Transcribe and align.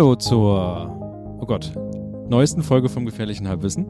Hallo 0.00 0.14
zur, 0.14 1.38
oh 1.42 1.44
Gott, 1.44 1.74
neuesten 2.30 2.62
Folge 2.62 2.88
vom 2.88 3.04
gefährlichen 3.04 3.46
Halbwissen. 3.46 3.84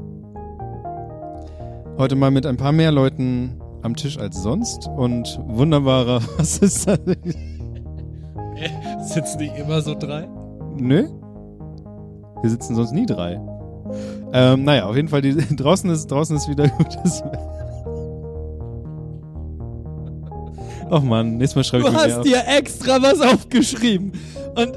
Heute 1.98 2.16
mal 2.16 2.32
mit 2.32 2.46
ein 2.46 2.56
paar 2.56 2.72
mehr 2.72 2.90
Leuten 2.90 3.60
am 3.82 3.94
Tisch 3.94 4.18
als 4.18 4.42
sonst 4.42 4.88
und 4.88 5.38
wunderbarer, 5.46 6.20
was 6.36 6.58
ist 6.58 6.88
das? 6.88 6.98
Sitzen 9.08 9.38
nicht 9.38 9.56
immer 9.56 9.82
so 9.82 9.94
drei? 9.94 10.28
Nö. 10.74 11.06
Wir 12.42 12.50
sitzen 12.50 12.74
sonst 12.74 12.90
nie 12.90 13.06
drei. 13.06 13.40
Ähm, 14.32 14.64
naja, 14.64 14.86
auf 14.86 14.96
jeden 14.96 15.06
Fall, 15.06 15.22
die, 15.22 15.36
draußen, 15.56 15.88
ist, 15.90 16.10
draußen 16.10 16.36
ist 16.36 16.48
wieder 16.48 16.66
gutes 16.70 17.22
Wetter. 17.22 17.59
Och 20.90 21.02
man, 21.04 21.36
nächstes 21.36 21.54
Mal 21.56 21.64
schreibe 21.64 21.84
Du 21.84 21.88
ich 21.90 21.94
mir 21.94 22.00
mehr 22.00 22.08
hast 22.10 22.18
auf. 22.18 22.24
dir 22.26 22.42
extra 22.58 23.02
was 23.02 23.20
aufgeschrieben. 23.20 24.12
Und, 24.56 24.76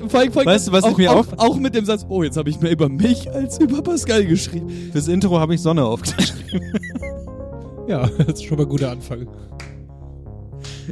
und 0.00 0.10
vor 0.10 0.20
allem, 0.20 0.30
vor 0.32 0.40
allem 0.42 0.46
Weißt 0.50 0.68
du, 0.68 0.72
was 0.72 0.84
ich 0.84 0.92
auch, 0.92 0.98
mir 0.98 1.10
auch, 1.12 1.16
auf- 1.16 1.38
auch 1.38 1.56
mit 1.56 1.74
dem 1.74 1.84
Satz, 1.86 2.04
oh, 2.08 2.22
jetzt 2.22 2.36
habe 2.36 2.50
ich 2.50 2.60
mehr 2.60 2.70
über 2.70 2.88
mich 2.90 3.30
als 3.32 3.58
über 3.58 3.80
Pascal 3.82 4.26
geschrieben. 4.26 4.68
Fürs 4.92 5.08
Intro 5.08 5.40
habe 5.40 5.54
ich 5.54 5.60
Sonne 5.62 5.84
aufgeschrieben. 5.84 6.60
Ja, 7.88 8.04
das 8.18 8.40
ist 8.40 8.44
schon 8.44 8.56
mal 8.58 8.64
ein 8.64 8.68
guter 8.68 8.90
Anfang. 8.90 9.28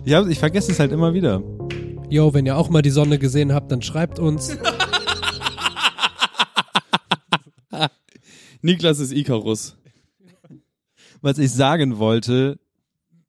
Ich, 0.04 0.14
hab, 0.14 0.28
ich 0.28 0.38
vergesse 0.38 0.70
es 0.70 0.78
halt 0.78 0.92
immer 0.92 1.12
wieder. 1.12 1.42
Yo, 2.09 2.32
wenn 2.34 2.46
ihr 2.46 2.56
auch 2.56 2.68
mal 2.70 2.82
die 2.82 2.90
Sonne 2.90 3.18
gesehen 3.18 3.52
habt, 3.52 3.73
dann 3.73 3.82
schreibt 3.82 4.20
uns. 4.20 4.56
Niklas 8.62 8.99
ist 9.01 9.12
Icarus. 9.12 9.76
Was 11.21 11.38
ich 11.38 11.51
sagen 11.52 11.99
wollte, 11.99 12.59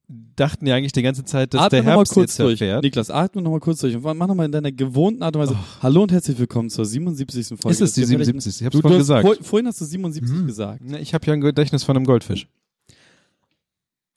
dachten 0.08 0.68
ja 0.68 0.76
eigentlich 0.76 0.92
die 0.92 1.02
ganze 1.02 1.26
Zeit, 1.26 1.54
dass 1.54 1.62
atme 1.62 1.70
der 1.78 1.80
noch 1.82 1.86
mal 1.88 1.96
Herbst 1.98 2.14
kurz 2.14 2.32
jetzt 2.32 2.40
durch. 2.40 2.58
verfährt. 2.60 2.84
Niklas, 2.84 3.10
atme 3.10 3.42
noch 3.42 3.52
mal 3.52 3.60
kurz 3.60 3.80
durch 3.80 3.96
und 3.96 4.04
mach 4.04 4.28
noch 4.28 4.36
mal 4.36 4.46
in 4.46 4.52
deiner 4.52 4.72
gewohnten 4.72 5.24
Art 5.24 5.36
und 5.36 5.42
Weise. 5.44 5.58
Hallo 5.82 6.04
und 6.04 6.12
herzlich 6.12 6.38
willkommen 6.38 6.70
zur 6.70 6.86
77. 6.86 7.48
Folge. 7.48 7.62
Oh. 7.66 7.70
Ist 7.70 7.82
es 7.82 7.94
die 7.94 8.02
des 8.02 8.10
gefährlichen- 8.12 8.40
77? 8.42 8.62
Ich 8.62 8.66
hab's 8.66 8.76
Du, 8.76 8.82
vorhin 8.82 9.00
gesagt. 9.00 9.26
vor, 9.26 9.36
vorhin 9.44 9.68
hast 9.68 9.82
du 9.82 9.86
77 9.86 10.38
Mhm. 10.42 10.48
gesagt. 10.48 10.82
Na, 10.84 11.00
Ich 11.00 11.14
habe 11.14 11.26
ja 11.26 11.34
ein 11.34 11.42
Gedächtnis 11.42 11.84
von 11.84 11.96
einem 11.96 12.06
Goldfisch. 12.06 12.48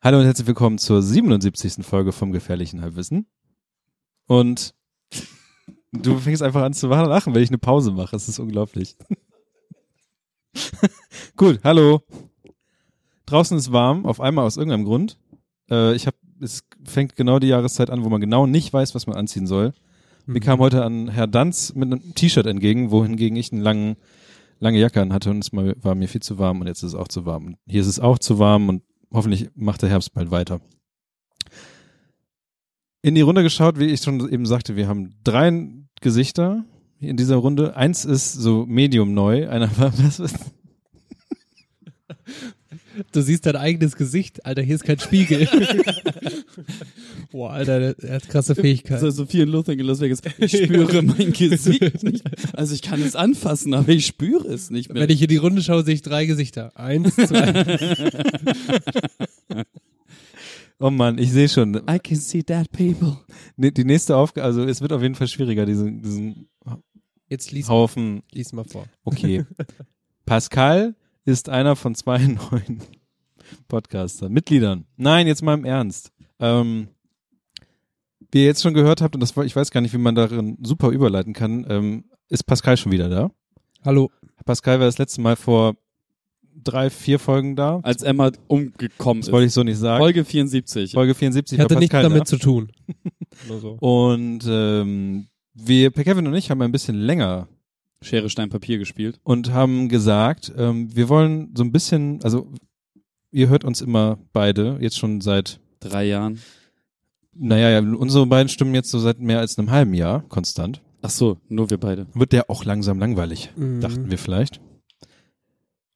Hallo 0.00 0.19
und 0.19 0.25
herzlich 0.27 0.47
willkommen 0.47 0.78
zur 0.78 1.03
77. 1.03 1.83
Folge 1.84 2.12
vom 2.12 2.33
gefährlichen 2.33 2.83
Halbwissen. 2.83 3.27
Und 4.27 4.75
du 5.92 6.19
fängst 6.19 6.42
einfach 6.42 6.62
an 6.62 6.75
zu 6.75 6.86
lachen, 6.89 7.34
wenn 7.34 7.42
ich 7.42 7.48
eine 7.50 7.59
Pause 7.59 7.92
mache. 7.92 8.14
Es 8.14 8.28
ist 8.28 8.39
unglaublich. 8.39 8.97
Gut, 11.36 11.61
hallo. 11.64 12.03
Draußen 13.27 13.56
ist 13.59 13.72
warm, 13.72 14.06
auf 14.06 14.20
einmal 14.20 14.44
aus 14.47 14.56
irgendeinem 14.56 14.84
Grund. 14.84 15.19
Äh, 15.70 15.94
ich 15.94 16.06
habe, 16.06 16.16
es 16.41 16.62
fängt 16.84 17.16
genau 17.16 17.38
die 17.38 17.48
Jahreszeit 17.48 17.91
an, 17.91 18.05
wo 18.05 18.08
man 18.08 18.20
genau 18.20 18.47
nicht 18.47 18.72
weiß, 18.72 18.94
was 18.94 19.06
man 19.06 19.16
anziehen 19.16 19.47
soll. 19.47 19.72
Mir 20.27 20.41
kam 20.41 20.58
heute 20.58 20.84
an 20.84 21.08
Herr 21.08 21.27
Danz 21.27 21.75
mit 21.75 21.91
einem 21.91 22.14
T-Shirt 22.14 22.47
entgegen, 22.47 22.91
wohingegen 22.91 23.36
ich 23.36 23.52
einen 23.52 23.62
langen, 23.62 23.97
lange 24.58 24.78
Jacke 24.78 25.00
an 25.00 25.12
hatte 25.12 25.30
und 25.30 25.38
es 25.38 25.52
war 25.52 25.94
mir 25.94 26.08
viel 26.08 26.20
zu 26.20 26.38
warm 26.38 26.60
und 26.60 26.66
jetzt 26.66 26.83
ist 26.83 26.92
es 26.92 26.94
auch 26.94 27.08
zu 27.08 27.25
warm. 27.25 27.47
Und 27.47 27.56
hier 27.66 27.80
ist 27.80 27.86
es 27.86 27.98
auch 27.98 28.19
zu 28.19 28.38
warm 28.38 28.69
und 28.69 28.83
hoffentlich 29.10 29.48
macht 29.55 29.83
der 29.83 29.88
Herbst 29.88 30.12
bald 30.12 30.30
weiter. 30.30 30.60
In 33.00 33.14
die 33.14 33.22
Runde 33.22 33.42
geschaut, 33.42 33.78
wie 33.78 33.86
ich 33.86 34.03
schon 34.03 34.30
eben 34.30 34.44
sagte, 34.44 34.77
wir 34.77 34.86
haben 34.86 35.14
drei 35.25 35.66
Gesichter 36.00 36.64
in 37.00 37.16
dieser 37.16 37.36
Runde. 37.36 37.77
Eins 37.77 38.05
ist 38.05 38.34
so 38.34 38.66
medium 38.66 39.14
neu, 39.14 39.48
einer 39.48 39.70
war, 39.78 39.97
was, 40.05 40.20
was, 40.20 40.34
Du 43.12 43.22
siehst 43.22 43.47
dein 43.47 43.56
eigenes 43.56 43.97
Gesicht. 43.97 44.44
Alter, 44.47 44.62
hier 44.62 44.75
ist 44.76 44.84
kein 44.84 44.98
Spiegel. 44.98 45.48
Boah, 47.31 47.50
Alter, 47.53 47.94
der 47.94 48.14
hat 48.14 48.28
krasse 48.28 48.54
Fähigkeit. 48.54 49.00
So, 49.00 49.10
Sophie 49.10 49.41
in 49.42 49.48
Lothar 49.48 49.75
in 49.75 49.81
Las 49.81 50.00
Vegas. 50.00 50.20
Ich 50.38 50.56
spüre 50.56 51.03
mein 51.03 51.32
Gesicht 51.32 52.03
nicht. 52.03 52.25
Also 52.56 52.75
ich 52.75 52.82
kann 52.82 53.00
es 53.03 53.14
anfassen, 53.16 53.75
aber 53.75 53.88
ich 53.91 54.06
spüre 54.06 54.48
es 54.48 54.70
nicht 54.70 54.92
mehr. 54.92 55.03
Wenn 55.03 55.10
ich 55.10 55.20
in 55.22 55.28
die 55.28 55.37
Runde 55.37 55.62
schaue, 55.62 55.84
sehe 55.84 55.94
ich 55.94 56.03
drei 56.03 56.26
Gesichter. 56.26 56.76
Eins, 56.76 57.14
zwei. 57.16 57.78
oh 60.78 60.91
Mann, 60.91 61.19
ich 61.19 61.32
sehe 61.32 61.48
schon. 61.48 61.75
I 61.88 61.98
can 61.98 62.16
see 62.16 62.42
dead 62.42 62.70
people. 62.72 63.19
Ne- 63.56 63.72
Die 63.72 63.84
nächste 63.84 64.16
Aufgabe, 64.16 64.44
also 64.47 64.64
es 64.64 64.81
wird 64.81 64.92
auf 64.92 65.03
jeden 65.03 65.14
Fall 65.14 65.28
schwieriger, 65.28 65.66
diesen, 65.66 66.03
diesen 66.03 66.48
Jetzt 67.28 67.53
lies, 67.53 67.69
Haufen 67.69 68.22
lies 68.32 68.53
mal 68.53 68.64
vor. 68.64 68.87
Okay. 69.04 69.44
Pascal 70.25 70.94
ist 71.28 71.50
einer 71.50 71.77
von 71.77 71.94
zwei 71.94 72.19
neuen 72.50 72.81
Podcaster, 73.69 74.31
Mitgliedern. 74.31 74.87
Nein, 74.97 75.27
jetzt 75.27 75.43
mal 75.43 75.55
im 75.55 75.66
Ernst. 75.66 76.11
Ähm, 76.41 76.89
wie 78.33 78.39
ihr 78.39 78.44
jetzt 78.47 78.62
schon 78.62 78.72
gehört 78.72 79.03
habt, 79.03 79.15
und 79.15 79.21
das 79.21 79.37
war, 79.37 79.44
ich 79.44 79.55
weiß 79.55 79.71
gar 79.71 79.83
nicht, 79.83 79.93
wie 79.93 79.99
man 79.99 80.15
darin 80.15 80.56
super 80.62 80.88
überleiten 80.88 81.34
kann, 81.34 81.67
ähm, 81.69 82.05
ist 82.31 82.44
Pascal 82.44 82.78
schon 82.78 82.93
wieder 82.93 83.11
da. 83.11 83.31
Hallo. 83.84 84.11
Pascal 84.47 84.78
war 84.78 84.87
das 84.87 84.97
letzte 84.97 85.21
Mal 85.21 85.37
vor 85.37 85.77
drei, 86.65 86.88
vier 86.88 87.19
Folgen 87.19 87.56
da. 87.56 87.81
Als 87.83 88.03
Emma 88.03 88.33
umgekommen 88.47 89.21
Das 89.21 89.28
ist. 89.28 89.33
wollte 89.33 89.47
ich 89.47 89.53
so 89.53 89.62
nicht 89.62 89.78
sagen. 89.78 90.03
Folge 90.03 90.25
74. 90.25 90.93
Folge 90.93 91.15
74 91.15 91.59
Ich 91.59 91.62
hatte 91.62 91.75
war 91.75 91.81
nichts 91.81 91.93
Pascal 91.93 92.09
damit 92.09 92.22
da. 92.22 92.25
zu 92.25 92.38
tun. 92.38 92.72
So. 93.61 93.77
Und 93.78 94.41
ähm, 94.49 95.28
wir, 95.55 95.93
Kevin 95.93 96.27
und 96.27 96.34
ich, 96.34 96.50
haben 96.50 96.61
ein 96.61 96.72
bisschen 96.72 96.97
länger 96.97 97.47
Schere, 98.03 98.31
Stein, 98.31 98.48
Papier 98.48 98.78
gespielt. 98.78 99.19
und 99.25 99.53
haben 99.53 99.88
gesagt, 99.88 100.53
ähm, 100.56 100.94
wir 100.94 101.09
wollen 101.09 101.53
so 101.56 101.64
ein 101.64 101.72
bisschen, 101.72 102.22
also 102.22 102.53
ihr 103.32 103.48
hört 103.48 103.64
uns 103.64 103.81
immer 103.81 104.19
beide, 104.32 104.78
jetzt 104.81 104.98
schon 104.98 105.20
seit, 105.20 105.60
Drei 105.81 106.06
Jahren. 106.06 106.38
naja, 107.34 107.70
ja, 107.70 107.78
unsere 107.81 108.26
beiden 108.26 108.48
Stimmen 108.48 108.75
jetzt 108.75 108.91
so 108.91 108.98
seit 108.98 109.19
mehr 109.20 109.41
als 109.41 109.58
einem 109.58 109.70
halben 109.70 109.94
Jahr 109.94 110.22
konstant. 110.28 110.82
Ach 111.03 111.10
so, 111.10 111.38
nur 111.48 111.70
wir 111.70 111.78
beide. 111.78 112.06
Wird 112.14 112.32
der 112.32 112.50
auch 112.50 112.64
langsam 112.64 112.98
langweilig, 112.98 113.50
Mhm. 113.56 113.81
dachten 113.81 114.10
wir 114.10 114.19
vielleicht. 114.19 114.60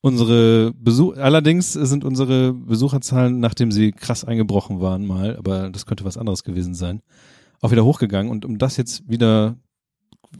Unsere 0.00 0.72
Besuch, 0.74 1.16
allerdings 1.16 1.72
sind 1.74 2.04
unsere 2.04 2.52
Besucherzahlen, 2.52 3.38
nachdem 3.38 3.70
sie 3.70 3.92
krass 3.92 4.24
eingebrochen 4.24 4.80
waren 4.80 5.06
mal, 5.06 5.36
aber 5.36 5.70
das 5.70 5.86
könnte 5.86 6.04
was 6.04 6.16
anderes 6.16 6.42
gewesen 6.42 6.74
sein, 6.74 7.02
auch 7.60 7.70
wieder 7.70 7.84
hochgegangen. 7.84 8.30
Und 8.30 8.44
um 8.44 8.58
das 8.58 8.76
jetzt 8.76 9.08
wieder, 9.08 9.56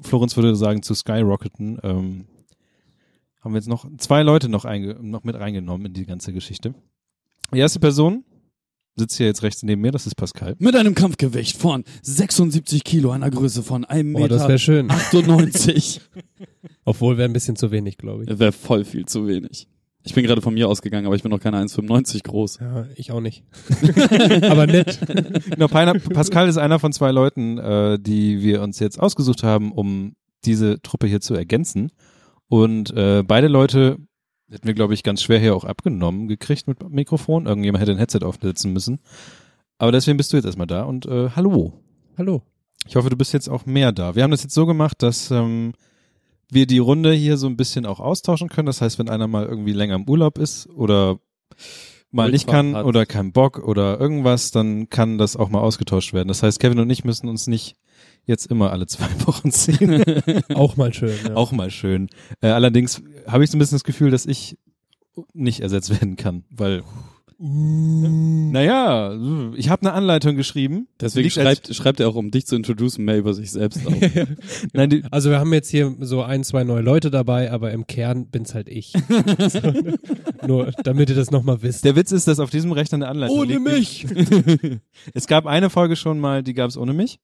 Florenz 0.01 0.37
würde 0.37 0.57
sagen, 0.57 0.83
zu 0.83 0.95
skyrocketen, 0.95 1.79
ähm, 1.83 2.25
haben 3.41 3.53
wir 3.53 3.59
jetzt 3.59 3.69
noch 3.69 3.87
zwei 3.99 4.23
Leute 4.23 4.49
noch, 4.49 4.65
einge 4.65 4.97
noch 5.03 5.25
mit 5.25 5.35
reingenommen 5.35 5.87
in 5.87 5.93
die 5.93 6.07
ganze 6.07 6.33
Geschichte. 6.33 6.75
Die 7.53 7.59
erste 7.59 7.81
Person 7.81 8.25
sitzt 8.95 9.17
hier 9.17 9.27
jetzt 9.27 9.43
rechts 9.43 9.63
neben 9.63 9.81
mir, 9.81 9.91
das 9.91 10.07
ist 10.07 10.15
Pascal. 10.15 10.55
Mit 10.59 10.77
einem 10.77 10.95
Kampfgewicht 10.95 11.57
von 11.57 11.85
76 12.03 12.85
Kilo, 12.85 13.11
einer 13.11 13.31
Größe 13.31 13.63
von 13.63 13.85
1,98 13.85 14.13
Boah, 14.13 14.29
das 14.29 14.49
wäre 14.49 14.59
schön. 14.59 14.91
98. 14.91 16.01
Obwohl 16.85 17.17
wäre 17.17 17.29
ein 17.29 17.33
bisschen 17.33 17.57
zu 17.57 17.71
wenig, 17.71 17.97
glaube 17.97 18.25
ich. 18.25 18.39
Wäre 18.39 18.53
voll 18.53 18.85
viel 18.85 19.07
zu 19.07 19.27
wenig. 19.27 19.69
Ich 20.05 20.15
bin 20.15 20.25
gerade 20.25 20.43
von 20.43 20.55
mir 20.55 20.69
ausgegangen, 20.69 21.07
aber 21.07 21.15
ich 21.15 21.23
bin 21.23 21.31
noch 21.31 21.41
keine 21.41 21.59
1,95 21.59 22.25
groß. 22.25 22.59
Ja, 22.61 22.87
ich 22.97 23.13
auch 23.13 23.21
nicht. 23.21 23.45
Aber 24.43 24.67
nett. 24.67 24.99
Genau, 25.51 25.69
Pascal 25.69 26.49
ist 26.49 26.57
einer 26.57 26.81
von 26.81 26.93
zwei 26.93 27.13
Leuten, 27.13 27.59
äh, 27.59 27.99
die 28.01 28.43
wir 28.43 28.63
uns 28.63 28.81
jetzt 28.81 28.99
ausgesucht 28.99 29.45
haben, 29.45 29.71
um 29.71 30.17
diese 30.45 30.83
Truppe 30.83 31.07
hier 31.07 31.21
zu 31.21 31.35
ergänzen. 31.35 31.93
Und 32.49 32.91
äh, 32.97 33.23
beide 33.23 33.47
Leute 33.47 33.99
hätten 34.51 34.67
wir, 34.67 34.75
glaube 34.75 34.95
ich, 34.95 35.05
ganz 35.05 35.23
schwer 35.23 35.39
hier 35.39 35.55
auch 35.55 35.65
abgenommen 35.65 36.27
gekriegt 36.27 36.67
mit 36.67 36.89
Mikrofon. 36.91 37.47
Irgendjemand 37.47 37.83
hätte 37.83 37.93
ein 37.93 37.99
Headset 37.99 38.21
aufsetzen 38.23 38.73
müssen. 38.73 38.99
Aber 39.79 39.93
deswegen 39.93 40.17
bist 40.17 40.33
du 40.33 40.37
jetzt 40.37 40.47
erstmal 40.47 40.67
da 40.67 40.83
und 40.83 41.07
äh, 41.07 41.31
hallo. 41.31 41.73
Hallo. 42.19 42.43
Ich 42.87 42.97
hoffe, 42.97 43.09
du 43.09 43.17
bist 43.17 43.33
jetzt 43.33 43.49
auch 43.49 43.67
mehr 43.67 43.93
da. 43.93 44.17
Wir 44.17 44.25
haben 44.25 44.33
das 44.33 44.43
jetzt 44.43 44.55
so 44.55 44.67
gemacht, 44.67 45.03
dass 45.03 45.31
ähm, 45.31 45.73
wir 46.53 46.67
die 46.67 46.79
Runde 46.79 47.13
hier 47.13 47.37
so 47.37 47.47
ein 47.47 47.57
bisschen 47.57 47.87
auch 47.87 48.01
austauschen 48.01 48.49
können. 48.49 48.67
Das 48.67 48.81
heißt, 48.81 48.99
wenn 48.99 49.09
einer 49.09 49.27
mal 49.27 49.47
irgendwie 49.47 49.73
länger 49.73 49.95
im 49.95 50.09
Urlaub 50.09 50.39
ist 50.39 50.69
oder 50.69 51.19
mal 52.11 52.31
nicht 52.31 52.47
kann 52.47 52.77
hat. 52.77 52.85
oder 52.85 53.07
keinen 53.07 53.33
Bock 53.33 53.59
oder 53.59 53.99
irgendwas, 53.99 54.51
dann 54.51 54.91
kann 54.91 55.19
das 55.19 55.37
auch 55.37 55.49
mal 55.49 55.61
ausgetauscht 55.61 56.13
werden. 56.13 56.29
Das 56.29 56.43
heißt, 56.43 56.61
Kevin 56.61 56.81
und 56.81 56.91
ich 56.91 57.05
müssen 57.05 57.29
uns 57.29 57.47
nicht 57.47 57.77
jetzt 58.25 58.47
immer 58.47 58.71
alle 58.71 58.87
zwei 58.87 59.09
Wochen 59.27 59.51
sehen. 59.51 60.05
Auch 60.55 60.77
mal 60.77 60.93
schön. 60.93 61.17
Ja. 61.27 61.35
auch 61.35 61.51
mal 61.53 61.71
schön. 61.71 62.09
Äh, 62.41 62.49
allerdings 62.49 63.03
habe 63.27 63.43
ich 63.43 63.51
so 63.51 63.57
ein 63.57 63.59
bisschen 63.59 63.77
das 63.77 63.85
Gefühl, 63.85 64.11
dass 64.11 64.27
ich 64.27 64.57
nicht 65.33 65.61
ersetzt 65.61 65.91
werden 65.91 66.17
kann, 66.17 66.45
weil 66.51 66.85
naja, 67.45 69.19
ich 69.57 69.69
habe 69.69 69.83
eine 69.83 69.95
Anleitung 69.95 70.37
geschrieben. 70.37 70.87
Deswegen 71.01 71.29
schreibt, 71.29 71.75
schreibt 71.75 71.99
er 71.99 72.09
auch, 72.09 72.15
um 72.15 72.31
dich 72.31 72.47
zu 72.47 72.55
introducen, 72.55 73.05
mehr 73.05 73.19
über 73.19 73.35
sich 73.35 73.51
selbst 73.51 73.85
auf. 73.85 73.95
Nein, 74.73 74.91
die, 74.91 75.03
Also 75.11 75.31
wir 75.31 75.41
haben 75.41 75.53
jetzt 75.53 75.69
hier 75.69 75.93
so 76.01 76.23
ein, 76.23 76.45
zwei 76.45 76.63
neue 76.63 76.83
Leute 76.83 77.11
dabei, 77.11 77.51
aber 77.51 77.73
im 77.73 77.89
Kern 77.89 78.27
bin's 78.27 78.55
halt 78.55 78.69
ich. 78.69 78.93
so, 78.93 79.73
nur 80.47 80.71
damit 80.85 81.11
ihr 81.11 81.17
das 81.17 81.33
nochmal 81.33 81.63
wisst. 81.63 81.85
Der 81.85 81.97
Witz 81.97 82.13
ist, 82.13 82.29
dass 82.29 82.39
auf 82.39 82.51
diesem 82.51 82.71
Rechner 82.71 82.97
eine 82.97 83.09
Anleitung 83.09 83.45
liegt. 83.45 83.61
mich! 83.61 84.07
Es 85.15 85.27
gab 85.27 85.47
eine 85.47 85.69
Folge 85.69 85.97
schon 85.97 86.21
mal, 86.21 86.45
die 86.45 86.55
gab 86.55 86.69
es 86.69 86.77
ohne 86.77 86.93
mich. 86.93 87.19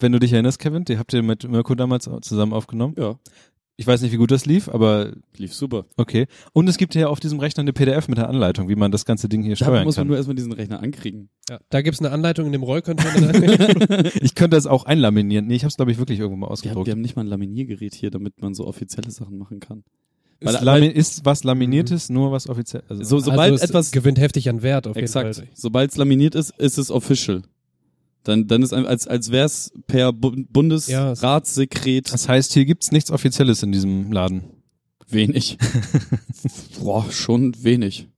Wenn 0.00 0.10
du 0.10 0.18
dich 0.18 0.32
erinnerst, 0.32 0.58
Kevin, 0.58 0.84
die 0.84 0.98
habt 0.98 1.12
ihr 1.12 1.22
mit 1.22 1.48
Mirko 1.48 1.76
damals 1.76 2.10
zusammen 2.22 2.52
aufgenommen. 2.52 2.96
ja. 2.98 3.14
Ich 3.78 3.86
weiß 3.86 4.02
nicht, 4.02 4.12
wie 4.12 4.16
gut 4.16 4.30
das 4.30 4.44
lief, 4.44 4.68
aber 4.68 5.12
Lief 5.38 5.54
super. 5.54 5.86
okay. 5.96 6.26
Und 6.52 6.68
es 6.68 6.76
gibt 6.76 6.94
ja 6.94 7.08
auf 7.08 7.20
diesem 7.20 7.40
Rechner 7.40 7.62
eine 7.62 7.72
PDF 7.72 8.06
mit 8.06 8.18
der 8.18 8.28
Anleitung, 8.28 8.68
wie 8.68 8.76
man 8.76 8.92
das 8.92 9.04
ganze 9.06 9.28
Ding 9.28 9.42
hier 9.42 9.52
Da 9.56 9.64
steuern 9.64 9.84
muss 9.84 9.96
man 9.96 10.02
kann. 10.02 10.08
nur 10.08 10.16
erstmal 10.18 10.36
diesen 10.36 10.52
Rechner 10.52 10.80
ankriegen. 10.80 11.30
Ja. 11.48 11.58
Da 11.70 11.80
gibt's 11.80 11.98
eine 12.00 12.10
Anleitung 12.10 12.46
in 12.46 12.52
dem 12.52 12.62
Rollcontainer. 12.62 13.32
Ich 14.22 14.34
könnte 14.34 14.56
das 14.56 14.66
auch 14.66 14.84
einlaminieren. 14.84 15.46
Nee, 15.46 15.54
ich 15.56 15.62
habe 15.62 15.70
es, 15.70 15.76
glaube 15.76 15.90
ich, 15.90 15.98
wirklich 15.98 16.18
irgendwo 16.20 16.36
mal 16.36 16.42
Wir 16.42 16.48
haben, 16.48 16.52
ausgedruckt. 16.52 16.86
wir 16.86 16.92
haben 16.92 17.00
nicht 17.00 17.16
mal 17.16 17.22
ein 17.24 17.28
Laminiergerät 17.28 17.94
hier, 17.94 18.10
damit 18.10 18.40
man 18.42 18.54
so 18.54 18.66
offizielle 18.66 19.10
Sachen 19.10 19.38
machen 19.38 19.58
kann. 19.58 19.84
ist, 20.40 20.64
weil- 20.66 20.84
ist 20.84 21.24
was 21.24 21.42
laminiertes, 21.44 22.10
nur 22.10 22.30
was 22.30 22.48
offiziell. 22.48 22.82
Also, 22.88 23.02
So, 23.04 23.18
sobald 23.20 23.52
also 23.52 23.54
es 23.64 23.70
etwas 23.70 23.90
gewinnt 23.90 24.18
heftig 24.20 24.48
an 24.50 24.62
Wert 24.62 24.86
auf 24.86 24.96
Exakt. 24.96 25.36
jeden 25.36 25.46
Fall. 25.48 25.54
Sobald 25.56 25.90
es 25.92 25.96
laminiert 25.96 26.34
ist, 26.34 26.50
ist 26.58 26.78
es 26.78 26.90
official. 26.90 27.42
Dann, 28.24 28.46
dann 28.46 28.62
ist 28.62 28.72
als, 28.72 29.06
als 29.06 29.30
wäre 29.32 29.46
es 29.46 29.72
per 29.86 30.12
Bu 30.12 30.32
Bundesratssekret 30.48 32.12
das 32.12 32.28
heißt, 32.28 32.52
hier 32.52 32.64
gibt's 32.64 32.92
nichts 32.92 33.10
Offizielles 33.10 33.62
in 33.62 33.72
diesem 33.72 34.12
Laden. 34.12 34.44
wenig. 35.08 35.58
Boah, 36.78 37.10
schon 37.10 37.52
wenig. 37.62 38.08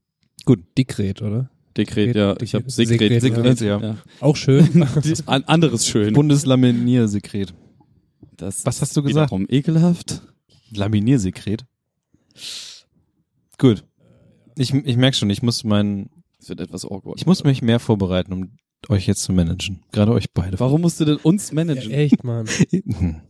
Dekret, 0.77 1.23
oder? 1.23 1.51
Dekret, 1.77 2.15
ja. 2.15 2.37
Ich 2.41 2.55
habe 2.55 2.71
Sekret, 2.71 3.21
Sekret. 3.23 3.23
Sekret, 3.23 3.61
ja. 3.61 3.81
ja. 3.81 3.97
Auch 4.21 4.37
schön. 4.37 4.87
An, 5.27 5.43
anderes 5.45 5.87
schön. 5.87 6.13
Bundeslaminiersekret. 6.13 7.55
Das 8.37 8.65
Was 8.67 8.83
hast 8.83 8.97
du 8.97 9.03
gesagt? 9.03 9.31
Wiederum 9.31 9.47
ekelhaft. 9.49 10.23
Laminiersekret. 10.71 11.65
Gut. 13.59 13.85
Ich, 14.57 14.73
ich 14.73 14.97
merke 14.97 15.17
schon, 15.17 15.31
ich 15.31 15.43
muss 15.43 15.65
mein, 15.65 16.11
Das 16.39 16.49
wird 16.49 16.61
etwas 16.61 16.85
awkward. 16.85 17.19
ich 17.19 17.27
muss 17.27 17.43
mich 17.43 17.63
mehr 17.63 17.81
vorbereiten, 17.81 18.33
um 18.33 18.51
euch 18.91 19.07
jetzt 19.07 19.23
zu 19.23 19.33
managen. 19.33 19.81
Gerade 19.93 20.13
euch 20.13 20.33
beide. 20.33 20.59
Warum 20.61 20.83
musst 20.83 21.01
du 21.01 21.05
denn 21.05 21.17
uns 21.17 21.49
ja, 21.51 21.55
managen? 21.55 21.91
echt, 21.91 22.25
Mann. 22.25 22.47
Hm. 22.71 23.21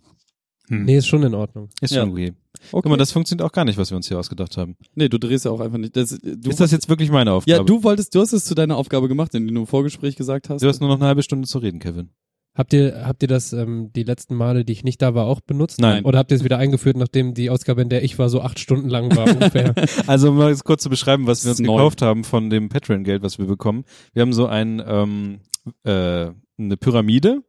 Hm. 0.68 0.84
Nee, 0.86 0.96
ist 0.96 1.06
schon 1.06 1.22
in 1.22 1.34
Ordnung. 1.34 1.68
Ist 1.82 1.92
Ja. 1.92 2.00
schon 2.02 2.12
okay. 2.12 2.28
okay. 2.30 2.68
Guck 2.72 2.86
mal, 2.86 2.96
das 2.96 3.12
funktioniert 3.12 3.46
auch 3.46 3.52
gar 3.52 3.66
nicht, 3.66 3.76
was 3.76 3.90
wir 3.90 3.96
uns 3.96 4.08
hier 4.08 4.18
ausgedacht 4.18 4.56
haben. 4.56 4.76
nee, 4.94 5.10
du 5.10 5.18
drehst 5.18 5.44
ja 5.44 5.50
auch 5.50 5.60
einfach 5.60 5.76
nicht. 5.76 5.94
Das, 5.94 6.18
du, 6.18 6.48
ist 6.48 6.58
das 6.58 6.70
jetzt 6.70 6.88
wirklich 6.88 7.10
meine 7.10 7.32
Aufgabe? 7.32 7.58
ja, 7.58 7.62
du 7.62 7.82
wolltest, 7.82 8.14
du 8.14 8.20
hast 8.20 8.32
es 8.32 8.46
zu 8.46 8.54
deiner 8.54 8.76
Aufgabe 8.78 9.06
gemacht, 9.08 9.34
den 9.34 9.46
du 9.46 9.60
im 9.60 9.66
Vorgespräch 9.66 10.16
gesagt 10.16 10.48
hast. 10.48 10.62
Du 10.62 10.66
hast 10.68 10.80
nur 10.80 10.88
noch 10.88 10.96
eine 10.96 11.04
halbe 11.04 11.22
Stunde 11.22 11.46
zu 11.46 11.58
reden, 11.58 11.80
Kevin. 11.80 12.08
Habt 12.54 12.72
ihr, 12.72 13.04
habt 13.04 13.22
ihr 13.22 13.28
das 13.28 13.52
ähm, 13.52 13.90
die 13.94 14.04
letzten 14.04 14.36
Male, 14.36 14.64
die 14.64 14.72
ich 14.72 14.84
nicht 14.84 15.02
da 15.02 15.14
war, 15.14 15.26
auch 15.26 15.40
benutzt? 15.40 15.80
Nein. 15.80 16.04
Oder 16.04 16.18
habt 16.18 16.30
ihr 16.30 16.36
es 16.36 16.44
wieder 16.44 16.58
eingeführt, 16.58 16.96
nachdem 16.96 17.34
die 17.34 17.50
Ausgabe, 17.50 17.82
in 17.82 17.88
der 17.88 18.04
ich 18.04 18.18
war, 18.18 18.28
so 18.28 18.42
acht 18.42 18.60
Stunden 18.60 18.88
lang 18.88 19.14
war 19.16 19.26
ungefähr? 19.26 19.74
Also 20.06 20.30
um 20.30 20.36
mal 20.36 20.54
kurz 20.58 20.82
zu 20.82 20.90
beschreiben, 20.90 21.26
was 21.26 21.44
wir 21.44 21.50
uns 21.50 21.60
neu. 21.60 21.76
gekauft 21.76 22.02
haben 22.02 22.24
von 22.24 22.50
dem 22.50 22.68
Patreon-Geld, 22.68 23.22
was 23.22 23.38
wir 23.38 23.46
bekommen. 23.46 23.84
Wir 24.12 24.22
haben 24.22 24.32
so 24.32 24.46
ein, 24.46 24.82
ähm, 24.86 25.40
äh, 25.82 26.30
eine 26.56 26.76
Pyramide 26.76 27.42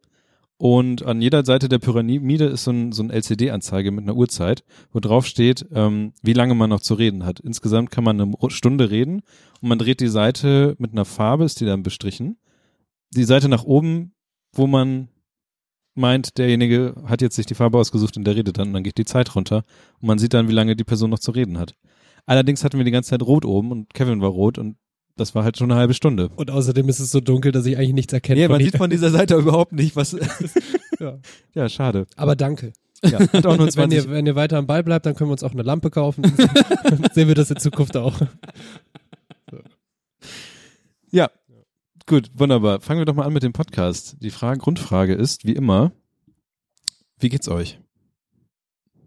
und 0.58 1.06
an 1.06 1.22
jeder 1.22 1.44
Seite 1.44 1.68
der 1.68 1.80
Pyramide 1.80 2.46
ist 2.46 2.64
so 2.64 2.72
ein, 2.72 2.92
so 2.94 3.04
ein 3.04 3.10
LCD-Anzeige 3.10 3.92
mit 3.92 4.06
einer 4.06 4.16
Uhrzeit, 4.16 4.64
wo 4.92 5.00
drauf 5.00 5.26
steht, 5.26 5.66
ähm, 5.74 6.14
wie 6.22 6.34
lange 6.34 6.56
man 6.56 6.70
noch 6.70 6.80
zu 6.80 6.94
reden 6.94 7.26
hat. 7.26 7.42
Insgesamt 7.42 7.92
kann 7.92 8.06
man 8.06 8.22
eine 8.22 8.34
Stunde 8.50 8.90
reden 8.90 9.22
und 9.62 9.70
man 9.70 9.80
dreht 9.80 10.00
die 10.00 10.08
Seite 10.08 10.76
mit 10.80 10.94
einer 10.94 11.06
Farbe, 11.06 11.44
ist 11.44 11.60
die 11.60 11.66
dann 11.66 11.84
bestrichen. 11.84 12.38
Die 13.12 13.26
Seite 13.26 13.50
nach 13.50 13.64
oben, 13.66 14.14
wo 14.56 14.68
man 14.68 15.10
meint, 15.94 16.38
derjenige 16.38 16.96
hat 17.06 17.22
jetzt 17.22 17.36
sich 17.36 17.46
die 17.46 17.56
Farbe 17.56 17.78
ausgesucht 17.78 18.18
und 18.18 18.26
der 18.26 18.36
redet 18.36 18.58
dann 18.58 18.70
und 18.70 18.74
dann 18.74 18.84
geht 18.84 18.98
die 18.98 19.06
Zeit 19.06 19.36
runter 19.36 19.64
und 20.00 20.08
man 20.08 20.20
sieht 20.20 20.34
dann, 20.34 20.48
wie 20.50 20.54
lange 20.54 20.76
die 20.76 20.84
Person 20.84 21.10
noch 21.10 21.20
zu 21.20 21.32
reden 21.32 21.58
hat. 21.58 21.76
Allerdings 22.26 22.64
hatten 22.64 22.78
wir 22.78 22.86
die 22.86 22.92
ganze 22.92 23.12
Zeit 23.12 23.22
rot 23.22 23.46
oben 23.46 23.72
und 23.72 23.94
Kevin 23.94 24.22
war 24.22 24.30
rot 24.30 24.58
und 24.58 24.78
das 25.16 25.34
war 25.34 25.44
halt 25.44 25.58
schon 25.58 25.72
eine 25.72 25.80
halbe 25.80 25.94
Stunde. 25.94 26.30
Und 26.36 26.52
außerdem 26.52 26.90
ist 26.90 27.00
es 27.00 27.12
so 27.12 27.22
dunkel, 27.22 27.52
dass 27.54 27.66
ich 27.66 27.78
eigentlich 27.78 27.94
nichts 27.94 28.14
erkenne. 28.14 28.42
Ja, 28.42 28.50
man 28.50 28.62
sieht 28.62 28.76
von 28.76 28.90
dieser 28.90 29.12
Seite 29.12 29.36
überhaupt 29.40 29.72
nicht, 29.74 29.96
was. 29.96 30.16
Ja. 30.98 31.18
ja, 31.54 31.68
schade. 31.68 32.08
Aber 32.16 32.38
danke. 32.38 32.72
Ja, 33.04 33.20
hat 33.20 33.46
auch 33.46 33.58
nur 33.58 33.66
Wenn 33.76 33.92
20. 33.92 34.06
ihr, 34.06 34.10
wenn 34.10 34.26
ihr 34.26 34.36
weiter 34.36 34.58
am 34.58 34.66
Ball 34.66 34.82
bleibt, 34.82 35.06
dann 35.06 35.14
können 35.14 35.30
wir 35.30 35.34
uns 35.34 35.44
auch 35.44 35.52
eine 35.52 35.62
Lampe 35.62 35.90
kaufen. 35.90 36.22
Dann 36.22 37.06
sehen 37.14 37.28
wir 37.28 37.36
das 37.36 37.52
in 37.52 37.58
Zukunft 37.58 37.98
auch. 37.98 38.18
Ja, 41.12 41.30
gut, 42.06 42.32
wunderbar. 42.34 42.82
Fangen 42.82 43.00
wir 43.00 43.06
doch 43.06 43.16
mal 43.16 43.26
an 43.26 43.34
mit 43.34 43.44
dem 43.44 43.54
Podcast. 43.54 44.18
Die 44.20 44.32
Frage, 44.32 44.60
Grundfrage 44.60 45.14
ist, 45.14 45.46
wie 45.46 45.54
immer, 45.54 45.92
wie 47.20 47.30
geht's 47.30 47.48
euch? 47.48 47.80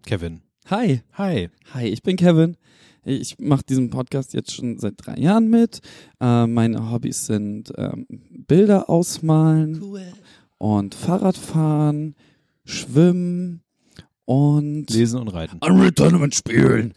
Kevin. 0.05 0.43
Hi. 0.71 1.03
Hi. 1.15 1.51
Hi, 1.75 1.87
ich 1.87 2.03
bin 2.03 2.17
Kevin. 2.17 2.57
Ich 3.05 3.39
mache 3.39 3.63
diesen 3.69 3.91
Podcast 3.91 4.35
jetzt 4.35 4.53
schon 4.53 4.79
seit 4.79 4.95
drei 4.97 5.17
Jahren 5.17 5.49
mit. 5.49 5.81
Äh, 6.21 6.47
meine 6.47 6.91
Hobbys 6.91 7.27
sind 7.27 7.73
ähm, 7.77 8.07
Bilder 8.09 8.91
ausmalen 8.91 9.83
und 10.59 10.95
Fahrradfahren, 10.95 12.17
Schwimmen 12.65 13.63
und 14.25 14.91
Lesen 14.91 15.21
und 15.21 15.29
Reiten. 15.29 15.59
Unreal 15.61 15.93
Tournament 15.93 16.35
spielen. 16.35 16.93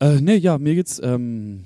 Äh, 0.00 0.20
nee, 0.20 0.36
ja, 0.36 0.58
mir 0.58 0.74
geht's 0.74 1.00
ähm, 1.02 1.64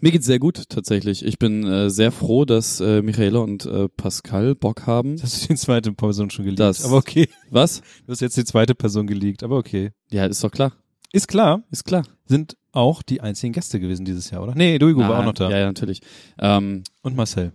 mir 0.00 0.10
geht's 0.12 0.26
sehr 0.26 0.38
gut 0.38 0.68
tatsächlich. 0.68 1.24
Ich 1.24 1.38
bin 1.38 1.64
äh, 1.66 1.90
sehr 1.90 2.12
froh, 2.12 2.44
dass 2.44 2.80
äh, 2.80 3.02
Michaela 3.02 3.40
und 3.40 3.64
äh, 3.66 3.88
Pascal 3.88 4.54
Bock 4.54 4.86
haben. 4.86 5.16
Das 5.16 5.24
hast 5.32 5.44
du 5.44 5.48
die 5.48 5.56
zweite 5.56 5.92
Person 5.92 6.30
schon 6.30 6.44
geleakt. 6.44 6.60
Das- 6.60 6.84
aber 6.84 6.96
okay. 6.96 7.28
Was? 7.50 7.80
Du 8.06 8.12
hast 8.12 8.20
jetzt 8.20 8.36
die 8.36 8.44
zweite 8.44 8.74
Person 8.74 9.06
geleakt, 9.06 9.42
aber 9.42 9.56
okay. 9.56 9.90
Ja, 10.10 10.26
ist 10.26 10.42
doch 10.44 10.50
klar. 10.50 10.72
Ist 11.12 11.26
klar, 11.28 11.62
Ist 11.70 11.84
klar. 11.84 12.04
sind 12.26 12.56
auch 12.72 13.02
die 13.02 13.22
einzigen 13.22 13.54
Gäste 13.54 13.80
gewesen 13.80 14.04
dieses 14.04 14.30
Jahr, 14.30 14.42
oder? 14.42 14.54
Nee, 14.54 14.78
Duigo 14.78 15.00
war 15.00 15.20
auch 15.20 15.24
noch 15.24 15.32
da. 15.32 15.48
Ja, 15.50 15.58
ja, 15.58 15.66
natürlich. 15.66 16.00
Ähm, 16.38 16.82
Und 17.02 17.16
Marcel. 17.16 17.52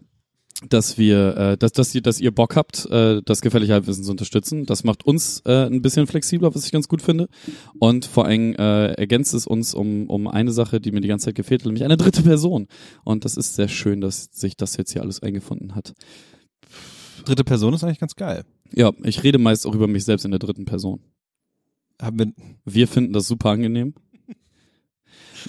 Dass 0.70 0.98
wir, 0.98 1.38
äh, 1.38 1.58
dass, 1.58 1.72
dass, 1.74 1.94
ihr, 1.94 2.02
dass 2.02 2.20
ihr 2.20 2.32
Bock 2.32 2.56
habt, 2.56 2.86
äh, 2.90 3.22
das 3.26 3.42
gefährliche 3.42 3.74
Halbwissen 3.74 4.04
zu 4.04 4.12
unterstützen. 4.12 4.66
Das 4.66 4.84
macht 4.84 5.06
uns 5.06 5.42
äh, 5.46 5.66
ein 5.66 5.82
bisschen 5.82 6.08
flexibler, 6.08 6.54
was 6.54 6.66
ich 6.66 6.72
ganz 6.72 6.88
gut 6.88 7.02
finde. 7.02 7.28
Und 7.80 8.06
vor 8.06 8.26
allem 8.26 8.54
äh, 8.56 8.94
ergänzt 8.94 9.34
es 9.34 9.48
uns 9.48 9.74
um, 9.74 10.10
um 10.10 10.28
eine 10.28 10.52
Sache, 10.52 10.80
die 10.80 10.92
mir 10.92 11.02
die 11.02 11.08
ganze 11.08 11.26
Zeit 11.26 11.36
gefehlt 11.36 11.62
hat, 11.62 11.66
nämlich 11.66 11.84
eine 11.84 11.98
dritte 11.98 12.24
Person. 12.24 12.68
Und 13.04 13.26
das 13.26 13.38
ist 13.38 13.56
sehr 13.56 13.68
schön, 13.68 14.02
dass 14.02 14.30
sich 14.32 14.56
das 14.56 14.78
jetzt 14.78 14.94
hier 14.94 15.02
alles 15.02 15.22
eingefunden 15.22 15.76
hat. 15.76 15.94
Dritte 17.26 17.44
Person 17.44 17.74
ist 17.74 17.84
eigentlich 17.84 18.00
ganz 18.00 18.16
geil. 18.16 18.44
Ja, 18.74 18.92
ich 19.04 19.24
rede 19.24 19.38
meist 19.38 19.66
auch 19.66 19.76
über 19.76 19.88
mich 19.88 20.04
selbst 20.04 20.26
in 20.26 20.32
der 20.32 20.40
dritten 20.40 20.66
Person. 20.66 21.00
Haben 22.02 22.20
wir, 22.20 22.34
Wir 22.66 22.88
finden 22.88 23.14
das 23.14 23.28
super 23.28 23.50
angenehm. 23.50 23.94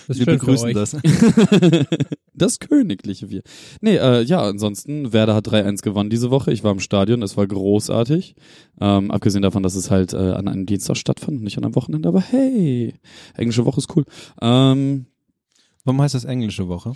Das 0.07 0.19
wir 0.19 0.27
begrüßen 0.27 0.73
das. 0.73 0.97
das 2.35 2.59
königliche 2.61 3.31
Wir. 3.31 3.43
Nee, 3.81 3.97
äh, 3.97 4.23
ja, 4.23 4.43
ansonsten, 4.43 5.13
Werder 5.13 5.35
hat 5.35 5.49
3-1 5.49 5.83
gewonnen 5.83 6.11
diese 6.11 6.31
Woche. 6.31 6.53
Ich 6.53 6.65
war 6.65 6.73
im 6.73 6.81
Stadion, 6.81 7.23
es 7.23 7.37
war 7.37 7.47
großartig. 7.47 8.35
Ähm, 8.81 9.11
abgesehen 9.11 9.43
davon, 9.43 9.63
dass 9.63 9.75
es 9.75 9.91
halt 9.91 10.13
äh, 10.13 10.17
an 10.17 10.49
einem 10.49 10.67
Dienstag 10.67 10.97
stattfand 10.97 11.43
nicht 11.43 11.59
an 11.59 11.65
einem 11.65 11.75
Wochenende, 11.75 12.09
aber 12.09 12.21
hey, 12.21 12.95
englische 13.37 13.65
Woche 13.65 13.79
ist 13.79 13.97
cool. 13.97 14.05
Ähm, 14.41 15.07
Warum 15.85 16.01
heißt 16.01 16.15
das 16.15 16.25
englische 16.25 16.69
Woche? 16.69 16.95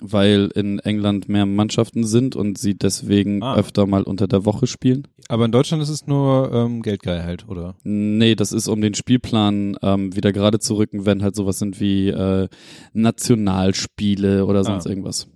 Weil 0.00 0.50
in 0.54 0.80
England 0.80 1.28
mehr 1.28 1.46
Mannschaften 1.46 2.04
sind 2.04 2.34
und 2.36 2.58
sie 2.58 2.74
deswegen 2.74 3.42
Ah. 3.42 3.56
öfter 3.56 3.86
mal 3.86 4.02
unter 4.02 4.26
der 4.26 4.44
Woche 4.44 4.66
spielen. 4.66 5.06
Aber 5.28 5.44
in 5.44 5.52
Deutschland 5.52 5.82
ist 5.82 5.88
es 5.88 6.06
nur 6.06 6.50
ähm, 6.52 6.82
Geldgeilheit, 6.82 7.48
oder? 7.48 7.76
Nee, 7.84 8.34
das 8.34 8.52
ist 8.52 8.68
um 8.68 8.80
den 8.80 8.94
Spielplan 8.94 9.76
ähm, 9.82 10.14
wieder 10.16 10.32
gerade 10.32 10.58
zu 10.58 10.74
rücken, 10.74 11.06
wenn 11.06 11.22
halt 11.22 11.36
sowas 11.36 11.58
sind 11.58 11.80
wie 11.80 12.08
äh, 12.08 12.48
Nationalspiele 12.92 14.46
oder 14.46 14.64
sonst 14.64 14.86
Ah. 14.86 14.90
irgendwas. 14.90 15.28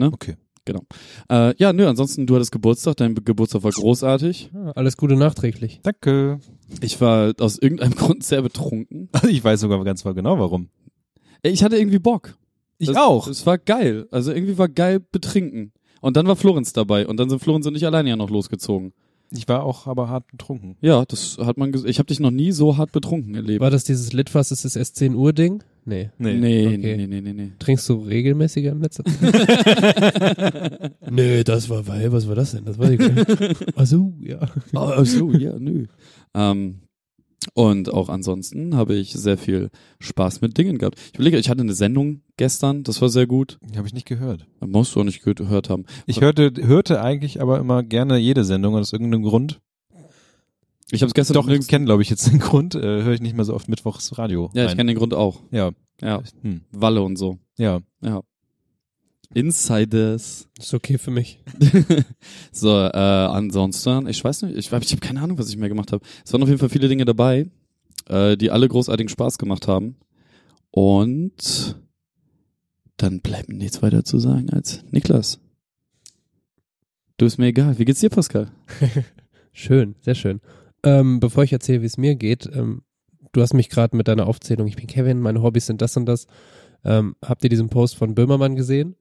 Okay. 0.00 0.36
Äh, 1.28 1.54
ja, 1.56 1.72
nö, 1.72 1.88
ansonsten, 1.88 2.26
du 2.28 2.36
hattest 2.36 2.52
Geburtstag, 2.52 2.96
dein 2.98 3.16
Geburtstag 3.16 3.64
war 3.64 3.72
großartig. 3.72 4.50
Ah, 4.54 4.70
alles 4.76 4.96
Gute 4.96 5.16
nachträglich. 5.16 5.80
Danke. 5.82 6.38
Ich 6.80 7.00
war 7.00 7.32
aus 7.40 7.58
irgendeinem 7.58 7.94
Grund 7.96 8.22
sehr 8.22 8.40
betrunken. 8.42 9.08
Ich 9.28 9.42
weiß 9.42 9.60
sogar 9.60 9.82
ganz 9.82 10.04
genau 10.04 10.38
warum. 10.38 10.68
Ich 11.42 11.64
hatte 11.64 11.76
irgendwie 11.76 11.98
Bock. 11.98 12.36
Ich 12.80 12.88
das, 12.88 12.96
auch. 12.96 13.28
Es 13.28 13.46
war 13.46 13.58
geil. 13.58 14.06
Also 14.10 14.32
irgendwie 14.32 14.58
war 14.58 14.68
geil 14.68 15.00
betrinken. 15.00 15.72
Und 16.00 16.16
dann 16.16 16.26
war 16.26 16.34
Florenz 16.34 16.72
dabei 16.72 17.06
und 17.06 17.18
dann 17.18 17.28
sind 17.28 17.40
Florenz 17.40 17.66
und 17.66 17.76
ich 17.76 17.84
alleine 17.84 18.08
ja 18.08 18.16
noch 18.16 18.30
losgezogen. 18.30 18.92
Ich 19.32 19.46
war 19.46 19.62
auch 19.64 19.86
aber 19.86 20.08
hart 20.08 20.26
betrunken. 20.28 20.76
Ja, 20.80 21.04
das 21.04 21.38
hat 21.38 21.56
man 21.56 21.72
Ich 21.86 21.98
habe 21.98 22.06
dich 22.08 22.18
noch 22.18 22.30
nie 22.32 22.50
so 22.50 22.78
hart 22.78 22.90
betrunken 22.90 23.34
erlebt. 23.36 23.60
War 23.60 23.70
das 23.70 23.84
dieses 23.84 24.12
Litfass, 24.12 24.50
ist 24.50 24.64
es 24.64 24.74
erst 24.74 24.96
10 24.96 25.14
Uhr 25.14 25.32
Ding? 25.32 25.62
Nee. 25.84 26.10
Nee, 26.18 26.34
nee, 26.34 26.66
Okay. 26.66 26.96
nee, 26.96 27.06
nee, 27.06 27.20
nee, 27.20 27.32
nee. 27.32 27.52
Trinkst 27.58 27.88
du 27.88 27.94
regelmäßiger 28.02 28.72
in 28.72 28.80
letzter 28.80 29.04
Zeit? 29.04 30.92
Nö, 31.10 31.44
das 31.44 31.68
war, 31.68 31.86
weil, 31.86 32.10
was 32.12 32.26
war 32.28 32.34
das 32.34 32.52
denn? 32.52 32.64
Das 32.64 32.78
war 32.78 32.90
ich 32.90 33.00
Ach 33.76 33.86
so, 33.86 34.14
ja. 34.20 34.40
Ach 34.74 35.04
so, 35.06 35.30
ja, 35.32 35.58
nö. 35.58 35.86
Ähm, 36.34 36.80
und 37.54 37.92
auch 37.92 38.08
ansonsten 38.08 38.76
habe 38.76 38.94
ich 38.94 39.12
sehr 39.12 39.38
viel 39.38 39.70
Spaß 39.98 40.40
mit 40.42 40.58
Dingen 40.58 40.78
gehabt. 40.78 40.98
Ich 41.08 41.14
überlege, 41.14 41.38
ich 41.38 41.48
hatte 41.48 41.62
eine 41.62 41.72
Sendung 41.74 42.20
gestern, 42.36 42.82
das 42.84 43.00
war 43.00 43.08
sehr 43.08 43.26
gut. 43.26 43.58
Die 43.62 43.78
habe 43.78 43.88
ich 43.88 43.94
nicht 43.94 44.06
gehört. 44.06 44.46
Musst 44.60 44.94
du 44.94 45.00
auch 45.00 45.04
nicht 45.04 45.22
gehört 45.22 45.70
haben. 45.70 45.84
Ich 46.06 46.20
hörte, 46.20 46.52
hörte 46.60 47.00
eigentlich 47.02 47.40
aber 47.40 47.58
immer 47.58 47.82
gerne 47.82 48.18
jede 48.18 48.44
Sendung 48.44 48.74
aus 48.76 48.92
irgendeinem 48.92 49.22
Grund. 49.22 49.60
Ich 50.92 51.02
habe 51.02 51.08
es 51.08 51.14
gestern 51.14 51.34
Doch, 51.34 51.44
ich 51.44 51.50
nirgends- 51.50 51.68
kenne, 51.68 51.84
glaube 51.84 52.02
ich, 52.02 52.10
jetzt 52.10 52.26
den 52.30 52.38
Grund. 52.40 52.74
Äh, 52.74 52.80
höre 52.80 53.12
ich 53.12 53.20
nicht 53.20 53.36
mehr 53.36 53.44
so 53.44 53.54
oft 53.54 53.68
Mittwochs 53.68 54.18
Radio. 54.18 54.50
Ja, 54.54 54.64
ich 54.64 54.70
rein. 54.70 54.76
kenne 54.76 54.92
den 54.92 54.98
Grund 54.98 55.14
auch. 55.14 55.40
Ja. 55.52 55.70
Ja, 56.02 56.22
Hm. 56.42 56.62
Walle 56.72 57.02
und 57.02 57.16
so. 57.16 57.38
Ja. 57.58 57.80
Ja. 58.02 58.22
Insiders. 59.34 60.48
Ist 60.58 60.74
okay 60.74 60.98
für 60.98 61.10
mich. 61.10 61.40
so, 62.52 62.70
äh, 62.76 62.88
ansonsten, 62.96 64.06
ich 64.08 64.22
weiß 64.24 64.42
nicht, 64.42 64.56
ich, 64.56 64.72
hab- 64.72 64.82
ich 64.82 64.90
habe 64.92 65.00
keine 65.00 65.20
Ahnung, 65.22 65.38
was 65.38 65.48
ich 65.48 65.56
mehr 65.56 65.68
gemacht 65.68 65.92
habe. 65.92 66.04
Es 66.24 66.32
waren 66.32 66.42
auf 66.42 66.48
jeden 66.48 66.58
Fall 66.60 66.68
viele 66.68 66.88
Dinge 66.88 67.04
dabei. 67.04 67.48
äh, 68.08 68.36
die 68.36 68.50
alle 68.50 68.66
großartigen 68.68 69.08
Spaß 69.08 69.38
gemacht 69.38 69.68
haben. 69.68 69.96
Und 70.72 71.76
dann 72.96 73.20
bleibt 73.20 73.48
mir 73.48 73.56
nichts 73.56 73.82
weiter 73.82 74.04
zu 74.04 74.18
sagen 74.18 74.50
als 74.50 74.82
Niklas. 74.90 75.38
Du 77.18 77.26
bist 77.26 77.38
mir 77.38 77.46
egal. 77.46 77.78
Wie 77.78 77.84
geht's 77.84 78.00
dir, 78.00 78.10
Pascal? 78.10 78.50
Schön, 79.52 79.94
sehr 80.00 80.14
schön. 80.14 80.40
Ähm, 80.84 81.20
bevor 81.20 81.44
ich 81.44 81.52
erzähle, 81.52 81.82
wie 81.82 81.86
es 81.86 81.98
mir 81.98 82.14
geht, 82.14 82.48
ähm, 82.52 82.82
du 83.32 83.42
hast 83.42 83.52
mich 83.52 83.68
gerade 83.68 83.96
mit 83.96 84.08
deiner 84.08 84.26
Aufzählung, 84.26 84.66
ich 84.66 84.76
bin 84.76 84.86
Kevin, 84.86 85.20
meine 85.20 85.42
Hobbys 85.42 85.66
sind 85.66 85.82
das 85.82 85.96
und 85.96 86.06
das. 86.06 86.26
Ähm, 86.84 87.16
habt 87.22 87.44
ihr 87.44 87.50
diesen 87.50 87.68
Post 87.68 87.96
von 87.96 88.14
Böhmermann 88.14 88.56
gesehen? 88.56 88.96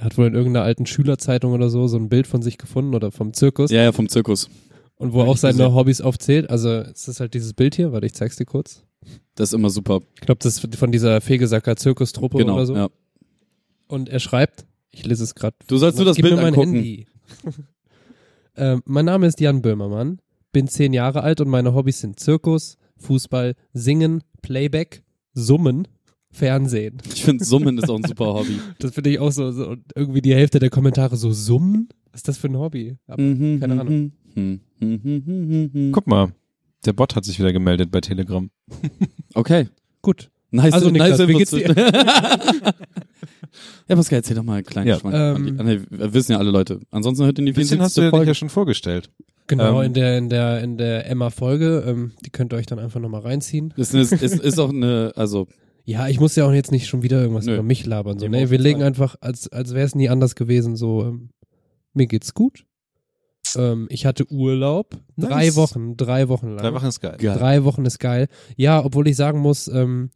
Er 0.00 0.06
hat 0.06 0.16
wohl 0.16 0.26
in 0.28 0.34
irgendeiner 0.34 0.64
alten 0.64 0.86
Schülerzeitung 0.86 1.52
oder 1.52 1.68
so 1.68 1.86
so 1.86 1.98
ein 1.98 2.08
Bild 2.08 2.26
von 2.26 2.40
sich 2.40 2.56
gefunden 2.56 2.94
oder 2.94 3.10
vom 3.12 3.34
Zirkus 3.34 3.70
Ja, 3.70 3.82
ja, 3.82 3.92
vom 3.92 4.08
Zirkus. 4.08 4.48
und 4.96 5.12
wo 5.12 5.18
er 5.18 5.22
hab 5.24 5.28
auch 5.28 5.34
ich 5.34 5.40
seine 5.42 5.58
gesehen. 5.58 5.74
Hobbys 5.74 6.00
aufzählt. 6.00 6.48
Also 6.48 6.70
es 6.70 7.06
ist 7.06 7.20
halt 7.20 7.34
dieses 7.34 7.52
Bild 7.52 7.74
hier, 7.74 7.92
warte, 7.92 8.06
ich 8.06 8.14
zeig's 8.14 8.36
dir 8.36 8.46
kurz. 8.46 8.82
Das 9.34 9.50
ist 9.50 9.52
immer 9.52 9.68
super. 9.68 10.00
Ich 10.14 10.22
glaube, 10.22 10.38
das 10.42 10.56
ist 10.64 10.76
von 10.76 10.90
dieser 10.90 11.20
Fegesacker 11.20 11.76
Zirkustruppe 11.76 12.38
Genau. 12.38 12.54
oder 12.54 12.64
so. 12.66 12.74
Ja. 12.74 12.88
Und 13.88 14.08
er 14.08 14.20
schreibt, 14.20 14.64
ich 14.90 15.04
lese 15.04 15.22
es 15.22 15.34
gerade. 15.34 15.54
Du 15.66 15.76
sollst 15.76 15.98
nur 15.98 16.06
das 16.06 16.16
Bild 16.16 16.30
mir 16.34 16.36
mein 16.42 16.46
angucken. 16.54 16.72
Handy. 16.76 17.06
ähm, 18.56 18.82
mein 18.86 19.04
Name 19.04 19.26
ist 19.26 19.38
Jan 19.40 19.60
Böhmermann, 19.62 20.20
bin 20.52 20.66
zehn 20.66 20.92
Jahre 20.94 21.22
alt 21.22 21.42
und 21.42 21.48
meine 21.48 21.74
Hobbys 21.74 22.00
sind 22.00 22.18
Zirkus, 22.20 22.78
Fußball, 22.96 23.54
Singen, 23.74 24.22
Playback, 24.42 25.02
Summen, 25.34 25.86
Fernsehen. 26.32 26.98
Ich 27.14 27.24
finde, 27.24 27.44
Summen 27.44 27.76
ist 27.78 27.90
auch 27.90 27.96
ein 27.96 28.04
super 28.04 28.34
Hobby. 28.34 28.58
Das 28.78 28.92
finde 28.94 29.10
ich 29.10 29.18
auch 29.18 29.32
so, 29.32 29.50
so 29.52 29.68
und 29.68 29.82
irgendwie 29.96 30.20
die 30.22 30.34
Hälfte 30.34 30.58
der 30.60 30.70
Kommentare 30.70 31.16
so 31.16 31.32
Summen? 31.32 31.88
Was 32.12 32.20
ist 32.20 32.28
das 32.28 32.38
für 32.38 32.46
ein 32.48 32.56
Hobby? 32.56 32.96
Aber, 33.06 33.20
Mhm, 33.22 33.60
keine 33.60 33.80
Ahnung. 33.80 34.12
mhm, 34.34 34.60
mhm, 34.80 35.00
mhm, 35.04 35.70
mhm. 35.72 35.92
Guck 35.92 36.06
mal, 36.06 36.32
der 36.86 36.92
Bot 36.92 37.14
hat 37.16 37.24
sich 37.24 37.38
wieder 37.38 37.52
gemeldet 37.52 37.90
bei 37.90 38.00
Telegram. 38.00 38.48
Okay. 39.34 39.68
Gut. 40.02 40.30
Nice, 40.52 40.72
Also, 40.72 40.90
Niklas, 40.90 41.18
nice 41.18 41.28
wie 41.28 41.34
geht's 41.34 41.50
dir? 41.52 41.68
ja, 43.88 43.96
Pascal, 43.96 44.18
erzähl 44.18 44.36
doch 44.36 44.42
mal 44.42 44.54
einen 44.54 44.64
kleinen 44.64 44.88
Ja. 44.88 44.94
Geschmack. 44.96 45.14
Ähm, 45.14 45.36
an 45.36 45.44
die, 45.46 45.58
an 45.60 45.66
die, 45.66 45.98
wir 45.98 46.12
wissen 46.14 46.32
ja 46.32 46.38
alle 46.38 46.50
Leute. 46.50 46.80
Ansonsten 46.90 47.24
hört 47.24 47.38
in 47.38 47.46
die 47.46 47.52
Ein 47.52 47.54
bisschen 47.54 47.80
hast 47.80 47.96
du 47.96 48.00
74. 48.02 48.02
dich 48.02 48.10
Folge. 48.10 48.26
ja 48.30 48.34
schon 48.34 48.48
vorgestellt. 48.48 49.10
Genau, 49.46 49.80
Ähm, 49.80 49.86
in 49.86 49.94
der, 49.94 50.18
in 50.18 50.28
der, 50.28 50.60
in 50.62 50.76
der 50.78 51.08
Emma-Folge, 51.10 51.84
ähm, 51.86 52.12
die 52.24 52.30
könnt 52.30 52.52
ihr 52.52 52.56
euch 52.56 52.66
dann 52.66 52.78
einfach 52.78 53.00
nochmal 53.00 53.20
reinziehen. 53.22 53.72
Das 53.76 53.92
ist, 53.94 54.12
ist, 54.12 54.40
ist 54.40 54.58
auch 54.58 54.70
eine, 54.70 55.12
also, 55.16 55.46
Ja, 55.90 56.06
ich 56.06 56.20
muss 56.20 56.36
ja 56.36 56.46
auch 56.46 56.52
jetzt 56.52 56.70
nicht 56.70 56.86
schon 56.86 57.02
wieder 57.02 57.20
irgendwas 57.20 57.46
Nö. 57.46 57.54
über 57.54 57.64
mich 57.64 57.84
labern. 57.84 58.16
So, 58.20 58.28
nee, 58.28 58.44
auf 58.44 58.50
wir 58.50 58.58
legen 58.58 58.80
einfach, 58.84 59.16
als, 59.20 59.48
als 59.48 59.74
wäre 59.74 59.84
es 59.84 59.96
nie 59.96 60.08
anders 60.08 60.36
gewesen, 60.36 60.76
so, 60.76 61.02
ähm, 61.02 61.30
mir 61.94 62.06
geht's 62.06 62.32
gut. 62.32 62.64
Ähm, 63.56 63.88
ich 63.90 64.06
hatte 64.06 64.30
Urlaub. 64.30 64.96
Drei 65.16 65.46
Nice. 65.46 65.56
Wochen, 65.56 65.96
drei 65.96 66.28
Wochen 66.28 66.50
lang. 66.50 66.58
Drei 66.58 66.74
Wochen 66.74 66.86
ist 66.86 67.00
geil. 67.00 67.16
geil. 67.18 67.36
Drei 67.36 67.64
Wochen 67.64 67.84
ist 67.84 67.98
geil. 67.98 68.28
Ja, 68.56 68.84
obwohl 68.84 69.08
ich 69.08 69.16
sagen 69.16 69.40
muss, 69.40 69.66
ähm, 69.66 70.10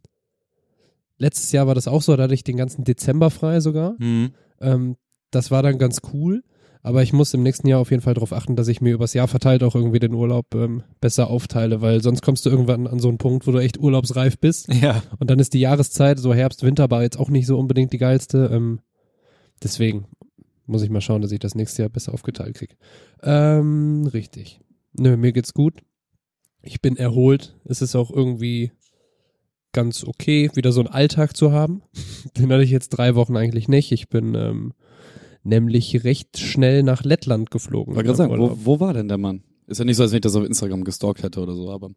letztes 1.19 1.50
Jahr 1.50 1.66
war 1.66 1.75
das 1.75 1.88
auch 1.88 2.02
so, 2.02 2.14
da 2.14 2.23
hatte 2.23 2.35
ich 2.35 2.45
den 2.45 2.57
ganzen 2.57 2.85
Dezember 2.85 3.31
frei 3.31 3.59
sogar. 3.59 3.97
Mhm. 3.99 4.33
Ähm, 4.61 4.97
das 5.33 5.50
war 5.50 5.64
dann 5.64 5.78
ganz 5.78 6.02
cool. 6.12 6.45
Aber 6.85 7.03
ich 7.03 7.14
muss 7.14 7.33
im 7.33 7.43
nächsten 7.43 7.67
Jahr 7.67 7.81
auf 7.81 7.91
jeden 7.91 8.03
Fall 8.03 8.12
darauf 8.12 8.35
achten, 8.35 8.57
dass 8.57 8.69
ich 8.69 8.83
mir 8.83 8.93
übers 8.93 9.14
Jahr 9.14 9.26
verteilt 9.26 9.62
auch 9.62 9.75
irgendwie 9.75 10.00
den 10.00 10.12
Urlaub 10.12 10.55
ähm, 10.55 10.83
besser 11.00 11.31
aufteile, 11.31 11.81
weil 11.81 12.03
sonst 12.03 12.21
kommst 12.21 12.45
du 12.45 12.50
irgendwann 12.50 12.87
an 12.87 12.99
so 12.99 13.09
einen 13.09 13.17
Punkt, 13.17 13.47
wo 13.47 13.53
du 13.53 13.59
echt 13.59 13.79
urlaubsreif 13.79 14.38
bist. 14.38 14.73
Ja. 14.73 15.03
Und 15.19 15.31
dann 15.31 15.38
ist 15.38 15.55
die 15.55 15.61
Jahreszeit, 15.61 16.19
so 16.19 16.35
Herbst, 16.35 16.62
Winter, 16.62 16.91
war 16.91 17.03
jetzt 17.03 17.19
auch 17.19 17.31
nicht 17.31 17.47
so 17.47 17.59
unbedingt 17.59 17.95
die 17.95 17.99
geilste. 17.99 18.50
Ähm, 18.53 18.81
deswegen 19.62 20.05
muss 20.67 20.83
ich 20.83 20.91
mal 20.91 21.00
schauen, 21.00 21.23
dass 21.23 21.33
ich 21.33 21.38
das 21.38 21.55
nächste 21.55 21.83
Jahr 21.83 21.88
besser 21.88 22.12
aufgeteilt 22.12 22.55
kriege. 22.55 22.75
Ähm, 23.23 24.07
richtig. 24.12 24.61
Nö, 24.93 25.17
mir 25.17 25.33
geht's 25.33 25.55
gut. 25.55 25.81
Ich 26.61 26.83
bin 26.83 26.99
erholt. 26.99 27.57
Es 27.64 27.81
ist 27.81 27.97
auch 27.97 28.11
irgendwie 28.11 28.73
ganz 29.73 30.05
okay, 30.05 30.50
wieder 30.53 30.71
so 30.71 30.81
einen 30.83 30.93
Alltag 30.93 31.35
zu 31.35 31.50
haben. 31.50 31.83
Den 32.37 32.53
hatte 32.53 32.62
ich 32.62 32.71
jetzt 32.71 32.91
drei 32.91 33.14
Wochen 33.14 33.38
eigentlich 33.38 33.69
nicht. 33.69 33.91
Ich 33.91 34.11
bin 34.11 34.35
ähm, 34.35 34.75
nämlich 35.44 36.04
recht 36.04 36.38
schnell 36.38 36.82
nach 36.82 37.04
Lettland 37.04 37.50
geflogen. 37.50 37.94
wollte 37.94 38.06
gerade 38.06 38.16
sagen, 38.16 38.38
wo, 38.38 38.58
wo 38.64 38.80
war 38.80 38.92
denn 38.94 39.08
der 39.08 39.18
Mann? 39.18 39.42
Ist 39.66 39.78
ja 39.78 39.84
nicht 39.84 39.96
so, 39.96 40.02
als 40.02 40.12
wenn 40.12 40.16
ich 40.18 40.22
das 40.22 40.36
auf 40.36 40.44
Instagram 40.44 40.84
gestalkt 40.84 41.22
hätte 41.22 41.40
oder 41.40 41.54
so, 41.54 41.70
aber. 41.70 41.90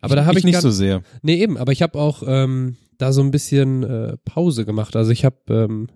aber 0.00 0.16
da 0.16 0.26
habe 0.26 0.38
ich, 0.38 0.44
nicht 0.44 0.54
gar- 0.54 0.62
so 0.62 0.70
sehr. 0.70 1.02
Nee, 1.22 1.36
eben, 1.42 1.56
aber 1.56 1.72
ich 1.72 1.82
habe 1.82 1.98
auch 1.98 2.22
ähm, 2.26 2.76
da 2.98 3.12
so 3.12 3.22
ein 3.22 3.30
bisschen 3.30 3.82
äh, 3.84 4.16
Pause 4.24 4.64
gemacht. 4.64 4.96
Also 4.96 5.12
ich 5.12 5.24
habe, 5.24 5.36
ähm, 5.48 5.88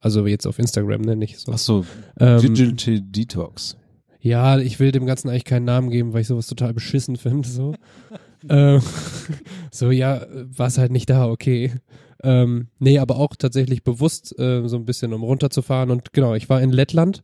also 0.00 0.26
jetzt 0.26 0.46
auf 0.46 0.58
Instagram, 0.58 1.00
ne, 1.02 1.16
nicht 1.16 1.38
so. 1.38 1.52
Ach 1.52 1.58
so, 1.58 1.84
Ähm, 2.18 2.40
Digital 2.40 3.00
Detox. 3.02 3.76
ja, 4.20 4.58
ich 4.58 4.78
will 4.80 4.92
dem 4.92 5.06
Ganzen 5.06 5.28
eigentlich 5.28 5.44
keinen 5.44 5.64
Namen 5.64 5.90
geben, 5.90 6.12
weil 6.12 6.20
ich 6.22 6.26
sowas 6.28 6.46
total 6.46 6.74
beschissen 6.74 7.16
finde. 7.16 7.48
So, 7.48 7.74
ähm, 8.48 8.80
so 9.72 9.90
ja, 9.90 10.26
war 10.56 10.68
es 10.68 10.78
halt 10.78 10.92
nicht 10.92 11.10
da, 11.10 11.28
okay. 11.28 11.72
Ähm, 12.22 12.68
nee, 12.78 12.98
aber 12.98 13.16
auch 13.16 13.34
tatsächlich 13.36 13.82
bewusst 13.82 14.38
äh, 14.38 14.66
so 14.68 14.76
ein 14.76 14.84
bisschen, 14.84 15.12
um 15.12 15.22
runterzufahren. 15.22 15.90
Und 15.90 16.12
genau, 16.12 16.34
ich 16.34 16.48
war 16.48 16.60
in 16.60 16.70
Lettland. 16.70 17.22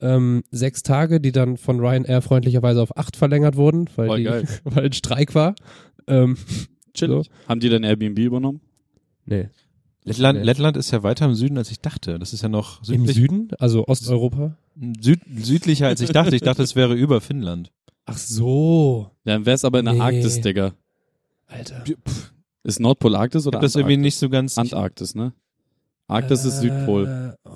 Ähm, 0.00 0.42
sechs 0.50 0.82
Tage, 0.82 1.20
die 1.20 1.30
dann 1.30 1.56
von 1.56 1.78
Ryanair 1.78 2.22
freundlicherweise 2.22 2.82
auf 2.82 2.96
acht 2.96 3.16
verlängert 3.16 3.54
wurden, 3.56 3.88
weil, 3.94 4.18
die, 4.18 4.26
weil 4.64 4.86
ein 4.86 4.92
Streik 4.92 5.34
war. 5.36 5.54
Ähm, 6.08 6.36
Chillig. 6.94 7.30
Haben 7.48 7.60
die 7.60 7.68
dann 7.68 7.84
Airbnb 7.84 8.18
übernommen? 8.18 8.60
nee. 9.26 9.48
Lettland, 10.04 10.40
Nee. 10.40 10.44
Lettland 10.44 10.76
ist 10.76 10.90
ja 10.90 11.04
weiter 11.04 11.26
im 11.26 11.36
Süden, 11.36 11.56
als 11.56 11.70
ich 11.70 11.78
dachte. 11.78 12.18
Das 12.18 12.32
ist 12.32 12.42
ja 12.42 12.48
noch 12.48 12.80
Im 12.88 13.06
südlich, 13.06 13.14
Süden, 13.14 13.48
also 13.60 13.86
Osteuropa. 13.86 14.56
Süd, 15.00 15.20
südlicher, 15.36 15.86
als 15.86 16.00
ich 16.00 16.10
dachte. 16.10 16.34
Ich 16.34 16.42
dachte, 16.42 16.64
es 16.64 16.74
wäre 16.74 16.94
über 16.94 17.20
Finnland. 17.20 17.70
Ach 18.04 18.18
so. 18.18 19.12
Ja, 19.24 19.34
dann 19.34 19.46
wär's 19.46 19.64
aber 19.64 19.78
in 19.78 19.84
der 19.84 19.94
Nee. 19.94 20.00
Arktis, 20.00 20.40
Digga. 20.40 20.72
Alter. 21.46 21.84
Ist 22.64 22.80
Nordpol 22.80 23.16
Arktis 23.16 23.46
oder 23.46 23.56
hab 23.58 23.62
das 23.62 23.74
irgendwie 23.74 23.94
Antarktis? 23.94 24.04
nicht 24.04 24.18
so 24.18 24.28
ganz. 24.30 24.58
Antarktis, 24.58 25.14
ne? 25.14 25.32
Arktis 26.08 26.44
ist 26.44 26.60
Südpol. 26.60 27.36
Äh. 27.44 27.48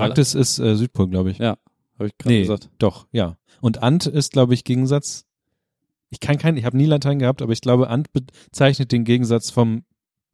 Arktis 0.00 0.34
ist 0.34 0.58
äh, 0.58 0.74
Südpol, 0.76 1.08
glaube 1.08 1.30
ich. 1.30 1.38
Ja, 1.38 1.56
habe 1.98 2.08
ich 2.08 2.18
gerade 2.18 2.34
Nee, 2.34 2.40
gesagt. 2.42 2.70
doch, 2.78 3.06
ja. 3.12 3.36
Und 3.60 3.82
Ant 3.82 4.06
ist, 4.06 4.32
glaube 4.32 4.54
ich, 4.54 4.64
Gegensatz. 4.64 5.24
Ich 6.10 6.20
kann 6.20 6.38
kein, 6.38 6.56
ich 6.56 6.64
habe 6.64 6.76
nie 6.76 6.86
Latein 6.86 7.18
gehabt, 7.18 7.40
aber 7.42 7.52
ich 7.52 7.60
glaube, 7.60 7.88
Ant 7.88 8.08
bezeichnet 8.12 8.92
den 8.92 9.04
Gegensatz 9.04 9.50
vom 9.50 9.84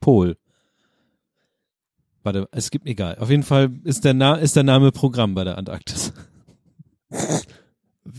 Pol. 0.01 0.37
Warte, 2.23 2.49
es 2.53 2.71
gibt 2.71 2.87
egal. 2.87 3.17
Auf 3.19 3.31
jeden 3.31 3.43
Fall 3.43 3.71
ist 3.85 4.05
der, 4.05 4.15
Na 4.15 4.35
ist 4.35 4.57
der 4.57 4.65
Name 4.65 4.91
Programm 4.93 5.35
bei 5.35 5.45
der 5.45 5.59
Antarktis. 5.59 6.13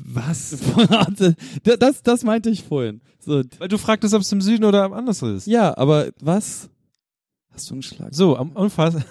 Was? 0.06 0.58
das, 1.80 2.04
das 2.04 2.24
meinte 2.24 2.50
ich 2.50 2.64
vorhin. 2.64 3.02
So, 3.20 3.44
Weil 3.58 3.68
du 3.68 3.78
fragtest, 3.78 4.14
ob 4.14 4.22
es 4.22 4.32
im 4.32 4.42
Süden 4.42 4.66
oder 4.66 4.92
anders 4.92 5.22
ist. 5.22 5.48
ja, 5.48 5.78
aber 5.78 6.10
was? 6.22 6.70
Hast 7.52 7.70
du 7.70 7.76
einen 7.76 7.82
Schlag? 7.84 8.14
So, 8.14 8.38
am 8.38 8.56
Anfang. 8.56 9.04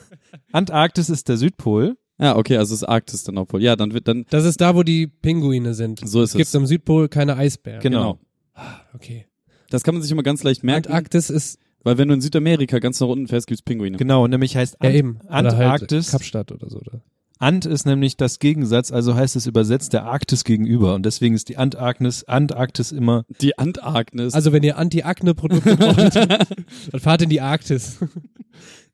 Antarktis 0.53 1.11
ist 1.11 1.29
der 1.29 1.37
Südpol. 1.37 1.97
Ja, 2.21 2.37
okay, 2.37 2.57
also 2.57 2.75
ist 2.75 2.85
Arktis 2.85 3.25
der 3.25 3.35
Nordpol. 3.35 3.63
Ja, 3.63 3.77
dann 3.77 3.93
wird 3.95 4.09
dann 4.09 4.25
Das 4.31 4.45
ist 4.45 4.61
da, 4.61 4.75
wo 4.75 4.83
die 4.83 5.07
Pinguine 5.07 5.75
sind. 5.75 6.01
so 6.05 6.23
ist 6.23 6.31
Es 6.31 6.37
gibt 6.37 6.49
es. 6.49 6.55
am 6.57 6.67
Südpol 6.67 7.09
keine 7.09 7.37
Eisbären. 7.37 7.81
Genau. 7.81 8.19
Ah, 8.55 8.81
Okay. 8.95 9.27
Das 9.71 9.83
kann 9.83 9.95
man 9.95 10.03
sich 10.03 10.11
immer 10.11 10.23
ganz 10.23 10.43
leicht 10.43 10.65
merken, 10.65 10.87
Antarktis 10.89 11.29
ist 11.29 11.59
weil 11.85 11.97
wenn 11.99 12.09
du 12.09 12.15
in 12.15 12.21
Südamerika 12.21 12.79
ganz 12.81 13.01
nach 13.01 13.07
unten 13.09 13.29
fährst, 13.29 13.47
gibt's 13.47 13.63
Pinguine. 13.63 13.97
Genau, 13.97 14.27
nämlich 14.27 14.57
heißt 14.57 14.77
ja 14.83 14.89
Ant 14.89 14.97
eben. 14.99 15.19
Oder 15.25 15.31
Antarktis. 15.33 16.07
Halt 16.07 16.21
Kapstadt 16.21 16.53
oder 16.53 16.69
so. 16.69 16.79
Oder? 16.79 17.03
Ant 17.39 17.67
ist 17.67 17.87
nämlich 17.87 18.17
das 18.17 18.39
Gegensatz, 18.39 18.91
also 18.91 19.15
heißt 19.15 19.37
es 19.37 19.47
übersetzt 19.47 19.93
der 19.93 20.05
Arktis 20.05 20.45
gegenüber. 20.45 20.95
Und 20.95 21.05
deswegen 21.07 21.35
ist 21.35 21.49
die 21.49 21.57
Antarktis, 21.57 22.25
Antarktis 22.25 22.91
immer. 22.93 23.25
Die 23.41 23.59
Antarktis. 23.59 24.35
Also 24.35 24.53
wenn 24.53 24.63
ihr 24.63 24.77
Anti-Akne-Produkte 24.77 25.77
braucht, 25.79 26.17
dann 26.17 27.01
fahrt 27.01 27.23
in 27.23 27.29
die 27.29 27.41
Arktis. 27.41 27.99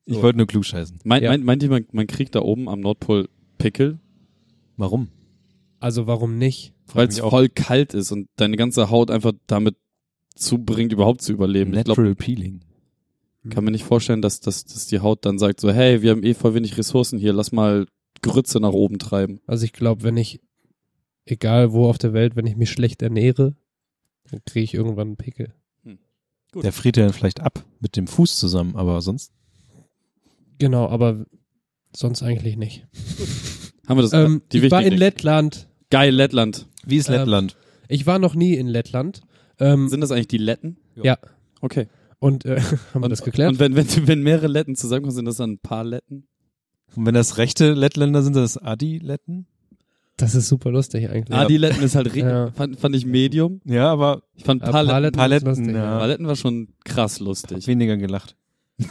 Ich 0.05 0.15
So. 0.15 0.21
wollte 0.21 0.37
nur 0.37 0.47
klug 0.47 0.65
scheißen. 0.65 0.99
meint, 1.03 1.23
ja. 1.23 1.31
meint, 1.31 1.43
meint 1.43 1.63
ihr, 1.63 1.69
man, 1.69 1.85
man 1.91 2.05
kriegt 2.05 2.35
da 2.35 2.41
oben 2.41 2.69
am 2.69 2.79
Nordpol 2.81 3.27
Pickel? 3.57 3.99
Warum? 4.77 5.07
Also 5.79 6.05
warum 6.05 6.37
nicht? 6.37 6.73
Weil 6.93 7.07
es 7.07 7.19
voll 7.19 7.49
kalt 7.49 7.93
ist 7.93 8.11
und 8.11 8.27
deine 8.35 8.57
ganze 8.57 8.89
Haut 8.91 9.09
einfach 9.09 9.33
damit 9.47 9.75
zubringt, 10.35 10.93
überhaupt 10.93 11.21
zu 11.21 11.33
überleben. 11.33 11.71
Natural 11.71 12.13
Peeling. 12.13 12.61
kann 13.49 13.63
mir 13.63 13.71
nicht 13.71 13.85
vorstellen, 13.85 14.21
dass, 14.21 14.39
dass, 14.39 14.65
dass 14.65 14.85
die 14.87 14.99
Haut 14.99 15.25
dann 15.25 15.39
sagt 15.39 15.59
so, 15.61 15.71
hey, 15.71 16.01
wir 16.01 16.11
haben 16.11 16.23
eh 16.23 16.33
voll 16.33 16.53
wenig 16.53 16.77
Ressourcen 16.77 17.17
hier, 17.17 17.33
lass 17.33 17.51
mal 17.51 17.87
Grütze 18.21 18.59
nach 18.59 18.71
oben 18.73 18.99
treiben. 18.99 19.41
Also 19.47 19.65
ich 19.65 19.73
glaube, 19.73 20.03
wenn 20.03 20.17
ich, 20.17 20.39
egal 21.25 21.71
wo 21.73 21.87
auf 21.87 21.97
der 21.97 22.13
Welt, 22.13 22.35
wenn 22.35 22.47
ich 22.47 22.55
mich 22.55 22.69
schlecht 22.71 23.01
ernähre, 23.01 23.55
dann 24.31 24.41
kriege 24.45 24.63
ich 24.63 24.73
irgendwann 24.73 25.07
einen 25.09 25.17
Pickel. 25.17 25.53
Gut. 26.51 26.63
Der 26.63 26.71
friert 26.71 26.95
ja 26.95 27.03
dann 27.03 27.13
vielleicht 27.13 27.41
ab 27.41 27.65
mit 27.81 27.97
dem 27.97 28.07
Fuß 28.07 28.37
zusammen, 28.37 28.75
aber 28.77 29.01
sonst. 29.01 29.33
Genau, 30.57 30.87
aber 30.87 31.25
sonst 31.93 32.23
eigentlich 32.23 32.55
nicht. 32.55 32.87
Haben 33.87 33.97
wir 33.97 34.03
das? 34.03 34.13
Ähm, 34.13 34.41
die 34.51 34.59
ich 34.59 34.71
war 34.71 34.81
in 34.81 34.93
Lettland. 34.93 35.67
Geil, 35.89 36.13
Lettland. 36.15 36.65
Wie 36.85 36.95
ist 36.97 37.09
Ähm, 37.09 37.15
Lettland? 37.15 37.57
Ich 37.89 38.05
war 38.07 38.19
noch 38.19 38.35
nie 38.35 38.53
in 38.55 38.67
Lettland. 38.67 39.21
Ähm, 39.59 39.89
Sind 39.89 39.99
das 40.01 40.11
eigentlich 40.11 40.29
die 40.29 40.37
Letten? 40.37 40.77
Ja. 40.95 41.17
Okay. 41.61 41.87
und 42.19 42.45
äh, 42.45 42.61
haben 42.93 43.01
wir 43.01 43.09
das 43.09 43.21
geklärt? 43.23 43.51
Und 43.51 43.59
wenn, 43.59 43.75
wenn, 43.75 43.87
wenn 44.07 44.21
mehrere 44.23 44.47
Letten 44.47 44.75
zusammenkommen, 44.75 45.13
sind 45.15 45.25
das 45.25 45.35
dann 45.37 45.51
ein 45.51 45.59
paar 45.59 45.83
Letten? 45.83 46.27
Und 46.95 47.05
wenn 47.05 47.13
das 47.13 47.37
rechte 47.37 47.73
Lettländer 47.73 48.21
sind, 48.23 48.35
das 48.35 48.57
Adi-Letten? 48.57 49.47
Das 50.17 50.33
ist 50.33 50.47
super 50.47 50.71
lustig 50.71 51.09
eigentlich. 51.09 51.37
Adiletten 51.37 51.83
ist 51.83 51.95
halt, 51.95 52.15
Ja. 52.15 52.49
fand, 52.51 52.79
fand 52.79 52.95
ich 52.95 53.05
Medium. 53.05 53.59
Ja, 53.65 53.91
aber 53.91 54.23
Ich 54.35 54.45
fand 54.45 54.61
Paletten, 54.61 54.87
Paletten, 54.89 55.17
Paletten, 55.17 55.47
lustig, 55.49 55.75
ja. 55.75 55.97
Paletten 55.99 56.25
war 56.27 56.37
schon 56.37 56.69
krass 56.85 57.19
lustig. 57.19 57.67
weniger 57.67 57.97
gelacht. 57.97 58.35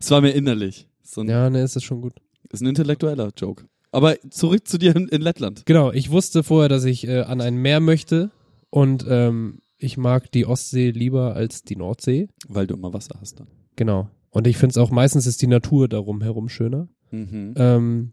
Es 0.00 0.10
war 0.10 0.20
mir 0.20 0.30
innerlich. 0.30 0.86
So 1.02 1.22
ein, 1.22 1.28
Ja, 1.28 1.48
ne, 1.50 1.62
ist 1.62 1.74
das 1.76 1.82
schon 1.82 2.00
gut. 2.02 2.12
Ist 2.52 2.60
ein 2.62 2.66
intellektueller 2.66 3.30
Joke. 3.36 3.64
Aber 3.90 4.16
zurück 4.30 4.68
zu 4.68 4.78
dir 4.78 4.94
in, 4.94 5.08
in 5.08 5.22
Lettland. 5.22 5.64
Genau, 5.66 5.90
ich 5.92 6.10
wusste 6.10 6.42
vorher, 6.44 6.68
dass 6.68 6.84
ich 6.84 7.08
äh, 7.08 7.22
an 7.22 7.40
ein 7.40 7.56
Meer 7.56 7.80
möchte 7.80 8.30
und 8.70 9.04
ähm, 9.08 9.60
ich 9.78 9.96
mag 9.96 10.30
die 10.32 10.44
Ostsee 10.46 10.90
lieber 10.90 11.34
als 11.34 11.62
die 11.62 11.76
Nordsee. 11.76 12.28
Weil 12.48 12.66
du 12.66 12.74
immer 12.74 12.92
Wasser 12.92 13.16
hast 13.20 13.40
dann. 13.40 13.46
Genau. 13.76 14.10
Und 14.30 14.46
ich 14.46 14.56
finde 14.56 14.72
es 14.72 14.78
auch, 14.78 14.90
meistens 14.90 15.26
ist 15.26 15.42
die 15.42 15.46
Natur 15.46 15.88
darum 15.88 16.22
herum 16.22 16.48
schöner. 16.48 16.88
Mhm. 17.10 17.54
Ähm, 17.56 18.12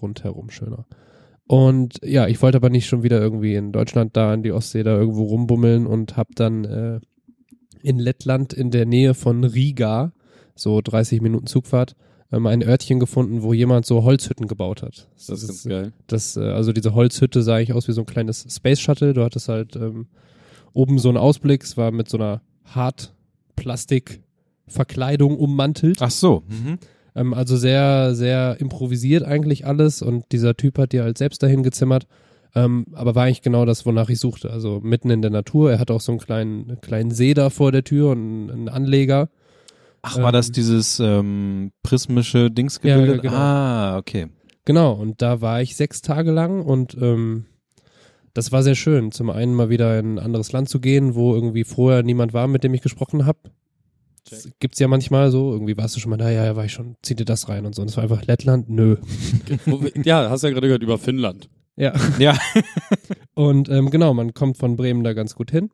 rundherum 0.00 0.50
schöner. 0.50 0.86
Und 1.46 2.00
ja, 2.04 2.26
ich 2.26 2.40
wollte 2.42 2.56
aber 2.56 2.70
nicht 2.70 2.86
schon 2.86 3.02
wieder 3.02 3.20
irgendwie 3.20 3.54
in 3.54 3.72
Deutschland 3.72 4.16
da 4.16 4.32
an 4.32 4.42
die 4.42 4.52
Ostsee 4.52 4.82
da 4.82 4.96
irgendwo 4.96 5.24
rumbummeln 5.24 5.86
und 5.86 6.16
habe 6.16 6.30
dann 6.34 6.64
äh, 6.64 7.00
in 7.82 7.98
Lettland 7.98 8.52
in 8.52 8.70
der 8.70 8.86
Nähe 8.86 9.14
von 9.14 9.44
Riga, 9.44 10.12
so 10.54 10.80
30 10.80 11.22
Minuten 11.22 11.46
Zugfahrt, 11.46 11.96
ähm, 12.30 12.46
ein 12.46 12.62
Örtchen 12.62 13.00
gefunden, 13.00 13.42
wo 13.42 13.54
jemand 13.54 13.86
so 13.86 14.04
Holzhütten 14.04 14.46
gebaut 14.46 14.82
hat. 14.82 15.08
Das 15.14 15.30
ist 15.42 15.48
ganz 15.48 15.64
geil. 15.64 15.92
Das, 16.06 16.36
äh, 16.36 16.40
also 16.40 16.72
diese 16.72 16.94
Holzhütte 16.94 17.42
sah 17.42 17.56
eigentlich 17.56 17.72
aus 17.72 17.88
wie 17.88 17.92
so 17.92 18.02
ein 18.02 18.06
kleines 18.06 18.46
Space 18.54 18.80
Shuttle. 18.80 19.14
Du 19.14 19.24
hattest 19.24 19.48
halt 19.48 19.74
ähm, 19.76 20.08
oben 20.74 20.98
so 20.98 21.08
einen 21.08 21.16
Ausblick, 21.16 21.62
es 21.62 21.76
war 21.76 21.90
mit 21.92 22.10
so 22.10 22.18
einer 22.18 22.42
Hartplastikverkleidung 24.68 25.36
ummantelt. 25.38 25.98
Ach 26.00 26.10
so. 26.10 26.42
Mhm. 26.48 26.78
Ähm, 27.14 27.34
also 27.34 27.56
sehr, 27.56 28.14
sehr 28.14 28.56
improvisiert 28.60 29.24
eigentlich 29.24 29.66
alles 29.66 30.02
und 30.02 30.24
dieser 30.32 30.56
Typ 30.56 30.78
hat 30.78 30.92
dir 30.92 31.04
halt 31.04 31.18
selbst 31.18 31.42
dahin 31.42 31.62
gezimmert. 31.62 32.06
Ähm, 32.54 32.86
aber 32.92 33.14
war 33.14 33.24
eigentlich 33.24 33.42
genau 33.42 33.64
das, 33.66 33.84
wonach 33.84 34.08
ich 34.08 34.18
suchte. 34.20 34.50
Also 34.50 34.80
mitten 34.82 35.10
in 35.10 35.20
der 35.22 35.30
Natur. 35.30 35.70
Er 35.72 35.78
hat 35.78 35.90
auch 35.90 36.00
so 36.00 36.12
einen 36.12 36.18
kleinen, 36.20 36.80
kleinen 36.80 37.10
See 37.10 37.34
da 37.34 37.50
vor 37.50 37.72
der 37.72 37.84
Tür 37.84 38.10
und 38.10 38.50
einen 38.50 38.68
Anleger. 38.68 39.28
Ach, 40.00 40.16
war 40.18 40.32
das 40.32 40.48
Ähm, 40.48 40.52
dieses 40.54 41.00
ähm, 41.00 41.72
prismische 41.82 42.50
Dings 42.50 42.80
Ja, 42.82 42.96
gebildet? 42.96 43.22
genau. 43.22 43.34
Ah, 43.36 43.98
okay. 43.98 44.28
Genau, 44.64 44.92
und 44.92 45.20
da 45.22 45.40
war 45.40 45.60
ich 45.60 45.76
sechs 45.76 46.02
Tage 46.02 46.30
lang 46.30 46.62
und 46.62 46.96
ähm, 47.00 47.46
das 48.34 48.52
war 48.52 48.62
sehr 48.62 48.74
schön. 48.74 49.12
Zum 49.12 49.30
einen 49.30 49.54
mal 49.54 49.68
wieder 49.70 49.98
in 49.98 50.14
ein 50.14 50.18
anderes 50.18 50.52
Land 50.52 50.68
zu 50.68 50.78
gehen, 50.80 51.14
wo 51.14 51.34
irgendwie 51.34 51.64
vorher 51.64 52.02
niemand 52.02 52.32
war, 52.32 52.46
mit 52.48 52.64
dem 52.64 52.72
ich 52.74 52.82
gesprochen 52.82 53.26
habe. 53.26 53.38
Das 54.30 54.48
gibt's 54.60 54.78
ja 54.78 54.88
manchmal 54.88 55.30
so. 55.30 55.52
Irgendwie 55.52 55.76
warst 55.76 55.96
du 55.96 56.00
schon 56.00 56.10
mal 56.10 56.16
da, 56.16 56.30
ja, 56.30 56.44
ja, 56.44 56.56
war 56.56 56.64
ich 56.64 56.72
schon, 56.72 56.96
zieh 57.02 57.14
dir 57.14 57.24
das 57.24 57.48
rein 57.48 57.66
und 57.66 57.74
so. 57.74 57.82
Und 57.82 57.88
es 57.88 57.96
war 57.96 58.02
einfach 58.04 58.24
Lettland, 58.26 58.68
nö. 58.68 58.96
Ja, 60.04 60.30
hast 60.30 60.42
ja 60.42 60.50
gerade 60.50 60.66
gehört 60.66 60.82
über 60.82 60.98
Finnland. 60.98 61.48
Ja. 61.76 61.92
Ja. 62.18 62.36
Und 63.34 63.68
ähm, 63.68 63.90
genau, 63.90 64.12
man 64.14 64.34
kommt 64.34 64.56
von 64.58 64.74
Bremen 64.76 65.04
da 65.04 65.12
ganz 65.12 65.36
gut 65.36 65.52
hin. 65.52 65.70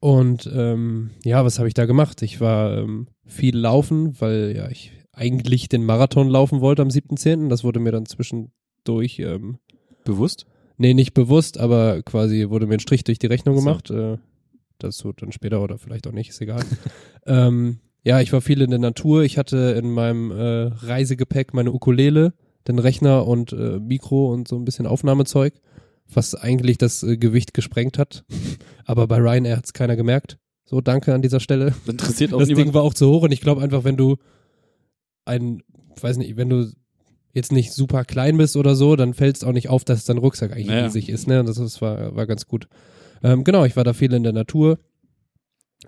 Und 0.00 0.48
ähm, 0.54 1.10
ja, 1.24 1.44
was 1.44 1.58
habe 1.58 1.66
ich 1.66 1.74
da 1.74 1.86
gemacht? 1.86 2.22
Ich 2.22 2.40
war 2.40 2.78
ähm, 2.78 3.08
viel 3.26 3.56
laufen, 3.56 4.20
weil 4.20 4.54
ja 4.54 4.68
ich 4.68 4.92
eigentlich 5.12 5.68
den 5.68 5.84
Marathon 5.84 6.28
laufen 6.28 6.60
wollte 6.60 6.82
am 6.82 6.88
7.10. 6.88 7.48
Das 7.48 7.64
wurde 7.64 7.80
mir 7.80 7.90
dann 7.92 8.06
zwischendurch, 8.06 9.18
ähm, 9.18 9.58
Bewusst? 10.04 10.46
nee, 10.76 10.94
nicht 10.94 11.14
bewusst, 11.14 11.58
aber 11.58 12.02
quasi 12.02 12.48
wurde 12.50 12.66
mir 12.66 12.74
ein 12.74 12.80
Strich 12.80 13.04
durch 13.04 13.18
die 13.18 13.26
Rechnung 13.26 13.56
So. 13.56 13.64
gemacht. 13.64 13.90
Äh, 13.90 14.18
dazu 14.78 15.12
dann 15.12 15.32
später 15.32 15.62
oder 15.62 15.78
vielleicht 15.78 16.06
auch 16.06 16.12
nicht, 16.12 16.30
ist 16.30 16.40
egal. 16.40 16.62
ähm, 17.26 17.78
ja, 18.02 18.20
ich 18.20 18.32
war 18.32 18.40
viel 18.40 18.60
in 18.60 18.70
der 18.70 18.78
Natur. 18.78 19.22
Ich 19.22 19.38
hatte 19.38 19.56
in 19.78 19.90
meinem 19.92 20.30
äh, 20.30 20.64
Reisegepäck 20.84 21.54
meine 21.54 21.72
Ukulele, 21.72 22.34
den 22.68 22.78
Rechner 22.78 23.26
und 23.26 23.52
äh, 23.52 23.78
Mikro 23.78 24.32
und 24.32 24.46
so 24.48 24.56
ein 24.56 24.64
bisschen 24.64 24.86
Aufnahmezeug, 24.86 25.54
was 26.12 26.34
eigentlich 26.34 26.76
das 26.78 27.02
äh, 27.02 27.16
Gewicht 27.16 27.54
gesprengt 27.54 27.98
hat. 27.98 28.24
Aber 28.84 29.06
bei 29.06 29.16
Ryanair 29.18 29.56
hat 29.56 29.64
es 29.64 29.72
keiner 29.72 29.96
gemerkt. 29.96 30.38
So, 30.66 30.80
danke 30.80 31.14
an 31.14 31.22
dieser 31.22 31.40
Stelle. 31.40 31.74
Interessiert 31.86 32.32
auch 32.34 32.38
Das 32.38 32.48
niemand. 32.48 32.66
Ding 32.68 32.74
war 32.74 32.82
auch 32.82 32.94
zu 32.94 33.08
hoch 33.10 33.22
und 33.22 33.32
ich 33.32 33.40
glaube 33.40 33.62
einfach, 33.62 33.84
wenn 33.84 33.96
du 33.96 34.16
ein, 35.24 35.62
weiß 36.00 36.16
nicht, 36.18 36.36
wenn 36.36 36.48
du 36.48 36.70
jetzt 37.32 37.52
nicht 37.52 37.72
super 37.72 38.04
klein 38.04 38.36
bist 38.36 38.56
oder 38.56 38.74
so, 38.76 38.96
dann 38.96 39.12
fällt 39.14 39.36
es 39.36 39.44
auch 39.44 39.52
nicht 39.52 39.68
auf, 39.68 39.84
dass 39.84 40.04
dein 40.04 40.18
Rucksack 40.18 40.52
eigentlich 40.52 40.66
Naja. 40.68 40.84
riesig 40.84 41.08
ist. 41.08 41.26
Ne? 41.26 41.42
Das, 41.44 41.56
das 41.56 41.82
war, 41.82 42.14
war 42.14 42.26
ganz 42.26 42.46
gut. 42.46 42.68
Ähm, 43.24 43.42
genau, 43.42 43.64
ich 43.64 43.74
war 43.74 43.84
da 43.84 43.94
viel 43.94 44.12
in 44.12 44.22
der 44.22 44.34
Natur, 44.34 44.78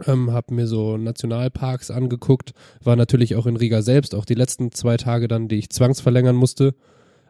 ähm, 0.06 0.32
habe 0.32 0.54
mir 0.54 0.66
so 0.66 0.96
Nationalparks 0.96 1.90
angeguckt, 1.90 2.54
war 2.82 2.96
natürlich 2.96 3.36
auch 3.36 3.44
in 3.44 3.56
Riga 3.56 3.82
selbst, 3.82 4.14
auch 4.14 4.24
die 4.24 4.34
letzten 4.34 4.72
zwei 4.72 4.96
Tage 4.96 5.28
dann, 5.28 5.46
die 5.46 5.56
ich 5.56 5.68
zwangsverlängern 5.68 6.34
musste. 6.34 6.74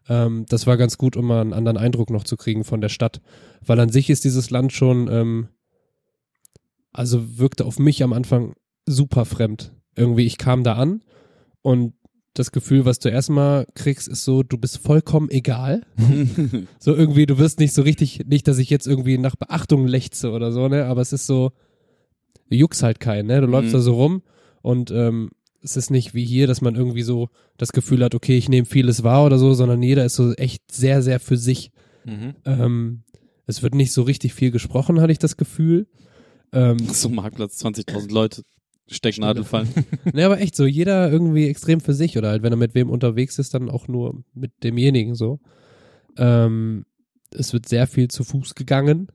Ähm, 0.08 0.46
das 0.48 0.68
war 0.68 0.76
ganz 0.76 0.96
gut, 0.96 1.16
um 1.16 1.26
mal 1.26 1.40
einen 1.40 1.52
anderen 1.52 1.76
Eindruck 1.76 2.10
noch 2.10 2.22
zu 2.22 2.36
kriegen 2.36 2.62
von 2.62 2.80
der 2.80 2.88
Stadt, 2.88 3.20
weil 3.60 3.80
an 3.80 3.90
sich 3.90 4.08
ist 4.08 4.24
dieses 4.24 4.50
Land 4.50 4.72
schon, 4.72 5.08
ähm, 5.10 5.48
also 6.92 7.38
wirkte 7.38 7.64
auf 7.64 7.80
mich 7.80 8.04
am 8.04 8.12
Anfang 8.12 8.54
super 8.86 9.24
fremd. 9.24 9.72
Irgendwie, 9.96 10.24
ich 10.24 10.38
kam 10.38 10.62
da 10.62 10.74
an 10.74 11.02
und 11.62 11.94
das 12.38 12.52
Gefühl, 12.52 12.84
was 12.84 12.98
du 12.98 13.08
erstmal 13.08 13.66
kriegst, 13.74 14.08
ist 14.08 14.24
so, 14.24 14.42
du 14.42 14.58
bist 14.58 14.78
vollkommen 14.78 15.30
egal. 15.30 15.82
So 16.78 16.94
irgendwie, 16.94 17.26
du 17.26 17.38
wirst 17.38 17.58
nicht 17.58 17.72
so 17.74 17.82
richtig, 17.82 18.26
nicht, 18.26 18.46
dass 18.48 18.58
ich 18.58 18.70
jetzt 18.70 18.86
irgendwie 18.86 19.18
nach 19.18 19.36
Beachtung 19.36 19.86
lechze 19.86 20.30
oder 20.30 20.52
so, 20.52 20.68
ne, 20.68 20.84
aber 20.86 21.00
es 21.00 21.12
ist 21.12 21.26
so, 21.26 21.52
du 22.50 22.56
juckst 22.56 22.82
halt 22.82 23.00
keinen, 23.00 23.26
ne, 23.26 23.40
du 23.40 23.46
läufst 23.46 23.70
Mhm. 23.70 23.76
da 23.76 23.80
so 23.80 23.94
rum 23.94 24.22
und 24.62 24.90
ähm, 24.90 25.30
es 25.62 25.76
ist 25.76 25.90
nicht 25.90 26.14
wie 26.14 26.24
hier, 26.24 26.46
dass 26.46 26.60
man 26.60 26.76
irgendwie 26.76 27.02
so 27.02 27.28
das 27.56 27.72
Gefühl 27.72 28.04
hat, 28.04 28.14
okay, 28.14 28.36
ich 28.38 28.48
nehme 28.48 28.66
vieles 28.66 29.02
wahr 29.02 29.24
oder 29.24 29.38
so, 29.38 29.52
sondern 29.54 29.82
jeder 29.82 30.04
ist 30.04 30.14
so 30.14 30.32
echt 30.34 30.70
sehr, 30.70 31.02
sehr 31.02 31.18
für 31.18 31.36
sich. 31.36 31.72
Mhm. 32.04 32.34
Ähm, 32.44 33.02
es 33.46 33.62
wird 33.62 33.74
nicht 33.74 33.92
so 33.92 34.02
richtig 34.02 34.32
viel 34.34 34.50
gesprochen, 34.52 35.00
hatte 35.00 35.10
ich 35.12 35.18
das 35.18 35.36
Gefühl. 35.36 35.88
Ähm, 36.52 36.78
so 36.78 37.08
Marktplatz, 37.08 37.64
20.000 37.64 38.12
Leute, 38.12 38.42
Stecknadel 38.88 39.44
fallen. 39.44 39.68
ne, 40.12 40.24
aber 40.24 40.40
echt 40.40 40.54
so, 40.54 40.64
jeder 40.64 41.10
irgendwie 41.10 41.48
extrem 41.48 41.80
für 41.80 41.94
sich 41.94 42.16
oder 42.16 42.30
halt, 42.30 42.42
wenn 42.42 42.52
er 42.52 42.58
mit 42.58 42.74
wem 42.74 42.90
unterwegs 42.90 43.38
ist, 43.38 43.54
dann 43.54 43.70
auch 43.70 43.88
nur 43.88 44.22
mit 44.34 44.52
demjenigen 44.62 45.14
so. 45.14 45.40
Ähm, 46.16 46.86
es 47.30 47.52
wird 47.52 47.68
sehr 47.68 47.86
viel 47.86 48.08
zu 48.08 48.24
Fuß 48.24 48.54
gegangen. 48.54 49.08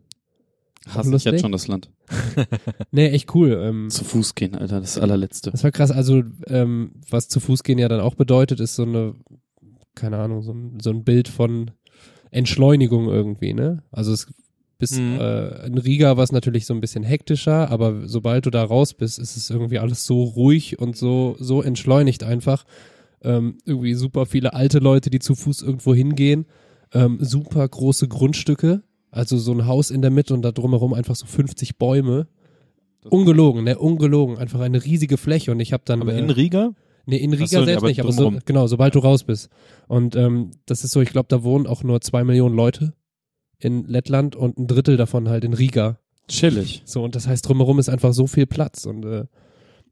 Hasse 0.87 1.15
ich 1.15 1.23
jetzt 1.23 1.41
schon 1.41 1.51
das 1.51 1.67
Land. 1.67 1.91
Nee, 2.91 3.09
echt 3.09 3.33
cool. 3.35 3.51
Ähm, 3.63 3.89
Zu 3.89 4.03
Fuß 4.03 4.35
gehen, 4.35 4.55
Alter, 4.55 4.81
das 4.81 4.97
allerletzte. 4.97 5.51
das 5.51 5.63
war 5.63 5.71
krass. 5.71 5.91
Also, 5.91 6.23
ähm, 6.47 6.93
was 7.09 7.29
zu 7.29 7.39
Fuß 7.39 7.63
gehen 7.63 7.77
ja 7.77 7.87
dann 7.87 8.01
auch 8.01 8.15
bedeutet, 8.15 8.59
ist 8.59 8.75
so 8.75 8.83
eine, 8.83 9.15
keine 9.95 10.17
Ahnung, 10.17 10.41
so 10.41 10.51
ein, 10.51 10.79
so 10.81 10.89
ein 10.89 11.03
Bild 11.05 11.29
von 11.29 11.71
Entschleunigung 12.31 13.07
irgendwie, 13.07 13.53
ne? 13.53 13.83
Also 13.91 14.11
es 14.11 14.27
bis 14.81 14.99
Mhm. 14.99 15.19
äh, 15.19 15.67
in 15.67 15.77
Riga 15.77 16.17
war 16.17 16.23
es 16.23 16.31
natürlich 16.31 16.65
so 16.65 16.73
ein 16.73 16.81
bisschen 16.81 17.03
hektischer, 17.03 17.69
aber 17.69 18.07
sobald 18.07 18.47
du 18.47 18.49
da 18.49 18.63
raus 18.63 18.93
bist, 18.95 19.19
ist 19.19 19.37
es 19.37 19.49
irgendwie 19.51 19.77
alles 19.79 20.05
so 20.05 20.23
ruhig 20.23 20.79
und 20.79 20.97
so, 20.97 21.35
so 21.39 21.61
entschleunigt 21.61 22.23
einfach. 22.23 22.65
Ähm, 23.23 23.59
irgendwie 23.63 23.93
super 23.93 24.25
viele 24.25 24.53
alte 24.55 24.79
Leute, 24.79 25.11
die 25.11 25.19
zu 25.19 25.35
Fuß 25.35 25.61
irgendwo 25.61 25.93
hingehen. 25.93 26.47
Ähm, 26.93 27.19
super 27.21 27.67
große 27.67 28.07
Grundstücke. 28.07 28.81
Also 29.11 29.37
so 29.37 29.51
ein 29.53 29.67
Haus 29.67 29.91
in 29.91 30.01
der 30.01 30.09
Mitte 30.09 30.33
und 30.33 30.41
da 30.41 30.51
drumherum 30.51 30.93
einfach 30.93 31.15
so 31.15 31.27
50 31.27 31.77
Bäume. 31.77 32.27
Ungelogen, 33.09 33.63
ne? 33.63 33.77
Ungelogen. 33.77 34.37
Einfach 34.39 34.59
eine 34.61 34.83
riesige 34.83 35.17
Fläche 35.17 35.51
und 35.51 35.59
ich 35.59 35.73
habe 35.73 35.83
dann. 35.85 36.01
Aber 36.01 36.13
äh, 36.13 36.19
in 36.19 36.29
Riga? 36.31 36.71
Nee, 37.05 37.17
in 37.17 37.33
Riga 37.33 37.45
so, 37.45 37.65
selbst 37.65 37.77
aber 37.81 37.87
nicht, 37.89 37.99
aber 37.99 38.11
so, 38.11 38.33
genau, 38.45 38.67
sobald 38.67 38.95
du 38.95 38.99
raus 38.99 39.23
bist. 39.23 39.49
Und 39.87 40.15
ähm, 40.15 40.51
das 40.65 40.83
ist 40.83 40.91
so, 40.91 41.01
ich 41.01 41.09
glaube, 41.09 41.27
da 41.29 41.43
wohnen 41.43 41.67
auch 41.67 41.83
nur 41.83 42.01
zwei 42.01 42.23
Millionen 42.23 42.55
Leute 42.55 42.93
in 43.61 43.85
Lettland 43.85 44.35
und 44.35 44.57
ein 44.57 44.67
Drittel 44.67 44.97
davon 44.97 45.29
halt 45.29 45.43
in 45.43 45.53
Riga. 45.53 45.97
Chillig. 46.27 46.81
So, 46.85 47.03
und 47.03 47.15
das 47.15 47.27
heißt, 47.27 47.47
drumherum 47.47 47.79
ist 47.79 47.89
einfach 47.89 48.13
so 48.13 48.27
viel 48.27 48.45
Platz 48.45 48.85
und 48.85 49.03
äh, 49.05 49.25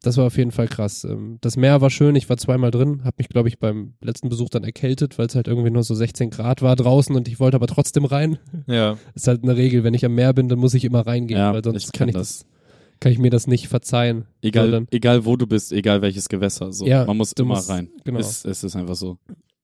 das 0.01 0.15
war 0.15 0.25
auf 0.27 0.37
jeden 0.37 0.51
Fall 0.51 0.67
krass. 0.69 1.03
Ähm, 1.03 1.37
das 1.41 1.57
Meer 1.57 1.81
war 1.81 1.89
schön, 1.89 2.15
ich 2.15 2.29
war 2.29 2.37
zweimal 2.37 2.71
drin, 2.71 3.03
habe 3.03 3.15
mich, 3.17 3.27
glaube 3.27 3.49
ich, 3.49 3.59
beim 3.59 3.95
letzten 4.01 4.29
Besuch 4.29 4.47
dann 4.49 4.63
erkältet, 4.63 5.17
weil 5.17 5.27
es 5.27 5.35
halt 5.35 5.47
irgendwie 5.49 5.71
nur 5.71 5.83
so 5.83 5.93
16 5.93 6.29
Grad 6.29 6.61
war 6.61 6.75
draußen 6.77 7.13
und 7.15 7.27
ich 7.27 7.39
wollte 7.41 7.55
aber 7.55 7.67
trotzdem 7.67 8.05
rein. 8.05 8.37
Ja. 8.67 8.97
ist 9.15 9.27
halt 9.27 9.43
eine 9.43 9.57
Regel, 9.57 9.83
wenn 9.83 9.93
ich 9.93 10.05
am 10.05 10.15
Meer 10.15 10.33
bin, 10.33 10.47
dann 10.47 10.59
muss 10.59 10.73
ich 10.73 10.85
immer 10.85 11.05
reingehen, 11.05 11.37
Ja, 11.39 11.53
weil 11.53 11.63
sonst 11.63 11.91
kann 11.91 12.07
kenn 12.07 12.09
ich 12.09 12.13
das, 12.15 12.45
kann 13.01 13.11
ich 13.11 13.19
mir 13.19 13.29
das 13.31 13.47
nicht 13.47 13.67
verzeihen. 13.67 14.25
Egal, 14.41 14.71
dann- 14.71 14.87
egal 14.91 15.25
wo 15.25 15.35
du 15.35 15.45
bist, 15.47 15.73
egal 15.73 16.01
welches 16.01 16.29
Gewässer. 16.29 16.71
So. 16.71 16.85
Ja, 16.85 17.03
Man 17.05 17.17
muss 17.17 17.33
immer 17.33 17.55
musst- 17.55 17.69
rein. 17.69 17.89
genau. 18.05 18.19
Es, 18.19 18.45
es 18.45 18.63
ist 18.63 18.77
einfach 18.77 18.95
so. 18.95 19.17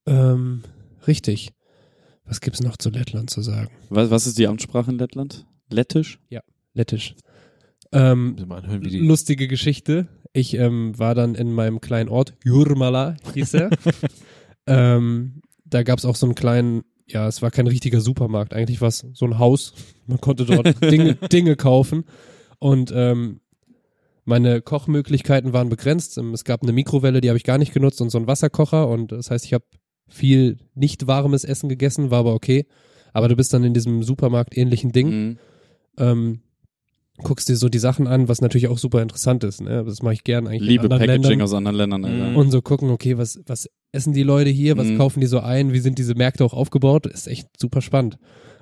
Ähm, 0.05 0.63
richtig. 1.07 1.51
Was 2.25 2.41
gibt's 2.41 2.61
noch 2.61 2.77
zu 2.77 2.89
Lettland 2.89 3.29
zu 3.29 3.41
sagen? 3.41 3.69
Was, 3.89 4.09
was 4.09 4.27
ist 4.27 4.37
die 4.37 4.47
Amtssprache 4.47 4.91
in 4.91 4.97
Lettland? 4.97 5.45
Lettisch? 5.69 6.19
Lettisch. 6.73 7.15
Ähm, 7.91 8.35
anhören, 8.49 8.83
wie 8.83 8.89
die. 8.89 8.99
lustige 8.99 9.47
Geschichte. 9.47 10.07
Ich 10.33 10.53
ähm, 10.55 10.97
war 10.99 11.15
dann 11.15 11.35
in 11.35 11.53
meinem 11.53 11.79
kleinen 11.79 12.09
Ort, 12.09 12.33
Jurmala 12.43 13.15
hieß 13.33 13.53
er. 13.53 13.69
ähm, 14.67 15.41
da 15.63 15.83
gab's 15.83 16.03
auch 16.03 16.15
so 16.15 16.25
einen 16.25 16.35
kleinen, 16.35 16.83
ja, 17.07 17.27
es 17.27 17.41
war 17.41 17.51
kein 17.51 17.67
richtiger 17.67 18.01
Supermarkt, 18.01 18.53
eigentlich 18.53 18.81
war 18.81 18.89
es 18.89 19.05
so 19.13 19.25
ein 19.25 19.39
Haus. 19.39 19.73
Man 20.07 20.19
konnte 20.19 20.45
dort 20.45 20.81
Dinge, 20.91 21.15
Dinge 21.15 21.55
kaufen. 21.55 22.03
Und 22.59 22.91
ähm, 22.93 23.39
meine 24.25 24.61
Kochmöglichkeiten 24.61 25.53
waren 25.53 25.69
begrenzt. 25.69 26.17
Ähm, 26.17 26.33
Es 26.33 26.43
gab 26.43 26.63
eine 26.63 26.73
Mikrowelle, 26.73 27.21
die 27.21 27.29
habe 27.29 27.37
ich 27.37 27.43
gar 27.43 27.57
nicht 27.57 27.73
genutzt 27.73 28.01
und 28.01 28.09
so 28.09 28.17
einen 28.17 28.27
Wasserkocher. 28.27 28.89
Und 28.89 29.11
das 29.13 29.31
heißt, 29.31 29.45
ich 29.45 29.53
habe 29.53 29.65
viel 30.07 30.57
nicht 30.75 31.07
warmes 31.07 31.43
Essen 31.43 31.69
gegessen, 31.69 32.11
war 32.11 32.19
aber 32.19 32.33
okay. 32.33 32.65
Aber 33.13 33.27
du 33.27 33.35
bist 33.35 33.53
dann 33.53 33.63
in 33.63 33.73
diesem 33.73 34.03
Supermarkt 34.03 34.57
ähnlichen 34.57 34.91
Ding. 34.91 35.09
Mhm. 35.09 35.37
Ähm, 35.97 36.39
guckst 37.23 37.47
dir 37.47 37.55
so 37.55 37.69
die 37.69 37.79
Sachen 37.79 38.07
an, 38.07 38.27
was 38.27 38.41
natürlich 38.41 38.67
auch 38.67 38.77
super 38.77 39.01
interessant 39.01 39.43
ist. 39.45 39.61
Ne? 39.61 39.83
Das 39.85 40.01
mache 40.03 40.15
ich 40.15 40.23
gern 40.25 40.47
eigentlich 40.47 40.61
Liebe 40.69 40.87
in 40.87 40.91
anderen 40.91 41.07
Packaging 41.07 41.29
Ländern. 41.29 41.41
aus 41.45 41.53
anderen 41.53 41.77
Ländern, 41.77 42.05
Alter. 42.05 42.29
Mhm. 42.31 42.35
Und 42.35 42.51
so 42.51 42.61
gucken, 42.61 42.89
okay, 42.89 43.17
was, 43.17 43.39
was 43.45 43.69
essen 43.93 44.11
die 44.13 44.23
Leute 44.23 44.49
hier, 44.49 44.77
was 44.77 44.87
Mhm. 44.87 44.97
kaufen 44.97 45.21
die 45.21 45.27
so 45.27 45.39
ein, 45.39 45.71
wie 45.71 45.79
sind 45.79 45.97
diese 45.97 46.13
Märkte 46.15 46.43
auch 46.43 46.53
aufgebaut, 46.53 47.05
ist 47.07 47.27
echt 47.27 47.47
super 47.57 47.81
spannend. 47.81 48.17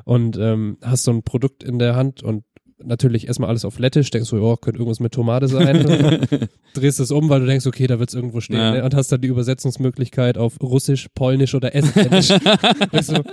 Und 0.05 0.37
ähm, 0.37 0.77
hast 0.83 1.03
so 1.03 1.11
ein 1.11 1.23
Produkt 1.23 1.63
in 1.63 1.79
der 1.79 1.95
Hand 1.95 2.21
und 2.21 2.43
natürlich 2.85 3.27
erstmal 3.27 3.49
alles 3.49 3.65
auf 3.65 3.79
Lettisch, 3.79 4.09
denkst 4.09 4.29
du, 4.29 4.37
ja, 4.37 4.55
könnte 4.57 4.79
irgendwas 4.79 4.99
mit 4.99 5.13
Tomate 5.13 5.47
sein. 5.47 5.85
Drehst 6.73 6.99
es 6.99 7.11
um, 7.11 7.29
weil 7.29 7.39
du 7.39 7.45
denkst, 7.45 7.65
okay, 7.67 7.87
da 7.87 7.99
wird 7.99 8.09
es 8.09 8.15
irgendwo 8.15 8.41
stehen. 8.41 8.57
Ja. 8.57 8.71
Ne? 8.73 8.83
Und 8.83 8.95
hast 8.95 9.11
dann 9.11 9.21
die 9.21 9.27
Übersetzungsmöglichkeit 9.27 10.37
auf 10.37 10.61
Russisch, 10.61 11.07
Polnisch 11.15 11.55
oder 11.55 11.75
Estnisch. 11.75 12.27
denkst 12.91 13.07
du, 13.07 13.23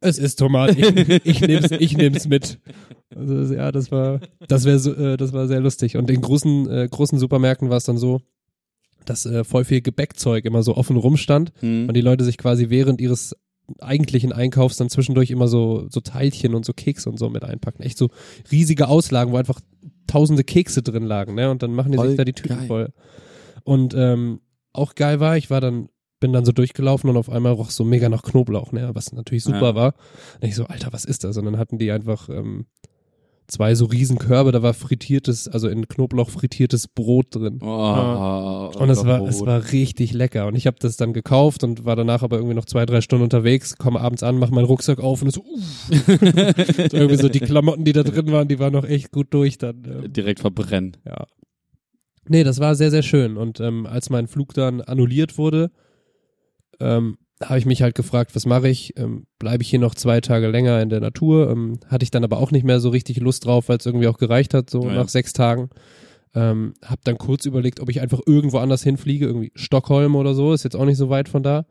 es 0.00 0.18
ist 0.18 0.36
Tomate, 0.36 0.78
ich, 0.78 1.26
ich 1.26 1.40
nehm's, 1.40 1.70
ich 1.70 1.96
nehm's 1.96 2.26
mit. 2.26 2.58
Also, 3.14 3.54
ja, 3.54 3.72
das 3.72 3.90
war, 3.90 4.20
das 4.48 4.64
wäre, 4.64 4.78
so, 4.78 4.94
äh, 4.94 5.16
das 5.16 5.32
war 5.32 5.46
sehr 5.46 5.60
lustig. 5.60 5.96
Und 5.96 6.10
in 6.10 6.20
großen, 6.20 6.70
äh, 6.70 6.88
großen 6.90 7.18
Supermärkten 7.18 7.70
war 7.70 7.76
es 7.76 7.84
dann 7.84 7.98
so, 7.98 8.20
dass 9.04 9.26
äh, 9.26 9.44
voll 9.44 9.64
viel 9.64 9.80
Gebäckzeug 9.80 10.44
immer 10.44 10.62
so 10.62 10.76
offen 10.76 10.96
rumstand 10.96 11.52
Mhm. 11.60 11.88
und 11.88 11.94
die 11.94 12.00
Leute 12.00 12.24
sich 12.24 12.38
quasi 12.38 12.70
während 12.70 13.00
ihres 13.00 13.36
eigentlichen 13.80 14.32
Einkaufs 14.32 14.76
dann 14.76 14.88
zwischendurch 14.90 15.30
immer 15.30 15.48
so, 15.48 15.86
so 15.90 16.00
Teilchen 16.00 16.54
und 16.54 16.64
so 16.64 16.72
Kekse 16.72 17.08
und 17.10 17.18
so 17.18 17.28
mit 17.30 17.44
einpacken. 17.44 17.82
Echt 17.82 17.98
so 17.98 18.10
riesige 18.50 18.88
Auslagen, 18.88 19.32
wo 19.32 19.36
einfach 19.36 19.60
tausende 20.06 20.44
Kekse 20.44 20.82
drin 20.82 21.04
lagen, 21.04 21.34
ne? 21.34 21.50
Und 21.50 21.62
dann 21.62 21.72
machen 21.74 21.92
die 21.92 21.98
Voll 21.98 22.08
sich 22.08 22.16
da 22.16 22.24
die 22.24 22.32
Tüten 22.32 22.58
geil. 22.58 22.66
voll. 22.66 22.92
Und 23.64 23.94
ähm, 23.94 24.40
auch 24.72 24.94
geil 24.94 25.20
war, 25.20 25.36
ich 25.36 25.50
war 25.50 25.60
dann, 25.60 25.88
bin 26.20 26.32
dann 26.32 26.44
so 26.44 26.52
durchgelaufen 26.52 27.08
und 27.10 27.16
auf 27.16 27.30
einmal 27.30 27.52
roch 27.52 27.70
so 27.70 27.84
mega 27.84 28.08
nach 28.08 28.22
Knoblauch, 28.22 28.72
ne? 28.72 28.90
Was 28.94 29.12
natürlich 29.12 29.44
super 29.44 29.60
Ja. 29.70 29.74
war. 29.74 29.94
Und 30.40 30.48
ich 30.48 30.54
so, 30.54 30.64
Alter, 30.66 30.92
was 30.92 31.04
ist 31.04 31.24
das? 31.24 31.36
Und 31.36 31.44
dann 31.46 31.58
hatten 31.58 31.78
die 31.78 31.90
einfach 31.92 32.28
ähm, 32.28 32.66
zwei 33.46 33.74
so 33.74 33.84
riesen 33.84 34.18
Körbe, 34.18 34.52
da 34.52 34.62
war 34.62 34.74
frittiertes, 34.74 35.48
also 35.48 35.68
in 35.68 35.88
Knoblauch 35.88 36.30
frittiertes 36.30 36.88
Brot 36.88 37.34
drin. 37.34 37.58
Oh, 37.62 38.70
Und 38.76 38.90
es 38.90 39.04
war, 39.04 39.26
es 39.26 39.44
war 39.44 39.72
richtig 39.72 40.12
lecker. 40.12 40.46
Und 40.46 40.54
ich 40.54 40.66
habe 40.66 40.76
das 40.80 40.96
dann 40.96 41.12
gekauft 41.12 41.64
und 41.64 41.84
war 41.84 41.96
danach 41.96 42.22
aber 42.22 42.36
irgendwie 42.36 42.54
noch 42.54 42.64
zwei, 42.64 42.86
drei 42.86 43.00
Stunden 43.00 43.24
unterwegs, 43.24 43.76
komme 43.76 44.00
abends 44.00 44.22
an, 44.22 44.38
mache 44.38 44.54
meinen 44.54 44.64
Rucksack 44.64 45.00
auf 45.00 45.22
und 45.22 45.28
es 45.28 45.34
so, 45.34 45.42
uff. 45.44 45.90
so 45.90 46.96
irgendwie 46.96 47.16
so 47.16 47.28
die 47.28 47.40
Klamotten, 47.40 47.84
die 47.84 47.92
da 47.92 48.02
drin 48.02 48.32
waren, 48.32 48.48
die 48.48 48.58
waren 48.58 48.72
noch 48.72 48.84
echt 48.84 49.12
gut 49.12 49.34
durch 49.34 49.58
dann. 49.58 49.84
Ähm, 49.84 50.12
direkt 50.12 50.40
verbrennen. 50.40 50.96
ja. 51.04 51.26
Nee, 52.28 52.44
das 52.44 52.60
war 52.60 52.76
sehr, 52.76 52.90
sehr 52.90 53.02
schön. 53.02 53.36
Und 53.36 53.58
ähm, 53.60 53.84
als 53.84 54.08
mein 54.08 54.28
Flug 54.28 54.54
dann 54.54 54.80
annulliert 54.80 55.38
wurde, 55.38 55.72
ähm, 56.78 57.18
habe 57.48 57.58
ich 57.58 57.66
mich 57.66 57.82
halt 57.82 57.94
gefragt, 57.94 58.34
was 58.34 58.46
mache 58.46 58.68
ich? 58.68 58.94
Ähm, 58.98 59.26
Bleibe 59.38 59.62
ich 59.62 59.70
hier 59.70 59.78
noch 59.78 59.94
zwei 59.94 60.20
Tage 60.20 60.48
länger 60.48 60.80
in 60.82 60.88
der 60.88 61.00
Natur? 61.00 61.50
Ähm, 61.50 61.78
hatte 61.88 62.04
ich 62.04 62.10
dann 62.10 62.24
aber 62.24 62.38
auch 62.38 62.50
nicht 62.50 62.64
mehr 62.64 62.80
so 62.80 62.88
richtig 62.90 63.18
Lust 63.20 63.44
drauf, 63.46 63.68
weil 63.68 63.78
es 63.78 63.86
irgendwie 63.86 64.08
auch 64.08 64.18
gereicht 64.18 64.54
hat, 64.54 64.70
so 64.70 64.82
Ja. 64.86 64.94
nach 64.94 65.08
sechs 65.08 65.32
Tagen. 65.32 65.70
Ähm, 66.34 66.74
hab 66.84 67.04
dann 67.04 67.18
kurz 67.18 67.44
überlegt, 67.44 67.80
ob 67.80 67.90
ich 67.90 68.00
einfach 68.00 68.20
irgendwo 68.26 68.58
anders 68.58 68.82
hinfliege, 68.82 69.26
irgendwie 69.26 69.52
Stockholm 69.54 70.16
oder 70.16 70.34
so, 70.34 70.52
ist 70.52 70.64
jetzt 70.64 70.76
auch 70.76 70.86
nicht 70.86 70.96
so 70.96 71.10
weit 71.10 71.28
von 71.28 71.42
da. 71.42 71.66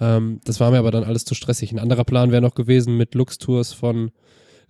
Ähm, 0.00 0.40
das 0.44 0.60
war 0.60 0.70
mir 0.70 0.78
aber 0.78 0.92
dann 0.92 1.02
alles 1.04 1.24
zu 1.24 1.34
stressig. 1.34 1.72
Ein 1.72 1.80
anderer 1.80 2.04
Plan 2.04 2.30
wäre 2.30 2.42
noch 2.42 2.54
gewesen 2.54 2.96
mit 2.96 3.14
Lux-Tours 3.14 3.72
von 3.72 4.12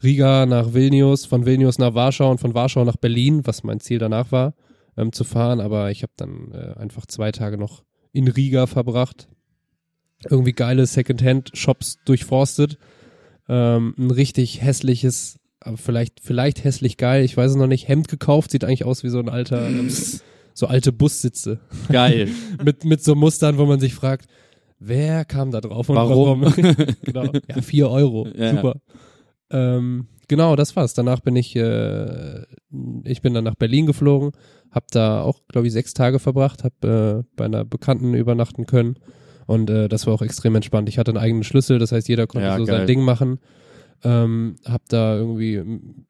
Riga 0.02 0.46
nach 0.46 0.72
Vilnius, 0.72 1.26
von 1.26 1.44
Vilnius 1.44 1.78
nach 1.78 1.92
Warschau 1.94 2.30
und 2.30 2.38
von 2.40 2.54
Warschau 2.54 2.84
nach 2.84 2.96
Berlin, 2.96 3.42
was 3.44 3.64
mein 3.64 3.80
Ziel 3.80 3.98
danach 3.98 4.32
war, 4.32 4.54
ähm, 4.96 5.12
zu 5.12 5.24
fahren. 5.24 5.60
Aber 5.60 5.90
ich 5.90 6.02
habe 6.02 6.12
dann 6.16 6.52
äh, 6.52 6.78
einfach 6.78 7.04
zwei 7.06 7.30
Tage 7.32 7.58
noch 7.58 7.82
in 8.12 8.28
Riga 8.28 8.66
verbracht. 8.66 9.28
Irgendwie 10.28 10.52
geile 10.52 10.86
Secondhand-Shops 10.86 11.98
durchforstet. 12.04 12.78
Ähm, 13.48 13.94
ein 13.96 14.10
richtig 14.10 14.62
hässliches, 14.62 15.38
aber 15.60 15.76
vielleicht, 15.76 16.20
vielleicht 16.20 16.64
hässlich 16.64 16.96
geil, 16.96 17.24
ich 17.24 17.36
weiß 17.36 17.52
es 17.52 17.56
noch 17.56 17.66
nicht, 17.66 17.88
Hemd 17.88 18.08
gekauft, 18.08 18.50
sieht 18.50 18.64
eigentlich 18.64 18.84
aus 18.84 19.04
wie 19.04 19.08
so 19.08 19.18
ein 19.18 19.28
alter, 19.28 19.66
ähm, 19.68 19.90
so 20.52 20.66
alte 20.66 20.92
Bussitze. 20.92 21.60
Geil. 21.90 22.28
mit, 22.64 22.84
mit 22.84 23.02
so 23.02 23.14
Mustern, 23.14 23.56
wo 23.56 23.64
man 23.64 23.80
sich 23.80 23.94
fragt, 23.94 24.26
wer 24.80 25.24
kam 25.24 25.50
da 25.50 25.60
drauf 25.60 25.88
und 25.88 25.96
Warum? 25.96 26.42
warum? 26.42 26.54
genau. 27.02 27.32
Ja, 27.48 27.62
vier 27.62 27.88
Euro. 27.88 28.28
Ja, 28.36 28.56
Super. 28.56 28.80
Ähm, 29.50 30.08
genau, 30.26 30.56
das 30.56 30.76
war's. 30.76 30.94
Danach 30.94 31.20
bin 31.20 31.36
ich, 31.36 31.56
äh, 31.56 32.42
ich 33.04 33.22
bin 33.22 33.34
dann 33.34 33.44
nach 33.44 33.54
Berlin 33.54 33.86
geflogen, 33.86 34.32
hab 34.70 34.90
da 34.90 35.22
auch, 35.22 35.40
glaube 35.48 35.68
ich, 35.68 35.72
sechs 35.72 35.94
Tage 35.94 36.18
verbracht, 36.18 36.64
hab 36.64 36.84
äh, 36.84 37.22
bei 37.36 37.46
einer 37.46 37.64
Bekannten 37.64 38.14
übernachten 38.14 38.66
können 38.66 38.98
und 39.48 39.68
äh, 39.70 39.88
das 39.88 40.06
war 40.06 40.14
auch 40.14 40.22
extrem 40.22 40.54
entspannt. 40.54 40.88
Ich 40.88 40.98
hatte 40.98 41.10
einen 41.10 41.18
eigenen 41.18 41.42
Schlüssel, 41.42 41.80
das 41.80 41.90
heißt, 41.90 42.06
jeder 42.08 42.28
konnte 42.28 42.46
Ja, 42.46 42.56
so 42.58 42.64
geil. 42.66 42.76
sein 42.78 42.86
Ding 42.86 43.02
machen. 43.02 43.40
Ähm, 44.04 44.54
hab 44.64 44.82
da 44.88 45.16
irgendwie 45.16 45.60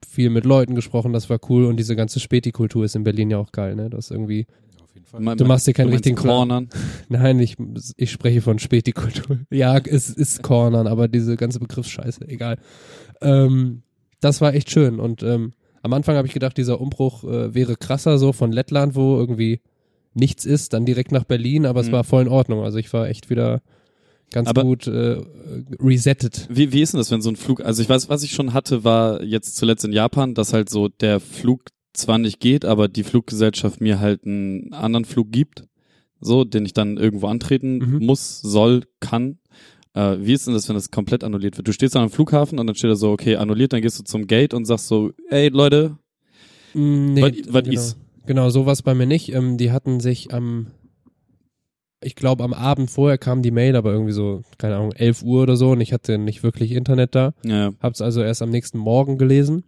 viel 0.07 0.29
mit 0.29 0.45
Leuten 0.45 0.75
gesprochen, 0.75 1.11
das 1.13 1.27
war 1.31 1.39
cool 1.49 1.65
und 1.65 1.77
diese 1.77 1.95
ganze 1.95 2.19
Späti-Kultur 2.19 2.85
ist 2.85 2.95
in 2.95 3.03
Berlin 3.03 3.31
ja 3.31 3.37
auch 3.39 3.51
geil, 3.51 3.75
ne? 3.75 3.89
Das 3.89 4.05
ist 4.05 4.11
irgendwie, 4.11 4.45
Auf 4.83 4.93
jeden 4.93 5.07
Fall. 5.07 5.21
Man- 5.21 5.37
Du 5.39 5.45
machst 5.45 5.65
dir 5.65 5.73
keinen 5.73 5.89
richtigen. 5.89 6.15
Cornern. 6.15 6.69
Nein, 7.09 7.39
ich, 7.39 7.55
ich 7.97 8.11
spreche 8.11 8.41
von 8.41 8.59
Spätikultur. 8.59 9.39
Ja, 9.49 9.77
es 9.79 10.09
ist 10.11 10.43
Cornern, 10.43 10.85
aber 10.85 11.07
diese 11.07 11.35
ganze 11.35 11.59
Begriffsscheiße, 11.59 12.27
egal. 12.27 12.57
Ähm, 13.21 13.81
das 14.21 14.41
war 14.41 14.53
echt 14.53 14.69
schön 14.69 14.99
und 14.99 15.23
ähm, 15.23 15.53
am 15.81 15.93
Anfang 15.93 16.15
habe 16.17 16.27
ich 16.27 16.33
gedacht, 16.33 16.57
dieser 16.57 16.81
Umbruch 16.81 17.23
äh, 17.23 17.55
wäre 17.55 17.75
krasser, 17.77 18.17
so 18.19 18.33
von 18.33 18.51
Lettland, 18.51 18.95
wo 18.95 19.17
irgendwie 19.17 19.61
nichts 20.19 20.45
ist, 20.45 20.73
dann 20.73 20.85
direkt 20.85 21.11
nach 21.11 21.23
Berlin, 21.23 21.65
aber 21.65 21.79
es 21.81 21.87
Mhm. 21.87 21.91
war 21.93 22.03
voll 22.03 22.23
in 22.23 22.27
Ordnung. 22.27 22.63
Also 22.63 22.77
ich 22.77 22.91
war 22.93 23.07
echt 23.09 23.29
wieder 23.29 23.61
ganz 24.31 24.47
Aber- 24.49 24.63
gut 24.63 24.85
äh, 24.87 25.21
resettet. 25.79 26.47
Wie, 26.51 26.71
wie 26.71 26.81
ist 26.81 26.93
denn 26.93 26.99
das, 26.99 27.11
wenn 27.11 27.21
so 27.21 27.29
ein 27.29 27.35
Flug, 27.35 27.61
also 27.61 27.81
ich 27.81 27.89
weiß, 27.89 28.09
was 28.09 28.23
ich 28.23 28.31
schon 28.31 28.53
hatte, 28.53 28.83
war 28.83 29.23
jetzt 29.23 29.55
zuletzt 29.57 29.85
in 29.85 29.91
Japan, 29.91 30.33
dass 30.35 30.53
halt 30.53 30.69
so 30.69 30.87
der 30.87 31.19
Flug 31.19 31.63
zwar 31.93 32.17
nicht 32.19 32.39
geht, 32.39 32.65
aber 32.65 32.87
die 32.87 33.03
Fluggesellschaft 33.03 33.81
mir 33.81 33.99
halt 33.99 34.25
einen 34.25 34.71
anderen 34.73 35.05
Flug 35.05 35.31
gibt, 35.31 35.63
so, 36.21 36.43
den 36.43 36.65
ich 36.65 36.73
dann 36.73 36.97
irgendwo 36.97 37.27
antreten 37.27 37.77
Mhm. 37.79 38.05
muss, 38.05 38.41
soll, 38.41 38.83
kann. 38.99 39.39
Äh, 39.95 40.17
wie 40.19 40.33
ist 40.33 40.45
denn 40.45 40.53
das, 40.53 40.67
wenn 40.69 40.75
das 40.75 40.91
komplett 40.91 41.23
annulliert 41.23 41.57
wird? 41.57 41.67
Du 41.67 41.73
stehst 41.73 41.95
an 41.95 42.03
einem 42.03 42.11
Flughafen 42.11 42.59
und 42.59 42.67
dann 42.67 42.75
steht 42.75 42.91
da 42.91 42.95
so, 42.95 43.09
okay, 43.11 43.37
annulliert, 43.37 43.73
dann 43.73 43.81
gehst 43.81 43.97
du 43.99 44.03
zum 44.03 44.27
Gate 44.27 44.53
und 44.53 44.65
sagst 44.65 44.87
so, 44.87 45.11
ey 45.29 45.49
Leute, 45.49 45.97
Mm, 46.75 47.13
Nee, 47.13 47.21
was, 47.23 47.31
was 47.53 47.63
genau. 47.63 47.73
ist? 47.81 47.97
Genau, 48.29 48.51
so 48.51 48.67
was 48.67 48.83
bei 48.83 48.93
mir 48.93 49.07
nicht. 49.07 49.33
Ähm, 49.33 49.57
die 49.57 49.71
hatten 49.71 49.99
sich 49.99 50.31
am, 50.31 50.67
ich 51.99 52.13
glaube 52.13 52.43
am 52.43 52.53
Abend 52.53 52.91
vorher 52.91 53.17
kam 53.17 53.41
die 53.41 53.49
Mail, 53.49 53.75
aber 53.75 53.91
irgendwie 53.91 54.11
so, 54.11 54.43
keine 54.59 54.75
Ahnung, 54.75 54.91
11 54.91 55.23
Uhr 55.23 55.41
oder 55.41 55.55
so 55.55 55.71
und 55.71 55.81
ich 55.81 55.93
hatte 55.93 56.19
nicht 56.19 56.43
wirklich 56.43 56.73
Internet 56.73 57.15
da. 57.15 57.33
Ja, 57.43 57.73
Hab's 57.79 58.01
also 58.01 58.21
erst 58.21 58.43
am 58.43 58.51
nächsten 58.51 58.77
Morgen 58.77 59.17
gelesen. 59.17 59.63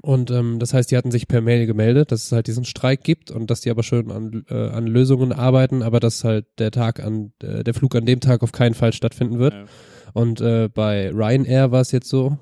Und 0.00 0.30
ähm, 0.30 0.60
das 0.60 0.74
heißt, 0.74 0.92
die 0.92 0.96
hatten 0.96 1.10
sich 1.10 1.26
per 1.26 1.40
Mail 1.40 1.66
gemeldet, 1.66 2.12
dass 2.12 2.26
es 2.26 2.30
halt 2.30 2.46
diesen 2.46 2.64
Streik 2.64 3.02
gibt 3.02 3.32
und 3.32 3.50
dass 3.50 3.62
die 3.62 3.70
aber 3.70 3.82
schon 3.82 4.12
an, 4.12 4.44
äh, 4.48 4.68
an 4.68 4.86
Lösungen 4.86 5.32
arbeiten, 5.32 5.82
aber 5.82 5.98
dass 5.98 6.22
halt 6.22 6.46
der 6.60 6.70
Tag 6.70 7.02
an, 7.02 7.32
äh, 7.42 7.64
der 7.64 7.74
Flug 7.74 7.96
an 7.96 8.06
dem 8.06 8.20
Tag 8.20 8.44
auf 8.44 8.52
keinen 8.52 8.74
Fall 8.74 8.92
stattfinden 8.92 9.40
wird. 9.40 9.54
Ja. 9.54 9.64
Und 10.14 10.40
äh, 10.40 10.68
bei 10.72 11.10
Ryanair 11.10 11.72
war 11.72 11.80
es 11.80 11.90
jetzt 11.90 12.08
so, 12.08 12.38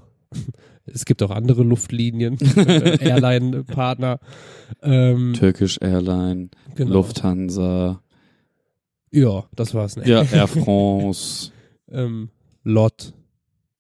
es 0.87 1.05
gibt 1.05 1.23
auch 1.23 1.31
andere 1.31 1.63
Luftlinien, 1.63 2.39
äh, 2.57 2.99
Airline-Partner. 3.09 4.19
Ähm, 4.83 5.35
Turkish 5.39 5.79
Airline, 5.81 6.51
genau. 6.75 6.93
Lufthansa, 6.95 8.01
Ja, 9.11 9.45
das 9.55 9.75
war's. 9.75 9.97
Ne? 9.97 10.09
ja, 10.09 10.23
Air 10.33 10.49
France, 10.49 11.51
Ähm, 11.91 12.31
Lot 12.65 13.13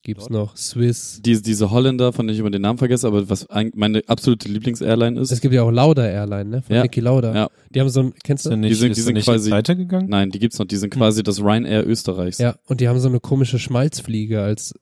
gibt's 0.02 0.28
noch, 0.28 0.54
Swiss. 0.54 1.20
diese, 1.24 1.40
diese 1.42 1.70
Holländer, 1.70 2.12
von 2.12 2.26
denen 2.26 2.34
ich 2.34 2.40
immer 2.40 2.50
den 2.50 2.60
Namen 2.60 2.78
vergesse, 2.78 3.06
aber 3.06 3.26
was 3.30 3.48
ein, 3.48 3.72
meine 3.74 4.02
absolute 4.06 4.50
Lieblingsairline 4.50 5.18
ist. 5.18 5.30
Es 5.30 5.40
gibt 5.40 5.54
ja 5.54 5.62
auch 5.62 5.70
Lauda 5.70 6.04
Airline, 6.06 6.44
ne? 6.50 6.62
Von 6.62 6.76
Ja. 6.76 6.82
Niki 6.82 7.00
Lauda. 7.00 7.34
Ja. 7.34 7.48
Die 7.74 7.80
haben 7.80 7.88
so 7.88 8.00
ein, 8.00 8.12
kennst 8.22 8.44
du? 8.44 8.50
der 8.50 8.58
nicht, 8.58 8.72
Die 8.72 8.74
sind- 8.74 8.96
die 8.96 9.00
sind 9.00 9.14
nicht 9.14 9.24
quasi- 9.24 9.48
pleite 9.48 9.74
gegangen? 9.76 10.10
Nein, 10.10 10.28
die 10.30 10.38
gibt's 10.38 10.58
noch. 10.58 10.66
Die 10.66 10.76
sind 10.76 10.90
quasi 10.90 11.22
das 11.22 11.40
Ryanair 11.40 11.86
Österreichs. 11.86 12.36
Ja, 12.36 12.56
und 12.66 12.82
die 12.82 12.88
haben 12.88 13.00
so 13.00 13.08
eine 13.08 13.18
komische 13.20 13.58
Schmalzfliege 13.58 14.42
als 14.42 14.74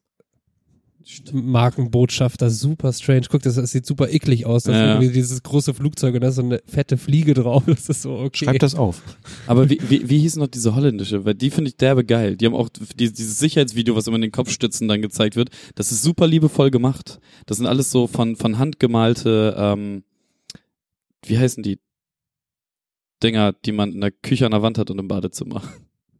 Markenbotschafter, 1.32 2.50
super 2.50 2.92
strange. 2.92 3.26
Guck, 3.30 3.42
das, 3.42 3.54
das 3.56 3.70
sieht 3.70 3.86
super 3.86 4.10
eklig 4.10 4.46
aus. 4.46 4.64
Das 4.64 4.74
Ja. 4.74 4.84
ist 4.84 4.90
irgendwie 5.02 5.14
dieses 5.14 5.42
große 5.42 5.74
Flugzeug 5.74 6.14
und 6.14 6.20
da 6.22 6.28
ist 6.28 6.36
so 6.36 6.42
eine 6.42 6.60
fette 6.66 6.96
Fliege 6.98 7.34
drauf. 7.34 7.64
Das 7.66 7.88
ist 7.88 8.02
so 8.02 8.18
okay. 8.18 8.44
Schreib 8.44 8.58
das 8.60 8.74
auf. 8.74 9.02
Aber 9.46 9.68
wie, 9.70 9.78
wie, 9.88 10.08
wie 10.08 10.18
hieß 10.18 10.36
noch 10.36 10.46
diese 10.48 10.74
holländische? 10.74 11.24
Weil 11.24 11.34
die 11.34 11.50
finde 11.50 11.68
ich 11.70 11.76
derbe 11.76 12.04
geil. 12.04 12.36
Die 12.36 12.46
haben 12.46 12.54
auch 12.54 12.68
die, 12.68 13.12
dieses 13.12 13.38
Sicherheitsvideo, 13.38 13.94
was 13.96 14.06
immer 14.06 14.16
in 14.16 14.22
den 14.22 14.32
Kopfstützen 14.32 14.88
dann 14.88 15.02
gezeigt 15.02 15.36
wird. 15.36 15.50
Das 15.74 15.92
ist 15.92 16.02
super 16.02 16.26
liebevoll 16.26 16.70
gemacht. 16.70 17.18
Das 17.46 17.56
sind 17.58 17.66
alles 17.66 17.90
so 17.90 18.06
von, 18.06 18.36
von 18.36 18.58
Hand 18.58 18.78
gemalte, 18.80 19.54
ähm, 19.58 20.04
wie 21.24 21.38
heißen 21.38 21.62
die 21.62 21.78
Dinger, 23.22 23.52
die 23.52 23.70
man 23.72 23.92
in 23.92 24.00
der 24.00 24.10
Küche 24.10 24.44
an 24.46 24.50
der 24.52 24.62
Wand 24.62 24.78
hat 24.78 24.90
und 24.90 24.98
im 24.98 25.06
Badezimmer? 25.08 25.62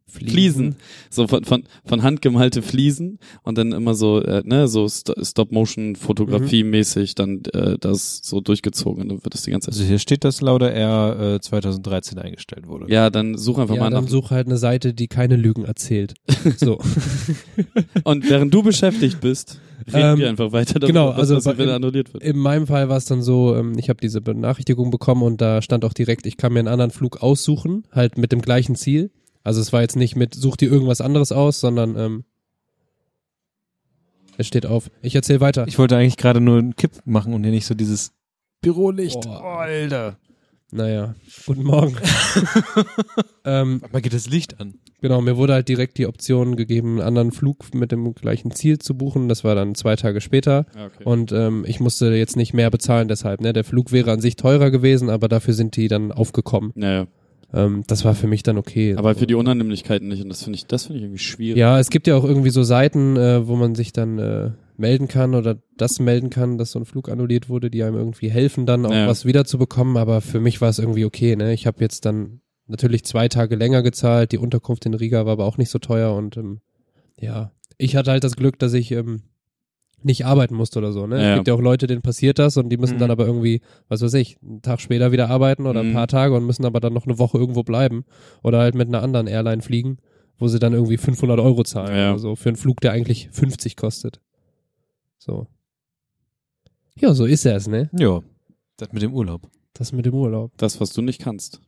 Fliesen. 0.05 0.75
So 1.09 1.27
von, 1.27 1.43
von, 1.43 1.63
von 1.85 2.03
Hand 2.03 2.21
gemalte 2.21 2.61
Fliesen 2.61 3.17
und 3.43 3.57
dann 3.57 3.71
immer 3.71 3.95
so, 3.95 4.21
äh, 4.21 4.43
ne, 4.45 4.67
so 4.67 4.87
St 4.87 5.11
Stop-Motion-Fotografie 5.19 6.63
mäßig 6.63 7.15
dann 7.15 7.41
äh, 7.53 7.77
das 7.79 8.19
so 8.23 8.39
durchgezogen 8.41 9.01
und 9.03 9.09
dann 9.09 9.23
wird 9.23 9.33
das 9.33 9.41
die 9.43 9.51
ganze 9.51 9.71
Zeit. 9.71 9.79
Also 9.79 9.87
hier 9.87 9.99
steht, 9.99 10.23
dass 10.23 10.41
Lauda 10.41 10.67
R 10.67 11.35
äh, 11.35 11.39
2013 11.41 12.19
eingestellt 12.19 12.67
wurde. 12.67 12.91
Ja, 12.93 13.09
dann 13.09 13.37
such 13.37 13.57
einfach 13.57 13.75
Ja, 13.75 13.81
mal 13.81 13.89
dann 13.89 14.03
nach. 14.05 14.09
such 14.11 14.29
halt 14.31 14.47
eine 14.47 14.57
Seite, 14.57 14.93
die 14.93 15.07
keine 15.07 15.35
Lügen 15.35 15.65
erzählt. 15.65 16.13
So. 16.57 16.77
Und 18.03 18.29
während 18.29 18.53
du 18.53 18.63
beschäftigt 18.63 19.21
bist, 19.21 19.59
reden 19.87 20.13
Ähm, 20.13 20.19
wir 20.19 20.29
einfach 20.29 20.51
weiter 20.51 20.79
darüber, 20.79 20.87
genau, 20.87 21.07
was 21.09 21.19
also 21.19 21.35
passiert, 21.35 21.57
wenn 21.57 21.65
bei- 21.65 21.71
er 21.71 21.75
annulliert 21.77 22.13
wird. 22.13 22.23
In 22.23 22.37
meinem 22.37 22.67
Fall 22.67 22.89
war 22.89 22.97
es 22.97 23.05
dann 23.05 23.21
so, 23.21 23.55
ähm, 23.55 23.77
ich 23.77 23.89
habe 23.89 23.99
diese 24.01 24.21
Benachrichtigung 24.21 24.91
bekommen 24.91 25.23
und 25.23 25.41
da 25.41 25.61
stand 25.61 25.85
auch 25.85 25.93
direkt, 25.93 26.25
ich 26.25 26.37
kann 26.37 26.53
mir 26.53 26.59
einen 26.59 26.67
anderen 26.67 26.91
Flug 26.91 27.21
aussuchen, 27.23 27.85
halt 27.91 28.17
mit 28.17 28.31
dem 28.31 28.41
gleichen 28.41 28.75
Ziel. 28.75 29.11
Also 29.43 29.59
es 29.61 29.73
war 29.73 29.81
jetzt 29.81 29.95
nicht 29.95 30.15
mit, 30.15 30.35
such 30.35 30.57
dir 30.57 30.71
irgendwas 30.71 31.01
anderes 31.01 31.31
aus, 31.31 31.59
sondern 31.59 31.97
ähm, 31.97 32.23
es 34.37 34.47
steht 34.47 34.65
auf. 34.65 34.89
Ich 35.01 35.15
erzähle 35.15 35.41
weiter. 35.41 35.67
Ich 35.67 35.77
wollte 35.77 35.97
eigentlich 35.97 36.17
gerade 36.17 36.41
nur 36.41 36.57
einen 36.57 36.75
Kipp 36.75 36.91
machen 37.05 37.33
und 37.33 37.43
hier 37.43 37.51
nicht 37.51 37.65
so 37.65 37.75
dieses 37.75 38.13
Bürolicht. 38.61 39.25
Oh, 39.27 39.29
Alter. 39.29 40.17
naja, 40.71 41.15
guten 41.45 41.63
Morgen. 41.63 41.97
ähm, 43.45 43.81
Mal 43.91 44.01
geht 44.01 44.13
das 44.13 44.27
Licht 44.27 44.59
an. 44.59 44.75
genau, 45.01 45.21
mir 45.21 45.35
wurde 45.37 45.53
halt 45.53 45.67
direkt 45.67 45.97
die 45.97 46.07
Option 46.07 46.55
gegeben, 46.55 46.93
einen 46.99 47.07
anderen 47.07 47.31
Flug 47.33 47.75
mit 47.75 47.91
dem 47.91 48.15
gleichen 48.15 48.51
Ziel 48.51 48.79
zu 48.79 48.97
buchen. 48.97 49.27
Das 49.27 49.43
war 49.43 49.53
dann 49.53 49.75
zwei 49.75 49.97
Tage 49.97 50.21
später. 50.21 50.65
Ja, 50.75 50.85
okay. 50.85 51.03
Und 51.03 51.31
ähm, 51.33 51.65
ich 51.67 51.79
musste 51.81 52.07
jetzt 52.13 52.37
nicht 52.37 52.53
mehr 52.53 52.71
bezahlen 52.71 53.09
deshalb. 53.09 53.41
Ne? 53.41 53.51
Der 53.53 53.65
Flug 53.65 53.91
wäre 53.91 54.11
an 54.13 54.21
sich 54.21 54.37
teurer 54.37 54.71
gewesen, 54.71 55.09
aber 55.09 55.27
dafür 55.27 55.53
sind 55.53 55.75
die 55.75 55.89
dann 55.89 56.11
aufgekommen. 56.13 56.71
naja, 56.75 57.07
Ähm, 57.53 57.83
das 57.87 58.03
war 58.03 58.15
für 58.15 58.27
mich 58.27 58.43
dann 58.43 58.57
okay. 58.57 58.95
aber 58.95 59.13
für 59.15 59.27
die 59.27 59.35
Unannehmlichkeiten 59.35 60.07
nicht 60.07 60.23
und 60.23 60.29
das 60.29 60.43
finde 60.43 60.57
ich, 60.57 60.65
das 60.65 60.85
finde 60.85 60.97
ich 60.97 61.03
irgendwie 61.03 61.19
schwierig. 61.19 61.57
ja, 61.59 61.79
es 61.79 61.89
gibt 61.89 62.07
ja 62.07 62.15
auch 62.15 62.23
irgendwie 62.23 62.49
so 62.49 62.63
Seiten, 62.63 63.15
äh, 63.15 63.47
wo 63.47 63.55
man 63.55 63.75
sich 63.75 63.93
dann 63.93 64.17
äh, 64.17 64.51
melden 64.75 65.07
kann 65.07 65.35
oder 65.35 65.61
das 65.77 65.99
melden 65.99 66.29
kann, 66.31 66.57
dass 66.57 66.71
so 66.71 66.79
ein 66.79 66.85
Flug 66.85 67.09
annulliert 67.09 67.49
wurde, 67.49 67.69
die 67.69 67.83
einem 67.83 67.95
irgendwie 67.95 68.29
helfen, 68.29 68.65
dann 68.65 68.85
auch 68.87 68.91
Ja. 68.91 69.07
was 69.07 69.25
wiederzubekommen. 69.25 69.97
Aber 69.97 70.21
für 70.21 70.39
mich 70.39 70.61
war 70.61 70.69
es 70.69 70.79
irgendwie 70.79 71.05
okay. 71.05 71.35
Ne? 71.35 71.53
Ich 71.53 71.67
habe 71.67 71.79
jetzt 71.81 72.05
dann 72.05 72.41
natürlich 72.65 73.03
zwei 73.03 73.27
Tage 73.27 73.55
länger 73.55 73.83
gezahlt. 73.83 74.31
Die 74.31 74.39
Unterkunft 74.39 74.85
in 74.87 74.95
Riga 74.95 75.25
war 75.25 75.33
aber 75.33 75.45
auch 75.45 75.57
nicht 75.57 75.69
so 75.69 75.77
teuer 75.77 76.15
und 76.15 76.37
ähm, 76.37 76.59
ja, 77.19 77.51
ich 77.77 77.95
hatte 77.95 78.09
halt 78.11 78.23
das 78.23 78.35
Glück, 78.35 78.57
dass 78.57 78.73
ich 78.73 78.91
ähm, 78.91 79.21
nicht 80.05 80.25
arbeiten 80.25 80.55
musste 80.55 80.79
oder 80.79 80.91
so. 80.91 81.07
Ne? 81.07 81.21
Ja. 81.21 81.29
Es 81.31 81.35
gibt 81.37 81.47
ja 81.47 81.53
auch 81.53 81.61
Leute, 81.61 81.87
denen 81.87 82.01
passiert 82.01 82.39
das 82.39 82.57
und 82.57 82.69
die 82.69 82.77
müssen 82.77 82.95
Mhm. 82.95 82.99
dann 82.99 83.11
aber 83.11 83.25
irgendwie, 83.25 83.61
was 83.87 84.01
weiß 84.01 84.13
ich, 84.15 84.37
einen 84.41 84.61
Tag 84.61 84.81
später 84.81 85.11
wieder 85.11 85.29
arbeiten 85.29 85.65
oder 85.67 85.81
ein 85.81 85.89
Mhm. 85.89 85.93
paar 85.93 86.07
Tage 86.07 86.35
und 86.35 86.45
müssen 86.45 86.65
aber 86.65 86.79
dann 86.79 86.93
noch 86.93 87.05
eine 87.05 87.19
Woche 87.19 87.37
irgendwo 87.37 87.63
bleiben 87.63 88.05
oder 88.43 88.59
halt 88.59 88.75
mit 88.75 88.87
einer 88.87 89.01
anderen 89.03 89.27
Airline 89.27 89.61
fliegen, 89.61 89.97
wo 90.37 90.47
sie 90.47 90.59
dann 90.59 90.73
irgendwie 90.73 90.97
500 90.97 91.39
Euro 91.39 91.63
zahlen 91.63 91.95
Ja. 91.95 92.09
oder 92.11 92.19
so 92.19 92.35
für 92.35 92.49
einen 92.49 92.55
Flug, 92.55 92.81
der 92.81 92.91
eigentlich 92.91 93.29
50 93.31 93.75
kostet. 93.77 94.19
So. 95.17 95.47
Ja, 96.99 97.13
so 97.13 97.25
ist 97.25 97.45
es, 97.45 97.67
ne? 97.67 97.89
Ja. 97.97 98.21
Das 98.77 98.91
mit 98.91 99.01
dem 99.01 99.13
Urlaub. 99.13 99.49
Das 99.73 99.91
mit 99.91 100.05
dem 100.05 100.13
Urlaub. 100.13 100.51
Das, 100.57 100.79
was 100.81 100.93
du 100.93 101.01
nicht 101.01 101.21
kannst. 101.21 101.59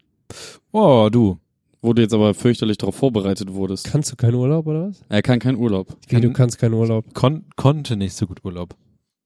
Oh, 0.72 1.10
du. 1.12 1.38
Wo 1.86 1.94
du 1.94 2.02
jetzt 2.02 2.14
aber 2.14 2.34
fürchterlich 2.34 2.78
darauf 2.78 2.96
vorbereitet 2.96 3.54
wurdest. 3.54 3.86
Kannst 3.86 4.12
du 4.12 4.16
keinen 4.16 4.36
Urlaub 4.36 4.66
oder 4.68 4.88
was? 4.90 5.02
Er 5.10 5.22
kann 5.22 5.40
keinen 5.40 5.58
Urlaub. 5.58 5.96
Wie, 6.10 6.20
du 6.20 6.32
kannst 6.34 6.58
keinen 6.58 6.74
Urlaub. 6.74 7.14
Kon 7.14 7.46
konnte 7.56 7.96
nicht 7.96 8.14
so 8.14 8.26
gut 8.28 8.44
Urlaub. 8.44 8.76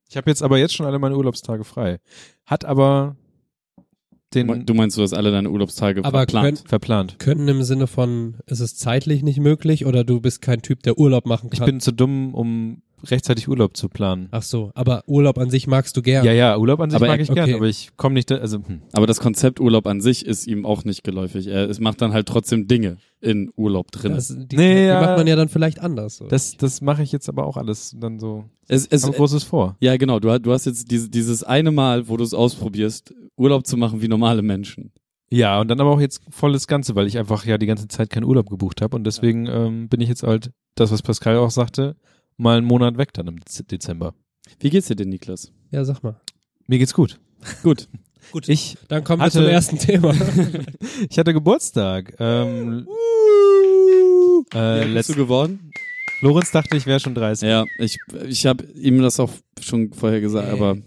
Ich 0.10 0.18
habe 0.18 0.30
jetzt 0.30 0.42
aber 0.44 0.58
jetzt 0.58 0.74
schon 0.76 0.86
alle 0.86 1.00
meine 1.00 1.16
Urlaubstage 1.16 1.64
frei. 1.64 2.00
Hat 2.46 2.66
aber 2.66 3.16
den 4.34 4.66
Du 4.66 4.74
meinst, 4.74 4.98
du 4.98 5.02
hast 5.02 5.14
alle 5.14 5.32
deine 5.32 5.50
Urlaubstage 5.50 6.04
Aber 6.04 6.20
verplant. 6.20 6.64
verplant. 6.68 7.18
Können 7.20 7.48
im 7.48 7.64
Sinne 7.64 7.88
von, 7.88 8.36
ist 8.46 8.60
es 8.60 8.76
zeitlich 8.76 9.24
nicht 9.24 9.40
möglich 9.40 9.86
oder 9.86 10.04
du 10.04 10.20
bist 10.22 10.42
kein 10.42 10.62
Typ, 10.62 10.84
der 10.84 10.98
Urlaub 11.00 11.26
machen 11.26 11.50
Ich 11.52 11.60
kann? 11.60 11.66
bin 11.66 11.80
zu 11.80 11.92
dumm, 11.92 12.34
um 12.36 12.82
rechtzeitig 13.06 13.48
Urlaub 13.48 13.76
zu 13.78 13.90
planen. 13.90 14.28
Ach 14.32 14.42
so, 14.44 14.72
aber 14.76 15.04
Urlaub 15.08 15.38
an 15.38 15.50
sich 15.50 15.68
magst 15.68 15.96
du 15.98 16.02
gern. 16.02 16.26
Ja, 16.26 16.32
ja, 16.32 16.58
Urlaub 16.58 16.80
an 16.80 16.90
sich 16.90 16.96
Aber 16.98 17.08
mag 17.08 17.20
er- 17.20 17.24
ich 17.24 17.30
gern, 17.30 17.46
okay. 17.46 17.54
aber 17.56 17.68
ich 17.68 17.90
komme 17.98 18.14
nicht, 18.14 18.32
da, 18.32 18.36
also 18.38 18.58
hm. 18.58 18.82
Aber 18.94 19.08
das 19.08 19.20
Konzept 19.20 19.60
Urlaub 19.60 19.88
an 19.88 20.02
sich 20.02 20.26
ist 20.26 20.48
ihm 20.48 20.66
auch 20.66 20.84
nicht 20.84 21.04
geläufig. 21.04 21.48
Er 21.48 21.70
es 21.70 21.80
macht 21.80 22.02
dann 22.02 22.14
halt 22.14 22.28
trotzdem 22.28 22.68
Dinge 22.68 22.98
in 23.22 23.52
Urlaub 23.56 23.92
drin. 23.92 24.14
Das, 24.14 24.28
die, 24.30 24.56
Nee, 24.56 24.76
die 24.76 24.82
ja. 24.88 25.02
macht 25.02 25.18
man 25.18 25.28
ja 25.28 25.36
dann 25.36 25.50
vielleicht 25.50 25.80
anders. 25.80 26.18
So. 26.18 26.28
das, 26.28 26.56
das 26.58 26.82
mache 26.82 27.04
ich 27.04 27.12
jetzt 27.12 27.28
aber 27.30 27.46
auch 27.46 27.58
alles 27.58 27.96
dann 28.00 28.20
so. 28.20 28.46
es, 28.68 28.88
es, 28.88 29.04
Hab 29.06 29.16
Großes 29.16 29.44
vor. 29.44 29.76
ja, 29.80 29.98
genau. 29.98 30.20
Du, 30.20 30.30
hast- 30.32 30.42
du 30.46 30.52
hast 30.54 30.66
jetzt 30.66 30.90
diese, 30.90 31.10
dieses 31.10 31.44
eine 31.44 31.72
Mal, 31.72 32.08
wo 32.08 32.16
du 32.18 32.24
es 32.24 32.34
ausprobierst, 32.34 33.14
Urlaub 33.38 33.68
zu 33.68 33.78
machen 33.78 34.02
wie 34.02 34.08
normale 34.08 34.42
Menschen. 34.42 34.92
Ja, 35.32 35.60
und 35.62 35.68
dann 35.68 35.80
aber 35.80 35.92
auch 35.92 36.02
jetzt 36.02 36.22
volles 36.32 36.66
Ganze, 36.66 36.96
weil 36.96 37.06
ich 37.06 37.20
einfach 37.20 37.46
ja 37.46 37.60
die 37.60 37.68
ganze 37.68 37.88
Zeit 37.88 38.10
keinen 38.10 38.24
Urlaub 38.24 38.50
gebucht 38.50 38.82
habe 38.82 38.96
und 38.96 39.04
deswegen 39.04 39.46
ähm, 39.46 39.88
bin 39.88 40.02
ich 40.02 40.10
jetzt 40.10 40.24
halt, 40.24 40.50
das 40.74 40.92
was 40.92 41.04
Pascal 41.04 41.38
auch 41.38 41.52
sagte, 41.52 41.96
mal 42.40 42.58
einen 42.58 42.66
Monat 42.66 42.98
weg 42.98 43.14
dann 43.14 43.28
im 43.28 43.36
Dez- 43.40 43.64
Dezember. 43.68 44.16
Wie 44.60 44.70
geht's 44.72 44.88
dir 44.88 44.96
denn, 44.96 45.10
Niklas? 45.10 45.52
ja, 45.72 45.86
sag 45.86 46.02
mal. 46.02 46.20
Mir 46.68 46.80
geht's 46.80 46.94
gut. 46.94 47.20
Gut. 47.64 47.88
Gut. 48.32 48.48
Ich, 48.50 48.78
Dann 48.90 49.04
kommen 49.04 49.24
wir 49.24 49.32
zum 49.32 49.46
ersten 49.46 49.80
Thema. 49.80 50.14
ich 51.10 51.18
hatte 51.18 51.34
Geburtstag. 51.34 52.14
Ähm, 52.20 52.86
Wie 54.52 54.58
äh, 54.58 54.60
alt 54.60 54.94
bist 54.94 55.10
du 55.10 55.16
geworden? 55.16 55.72
Florenz 56.20 56.52
dachte, 56.52 56.76
ich 56.78 56.86
wäre 56.86 57.00
schon 57.00 57.16
30. 57.16 57.48
Ja, 57.50 57.66
ich, 57.80 57.98
ich 58.28 58.46
habe 58.46 58.66
ihm 58.76 59.02
das 59.02 59.20
auch 59.20 59.32
schon 59.62 59.94
vorher 59.94 60.22
gesagt, 60.22 60.48
Nee. 60.48 60.54
aber 60.54 60.78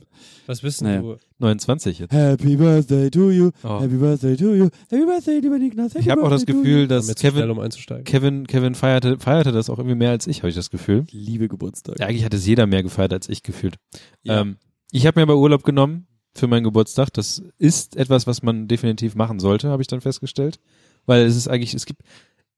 Was 0.47 0.61
bist 0.61 0.81
denn 0.81 0.89
Naja. 0.89 1.01
du? 1.03 1.17
29 1.39 1.99
jetzt. 2.01 2.13
Happy 2.13 2.57
Birthday 2.57 3.11
to 3.11 3.31
you, 3.31 3.51
Oh. 3.63 3.79
Birthday 3.87 4.37
to 4.37 4.55
you, 4.55 4.69
Happy 4.91 5.05
Birthday, 5.07 5.39
lieber 5.41 5.59
Niklas. 5.59 5.95
Ich 5.95 6.09
habe 6.09 6.23
auch 6.23 6.31
das 6.31 6.47
Gefühl, 6.47 6.89
dass 6.89 7.15
Kevin, 7.15 7.51
um. 7.51 7.69
Kevin, 8.05 8.47
Kevin 8.47 8.75
feierte, 8.75 9.19
feierte 9.19 9.53
das 9.53 9.71
auch 9.71 9.79
irgendwie 9.79 9.97
mehr 9.97 10.11
als 10.11 10.27
ich, 10.27 10.39
habe 10.39 10.49
ich 10.49 10.55
das 10.55 10.71
Gefühl. 10.71 11.05
Liebe 11.11 11.49
Geburtstag. 11.49 11.99
Ja, 12.01 12.07
eigentlich 12.07 12.25
hat 12.25 12.35
es 12.35 12.47
jeder 12.47 12.67
mehr 12.67 12.83
gefeiert 12.83 13.13
als 13.13 13.29
ich 13.29 13.43
gefühlt. 13.43 13.77
Ja. 14.23 14.41
Ähm, 14.41 14.57
ich 14.91 15.07
habe 15.07 15.19
mir 15.19 15.23
aber 15.25 15.37
Urlaub 15.39 15.63
genommen 15.65 16.07
für 16.35 16.47
meinen 16.47 16.65
Geburtstag. 16.65 17.13
Das 17.13 17.43
ist 17.59 17.97
etwas, 17.97 18.27
was 18.27 18.43
man 18.43 18.69
definitiv 18.69 19.15
machen 19.15 19.39
sollte, 19.41 19.69
habe 19.69 19.83
ich 19.83 19.89
dann 19.89 20.01
festgestellt. 20.01 20.59
Weil 21.07 21.23
es 21.25 21.37
ist 21.37 21.49
eigentlich, 21.49 21.75
es 21.75 21.87
gibt, 21.87 22.03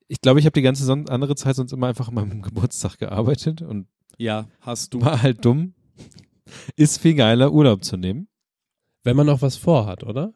ich 0.08 0.20
glaube, 0.20 0.38
ich 0.40 0.46
habe 0.46 0.52
die 0.54 0.62
ganze 0.62 0.90
andere 0.92 1.34
Zeit 1.34 1.56
sonst 1.56 1.72
immer 1.72 1.86
einfach 1.88 2.08
an 2.08 2.14
meinem 2.14 2.42
Geburtstag 2.42 2.98
gearbeitet 2.98 3.62
und 3.62 3.86
ja, 4.16 4.46
hast 4.60 4.94
du. 4.94 5.00
war 5.00 5.22
halt 5.22 5.44
dumm. 5.44 5.74
Ist 6.76 7.00
viel 7.00 7.14
geiler, 7.14 7.52
Urlaub 7.52 7.84
zu 7.84 7.96
nehmen. 7.96 8.28
Wenn 9.02 9.16
man 9.16 9.26
noch 9.26 9.42
was 9.42 9.56
vorhat, 9.56 10.04
oder? 10.04 10.32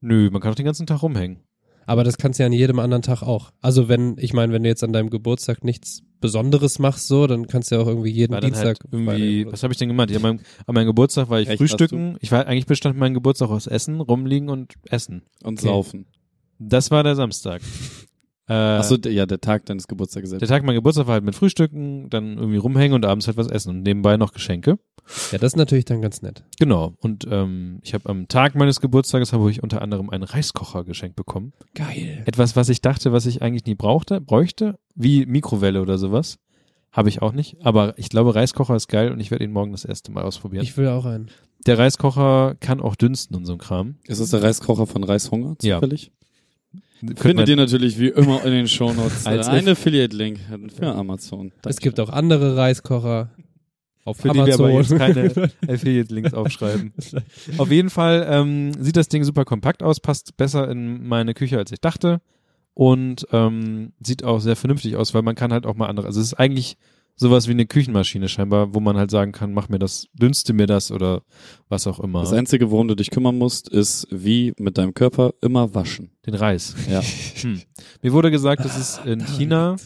Nö, 0.00 0.30
man 0.30 0.40
kann 0.40 0.50
doch 0.50 0.56
den 0.56 0.64
ganzen 0.66 0.86
Tag 0.86 1.02
rumhängen. 1.02 1.40
Aber 1.88 2.02
das 2.02 2.18
kannst 2.18 2.38
du 2.38 2.42
ja 2.42 2.46
an 2.46 2.52
jedem 2.52 2.78
anderen 2.80 3.02
Tag 3.02 3.22
auch. 3.22 3.52
Also 3.60 3.88
wenn, 3.88 4.16
ich 4.18 4.32
meine, 4.32 4.52
wenn 4.52 4.62
du 4.64 4.68
jetzt 4.68 4.82
an 4.82 4.92
deinem 4.92 5.08
Geburtstag 5.08 5.62
nichts 5.62 6.02
Besonderes 6.20 6.78
machst, 6.80 7.06
so, 7.06 7.26
dann 7.28 7.46
kannst 7.46 7.70
du 7.70 7.76
ja 7.76 7.80
auch 7.82 7.86
irgendwie 7.86 8.10
jeden 8.10 8.32
War 8.32 8.40
dann 8.40 8.50
Dienstag. 8.50 8.66
halt 8.66 8.80
irgendwie, 8.90 9.46
was 9.46 9.62
habe 9.62 9.72
ich 9.72 9.78
denn 9.78 9.88
gemacht? 9.88 10.10
Ja, 10.10 10.16
an, 10.16 10.22
meinem, 10.22 10.40
an 10.66 10.74
meinem 10.74 10.86
Geburtstag 10.86 11.30
war 11.30 11.40
ich 11.40 11.48
Echt, 11.48 11.58
frühstücken. 11.58 12.16
Ich 12.20 12.32
war 12.32 12.46
eigentlich 12.46 12.66
bestand 12.66 12.98
mein 12.98 13.14
Geburtstag 13.14 13.50
aus 13.50 13.66
Essen, 13.68 14.00
rumliegen 14.00 14.48
und 14.48 14.74
Essen. 14.86 15.22
Und 15.44 15.58
Okay. 15.58 15.68
saufen. 15.68 16.06
Das 16.58 16.90
war 16.90 17.04
der 17.04 17.14
Samstag. 17.14 17.62
Äh, 18.48 18.52
Achso, 18.52 18.96
ja, 19.06 19.26
der 19.26 19.40
Tag 19.40 19.66
deines 19.66 19.88
Geburtstags 19.88 20.30
Der. 20.30 20.38
Tag 20.40 20.62
mein 20.62 20.76
Geburtstag 20.76 21.06
war 21.08 21.14
halt 21.14 21.24
mit 21.24 21.34
Frühstücken, 21.34 22.08
dann 22.10 22.38
irgendwie 22.38 22.58
rumhängen 22.58 22.94
und 22.94 23.04
abends 23.04 23.26
halt 23.26 23.36
was 23.36 23.48
essen 23.48 23.70
und 23.70 23.82
nebenbei 23.82 24.16
noch 24.16 24.32
Geschenke. 24.32 24.78
Ja, 25.32 25.38
das 25.38 25.52
ist 25.52 25.56
natürlich 25.56 25.84
dann 25.84 26.00
ganz 26.00 26.22
nett. 26.22 26.44
Genau. 26.58 26.94
Und 27.00 27.26
ähm, 27.30 27.80
ich 27.82 27.92
habe 27.94 28.08
am 28.08 28.28
Tag 28.28 28.54
meines 28.54 28.80
Geburtstages 28.80 29.32
habe 29.32 29.50
ich 29.50 29.62
unter 29.62 29.82
anderem 29.82 30.10
einen 30.10 30.22
Reiskocher 30.24 30.84
geschenkt 30.84 31.16
bekommen. 31.16 31.52
Geil. 31.74 32.22
Etwas, 32.26 32.54
was 32.56 32.68
ich 32.68 32.80
dachte, 32.82 33.12
was 33.12 33.26
ich 33.26 33.42
eigentlich 33.42 33.66
nie 33.66 33.74
brauchte, 33.74 34.20
bräuchte, 34.20 34.78
wie 34.94 35.26
Mikrowelle 35.26 35.82
oder 35.82 35.98
sowas. 35.98 36.38
Habe 36.92 37.08
ich 37.08 37.22
auch 37.22 37.32
nicht. 37.32 37.56
Aber 37.64 37.98
ich 37.98 38.08
glaube, 38.08 38.34
Reiskocher 38.34 38.74
ist 38.76 38.88
geil 38.88 39.10
und 39.12 39.20
ich 39.20 39.30
werde 39.30 39.44
ihn 39.44 39.52
morgen 39.52 39.72
das 39.72 39.84
erste 39.84 40.10
Mal 40.12 40.22
ausprobieren. 40.24 40.62
Ich 40.62 40.76
will 40.76 40.88
auch 40.88 41.04
einen. 41.04 41.30
der 41.66 41.78
Reiskocher 41.78 42.54
kann 42.60 42.80
auch 42.80 42.94
dünsten 42.94 43.36
und 43.36 43.44
so 43.44 43.52
ein 43.52 43.58
Kram. 43.58 43.96
Ist 44.06 44.20
das 44.20 44.30
der 44.30 44.42
Reiskocher 44.42 44.86
von 44.86 45.02
Reishunger 45.04 45.56
Ja. 45.62 45.76
zufällig? 45.80 46.10
Könnte 46.10 46.16
Findet 47.16 47.48
ihr 47.48 47.56
natürlich 47.56 47.98
wie 47.98 48.08
immer 48.08 48.44
in 48.44 48.52
den 48.52 48.68
Shownotes 48.68 49.26
Als 49.26 49.48
einen 49.48 49.68
Affiliate-Link 49.68 50.38
für 50.76 50.94
Amazon. 50.94 51.52
Es 51.64 51.78
gibt 51.78 52.00
auch 52.00 52.08
andere 52.08 52.56
Reiskocher. 52.56 53.30
Auf 54.04 54.18
Für 54.18 54.28
die 54.28 54.46
wir 54.46 54.54
aber 54.54 54.70
jetzt 54.70 54.92
Amazon. 54.92 54.98
keine 54.98 55.50
Affiliate-Links 55.68 56.32
aufschreiben. 56.32 56.92
Auf 57.58 57.72
jeden 57.72 57.90
Fall 57.90 58.24
ähm, 58.30 58.72
sieht 58.80 58.96
das 58.96 59.08
Ding 59.08 59.24
super 59.24 59.44
kompakt 59.44 59.82
aus, 59.82 59.98
passt 59.98 60.36
besser 60.36 60.70
in 60.70 61.08
meine 61.08 61.34
Küche, 61.34 61.58
als 61.58 61.72
ich 61.72 61.80
dachte. 61.80 62.20
Und 62.72 63.26
ähm, 63.32 63.94
sieht 64.00 64.22
auch 64.22 64.38
sehr 64.38 64.54
vernünftig 64.54 64.94
aus, 64.94 65.12
weil 65.12 65.22
man 65.22 65.34
kann 65.34 65.52
halt 65.52 65.66
auch 65.66 65.74
mal 65.74 65.88
andere. 65.88 66.06
Also 66.06 66.20
es 66.20 66.28
ist 66.28 66.34
eigentlich 66.34 66.76
sowas 67.16 67.48
wie 67.48 67.52
eine 67.52 67.66
Küchenmaschine 67.66 68.28
scheinbar, 68.28 68.74
wo 68.74 68.80
man 68.80 68.96
halt 68.96 69.10
sagen 69.10 69.32
kann, 69.32 69.52
mach 69.52 69.68
mir 69.68 69.78
das, 69.78 70.06
dünste 70.12 70.52
mir 70.52 70.66
das 70.66 70.92
oder 70.92 71.22
was 71.68 71.86
auch 71.86 71.98
immer. 71.98 72.20
Das 72.20 72.32
Einzige, 72.32 72.70
worum 72.70 72.88
du 72.88 72.94
dich 72.94 73.10
kümmern 73.10 73.38
musst, 73.38 73.68
ist, 73.68 74.06
wie 74.10 74.52
mit 74.58 74.78
deinem 74.78 74.94
Körper 74.94 75.32
immer 75.40 75.74
waschen. 75.74 76.10
Den 76.26 76.34
Reis. 76.34 76.74
Ja. 76.90 77.02
Hm. 77.36 77.60
Mir 78.00 78.12
wurde 78.12 78.30
gesagt, 78.30 78.64
dass 78.64 78.78
es 78.78 78.98
in 79.04 79.20
China 79.20 79.76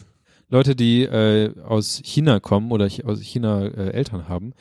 Leute, 0.51 0.75
die 0.75 1.03
äh, 1.03 1.53
aus 1.63 2.01
China 2.05 2.41
kommen 2.41 2.73
oder 2.73 2.89
aus 3.05 3.21
China 3.21 3.67
äh, 3.67 3.91
Eltern 3.91 4.29
haben, 4.29 4.53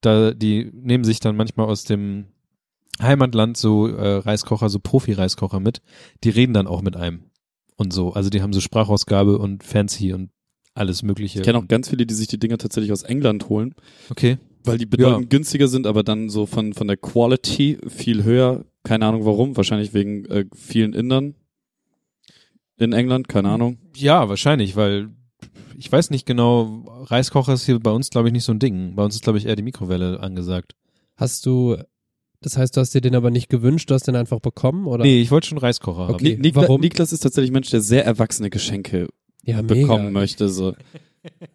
da 0.00 0.32
die 0.32 0.70
nehmen 0.72 1.04
sich 1.04 1.20
dann 1.20 1.36
manchmal 1.36 1.66
aus 1.66 1.84
dem 1.84 2.26
Heimatland 3.00 3.56
so 3.56 3.88
äh, 3.88 4.18
Reiskocher, 4.18 4.68
so 4.68 4.78
Profi-Reiskocher 4.78 5.60
mit. 5.60 5.82
Die 6.22 6.30
reden 6.30 6.54
dann 6.54 6.66
auch 6.66 6.82
mit 6.82 6.96
einem. 6.96 7.24
und 7.76 7.92
so. 7.92 8.12
Also 8.12 8.30
die 8.30 8.42
haben 8.42 8.52
so 8.52 8.60
Sprachausgabe 8.60 9.38
und 9.38 9.64
Fancy 9.64 10.12
und 10.12 10.30
alles 10.74 11.02
mögliche. 11.02 11.40
Ich 11.40 11.44
kenne 11.44 11.58
auch 11.58 11.68
ganz 11.68 11.88
viele, 11.90 12.06
die 12.06 12.14
sich 12.14 12.28
die 12.28 12.38
Dinger 12.38 12.58
tatsächlich 12.58 12.92
aus 12.92 13.02
England 13.02 13.48
holen, 13.48 13.74
Okay. 14.10 14.38
weil 14.64 14.78
die 14.78 14.86
bedeutend 14.86 15.28
günstiger 15.30 15.68
sind, 15.68 15.86
aber 15.86 16.02
dann 16.02 16.28
so 16.30 16.46
von, 16.46 16.72
von 16.72 16.86
der 16.86 16.96
Quality 16.96 17.78
viel 17.88 18.24
höher. 18.24 18.64
Keine 18.84 19.06
Ahnung 19.06 19.24
warum, 19.24 19.56
wahrscheinlich 19.56 19.94
wegen 19.94 20.24
äh, 20.26 20.46
vielen 20.54 20.92
Indern 20.92 21.34
in 22.78 22.92
England, 22.92 23.28
keine 23.28 23.50
Ahnung. 23.50 23.78
Ja, 23.96 24.28
wahrscheinlich, 24.28 24.74
weil 24.76 25.10
ich 25.78 25.90
weiß 25.90 26.10
nicht 26.10 26.26
genau, 26.26 26.84
Reiskocher 27.06 27.54
ist 27.54 27.66
hier 27.66 27.78
bei 27.78 27.90
uns, 27.90 28.10
glaube 28.10 28.28
ich, 28.28 28.32
nicht 28.32 28.44
so 28.44 28.52
ein 28.52 28.58
Ding. 28.58 28.94
Bei 28.94 29.04
uns 29.04 29.14
ist, 29.14 29.22
glaube 29.24 29.38
ich, 29.38 29.46
eher 29.46 29.56
die 29.56 29.62
Mikrowelle 29.62 30.20
angesagt. 30.20 30.74
Hast 31.16 31.46
du, 31.46 31.76
das 32.40 32.56
heißt, 32.56 32.76
du 32.76 32.80
hast 32.80 32.94
dir 32.94 33.00
den 33.00 33.14
aber 33.14 33.30
nicht 33.30 33.48
gewünscht, 33.48 33.90
du 33.90 33.94
hast 33.94 34.06
den 34.08 34.16
einfach 34.16 34.40
bekommen, 34.40 34.86
oder? 34.86 35.04
Nee, 35.04 35.20
ich 35.20 35.30
wollte 35.30 35.48
schon 35.48 35.58
Reiskocher 35.58 36.08
haben. 36.08 36.14
Okay. 36.14 36.38
Nikla 36.40 36.62
warum? 36.62 36.80
Niklas 36.80 37.12
ist 37.12 37.20
tatsächlich 37.20 37.50
ein 37.50 37.54
Mensch, 37.54 37.70
der 37.70 37.80
sehr 37.80 38.04
erwachsene 38.04 38.50
Geschenke 38.50 39.08
ja, 39.42 39.62
bekommen 39.62 40.06
mega. 40.06 40.20
möchte. 40.20 40.48
So. 40.48 40.74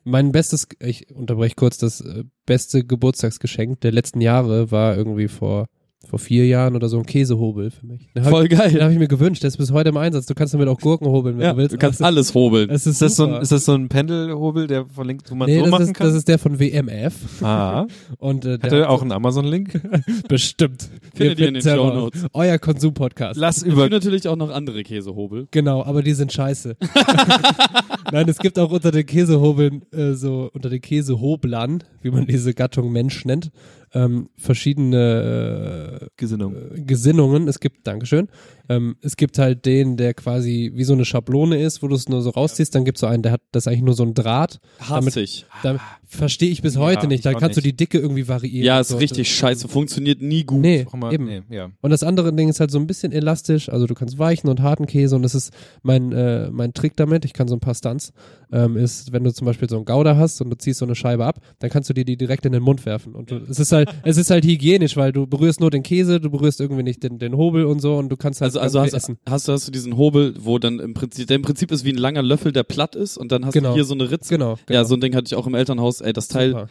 Mein 0.04 0.32
bestes, 0.32 0.68
ich 0.80 1.14
unterbreche 1.14 1.56
kurz, 1.56 1.78
das 1.78 2.02
äh, 2.02 2.24
beste 2.46 2.86
Geburtstagsgeschenk 2.86 3.82
der 3.82 3.92
letzten 3.92 4.22
Jahre 4.22 4.72
war 4.72 4.96
irgendwie 4.96 5.28
vor, 5.28 5.68
vor 6.06 6.20
vier 6.20 6.46
Jahren 6.46 6.76
oder 6.76 6.88
so 6.90 6.98
ein 7.00 7.06
Käsehobel 7.06 7.72
für 7.72 7.86
mich. 7.86 8.08
Den 8.14 8.24
habe 8.24 8.30
Voll 8.32 8.44
ich, 8.44 8.50
den 8.50 8.60
geil. 8.60 8.84
hab 8.84 8.92
ich 8.92 9.00
mir 9.00 9.08
gewünscht, 9.08 9.44
der 9.44 9.48
ist 9.50 9.58
bis 9.58 9.72
heute 9.72 9.90
im 9.90 9.98
Einsatz. 9.98 10.26
Du 10.28 10.36
kannst 10.36 10.54
damit 10.54 10.68
auch 10.70 10.80
Gurken 10.80 11.08
hobeln, 11.08 11.38
wenn 11.38 11.44
Ja, 11.44 11.52
du 11.54 11.58
willst. 11.58 11.74
du 11.74 11.78
kannst 11.78 12.02
Also, 12.02 12.06
alles 12.06 12.34
hobeln. 12.34 12.70
Ist, 12.70 12.86
Ist 12.86 13.02
das, 13.02 13.16
so 13.16 13.26
ein, 13.26 13.42
ist 13.42 13.52
das 13.52 13.66
so 13.66 13.74
ein 13.74 13.90
Pendelhobel, 13.90 14.68
der 14.68 14.86
von 14.86 15.08
links, 15.08 15.30
wo 15.32 15.36
man 15.36 15.50
nee, 15.50 15.58
so 15.58 15.64
das 15.64 15.72
machen 15.72 15.84
ist, 15.86 15.94
kann? 15.96 16.08
das 16.08 16.16
ist 16.16 16.28
der 16.28 16.38
von 16.40 16.60
WMF. 16.60 17.44
ah, 17.44 17.88
Und, 18.20 18.46
äh, 18.46 18.54
hat 18.54 18.72
der 18.72 18.80
er 18.82 18.90
auch 18.90 19.02
einen 19.02 19.12
Amazon-Link? 19.12 19.82
bestimmt. 20.30 20.88
Findet 21.16 21.40
ihr 21.40 21.48
in 21.50 21.56
den 21.56 21.64
Shownotes. 21.64 22.24
raus. 22.24 22.30
Euer 22.34 22.58
Konsum-Podcast. 22.60 23.38
Lass 23.40 23.58
Es 23.58 23.64
gibt 23.64 23.74
über. 23.76 23.90
natürlich 23.90 24.28
auch 24.30 24.36
noch 24.38 24.52
andere 24.52 24.84
Käsehobel. 24.84 25.48
Genau, 25.52 25.84
aber 25.84 26.04
die 26.04 26.14
sind 26.14 26.32
scheiße. 26.32 26.78
Nein, 28.12 28.30
es 28.30 28.38
gibt 28.38 28.58
auch 28.60 28.72
unter 28.72 28.92
den 28.92 29.06
Käsehobeln, 29.06 29.82
äh, 29.92 30.14
so 30.14 30.50
unter 30.54 30.70
den 30.70 30.80
Käsehoblern, 30.82 31.84
wie 32.02 32.12
man 32.12 32.26
diese 32.26 32.54
Gattung 32.54 32.92
Mensch 32.92 33.26
nennt, 33.26 33.52
ähm, 33.98 34.30
verschiedene 34.38 36.10
Gesinnung. 36.18 36.56
äh, 36.56 36.82
Gesinnungen. 36.82 37.48
Es 37.48 37.60
gibt, 37.60 37.88
Dankeschön, 37.88 38.30
ähm, 38.70 38.96
es 39.02 39.18
gibt 39.18 39.38
halt 39.40 39.66
den, 39.66 39.98
der 39.98 40.14
quasi 40.14 40.72
wie 40.76 40.84
so 40.84 40.94
eine 40.94 41.06
Schablone 41.06 41.58
ist, 41.62 41.82
wo 41.84 41.88
du 41.88 41.96
es 41.96 42.10
nur 42.10 42.22
so 42.22 42.30
rausziehst. 42.32 42.74
Dann 42.76 42.86
gibt 42.86 42.98
es 42.98 43.02
so 43.02 43.08
einen, 43.08 43.24
der 43.24 43.32
hat 43.34 43.42
das 43.52 43.68
eigentlich 43.68 43.82
nur 43.84 43.94
so 43.94 44.04
ein 44.04 44.14
Draht. 44.14 44.60
Damit- 44.88 45.16
Hassig. 45.16 45.46
Da 45.64 45.80
verstehe 46.06 46.50
ich 46.50 46.62
bis 46.62 46.78
heute 46.78 47.08
nicht. 47.08 47.26
Da 47.26 47.34
kannst 47.34 47.58
du 47.58 47.62
nicht. 47.62 47.66
die 47.74 47.76
Dicke 47.78 48.00
irgendwie 48.00 48.28
variieren. 48.28 48.66
Ja, 48.66 48.80
ist 48.80 48.90
so. 48.90 48.98
richtig 48.98 49.30
scheiße. 49.36 49.68
Funktioniert 49.68 50.22
nie 50.22 50.44
gut. 50.46 50.62
Nee, 50.62 50.86
Auch 50.90 50.94
mal, 50.94 51.14
eben. 51.14 51.26
nee, 51.26 51.42
ja. 51.50 51.70
Und 51.82 51.90
das 51.90 52.04
andere 52.04 52.34
Ding 52.34 52.48
ist 52.50 52.60
halt 52.60 52.72
so 52.72 52.80
ein 52.80 52.88
bisschen 52.88 53.12
elastisch, 53.12 53.68
also 53.70 53.88
du 53.88 53.94
kannst 53.94 54.18
weichen 54.18 54.50
und 54.50 54.62
harten 54.62 54.86
Käse 54.86 55.16
und 55.16 55.22
das 55.24 55.36
ist 55.36 55.52
mein, 55.84 56.12
äh, 56.14 56.50
mein 56.50 56.74
Trick 56.74 56.96
damit, 56.96 57.26
ich 57.26 57.34
kann 57.34 57.48
so 57.50 57.56
ein 57.56 57.60
paar 57.60 57.76
Stunts, 57.76 58.14
ähm, 58.54 58.78
ist, 58.78 59.12
wenn 59.12 59.24
du 59.26 59.34
zum 59.34 59.46
Beispiel 59.46 59.70
so 59.70 59.76
einen 59.76 59.84
Gouda 59.86 60.16
hast 60.16 60.40
und 60.42 60.50
du 60.50 60.58
ziehst 60.58 60.80
so 60.80 60.86
eine 60.86 60.96
Scheibe 60.96 61.26
ab, 61.26 61.42
dann 61.60 61.70
kannst 61.70 61.90
du 61.90 61.94
dir 61.94 62.06
die 62.06 62.16
direkt 62.16 62.46
in 62.46 62.54
den 62.54 62.64
Mund 62.64 62.86
werfen. 62.86 63.14
Und 63.14 63.30
du, 63.32 63.36
es 63.50 63.60
ist 63.60 63.74
halt, 63.74 63.90
es 64.04 64.16
ist 64.16 64.30
halt 64.30 64.46
hygienisch, 64.46 64.96
weil 64.96 65.12
du 65.12 65.28
berührst 65.28 65.60
nur 65.60 65.72
den 65.72 65.84
Käse, 65.84 66.22
du 66.22 66.30
berührst 66.30 66.62
irgendwie 66.62 66.84
nicht 66.84 67.04
den, 67.04 67.20
den 67.20 67.36
Hobel 67.36 67.66
und 67.66 67.82
so 67.82 67.98
und 67.98 68.08
du 68.10 68.16
kannst 68.16 68.40
halt 68.40 68.48
Also, 68.56 68.57
also 68.58 68.80
irgendwie 68.80 68.96
hast, 68.96 69.04
essen. 69.04 69.18
hast, 69.30 69.48
du, 69.48 69.52
hast 69.54 69.68
du 69.68 69.72
diesen 69.72 69.98
Hobel, 69.98 70.34
wo 70.40 70.60
dann 70.60 70.80
im 70.80 70.94
Prinzip, 70.94 71.28
der 71.28 71.36
im 71.36 71.42
Prinzip 71.42 71.72
ist 71.72 71.84
wie 71.86 71.92
ein 71.92 71.98
langer 71.98 72.22
Löffel, 72.24 72.52
der 72.52 72.64
platt 72.64 72.96
ist 72.96 73.18
und 73.18 73.32
dann 73.32 73.46
hast 73.46 73.54
Genau. 73.54 73.70
du 73.70 73.76
hier 73.76 73.86
so 73.86 73.94
eine 73.94 74.10
Ritze. 74.12 74.34
Genau, 74.34 74.58
genau. 74.66 74.80
Ja, 74.80 74.86
so 74.86 74.96
ein 74.96 75.02
Ding 75.02 75.16
hatte 75.16 75.26
ich 75.28 75.36
auch 75.36 75.48
im 75.48 75.56
Elternhaus. 75.56 76.02
Ey, 76.02 76.14
das 76.14 76.28
Teil, 76.28 76.50
Super. 76.52 76.70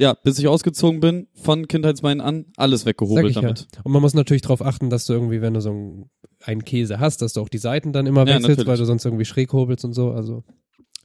ja, 0.00 0.14
bis 0.14 0.38
ich 0.38 0.48
ausgezogen 0.48 1.00
bin, 1.00 1.26
von 1.34 1.68
Kindheitsbeinen 1.68 2.20
an, 2.20 2.46
alles 2.56 2.86
weggehobelt 2.86 3.36
damit. 3.36 3.60
ja. 3.74 3.80
Und 3.84 3.92
man 3.92 4.02
muss 4.02 4.14
natürlich 4.14 4.42
darauf 4.42 4.62
achten, 4.62 4.90
dass 4.90 5.06
du 5.06 5.12
irgendwie, 5.12 5.40
wenn 5.40 5.54
du 5.54 5.60
so 5.60 5.70
einen, 5.70 6.10
einen 6.42 6.64
Käse 6.64 6.98
hast, 7.00 7.22
dass 7.22 7.32
du 7.34 7.40
auch 7.40 7.48
die 7.48 7.58
Seiten 7.58 7.92
dann 7.92 8.06
immer 8.06 8.20
Ja, 8.22 8.26
wechselst, 8.34 8.48
natürlich. 8.48 8.66
weil 8.68 8.76
du 8.78 8.84
sonst 8.84 9.04
irgendwie 9.04 9.24
schräg 9.24 9.52
hobelst 9.52 9.84
und 9.84 9.92
so. 9.94 10.10
Also 10.10 10.42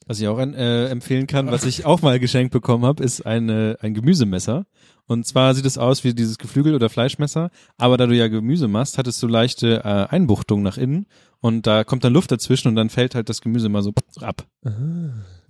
Was 0.08 0.20
ich 0.20 0.28
auch 0.28 0.40
äh, 0.40 0.88
empfehlen 0.88 1.28
kann, 1.28 1.52
was 1.52 1.66
ich 1.66 1.86
auch 1.86 2.02
mal 2.02 2.20
geschenkt 2.20 2.52
bekommen 2.52 2.84
habe, 2.86 3.04
ist 3.04 3.26
eine, 3.26 3.78
ein 3.82 3.94
Gemüsemesser. 3.94 4.66
Und 5.10 5.26
zwar 5.26 5.56
sieht 5.56 5.66
es 5.66 5.80
aus 5.80 6.04
wie 6.04 6.14
dieses 6.14 6.38
Geflügel- 6.38 6.76
oder 6.76 6.88
Fleischmesser, 6.88 7.50
aber 7.80 7.98
da 7.98 8.06
du 8.06 8.16
ja 8.16 8.28
Gemüse 8.28 8.68
machst, 8.68 9.00
hattest 9.00 9.22
du 9.24 9.28
leichte 9.28 9.84
äh, 9.84 10.06
Einbuchtungen 10.14 10.64
nach 10.64 10.78
innen 10.78 11.08
und 11.42 11.66
da 11.66 11.84
kommt 11.84 12.04
dann 12.04 12.14
Luft 12.14 12.32
dazwischen 12.32 12.68
und 12.68 12.76
dann 12.76 12.92
fällt 12.92 13.16
halt 13.16 13.28
das 13.28 13.42
Gemüse 13.42 13.70
mal 13.70 13.82
so 13.82 13.92
ab. 14.22 14.46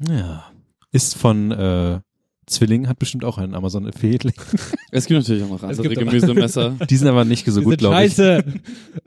Ja. 0.07 0.45
Ist 0.93 1.17
von 1.17 1.51
äh, 1.51 1.99
Zwilling, 2.49 2.87
hat 2.87 2.99
bestimmt 2.99 3.25
auch 3.25 3.37
einen 3.37 3.53
Amazon-Affiliate. 3.53 4.31
Es 4.91 5.05
gibt 5.05 5.19
natürlich 5.19 5.43
auch 5.43 5.49
noch 5.49 5.69
Es 5.69 5.77
andere 5.77 5.93
Gemüsemesser. 5.93 6.75
Die 6.89 6.97
sind 6.97 7.07
aber 7.07 7.23
nicht 7.23 7.45
so 7.45 7.59
Die 7.59 7.65
gut, 7.65 7.77
glaube 7.77 7.95
ich. 8.03 8.15
Scheiße. 8.15 8.43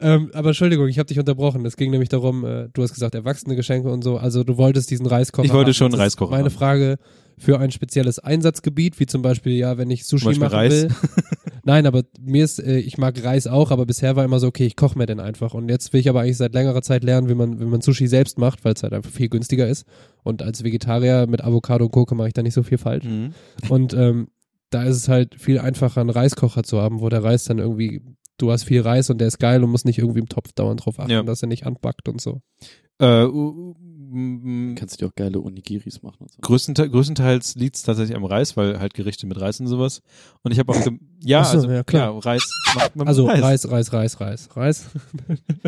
ähm, 0.00 0.30
aber 0.32 0.50
Entschuldigung, 0.50 0.86
ich 0.86 0.98
habe 0.98 1.06
dich 1.08 1.18
unterbrochen. 1.18 1.66
Es 1.66 1.76
ging 1.76 1.90
nämlich 1.90 2.08
darum, 2.08 2.44
äh, 2.44 2.68
du 2.72 2.82
hast 2.82 2.94
gesagt, 2.94 3.16
erwachsene 3.16 3.56
Geschenke 3.56 3.90
und 3.90 4.04
so. 4.04 4.16
Also 4.16 4.44
du 4.44 4.58
wolltest 4.58 4.90
diesen 4.92 5.06
Reiskocher. 5.06 5.44
Ich 5.46 5.52
wollte 5.52 5.70
haben. 5.70 5.74
schon 5.74 5.92
einen 5.92 6.00
Reiskocher 6.00 6.30
Meine 6.30 6.44
haben. 6.44 6.50
Frage 6.54 6.98
für 7.38 7.58
ein 7.58 7.70
spezielles 7.70 8.18
Einsatzgebiet, 8.18 8.98
wie 9.00 9.06
zum 9.06 9.22
Beispiel, 9.22 9.52
ja, 9.52 9.78
wenn 9.78 9.90
ich 9.90 10.04
Sushi 10.06 10.38
machen 10.38 10.52
Reis. 10.52 10.72
will. 10.72 10.88
Nein, 11.64 11.86
aber 11.86 12.02
mir 12.20 12.44
ist, 12.44 12.58
äh, 12.58 12.78
ich 12.78 12.98
mag 12.98 13.22
Reis 13.22 13.46
auch, 13.46 13.70
aber 13.70 13.86
bisher 13.86 14.16
war 14.16 14.24
immer 14.24 14.40
so, 14.40 14.48
okay, 14.48 14.66
ich 14.66 14.74
koche 14.76 14.98
mir 14.98 15.06
den 15.06 15.20
einfach. 15.20 15.54
Und 15.54 15.68
jetzt 15.68 15.92
will 15.92 16.00
ich 16.00 16.08
aber 16.08 16.20
eigentlich 16.22 16.36
seit 16.36 16.54
längerer 16.54 16.82
Zeit 16.82 17.04
lernen, 17.04 17.28
wie 17.28 17.34
man, 17.34 17.60
wie 17.60 17.64
man 17.64 17.80
Sushi 17.80 18.08
selbst 18.08 18.38
macht, 18.38 18.64
weil 18.64 18.74
es 18.74 18.82
halt 18.82 18.92
einfach 18.92 19.10
viel 19.10 19.28
günstiger 19.28 19.68
ist. 19.68 19.86
Und 20.24 20.42
als 20.42 20.64
Vegetarier 20.64 21.26
mit 21.28 21.42
Avocado 21.44 21.84
und 21.84 21.92
Koke 21.92 22.14
mache 22.14 22.28
ich 22.28 22.34
da 22.34 22.42
nicht 22.42 22.54
so 22.54 22.62
viel 22.64 22.78
falsch. 22.78 23.04
Mhm. 23.04 23.32
Und 23.68 23.94
ähm, 23.94 24.28
da 24.70 24.82
ist 24.84 24.96
es 24.96 25.08
halt 25.08 25.34
viel 25.40 25.58
einfacher, 25.58 26.00
einen 26.00 26.10
Reiskocher 26.10 26.62
zu 26.64 26.80
haben, 26.80 27.00
wo 27.00 27.08
der 27.08 27.22
Reis 27.22 27.44
dann 27.44 27.58
irgendwie, 27.58 28.02
du 28.38 28.50
hast 28.50 28.64
viel 28.64 28.80
Reis 28.80 29.10
und 29.10 29.18
der 29.18 29.28
ist 29.28 29.38
geil 29.38 29.62
und 29.62 29.70
musst 29.70 29.84
nicht 29.84 29.98
irgendwie 29.98 30.20
im 30.20 30.28
Topf 30.28 30.52
dauernd 30.54 30.84
drauf 30.84 30.98
achten, 30.98 31.10
Ja. 31.12 31.22
dass 31.22 31.42
er 31.42 31.48
nicht 31.48 31.66
anbackt 31.66 32.08
und 32.08 32.20
so. 32.20 32.40
Äh, 32.98 33.24
Kannst 34.76 34.94
du 35.00 35.04
dir 35.04 35.10
auch 35.10 35.14
geile 35.14 35.40
Onigiris 35.40 36.02
machen. 36.02 36.18
Und 36.20 36.32
so. 36.32 36.38
Größtenteils, 36.40 36.90
größtenteils 36.92 37.54
liegt 37.54 37.76
es 37.76 37.82
tatsächlich 37.82 38.16
am 38.16 38.24
Reis, 38.24 38.56
weil 38.56 38.78
halt 38.78 38.94
Gerichte 38.94 39.26
mit 39.26 39.40
Reis 39.40 39.58
und 39.60 39.68
sowas. 39.68 40.02
Und 40.42 40.52
ich 40.52 40.58
habe 40.58 40.72
auch, 40.72 40.86
ja, 41.20 41.44
so, 41.44 41.58
also, 41.58 41.70
ja, 41.70 41.82
klar. 41.82 42.12
ja, 42.12 42.18
Reis 42.18 42.42
macht 42.74 42.96
man 42.96 43.04
mit 43.04 43.08
Also 43.08 43.26
Reis, 43.26 43.68
Reis, 43.70 43.92
Reis, 43.92 44.20
Reis, 44.20 44.48
Reis. 44.54 44.86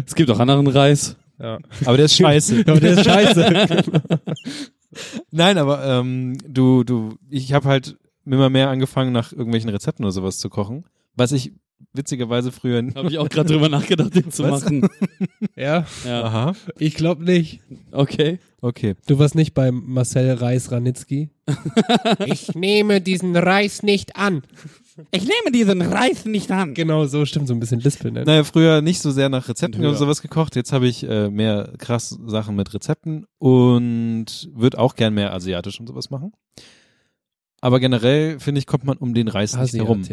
Es 0.05 0.15
gibt 0.15 0.31
auch 0.31 0.39
anderen 0.39 0.67
Reis. 0.67 1.17
Ja. 1.39 1.59
Aber 1.85 1.97
der 1.97 2.07
ist 2.07 2.17
scheiße. 2.17 2.65
Aber 2.67 2.81
der 2.81 2.93
ist 2.93 3.05
scheiße. 3.05 3.85
Nein, 5.31 5.59
aber 5.59 5.85
ähm, 5.85 6.39
du, 6.47 6.85
du, 6.85 7.17
ich 7.31 7.53
habe 7.53 7.69
halt 7.69 7.97
immer 8.25 8.51
mehr 8.51 8.69
angefangen, 8.71 9.13
nach 9.13 9.33
irgendwelchen 9.33 9.71
Rezepten 9.71 10.05
oder 10.05 10.13
sowas 10.13 10.39
zu 10.39 10.49
kochen, 10.49 10.85
was 11.17 11.33
ich 11.33 11.53
witzigerweise 11.93 12.53
früher. 12.53 12.83
Habe 12.95 13.09
ich 13.09 13.19
auch 13.19 13.29
gerade 13.29 13.53
drüber 13.53 13.69
nachgedacht, 13.69 14.15
den 14.15 14.31
zu 14.31 14.45
Was? 14.45 14.65
machen. 14.65 14.89
ja, 15.57 15.87
Ja, 16.05 16.23
Aha, 16.25 16.53
ich 16.79 16.95
glaube 16.95 17.25
nicht. 17.25 17.61
okay. 17.93 18.39
okay. 18.61 18.95
Du 19.07 19.19
warst 19.19 19.35
nicht 19.35 19.55
beim 19.55 19.83
Marcel 19.87 20.33
Reis-Ranitzky? 20.33 21.31
ich 22.27 22.55
nehme 22.55 23.01
diesen 23.01 23.37
Reis 23.37 23.83
nicht 23.83 24.17
an. 24.17 24.43
Ich 25.11 25.23
nehme 25.23 25.51
diesen 25.53 25.83
Reis 25.83 26.25
nicht 26.25 26.53
an. 26.53 26.73
Genau 26.75 27.05
so, 27.07 27.25
stimmt, 27.27 27.49
so 27.49 27.55
ein 27.55 27.59
bisschen 27.59 27.81
lispeln. 27.81 28.15
Ne? 28.15 28.25
Naja, 28.25 28.45
früher 28.45 28.81
nicht 28.81 29.01
so 29.01 29.11
sehr 29.11 29.29
nach 29.29 29.49
Rezepten 29.49 29.81
Und 29.81 29.89
oder 29.89 29.99
sowas 29.99 30.23
gekocht. 30.23 30.55
Jetzt 30.55 30.73
habe 30.73 30.87
ich 30.87 31.03
äh, 31.03 31.31
mehr 31.31 31.73
krass 31.79 32.17
Sachen 32.27 32.55
mit 32.55 32.73
Rezepten 32.73 33.27
und 33.39 34.49
würde 34.55 34.79
auch 34.79 34.95
gern 34.95 35.13
mehr 35.15 35.33
asiatisch 35.33 35.81
und 35.81 35.89
sowas 35.89 36.11
machen. 36.11 36.33
Aber 37.61 37.81
generell, 37.81 38.39
finde 38.39 38.61
ich, 38.61 38.67
kommt 38.67 38.85
man 38.85 38.99
um 38.99 39.15
den 39.15 39.27
Reis 39.27 39.57
nicht 39.57 39.75
herum. 39.75 40.05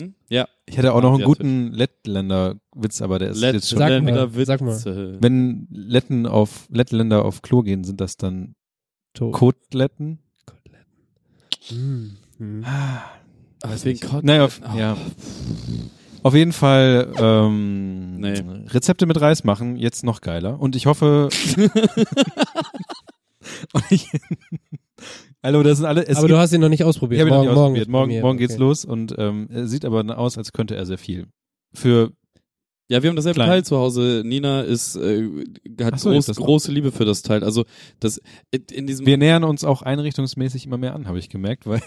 Hm? 0.00 0.14
Ja. 0.28 0.48
Ich 0.66 0.76
hätte 0.76 0.92
auch 0.92 1.02
noch 1.02 1.14
einen 1.14 1.24
guten 1.24 1.72
Lettländer-Witz, 1.72 3.02
aber 3.02 3.18
der 3.18 3.30
ist 3.30 3.40
Let 3.40 3.54
jetzt 3.54 3.70
schon. 3.70 3.78
Sag 3.78 4.02
mal, 4.02 4.30
sag 4.44 4.60
mal. 4.60 5.18
Wenn 5.20 5.66
Letten 5.70 6.26
auf 6.26 6.66
Lettländer 6.70 7.24
auf 7.24 7.42
Klo 7.42 7.62
gehen, 7.62 7.84
sind 7.84 8.00
das 8.00 8.16
dann 8.16 8.54
To 9.14 9.30
Koteletten? 9.30 10.18
Mm, 11.70 12.16
mm. 12.38 12.64
Aber 13.62 13.72
deswegen 13.72 14.00
Kot 14.00 14.24
Naja, 14.24 14.44
auf, 14.44 14.60
Oh. 14.64 14.76
ja. 14.76 14.96
Auf 16.22 16.34
jeden 16.34 16.52
Fall 16.52 17.12
ähm, 17.18 18.18
Nee. 18.18 18.42
Rezepte 18.68 19.06
mit 19.06 19.20
Reis 19.20 19.44
machen, 19.44 19.76
jetzt 19.76 20.04
noch 20.04 20.20
geiler. 20.20 20.58
Und 20.58 20.74
ich 20.74 20.86
hoffe. 20.86 21.28
Und 23.72 23.84
ich, 23.90 24.08
Hallo, 25.44 25.62
das 25.62 25.76
sind 25.76 25.86
alle. 25.86 26.06
Es 26.06 26.16
Aber 26.16 26.26
gibt, 26.26 26.30
du 26.30 26.38
hast 26.38 26.52
ihn 26.54 26.60
noch 26.62 26.70
nicht 26.70 26.84
ausprobiert. 26.84 27.20
ich 27.20 27.26
ihn 27.26 27.28
noch 27.28 27.36
morgen, 27.36 27.44
nicht 27.44 27.54
morgen, 27.54 27.66
ausprobiert. 27.66 27.88
Morgen, 27.88 28.12
mir. 28.12 28.22
morgen 28.22 28.38
geht's 28.38 28.54
okay. 28.54 28.62
los 28.62 28.84
und 28.86 29.14
ähm, 29.18 29.46
er 29.52 29.68
sieht 29.68 29.84
aber 29.84 30.18
aus, 30.18 30.38
als 30.38 30.52
könnte 30.54 30.74
er 30.74 30.86
sehr 30.86 30.96
viel. 30.96 31.26
Für 31.74 32.12
Ja, 32.88 33.02
wir 33.02 33.10
haben 33.10 33.16
dasselbe 33.16 33.34
Klein. 33.34 33.48
Teil 33.48 33.64
zu 33.64 33.76
Hause. 33.76 34.22
Nina 34.24 34.62
ist 34.62 34.96
äh, 34.96 35.28
hat 35.82 36.00
so, 36.00 36.08
groß, 36.08 36.20
ist 36.20 36.28
das 36.30 36.38
noch? 36.38 36.46
große 36.46 36.72
Liebe 36.72 36.92
für 36.92 37.04
das 37.04 37.20
Teil. 37.20 37.44
Also 37.44 37.64
das 38.00 38.22
in 38.72 38.86
diesem 38.86 39.04
wir 39.04 39.18
nähern 39.18 39.44
uns 39.44 39.64
auch 39.64 39.82
einrichtungsmäßig 39.82 40.64
immer 40.64 40.78
mehr 40.78 40.94
an, 40.94 41.06
habe 41.06 41.18
ich 41.18 41.28
gemerkt, 41.28 41.66
weil 41.66 41.82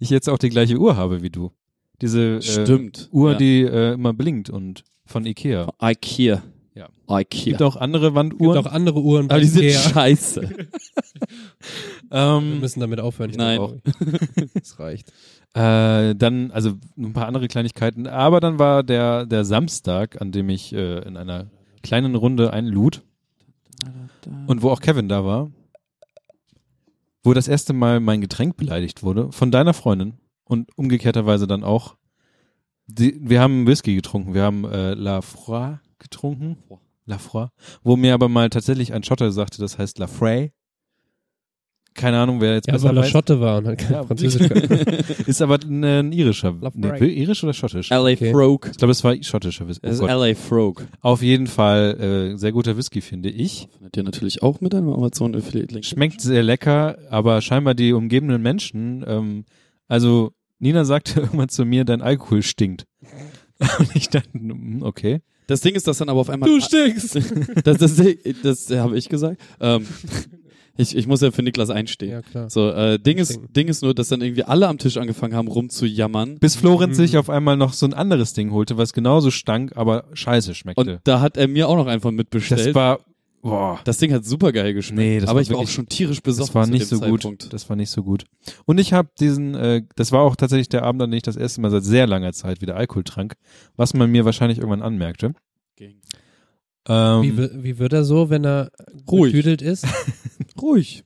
ich 0.00 0.08
jetzt 0.08 0.30
auch 0.30 0.38
die 0.38 0.48
gleiche 0.48 0.78
Uhr 0.78 0.96
habe 0.96 1.20
wie 1.20 1.30
du. 1.30 1.52
Diese 2.00 2.36
äh, 2.36 2.42
stimmt 2.42 3.10
Uhr, 3.12 3.32
ja. 3.32 3.36
die 3.36 3.62
äh, 3.62 3.92
immer 3.92 4.14
blinkt 4.14 4.48
und 4.48 4.84
von 5.04 5.26
Ikea. 5.26 5.70
IKEA. 5.82 6.42
Ja. 6.74 6.88
IKEA. 7.10 7.44
Gibt 7.44 7.62
auch 7.62 7.76
andere 7.76 8.06
Gibt 8.06 8.14
Wanduhren. 8.14 8.56
auch 8.56 8.72
andere 8.72 9.00
Uhren 9.02 9.28
bei 9.28 9.34
aber 9.34 9.42
die 9.42 9.48
sind 9.48 9.64
Ikea. 9.64 10.06
scheiße. 11.32 12.10
Wir 12.10 12.18
ähm, 12.18 12.60
müssen 12.60 12.80
damit 12.80 13.00
aufhören. 13.00 13.30
Ich 13.30 13.36
Nein. 13.36 13.82
Das 14.54 14.78
reicht. 14.78 15.12
Äh, 15.54 16.14
dann, 16.14 16.50
also 16.50 16.74
ein 16.96 17.12
paar 17.12 17.26
andere 17.26 17.48
Kleinigkeiten. 17.48 18.06
Aber 18.06 18.40
dann 18.40 18.58
war 18.58 18.82
der, 18.82 19.26
der 19.26 19.44
Samstag, 19.44 20.20
an 20.20 20.32
dem 20.32 20.48
ich 20.48 20.72
äh, 20.72 20.98
in 21.00 21.16
einer 21.16 21.50
kleinen 21.82 22.14
Runde 22.14 22.52
einlud. 22.52 23.02
und 24.46 24.62
wo 24.62 24.70
auch 24.70 24.80
Kevin 24.80 25.08
da 25.08 25.24
war, 25.24 25.50
wo 27.22 27.34
das 27.34 27.48
erste 27.48 27.72
Mal 27.72 28.00
mein 28.00 28.20
Getränk 28.20 28.56
beleidigt 28.56 29.02
wurde 29.02 29.30
von 29.32 29.50
deiner 29.50 29.74
Freundin 29.74 30.14
und 30.44 30.76
umgekehrterweise 30.76 31.46
dann 31.46 31.64
auch. 31.64 31.96
Die, 32.86 33.16
wir 33.20 33.40
haben 33.40 33.66
Whisky 33.66 33.94
getrunken, 33.94 34.34
wir 34.34 34.42
haben 34.42 34.64
äh, 34.64 34.94
La 34.94 35.22
Froid 35.22 35.78
getrunken, 35.98 36.58
La 37.06 37.18
Froid, 37.18 37.50
wo 37.82 37.96
mir 37.96 38.12
aber 38.12 38.28
mal 38.28 38.50
tatsächlich 38.50 38.92
ein 38.92 39.04
Schotter 39.04 39.32
sagte, 39.32 39.60
das 39.60 39.78
heißt 39.78 39.98
La 39.98 40.06
Frey. 40.06 40.52
Keine 41.94 42.18
Ahnung, 42.18 42.40
wer 42.40 42.54
jetzt 42.54 42.66
Ja, 42.66 42.72
besser 42.74 42.88
weil 42.88 42.96
er 42.96 43.02
weiß. 43.02 43.10
Schotte 43.10 43.40
war 43.40 43.58
und 43.58 43.66
halt 43.66 43.78
kein 43.80 43.92
Ja, 43.92 44.04
Französisch 44.04 44.48
kann. 44.48 44.58
ist 45.26 45.42
aber 45.42 45.58
ein, 45.62 45.84
ein 45.84 46.12
irischer. 46.12 46.54
Nee, 46.74 47.06
irisch 47.06 47.44
oder 47.44 47.52
schottisch? 47.52 47.90
LA 47.90 48.12
Okay. 48.12 48.32
Frogue. 48.32 48.70
Ich 48.70 48.78
glaube, 48.78 48.92
es 48.92 49.04
war 49.04 49.14
schottischer 49.22 49.68
Whisky. 49.68 49.86
Es 49.86 50.00
Oh 50.00 50.06
ist 50.06 50.10
Gott. 50.10 50.28
LA 50.28 50.34
Frogue. 50.34 50.84
Auf 51.00 51.22
jeden 51.22 51.46
Fall 51.46 52.32
äh, 52.32 52.36
sehr 52.38 52.52
guter 52.52 52.76
Whisky, 52.76 53.00
finde 53.00 53.28
ich. 53.30 53.68
Findet 53.76 53.96
ihr 53.96 54.02
natürlich 54.02 54.42
auch 54.42 54.60
mit 54.60 54.74
einem 54.74 54.88
Amazon 54.90 55.34
Affiliate 55.36 55.72
Link. 55.74 55.84
Schmeckt 55.84 56.20
sehr 56.20 56.42
lecker, 56.42 56.98
aber 57.10 57.40
scheinbar 57.40 57.74
die 57.74 57.92
umgebenden 57.92 58.42
Menschen, 58.42 59.04
ähm, 59.06 59.44
also 59.88 60.32
Nina 60.58 60.84
sagte 60.84 61.20
irgendwann 61.20 61.48
zu 61.48 61.64
mir, 61.64 61.84
dein 61.84 62.00
Alkohol 62.02 62.42
stinkt. 62.42 62.86
Und 63.78 63.94
ich 63.94 64.08
dachte, 64.08 64.30
hm, 64.32 64.82
okay. 64.82 65.20
Das 65.48 65.60
Ding 65.60 65.74
ist, 65.74 65.86
dass 65.86 65.98
dann 65.98 66.08
aber 66.08 66.20
auf 66.20 66.30
einmal 66.30 66.48
Du 66.48 66.60
stinkst! 66.60 67.16
das, 67.64 67.78
das, 67.78 68.00
das, 68.42 68.70
habe 68.70 68.96
ich 68.96 69.08
gesagt. 69.08 69.40
Ähm, 69.60 69.86
ich, 70.76 70.96
ich 70.96 71.06
muss 71.06 71.20
ja 71.20 71.30
für 71.30 71.42
Niklas 71.42 71.70
einstehen. 71.70 72.10
ja, 72.10 72.22
klar. 72.22 72.48
So, 72.50 72.70
äh, 72.70 72.98
Ding 72.98 73.18
ist. 73.18 73.38
Ding 73.54 73.68
ist 73.68 73.82
nur, 73.82 73.94
dass 73.94 74.08
dann 74.08 74.20
irgendwie 74.22 74.44
alle 74.44 74.68
am 74.68 74.78
Tisch 74.78 74.96
angefangen 74.96 75.34
haben 75.34 75.48
rumzujammern. 75.48 76.38
Bis 76.38 76.56
Florenz 76.56 76.96
Mhm. 76.98 77.02
sich 77.02 77.18
auf 77.18 77.28
einmal 77.30 77.56
noch 77.56 77.72
so 77.72 77.86
ein 77.86 77.94
anderes 77.94 78.32
Ding 78.32 78.52
holte, 78.52 78.76
was 78.78 78.92
genauso 78.92 79.30
stank, 79.30 79.76
aber 79.76 80.04
scheiße 80.14 80.50
Und 80.50 80.54
schmeckte. 80.56 81.00
da 81.04 81.20
hat 81.20 81.36
er 81.36 81.48
mir 81.48 81.68
auch 81.68 81.76
noch 81.76 81.86
einfach 81.86 82.10
mitbestellt. 82.10 82.68
Das 82.68 82.74
war, 82.74 83.00
boah, 83.42 83.80
Das 83.84 83.98
Ding 83.98 84.12
hat 84.12 84.24
super 84.24 84.52
geil 84.52 84.72
geschmeckt. 84.72 84.98
Nee, 84.98 85.20
das 85.20 85.28
aber 85.28 85.36
war 85.36 85.42
ich 85.42 85.50
war 85.50 85.58
auch 85.58 85.68
schon 85.68 85.88
tierisch 85.88 86.22
besoffen 86.22 86.48
das 86.48 86.54
war 86.54 86.64
zu 86.64 86.70
nicht 86.70 86.90
dem 86.90 86.98
so 86.98 87.00
gut. 87.04 87.22
Zeitpunkt. 87.22 87.52
Das 87.52 87.68
war 87.68 87.76
nicht 87.76 87.90
so 87.90 88.02
gut. 88.02 88.24
Und 88.64 88.78
ich 88.78 88.92
habe 88.92 89.08
diesen, 89.20 89.54
äh, 89.54 89.82
das 89.96 90.10
war 90.12 90.20
auch 90.22 90.36
tatsächlich 90.36 90.68
der 90.70 90.84
Abend, 90.84 91.02
an 91.02 91.10
dem 91.10 91.16
ich 91.18 91.22
das 91.22 91.36
erste 91.36 91.60
Mal 91.60 91.70
seit 91.70 91.84
sehr 91.84 92.06
langer 92.06 92.32
Zeit 92.32 92.60
wieder 92.62 92.76
Alkohol 92.76 93.04
trank, 93.04 93.34
was 93.76 93.92
man 93.94 94.10
mir 94.10 94.24
wahrscheinlich 94.24 94.58
irgendwann 94.58 94.82
anmerkte. 94.82 95.34
Ähm, 96.88 97.22
Wie, 97.22 97.38
wi- 97.38 97.50
wie 97.62 97.78
wird 97.78 97.92
er 97.92 98.04
so, 98.04 98.28
wenn 98.30 98.44
er 98.44 98.70
Ruhig. 99.10 99.32
betüdelt 99.32 99.62
ist? 99.62 99.86
Ruhig. 100.60 101.04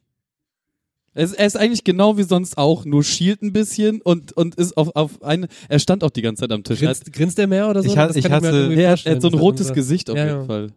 Er 1.14 1.24
ist, 1.24 1.32
er 1.34 1.46
ist 1.46 1.56
eigentlich 1.56 1.84
genau 1.84 2.18
wie 2.18 2.22
sonst 2.24 2.58
auch, 2.58 2.84
nur 2.84 3.02
schielt 3.02 3.42
ein 3.42 3.52
bisschen 3.52 4.02
und, 4.02 4.32
und 4.34 4.54
ist 4.56 4.76
auf, 4.76 4.94
auf 4.94 5.22
eine, 5.22 5.48
er 5.68 5.78
stand 5.78 6.04
auch 6.04 6.10
die 6.10 6.20
ganze 6.22 6.40
Zeit 6.42 6.52
am 6.52 6.62
Tisch. 6.62 6.78
Grinst, 6.80 7.10
grinst 7.12 7.38
er 7.38 7.46
mehr 7.46 7.70
oder 7.70 7.82
so? 7.82 7.88
Ich 7.88 7.96
ha- 7.96 8.06
Das 8.06 8.16
ich 8.16 8.24
hasse- 8.30 8.46
halt 8.46 8.54
irgendwie 8.54 8.82
er, 8.82 8.90
hat, 8.92 9.06
er 9.06 9.14
hat 9.14 9.22
so 9.22 9.28
ein 9.28 9.34
rotes 9.34 9.72
Gesicht 9.72 10.10
auf 10.10 10.16
Ja, 10.18 10.26
jeden 10.26 10.38
ja. 10.40 10.44
Fall. 10.44 10.72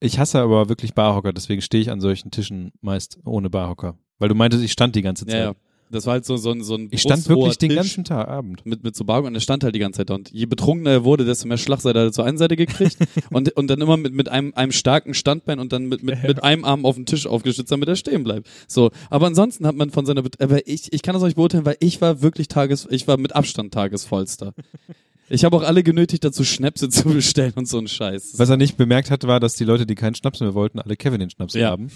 Ich 0.00 0.18
hasse 0.18 0.40
aber 0.40 0.68
wirklich 0.68 0.94
Barhocker, 0.94 1.32
deswegen 1.32 1.62
stehe 1.62 1.80
ich 1.80 1.90
an 1.90 2.00
solchen 2.00 2.30
Tischen 2.32 2.72
meist 2.80 3.18
ohne 3.24 3.50
Barhocker. 3.50 3.96
Weil 4.18 4.28
du 4.28 4.34
meintest, 4.34 4.64
ich 4.64 4.72
stand 4.72 4.96
die 4.96 5.02
ganze 5.02 5.26
Zeit. 5.26 5.34
Ja, 5.34 5.44
ja. 5.44 5.54
Das 5.90 6.06
war 6.06 6.14
halt 6.14 6.24
so, 6.24 6.36
so 6.36 6.50
ein, 6.50 6.62
so 6.64 6.74
ein 6.74 6.88
Ich 6.90 7.02
stand 7.02 7.28
wirklich 7.28 7.58
den 7.58 7.68
Tisch 7.70 7.76
ganzen 7.78 8.04
Tag, 8.04 8.26
Abend. 8.26 8.64
mit, 8.66 8.82
mit 8.82 8.96
so 8.96 9.04
Bar 9.04 9.22
und 9.24 9.34
er 9.34 9.40
stand 9.40 9.62
halt 9.62 9.74
die 9.74 9.78
ganze 9.78 9.98
Zeit 9.98 10.10
da. 10.10 10.14
Und 10.14 10.30
je 10.32 10.46
betrunkener 10.46 10.90
er 10.90 11.04
wurde, 11.04 11.24
desto 11.24 11.46
mehr 11.46 11.58
Schlagseite 11.58 11.98
hat 12.00 12.06
er 12.06 12.12
zur 12.12 12.24
einen 12.24 12.38
Seite 12.38 12.56
gekriegt 12.56 12.96
und, 13.30 13.54
und 13.56 13.68
dann 13.68 13.80
immer 13.80 13.96
mit, 13.96 14.12
mit 14.12 14.28
einem, 14.28 14.52
einem 14.54 14.72
starken 14.72 15.14
Standbein 15.14 15.58
und 15.60 15.72
dann 15.72 15.86
mit, 15.86 16.02
mit, 16.02 16.22
mit 16.22 16.42
einem 16.42 16.64
Arm 16.64 16.84
auf 16.84 16.96
den 16.96 17.06
Tisch 17.06 17.26
aufgestützt, 17.26 17.70
damit 17.70 17.88
er 17.88 17.96
stehen 17.96 18.24
bleibt. 18.24 18.48
So. 18.66 18.90
Aber 19.10 19.26
ansonsten 19.26 19.66
hat 19.66 19.76
man 19.76 19.90
von 19.90 20.04
seiner, 20.06 20.22
aber 20.38 20.66
ich, 20.66 20.92
ich 20.92 21.02
kann 21.02 21.14
das 21.14 21.22
euch 21.22 21.36
beurteilen, 21.36 21.64
weil 21.64 21.76
ich 21.80 22.00
war 22.00 22.22
wirklich 22.22 22.48
Tages, 22.48 22.88
ich 22.90 23.06
war 23.06 23.16
mit 23.16 23.34
Abstand 23.36 23.72
Tagesvollster. 23.72 24.54
Ich 25.30 25.44
habe 25.44 25.56
auch 25.56 25.62
alle 25.62 25.82
genötigt, 25.82 26.24
dazu 26.24 26.44
Schnäpse 26.44 26.88
zu 26.90 27.08
bestellen 27.08 27.52
und 27.56 27.66
so 27.68 27.78
ein 27.78 27.88
Scheiß. 27.88 28.34
Was 28.36 28.50
er 28.50 28.56
nicht 28.56 28.76
bemerkt 28.76 29.10
hat, 29.10 29.26
war, 29.26 29.40
dass 29.40 29.54
die 29.54 29.64
Leute, 29.64 29.86
die 29.86 29.94
keinen 29.94 30.14
Schnaps 30.14 30.40
mehr 30.40 30.54
wollten, 30.54 30.80
alle 30.80 30.96
Kevin 30.96 31.20
den 31.20 31.30
Schnaps 31.30 31.54
Ja. 31.54 31.70
haben. 31.70 31.88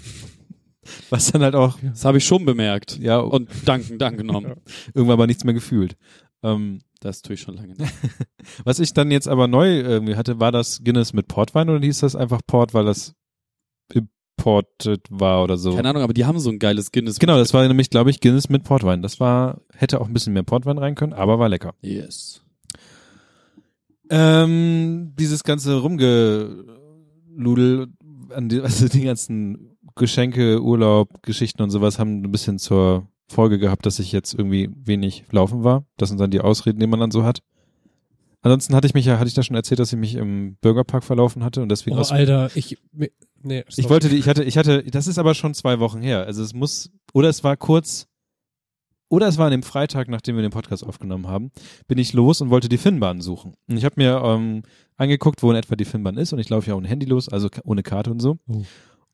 Was 1.11 1.33
dann 1.33 1.43
halt 1.43 1.55
auch, 1.55 1.79
Das 1.83 2.05
habe 2.05 2.18
ich 2.18 2.24
schon 2.24 2.45
bemerkt. 2.45 2.99
ja, 2.99 3.18
Und 3.18 3.49
danken, 3.66 3.99
dank 3.99 4.18
genommen. 4.18 4.55
irgendwann 4.95 5.14
aber 5.14 5.26
nichts 5.26 5.45
mehr 5.45 5.55
gefühlt. 5.55 5.97
Ähm, 6.43 6.81
Das 7.01 7.22
tue 7.22 7.35
ich 7.35 7.41
schon 7.41 7.57
lange 7.57 7.74
nicht. 7.74 7.93
was 8.64 8.81
ich 8.81 8.93
dann 8.95 9.11
jetzt 9.11 9.29
aber 9.29 9.49
neu 9.49 9.81
irgendwie 9.81 10.16
hatte, 10.16 10.41
war 10.41 10.53
das 10.53 10.83
Guinness 10.85 11.12
mit 11.12 11.29
Portwein 11.29 11.68
oder 11.68 11.81
hieß 11.81 12.01
das 12.01 12.16
einfach 12.16 12.41
Port, 12.47 12.74
weil 12.74 12.85
das 12.85 13.14
imported 13.93 15.03
war 15.11 15.43
oder 15.43 15.57
so? 15.59 15.74
Keine 15.74 15.91
Ahnung, 15.91 16.03
aber 16.03 16.14
die 16.14 16.24
haben 16.24 16.39
so 16.39 16.51
ein 16.51 16.59
geiles 16.59 16.93
Guinness. 16.93 17.18
Genau, 17.18 17.37
das 17.39 17.53
war 17.55 17.66
nämlich, 17.66 17.91
glaube 17.91 18.11
ich, 18.11 18.20
Guinness 18.20 18.49
mit 18.49 18.64
Portwein. 18.64 19.03
Das 19.03 19.20
war, 19.20 19.61
hätte 19.74 20.01
auch 20.01 20.07
ein 20.07 20.14
bisschen 20.14 20.33
mehr 20.33 20.45
Portwein 20.45 20.79
rein 20.79 20.95
können, 20.95 21.12
aber 21.12 21.39
war 21.39 21.49
lecker. 21.49 21.74
Yes. 21.83 22.43
Ähm, 24.11 25.12
dieses 25.18 25.45
ganze 25.45 25.81
Rumgeludel, 25.81 27.89
an 28.35 28.49
die, 28.49 28.61
also 28.62 28.89
die 28.89 29.03
ganzen 29.03 29.68
Geschenke, 29.99 30.62
Urlaub, 30.62 31.22
Geschichten 31.22 31.62
und 31.62 31.70
sowas 31.70 31.99
haben 31.99 32.22
ein 32.22 32.32
bisschen 32.32 32.59
zur 32.59 33.07
Folge 33.30 33.59
gehabt, 33.59 33.84
dass 33.84 33.99
ich 33.99 34.11
jetzt 34.12 34.32
irgendwie 34.34 34.70
wenig 34.84 35.24
laufen 35.30 35.62
war. 35.64 35.84
Das 35.99 36.09
sind 36.09 36.18
dann 36.18 36.30
die 36.30 36.40
Ausreden, 36.40 36.80
die 36.80 36.86
man 36.86 37.01
dann 37.01 37.11
so 37.11 37.24
hat. 37.24 37.40
Ansonsten 38.40 38.74
hatte 38.74 38.86
ich 38.86 38.94
mich 38.94 39.05
ja, 39.05 39.18
hatte 39.18 39.28
ich 39.28 39.34
da 39.34 39.42
schon 39.42 39.57
erzählt, 39.57 39.80
dass 39.80 39.92
ich 39.92 39.99
mich 39.99 40.14
im 40.14 40.57
Bürgerpark 40.61 41.03
verlaufen 41.05 41.42
hatte 41.44 41.61
und 41.61 41.68
deswegen 41.68 41.96
Oh, 41.96 42.01
aus, 42.01 42.12
Alter, 42.12 42.51
ich, 42.55 42.78
nee, 43.42 43.64
ich 43.68 43.74
sorry. 43.74 43.90
wollte 43.90 44.09
die, 44.09 44.16
ich 44.16 44.28
hatte, 44.28 44.44
ich 44.44 44.57
hatte, 44.57 44.84
das 44.84 45.09
ist 45.09 45.18
aber 45.18 45.34
schon 45.34 45.55
zwei 45.55 45.80
Wochen 45.80 46.01
her. 46.01 46.24
Also 46.24 46.42
es 46.42 46.55
muss, 46.55 46.90
oder 47.12 47.28
es 47.28 47.42
war 47.42 47.57
kurz, 47.57 48.07
oder 49.11 49.26
es 49.26 49.38
war 49.38 49.46
an 49.46 49.53
dem 49.53 49.62
Freitag, 49.64 50.09
nachdem 50.09 50.36
wir 50.36 50.42
den 50.42 50.53
Podcast 50.53 50.84
aufgenommen 50.86 51.26
haben, 51.26 51.51
bin 51.88 51.99
ich 51.99 52.12
los 52.12 52.40
und 52.40 52.51
wollte 52.51 52.68
die 52.68 52.78
Finnbahn 52.78 53.20
suchen. 53.20 53.55
Und 53.68 53.76
ich 53.76 53.84
habe 53.84 53.94
mir 53.96 54.22
ähm, 54.24 54.62
angeguckt, 54.96 55.42
wo 55.42 55.51
in 55.51 55.57
etwa 55.57 55.74
die 55.76 55.84
Finnbahn 55.84 56.16
ist 56.16 56.32
und 56.32 56.38
ich 56.38 56.49
laufe 56.49 56.68
ja 56.70 56.76
ohne 56.76 56.86
Handy 56.88 57.07
los, 57.07 57.28
also 57.28 57.49
ohne 57.64 57.82
Karte 57.82 58.11
und 58.12 58.20
so. 58.20 58.38
Oh. 58.46 58.62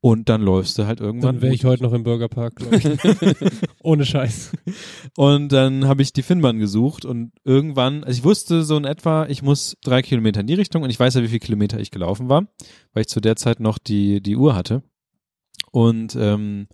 Und 0.04 0.28
dann 0.28 0.42
läufst 0.42 0.76
du 0.76 0.86
halt 0.86 1.00
irgendwann. 1.00 1.36
Dann 1.36 1.42
wäre 1.42 1.54
ich 1.54 1.64
heute 1.64 1.82
noch 1.82 1.94
im 1.94 2.02
Bürgerpark, 2.02 2.56
glaube 2.56 2.76
ich. 2.76 2.84
Ohne 3.82 4.04
Scheiß. 4.04 4.52
Und 5.16 5.50
dann 5.50 5.88
habe 5.88 6.02
ich 6.02 6.12
die 6.12 6.22
Finnbahn 6.22 6.58
gesucht 6.58 7.06
und 7.06 7.32
irgendwann, 7.42 8.04
also 8.04 8.18
ich 8.18 8.22
wusste 8.22 8.64
so 8.64 8.76
in 8.76 8.84
etwa, 8.84 9.24
ich 9.28 9.40
muss 9.40 9.78
drei 9.82 10.02
Kilometer 10.02 10.40
in 10.40 10.46
die 10.46 10.52
Richtung 10.52 10.82
und 10.82 10.90
ich 10.90 11.00
weiß 11.00 11.14
ja, 11.14 11.22
wie 11.22 11.28
viele 11.28 11.40
Kilometer 11.40 11.80
ich 11.80 11.90
gelaufen 11.90 12.28
war, 12.28 12.46
weil 12.92 13.00
ich 13.00 13.08
zu 13.08 13.22
der 13.22 13.36
Zeit 13.36 13.60
noch 13.60 13.78
die, 13.78 14.20
die 14.20 14.36
Uhr 14.36 14.54
hatte. 14.54 14.82
Und 15.70 16.14
ähm, 16.20 16.68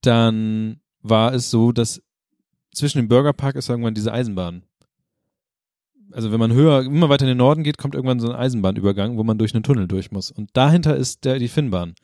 dann 0.00 0.80
war 1.00 1.32
es 1.32 1.52
so, 1.52 1.70
dass 1.70 2.02
zwischen 2.72 2.98
dem 2.98 3.06
Burgerpark 3.06 3.54
ist 3.54 3.68
irgendwann 3.68 3.94
diese 3.94 4.12
Eisenbahn. 4.12 4.64
Also 6.10 6.32
wenn 6.32 6.40
man 6.40 6.52
höher, 6.52 6.82
immer 6.82 7.08
weiter 7.08 7.22
in 7.22 7.28
den 7.28 7.38
Norden 7.38 7.62
geht, 7.62 7.78
kommt 7.78 7.94
irgendwann 7.94 8.18
so 8.18 8.28
ein 8.28 8.34
Eisenbahnübergang, 8.34 9.16
wo 9.16 9.22
man 9.22 9.38
durch 9.38 9.54
einen 9.54 9.62
Tunnel 9.62 9.86
durch 9.86 10.10
muss. 10.10 10.32
Und 10.32 10.50
dahinter 10.54 10.96
ist 10.96 11.24
der, 11.24 11.38
die 11.38 11.46
Finnbahn. 11.46 11.94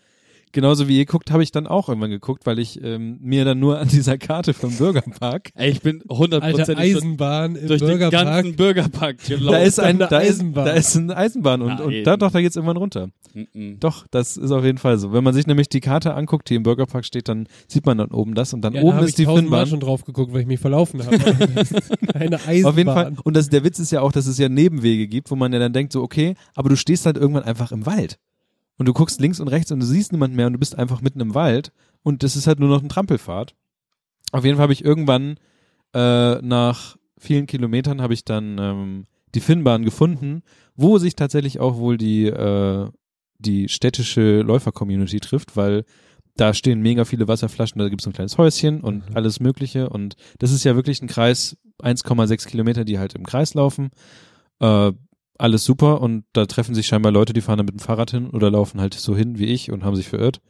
Genauso 0.53 0.89
wie 0.89 0.99
ihr 0.99 1.07
guckt, 1.07 1.31
habe 1.31 1.43
ich 1.43 1.53
dann 1.53 1.67
auch 1.67 1.89
irgendwann 1.89 2.11
geguckt, 2.11 2.45
weil 2.45 2.59
ich 2.59 2.83
ähm, 2.83 3.19
mir 3.21 3.45
dann 3.45 3.61
nur 3.61 3.79
an 3.79 3.89
dieser 3.89 4.19
Karte 4.19 4.53
vom 4.53 4.77
Bürgerpark 4.77 5.51
Ey, 5.55 5.71
ich 5.71 5.81
bin 5.81 6.03
Alter, 6.03 6.19
hundertprozentig 6.19 6.97
Eisenbahn 6.97 7.57
im 7.57 7.67
durch 7.69 7.81
den 7.81 7.89
Bürgerpark. 7.89 8.27
ganzen 8.27 8.57
Bürgerpark 8.57 9.25
gelaufen. 9.27 9.53
Da 9.53 9.59
ist 9.63 9.79
ein, 9.79 9.97
eine 9.97 10.09
da 10.09 10.19
ist, 10.19 10.31
Eisenbahn. 10.41 10.65
da 10.65 10.73
ist 10.73 10.97
eine 10.97 11.17
Eisenbahn 11.17 11.63
und, 11.63 11.81
und 11.81 12.03
da 12.05 12.17
doch, 12.17 12.33
da 12.33 12.41
geht's 12.41 12.57
irgendwann 12.57 12.77
runter. 12.79 13.11
Mhm. 13.33 13.79
Doch, 13.79 14.07
das 14.11 14.37
ist 14.37 14.51
auf 14.51 14.65
jeden 14.65 14.79
Fall 14.79 14.99
so. 14.99 15.13
Wenn 15.13 15.23
man 15.23 15.35
sich 15.35 15.47
nämlich 15.47 15.69
die 15.69 15.81
Karte 15.81 16.15
anguckt, 16.15 16.51
die 16.51 16.57
im 16.57 16.65
Bürgerpark 16.65 17.05
steht, 17.05 17.29
dann 17.29 17.47
sieht 17.69 17.87
man 17.87 17.99
dann 17.99 18.11
oben 18.11 18.35
das 18.35 18.53
und 18.53 18.63
dann 18.63 18.75
ja, 18.75 18.81
da 18.81 18.87
oben 18.87 18.97
habe 18.97 19.05
ist 19.05 19.19
ich 19.19 19.27
die 19.27 19.33
Finnbahn. 19.33 19.67
schon 19.69 19.81
drauf 19.81 20.05
geguckt, 20.05 20.33
weil 20.33 20.41
ich 20.41 20.47
mich 20.49 20.61
verlaufen 20.61 21.05
habe. 21.07 21.17
Eine 22.15 22.41
Eisenbahn. 22.45 22.65
Auf 22.65 22.77
jeden 22.77 22.93
Fall. 22.93 23.13
Und 23.23 23.37
das, 23.37 23.49
der 23.49 23.63
Witz 23.65 23.79
ist 23.79 23.93
ja 23.93 24.01
auch, 24.01 24.13
dass 24.13 24.27
es 24.27 24.39
ja 24.39 24.49
Nebenwege 24.49 25.07
gibt, 25.07 25.31
wo 25.31 25.37
man 25.37 25.53
ja 25.53 25.59
dann 25.59 25.73
denkt, 25.73 25.93
so, 25.93 26.03
okay, 26.03 26.35
aber 26.55 26.69
du 26.69 26.77
stehst 26.77 27.07
halt 27.07 27.17
irgendwann 27.17 27.45
einfach 27.45 27.73
im 27.73 27.87
Wald. 27.87 28.19
Und 28.81 28.87
du 28.87 28.95
guckst 28.95 29.21
links 29.21 29.41
und 29.41 29.49
rechts 29.49 29.71
und 29.73 29.81
du 29.81 29.85
siehst 29.85 30.11
niemand 30.11 30.35
mehr 30.35 30.47
und 30.47 30.55
du 30.55 30.59
bist 30.59 30.79
einfach 30.79 31.03
mitten 31.03 31.21
im 31.21 31.35
Wald 31.35 31.71
und 32.03 32.23
das 32.23 32.35
ist 32.35 32.47
halt 32.47 32.61
nur 32.61 32.71
noch 32.71 32.83
ein 32.83 32.89
Trampelpfad. 32.89 33.55
Auf 34.33 34.43
jeden 34.43 34.57
Fall 34.57 34.63
habe 34.63 34.73
ich 34.73 34.83
irgendwann 34.83 35.37
äh, 35.95 36.37
nach 36.41 36.97
vielen 37.19 37.47
Kilometern 37.47 38.01
habe 38.01 38.15
ich 38.15 38.25
dann 38.25 38.57
ähm, 38.59 39.05
die 39.35 39.41
Finnbahn 39.41 39.85
gefunden, 39.85 40.41
wo 40.77 40.97
sich 40.97 41.15
tatsächlich 41.15 41.61
auch 41.61 41.77
wohl 41.77 41.99
die 41.99 42.25
äh, 42.25 42.89
die 43.39 43.69
städtische 43.69 44.41
Läufer-Community 44.41 45.21
trifft, 45.21 45.59
weil 45.59 45.85
da 46.37 46.55
stehen 46.55 46.81
mega 46.81 47.05
viele 47.05 47.29
Wasserflaschen, 47.29 47.79
da 47.81 47.89
gibt 47.91 48.01
es 48.01 48.07
ein 48.07 48.15
kleines 48.15 48.39
Häuschen 48.39 48.81
und 48.81 49.11
Mhm. 49.11 49.15
alles 49.17 49.41
Mögliche 49.41 49.91
und 49.91 50.17
das 50.39 50.53
ist 50.53 50.65
ja 50.65 50.75
wirklich 50.75 51.03
ein 51.03 51.07
Kreis, 51.07 51.59
1,6 51.83 52.47
Kilometer, 52.49 52.87
die 52.87 52.99
halt 52.99 53.15
im 53.15 53.27
Kreis 53.27 53.53
laufen. 53.53 53.91
Äh, 54.59 54.93
alles 55.41 55.65
super 55.65 56.01
und 56.01 56.25
da 56.33 56.47
treffen 56.47 56.75
sich 56.75 56.87
scheinbar 56.87 57.13
Leute, 57.13 57.33
die 57.33 57.41
fahren 57.41 57.59
da 57.59 57.63
mit 57.65 57.73
dem 57.75 57.79
Fahrrad 57.81 58.11
hin 58.11 58.31
oder 58.31 58.51
laufen 58.51 58.81
halt 58.81 58.95
so 58.95 59.17
hin 59.17 59.39
wie 59.39 59.47
ich 59.47 59.71
und 59.73 59.85
haben 59.85 59.97
sich 59.97 60.09
verirrt. 60.09 60.41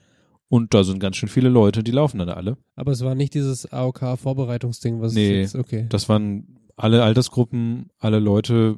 Und 0.49 0.75
da 0.75 0.83
sind 0.83 0.99
ganz 0.99 1.17
schön 1.17 1.29
viele 1.29 1.49
Leute, 1.49 1.85
die 1.85 1.93
laufen 1.93 2.19
dann 2.19 2.29
alle. 2.29 2.57
Aber 2.75 2.91
es 2.91 3.05
war 3.05 3.15
nicht 3.15 3.35
dieses 3.35 3.71
AOK-Vorbereitungsding, 3.73 5.01
was 5.01 5.15
Nee, 5.15 5.43
jetzt, 5.43 5.55
okay. 5.55 5.87
Das 5.89 6.09
waren 6.09 6.59
alle 6.77 7.05
Altersgruppen, 7.05 7.91
alle 7.99 8.19
Leute 8.19 8.77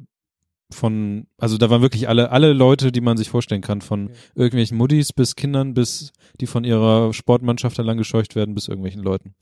von, 0.69 1.27
also 1.37 1.57
da 1.57 1.69
waren 1.69 1.81
wirklich 1.81 2.09
alle, 2.09 2.31
alle 2.31 2.53
Leute, 2.53 2.91
die 2.91 3.01
man 3.01 3.17
sich 3.17 3.29
vorstellen 3.29 3.61
kann, 3.61 3.81
von 3.81 4.05
Okay. 4.05 4.15
irgendwelchen 4.35 4.77
Muddis 4.77 5.13
bis 5.13 5.35
Kindern, 5.35 5.73
bis 5.73 6.11
die 6.41 6.47
von 6.47 6.63
ihrer 6.63 7.13
Sportmannschaft 7.13 7.77
lang 7.77 7.97
gescheucht 7.97 8.35
werden, 8.35 8.55
bis 8.55 8.67
irgendwelchen 8.67 9.01
Leuten. 9.03 9.35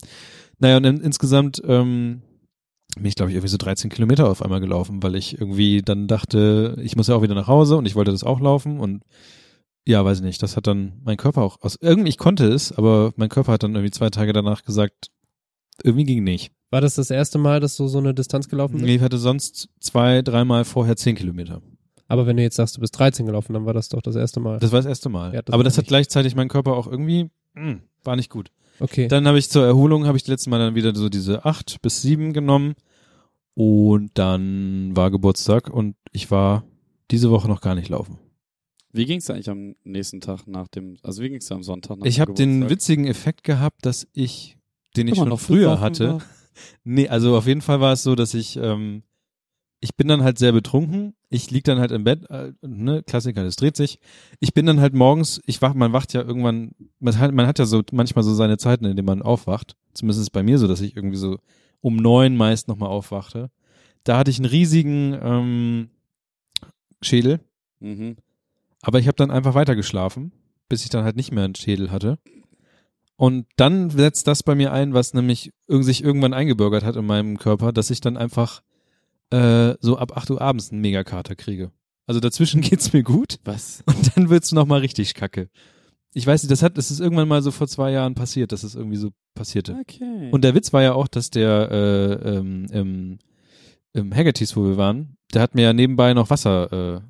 Naja, 0.58 0.76
und 0.78 0.84
in, 0.84 1.00
insgesamt 1.00 1.62
ähm, 1.66 2.22
bin 2.96 3.06
ich, 3.06 3.14
glaube 3.14 3.30
ich, 3.30 3.36
irgendwie 3.36 3.50
so 3.50 3.56
13 3.56 3.90
Kilometer 3.90 4.28
auf 4.28 4.42
einmal 4.42 4.60
gelaufen, 4.60 5.02
weil 5.02 5.14
ich 5.14 5.38
irgendwie 5.40 5.82
dann 5.82 6.06
dachte, 6.08 6.76
ich 6.82 6.96
muss 6.96 7.08
ja 7.08 7.14
auch 7.14 7.22
wieder 7.22 7.34
nach 7.34 7.48
Hause 7.48 7.76
und 7.76 7.86
ich 7.86 7.94
wollte 7.94 8.10
das 8.12 8.24
auch 8.24 8.40
laufen 8.40 8.80
und 8.80 9.02
Ja, 9.86 10.04
weiß 10.04 10.18
ich 10.18 10.24
nicht. 10.24 10.42
Das 10.42 10.56
hat 10.56 10.66
dann 10.66 11.00
mein 11.04 11.16
Körper 11.16 11.42
auch 11.42 11.60
aus 11.62 11.76
irgendwie 11.80 12.10
ich 12.10 12.18
konnte 12.18 12.46
es, 12.46 12.70
aber 12.72 13.12
mein 13.16 13.28
Körper 13.28 13.52
hat 13.52 13.62
dann 13.62 13.74
irgendwie 13.74 13.90
zwei 13.90 14.10
Tage 14.10 14.32
danach 14.32 14.62
gesagt, 14.62 15.10
irgendwie 15.82 16.04
ging 16.04 16.22
nicht. 16.22 16.52
War 16.70 16.80
das 16.80 16.94
das 16.94 17.10
erste 17.10 17.38
Mal, 17.38 17.60
dass 17.60 17.76
du 17.76 17.86
so 17.88 17.98
eine 17.98 18.14
Distanz 18.14 18.48
gelaufen 18.48 18.74
bist? 18.78 18.86
Ich 18.88 19.00
hatte 19.00 19.18
sonst 19.18 19.68
zwei, 19.80 20.22
dreimal 20.22 20.64
vorher 20.64 20.96
zehn 20.96 21.16
Kilometer. 21.16 21.60
Aber 22.08 22.26
wenn 22.26 22.36
du 22.36 22.42
jetzt 22.42 22.56
sagst, 22.56 22.76
du 22.76 22.80
bist 22.80 22.98
13 22.98 23.24
gelaufen, 23.26 23.54
dann 23.54 23.64
war 23.64 23.72
das 23.72 23.88
doch 23.88 24.02
das 24.02 24.16
erste 24.16 24.38
Mal. 24.38 24.58
Das 24.58 24.70
war 24.70 24.78
das 24.78 24.86
erste 24.86 25.08
Mal. 25.08 25.34
Ja, 25.34 25.42
das 25.42 25.52
aber 25.52 25.64
das 25.64 25.78
hat 25.78 25.86
gleichzeitig 25.86 26.36
mein 26.36 26.48
Körper 26.48 26.74
auch 26.74 26.86
irgendwie 26.86 27.30
mh, 27.54 27.78
war 28.04 28.16
nicht 28.16 28.30
gut. 28.30 28.50
Okay. 28.82 29.08
Dann 29.08 29.26
habe 29.26 29.38
ich 29.38 29.48
zur 29.48 29.64
Erholung 29.64 30.06
habe 30.06 30.16
ich 30.16 30.24
das 30.24 30.28
letzte 30.28 30.50
Mal 30.50 30.58
dann 30.58 30.74
wieder 30.74 30.94
so 30.94 31.08
diese 31.08 31.44
acht 31.44 31.80
bis 31.82 32.02
sieben 32.02 32.32
genommen 32.32 32.74
und 33.54 34.10
dann 34.14 34.96
war 34.96 35.10
Geburtstag 35.10 35.70
und 35.70 35.96
ich 36.12 36.30
war 36.30 36.64
diese 37.10 37.30
Woche 37.30 37.48
noch 37.48 37.60
gar 37.60 37.74
nicht 37.74 37.88
laufen. 37.88 38.18
Wie 38.92 39.06
ging 39.06 39.18
es 39.18 39.30
eigentlich 39.30 39.48
am 39.48 39.74
nächsten 39.84 40.20
Tag 40.20 40.46
nach 40.46 40.68
dem, 40.68 40.98
also 41.02 41.22
wie 41.22 41.30
ging 41.30 41.38
es 41.38 41.50
am 41.50 41.62
Sonntag 41.62 41.98
nach 41.98 42.06
Ich 42.06 42.20
habe 42.20 42.34
den 42.34 42.68
witzigen 42.68 43.06
Effekt 43.06 43.42
gehabt, 43.42 43.86
dass 43.86 44.06
ich, 44.12 44.58
den 44.96 45.08
ich 45.08 45.16
schon 45.16 45.30
noch 45.30 45.40
früher 45.40 45.80
hatte. 45.80 46.14
war? 46.14 46.22
Nee, 46.84 47.08
also 47.08 47.34
auf 47.38 47.46
jeden 47.46 47.62
Fall 47.62 47.80
war 47.80 47.94
es 47.94 48.02
so, 48.02 48.14
dass 48.14 48.34
ich, 48.34 48.58
ähm, 48.58 49.04
ich 49.84 49.96
bin 49.96 50.06
dann 50.06 50.22
halt 50.22 50.38
sehr 50.38 50.52
betrunken. 50.52 51.14
Ich 51.28 51.50
lieg 51.50 51.64
dann 51.64 51.80
halt 51.80 51.90
im 51.90 52.04
Bett, 52.04 52.30
äh, 52.30 52.52
ne, 52.62 53.02
Klassiker, 53.02 53.42
das 53.42 53.56
dreht 53.56 53.76
sich. 53.76 53.98
Ich 54.38 54.54
bin 54.54 54.64
dann 54.64 54.80
halt 54.80 54.94
morgens, 54.94 55.42
ich 55.44 55.60
wach, 55.60 55.74
man 55.74 55.92
wacht 55.92 56.12
ja 56.12 56.22
irgendwann, 56.22 56.70
man 57.00 57.18
hat, 57.18 57.34
man 57.34 57.48
hat 57.48 57.58
ja 57.58 57.66
so 57.66 57.82
manchmal 57.90 58.22
so 58.22 58.32
seine 58.32 58.58
Zeiten, 58.58 58.84
in 58.84 58.94
denen 58.94 59.06
man 59.06 59.22
aufwacht. 59.22 59.74
Zumindest 59.92 60.20
ist 60.20 60.26
es 60.26 60.30
bei 60.30 60.44
mir 60.44 60.58
so, 60.60 60.68
dass 60.68 60.80
ich 60.80 60.96
irgendwie 60.96 61.16
so 61.16 61.38
um 61.80 61.96
neun 61.96 62.36
meist 62.36 62.68
nochmal 62.68 62.90
aufwachte. 62.90 63.50
Da 64.04 64.16
hatte 64.18 64.30
ich 64.30 64.38
einen 64.38 64.46
riesigen 64.46 65.18
ähm, 65.20 65.90
Schädel, 67.00 67.40
Mhm. 67.80 68.14
aber 68.82 69.00
ich 69.00 69.08
habe 69.08 69.16
dann 69.16 69.32
einfach 69.32 69.54
weiter 69.54 69.74
geschlafen, 69.74 70.30
bis 70.68 70.84
ich 70.84 70.90
dann 70.90 71.02
halt 71.04 71.16
nicht 71.16 71.32
mehr 71.32 71.42
einen 71.44 71.56
Schädel 71.56 71.90
hatte. 71.90 72.20
Und 73.16 73.46
dann 73.56 73.90
setzt 73.90 74.28
das 74.28 74.44
bei 74.44 74.54
mir 74.54 74.72
ein, 74.72 74.94
was 74.94 75.12
nämlich 75.12 75.50
sich 75.66 76.04
irgendwann 76.04 76.34
eingebürgert 76.34 76.84
hat 76.84 76.94
in 76.94 77.04
meinem 77.04 77.38
Körper, 77.38 77.72
dass 77.72 77.90
ich 77.90 78.00
dann 78.00 78.16
einfach 78.16 78.62
äh, 79.32 79.76
so 79.80 79.98
ab 79.98 80.16
8 80.16 80.30
Uhr 80.30 80.40
abends 80.40 80.70
einen 80.70 80.80
Megakater 80.80 81.34
kriege. 81.34 81.72
Also 82.06 82.20
dazwischen 82.20 82.60
geht's 82.62 82.92
mir 82.92 83.02
gut 83.02 83.38
Was? 83.44 83.82
und 83.86 84.16
dann 84.16 84.30
wird's 84.30 84.52
noch 84.52 84.66
mal 84.66 84.80
richtig 84.80 85.14
kacke. 85.14 85.48
Ich 86.14 86.26
weiß 86.26 86.42
nicht, 86.42 86.50
das 86.50 86.62
hat, 86.62 86.76
das 86.76 86.90
ist 86.90 87.00
irgendwann 87.00 87.28
mal 87.28 87.40
so 87.40 87.50
vor 87.50 87.66
zwei 87.66 87.90
Jahren 87.90 88.14
passiert, 88.14 88.52
dass 88.52 88.64
es 88.64 88.74
irgendwie 88.74 88.98
so 88.98 89.10
passierte. 89.34 89.78
Okay. 89.80 90.28
Und 90.30 90.44
der 90.44 90.54
Witz 90.54 90.72
war 90.74 90.82
ja 90.82 90.92
auch, 90.92 91.08
dass 91.08 91.30
der 91.30 91.70
äh, 91.70 92.36
ähm, 92.36 92.66
im, 92.70 93.18
im 93.94 94.14
Haggerty's, 94.14 94.54
wo 94.54 94.64
wir 94.64 94.76
waren, 94.76 95.16
der 95.32 95.40
hat 95.40 95.54
mir 95.54 95.62
ja 95.62 95.72
nebenbei 95.72 96.12
noch 96.12 96.28
Wasser 96.28 96.72
äh, 96.96 97.00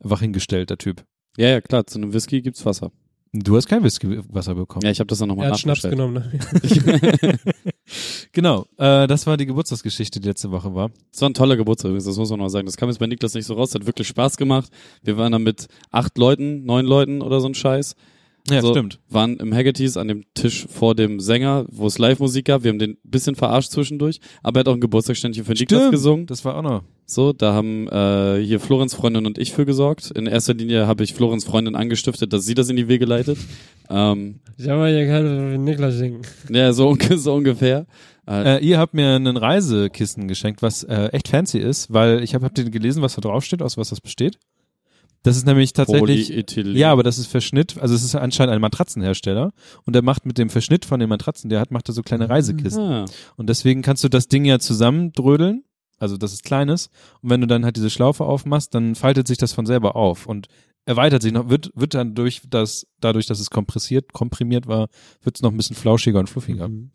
wach 0.00 0.20
hingestellt, 0.20 0.70
der 0.70 0.78
Typ. 0.78 1.04
ja, 1.36 1.48
ja, 1.48 1.60
klar, 1.60 1.86
zu 1.86 1.98
einem 1.98 2.12
Whisky 2.12 2.42
gibt's 2.42 2.66
Wasser. 2.66 2.90
Du 3.34 3.56
hast 3.56 3.66
kein 3.66 3.82
Whisky 3.82 4.20
Wasser 4.28 4.54
bekommen. 4.54 4.84
Ja, 4.84 4.90
ich 4.90 5.00
habe 5.00 5.06
das 5.06 5.18
dann 5.18 5.28
nochmal 5.28 5.46
er 5.46 5.52
hat 5.52 5.60
Schnaps 5.60 5.80
genommen. 5.82 6.14
Ne? 6.14 7.38
genau, 8.32 8.66
äh, 8.76 9.06
das 9.06 9.26
war 9.26 9.38
die 9.38 9.46
Geburtstagsgeschichte, 9.46 10.20
die 10.20 10.28
letzte 10.28 10.50
Woche 10.50 10.74
war. 10.74 10.90
Das 11.10 11.22
war 11.22 11.30
ein 11.30 11.34
toller 11.34 11.56
Geburtstag 11.56 11.88
übrigens, 11.88 12.04
das 12.04 12.18
muss 12.18 12.28
man 12.28 12.40
noch 12.40 12.50
sagen. 12.50 12.66
Das 12.66 12.76
kam 12.76 12.90
jetzt 12.90 12.98
bei 12.98 13.06
Niklas 13.06 13.32
nicht 13.32 13.46
so 13.46 13.54
raus, 13.54 13.74
hat 13.74 13.86
wirklich 13.86 14.06
Spaß 14.08 14.36
gemacht. 14.36 14.70
Wir 15.02 15.16
waren 15.16 15.32
dann 15.32 15.44
mit 15.44 15.68
acht 15.90 16.18
Leuten, 16.18 16.66
neun 16.66 16.84
Leuten 16.84 17.22
oder 17.22 17.40
so 17.40 17.48
ein 17.48 17.54
Scheiß. 17.54 17.96
Ja, 18.50 18.60
So, 18.60 18.70
stimmt. 18.72 18.98
Waren 19.08 19.36
im 19.36 19.54
Haggerty's 19.54 19.96
an 19.96 20.08
dem 20.08 20.24
Tisch 20.34 20.66
vor 20.68 20.94
dem 20.96 21.20
Sänger, 21.20 21.64
wo 21.70 21.86
es 21.86 21.98
Live-Musik 21.98 22.46
gab. 22.46 22.64
Wir 22.64 22.70
haben 22.70 22.78
den 22.80 22.92
ein 22.92 22.98
bisschen 23.04 23.36
verarscht 23.36 23.70
zwischendurch, 23.70 24.18
aber 24.42 24.58
er 24.58 24.60
hat 24.60 24.68
auch 24.68 24.74
ein 24.74 24.80
Geburtstagsständchen 24.80 25.44
für 25.44 25.52
Niklas 25.52 25.78
Stimmt. 25.80 25.92
gesungen. 25.92 26.26
Das 26.26 26.44
war 26.44 26.56
auch 26.56 26.62
noch. 26.62 26.82
So, 27.06 27.32
da 27.32 27.52
haben 27.52 27.86
äh, 27.88 28.42
hier 28.44 28.58
Florenz 28.58 28.94
Freundin 28.94 29.26
und 29.26 29.38
ich 29.38 29.52
für 29.52 29.64
gesorgt. 29.64 30.10
In 30.10 30.26
erster 30.26 30.54
Linie 30.54 30.86
habe 30.86 31.04
ich 31.04 31.14
Florenz 31.14 31.44
Freundin 31.44 31.76
angestiftet, 31.76 32.32
dass 32.32 32.44
sie 32.44 32.54
das 32.54 32.68
in 32.68 32.76
die 32.76 32.88
Wege 32.88 33.04
leitet. 33.04 33.38
ähm, 33.90 34.40
Ich 34.56 34.68
habe 34.68 34.88
hier 34.88 35.06
keine 35.06 35.58
Niklas 35.58 35.94
singen. 35.98 36.22
ja, 36.50 36.72
so, 36.72 36.96
so 37.14 37.34
ungefähr. 37.34 37.86
Äh, 38.26 38.56
Äh, 38.58 38.64
ihr 38.64 38.78
habt 38.78 38.94
mir 38.94 39.14
einen 39.14 39.36
Reisekissen 39.36 40.26
geschenkt, 40.26 40.62
was 40.62 40.84
äh, 40.84 41.06
echt 41.12 41.28
fancy 41.28 41.58
ist, 41.58 41.92
weil 41.92 42.22
ich 42.22 42.34
habe 42.34 42.44
habt 42.44 42.58
ihr 42.58 42.68
gelesen, 42.70 43.02
was 43.02 43.14
da 43.14 43.20
draufsteht, 43.20 43.62
aus 43.62 43.76
was 43.76 43.90
das 43.90 44.00
besteht? 44.00 44.38
Das 45.22 45.36
ist 45.36 45.46
nämlich 45.46 45.72
tatsächlich 45.72 46.28
Polyethylen. 46.28 46.76
Ja, 46.76 46.90
aber 46.90 47.02
das 47.04 47.18
ist 47.18 47.26
Verschnitt, 47.26 47.78
also 47.78 47.94
es 47.94 48.02
ist 48.02 48.14
anscheinend 48.14 48.54
ein 48.54 48.60
Matratzenhersteller 48.60 49.52
und 49.84 49.94
der 49.94 50.02
macht 50.02 50.26
mit 50.26 50.36
dem 50.36 50.50
Verschnitt 50.50 50.84
von 50.84 50.98
den 50.98 51.08
Matratzen, 51.08 51.48
der 51.48 51.60
hat, 51.60 51.70
macht 51.70 51.88
er 51.88 51.94
so 51.94 52.02
kleine 52.02 52.28
Reisekisten. 52.28 52.82
Ah, 52.82 53.04
Und 53.36 53.48
deswegen 53.48 53.82
kannst 53.82 54.02
du 54.02 54.08
das 54.08 54.26
Ding 54.26 54.44
ja 54.44 54.58
zusammendrödeln, 54.58 55.64
also 55.98 56.16
das 56.16 56.32
ist 56.32 56.42
kleines, 56.42 56.90
und 57.20 57.30
wenn 57.30 57.40
du 57.40 57.46
dann 57.46 57.64
halt 57.64 57.76
diese 57.76 57.90
Schlaufe 57.90 58.24
aufmachst, 58.24 58.74
dann 58.74 58.96
faltet 58.96 59.28
sich 59.28 59.38
das 59.38 59.52
von 59.52 59.64
selber 59.64 59.94
auf 59.94 60.26
und 60.26 60.48
erweitert 60.86 61.22
sich 61.22 61.32
noch, 61.32 61.48
wird, 61.48 61.70
wird 61.76 61.94
dann 61.94 62.16
durch 62.16 62.42
das, 62.48 62.88
dadurch, 63.00 63.26
dass 63.26 63.38
es 63.38 63.50
kompressiert, 63.50 64.12
komprimiert 64.12 64.66
war, 64.66 64.88
wird 65.22 65.36
es 65.36 65.42
noch 65.42 65.52
ein 65.52 65.56
bisschen 65.56 65.76
flauschiger 65.76 66.18
und 66.18 66.28
fluffiger. 66.28 66.68
Mhm. 66.68 66.90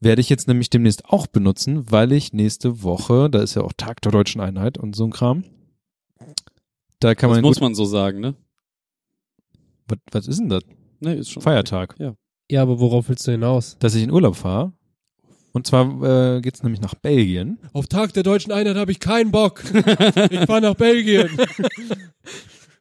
Werde 0.00 0.20
ich 0.20 0.28
jetzt 0.28 0.48
nämlich 0.48 0.68
demnächst 0.68 1.04
auch 1.04 1.28
benutzen, 1.28 1.88
weil 1.92 2.10
ich 2.10 2.32
nächste 2.32 2.82
Woche, 2.82 3.30
da 3.30 3.40
ist 3.40 3.54
ja 3.54 3.62
auch 3.62 3.72
Tag 3.76 4.00
der 4.02 4.10
Deutschen 4.10 4.40
Einheit 4.40 4.76
und 4.76 4.96
so 4.96 5.04
ein 5.04 5.12
Kram, 5.12 5.44
da 7.02 7.14
kann 7.14 7.30
das 7.30 7.38
man 7.38 7.44
muss 7.44 7.60
man 7.60 7.74
so 7.74 7.84
sagen, 7.84 8.20
ne? 8.20 8.34
was, 9.88 9.98
was 10.10 10.26
ist 10.28 10.40
denn 10.40 10.48
das? 10.48 10.62
Nee, 11.00 11.14
ist 11.14 11.30
schon. 11.30 11.42
Feiertag. 11.42 11.96
Ja, 12.50 12.62
aber 12.62 12.80
worauf 12.80 13.08
willst 13.08 13.26
du 13.26 13.32
hinaus? 13.32 13.76
dass 13.78 13.94
ich 13.94 14.02
in 14.02 14.10
Urlaub 14.10 14.36
fahre. 14.36 14.72
Und 15.52 15.66
zwar 15.66 16.36
äh, 16.36 16.40
geht's 16.40 16.62
nämlich 16.62 16.80
nach 16.80 16.94
Belgien. 16.94 17.58
Auf 17.74 17.86
Tag 17.86 18.14
der 18.14 18.22
deutschen 18.22 18.52
Einheit 18.52 18.76
habe 18.76 18.90
ich 18.90 19.00
keinen 19.00 19.30
Bock. 19.30 19.62
ich 20.30 20.40
fahre 20.46 20.62
nach 20.62 20.74
Belgien. 20.74 21.28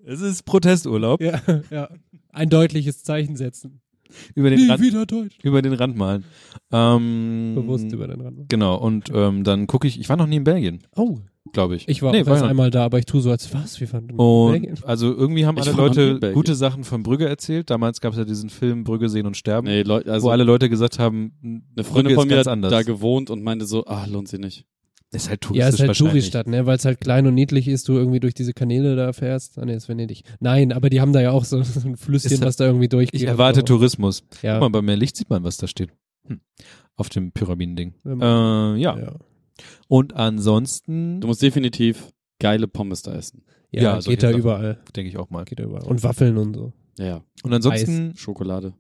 Es 0.05 0.22
ist 0.22 0.43
Protesturlaub. 0.43 1.22
ja, 1.22 1.41
ja. 1.69 1.89
Ein 2.32 2.49
deutliches 2.49 3.03
Zeichen 3.03 3.36
setzen. 3.36 3.82
Über 4.36 4.49
den, 4.49 4.59
Nie 4.59 4.68
Rand, 4.70 4.82
wieder 4.82 5.05
Deutsch. 5.05 5.38
über 5.43 5.62
den 5.62 5.74
Rand 5.74 5.95
malen. 5.97 6.24
Ähm, 6.72 7.53
Bewusst 7.55 7.91
über 7.91 8.07
den 8.07 8.22
Rand. 8.22 8.49
Genau, 8.49 8.76
und 8.78 9.09
ähm, 9.14 9.43
dann 9.43 9.68
gucke 9.68 9.88
ich, 9.88 9.99
ich 9.99 10.09
war 10.09 10.18
noch 10.18 10.28
nie 10.28 10.38
in 10.38 10.43
Belgien, 10.43 10.80
Oh, 10.95 11.18
glaube 11.53 11.76
ich. 11.76 11.88
ich 11.89 12.01
war 12.01 12.12
nee, 12.12 12.22
auch 12.24 12.28
erst 12.28 12.43
einmal 12.43 12.70
da, 12.72 12.86
aber 12.86 12.99
ich 12.99 13.05
tue 13.05 13.22
so 13.22 13.30
als 13.32 13.53
was. 13.53 13.80
Wir 13.80 13.88
fanden 13.88 14.16
Belgien. 14.18 14.72
Und 14.76 14.86
also 14.86 15.14
irgendwie 15.14 15.45
haben 15.45 15.57
Ich 15.57 15.68
alle 15.68 15.78
war 15.78 15.88
Leute 15.88 16.12
Belgien. 16.20 16.34
gute 16.34 16.55
Sachen 16.55 16.84
von 16.84 17.03
Brügge 17.03 17.28
erzählt. 17.28 17.70
Damals 17.70 17.99
gab 18.01 18.14
es 18.14 18.20
ja 18.20 18.26
diesen 18.26 18.49
Film 18.49 18.84
Brügge 18.84 19.09
sehen 19.09 19.26
und 19.26 19.36
sterben, 19.38 19.68
Nee, 19.68 19.82
Leute, 19.84 20.12
also 20.12 20.28
wo 20.28 20.32
alle 20.32 20.43
Leute 20.43 20.70
gesagt 20.70 20.99
haben, 20.99 21.34
eine 21.43 21.84
Freundin 21.84 22.03
Brügge 22.03 22.16
von 22.16 22.28
ist 22.30 22.32
mir 22.34 22.39
hat 22.39 22.47
anders. 22.47 22.72
da 22.72 22.84
gewohnt 22.84 23.30
und 23.30 23.43
meinte 23.43 23.66
so, 23.66 23.86
ah, 23.86 24.05
lohnt 24.05 24.28
sich 24.28 24.39
nicht. 24.39 24.66
Ist 25.14 25.30
halt 25.30 25.43
Ja, 25.43 25.47
touristisch 25.70 25.74
ist 25.74 25.88
halt. 25.88 25.97
Touristadt, 25.97 26.47
ne? 26.47 26.66
Weil 26.66 26.78
es 26.78 26.86
halt 26.86 27.01
klein 27.01 27.28
und 27.28 27.34
niedlich 27.34 27.68
ist, 27.68 27.88
du 27.89 27.93
irgendwie 27.93 28.20
durch 28.20 28.34
diese 28.34 28.53
Kanäle 28.53 28.95
da 28.95 29.12
fährst. 29.14 29.57
Ah, 29.59 29.66
ne, 29.66 29.74
ist 29.76 29.89
Venedig. 29.89 30.24
Nein, 30.39 30.72
aber 30.72 30.89
die 30.89 31.01
haben 31.01 31.12
da 31.14 31.22
ja 31.22 31.32
auch 31.32 31.43
so, 31.45 31.62
so 31.64 31.88
ein 31.88 31.97
Flüsschen, 31.97 32.32
Ist 32.32 32.39
halt- 32.39 32.47
was 32.47 32.55
da 32.55 32.66
irgendwie 32.66 32.88
durchgeht. 32.88 33.22
Ich 33.22 33.28
erwarte 33.28 33.59
so. 33.62 33.66
Tourismus. 33.66 34.24
Ja. 34.41 34.53
Guck 34.59 34.62
mal, 34.62 34.70
bei 34.80 34.82
mehr 34.82 34.97
Licht 34.97 35.18
sieht 35.18 35.30
man, 35.30 35.43
was 35.43 35.57
da 35.57 35.68
steht. 35.68 35.89
Hm. 36.28 36.39
Auf 36.95 37.09
dem 37.09 37.32
Pyramidending. 37.32 37.93
Äh, 38.05 38.12
ja. 38.20 38.76
ja. 38.97 39.16
Und 39.88 40.16
ansonsten 40.16 41.20
Du 41.22 41.28
musst 41.28 41.41
definitiv 41.41 42.07
geile 42.39 42.68
Pommes 42.68 43.01
da 43.01 43.14
essen. 43.14 43.43
Ja, 43.72 43.82
Ja, 43.84 43.99
geht 43.99 44.24
da 44.24 44.28
Sachen. 44.30 44.39
überall. 44.39 44.80
denke 44.95 45.09
ich 45.09 45.18
auch 45.18 45.30
mal. 45.30 45.45
Geht 45.45 45.59
da 45.59 45.64
überall. 45.64 45.84
Und 45.88 46.03
Waffeln 46.03 46.38
und 46.38 46.55
so. 46.55 46.74
Ja, 46.97 47.05
ja. 47.05 47.24
Und 47.43 47.53
ansonsten 47.53 48.16
Schokolade. 48.16 48.74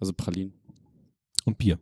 Also 0.00 0.12
Pralinen. 0.12 0.52
und 1.44 1.58
Bier. 1.58 1.78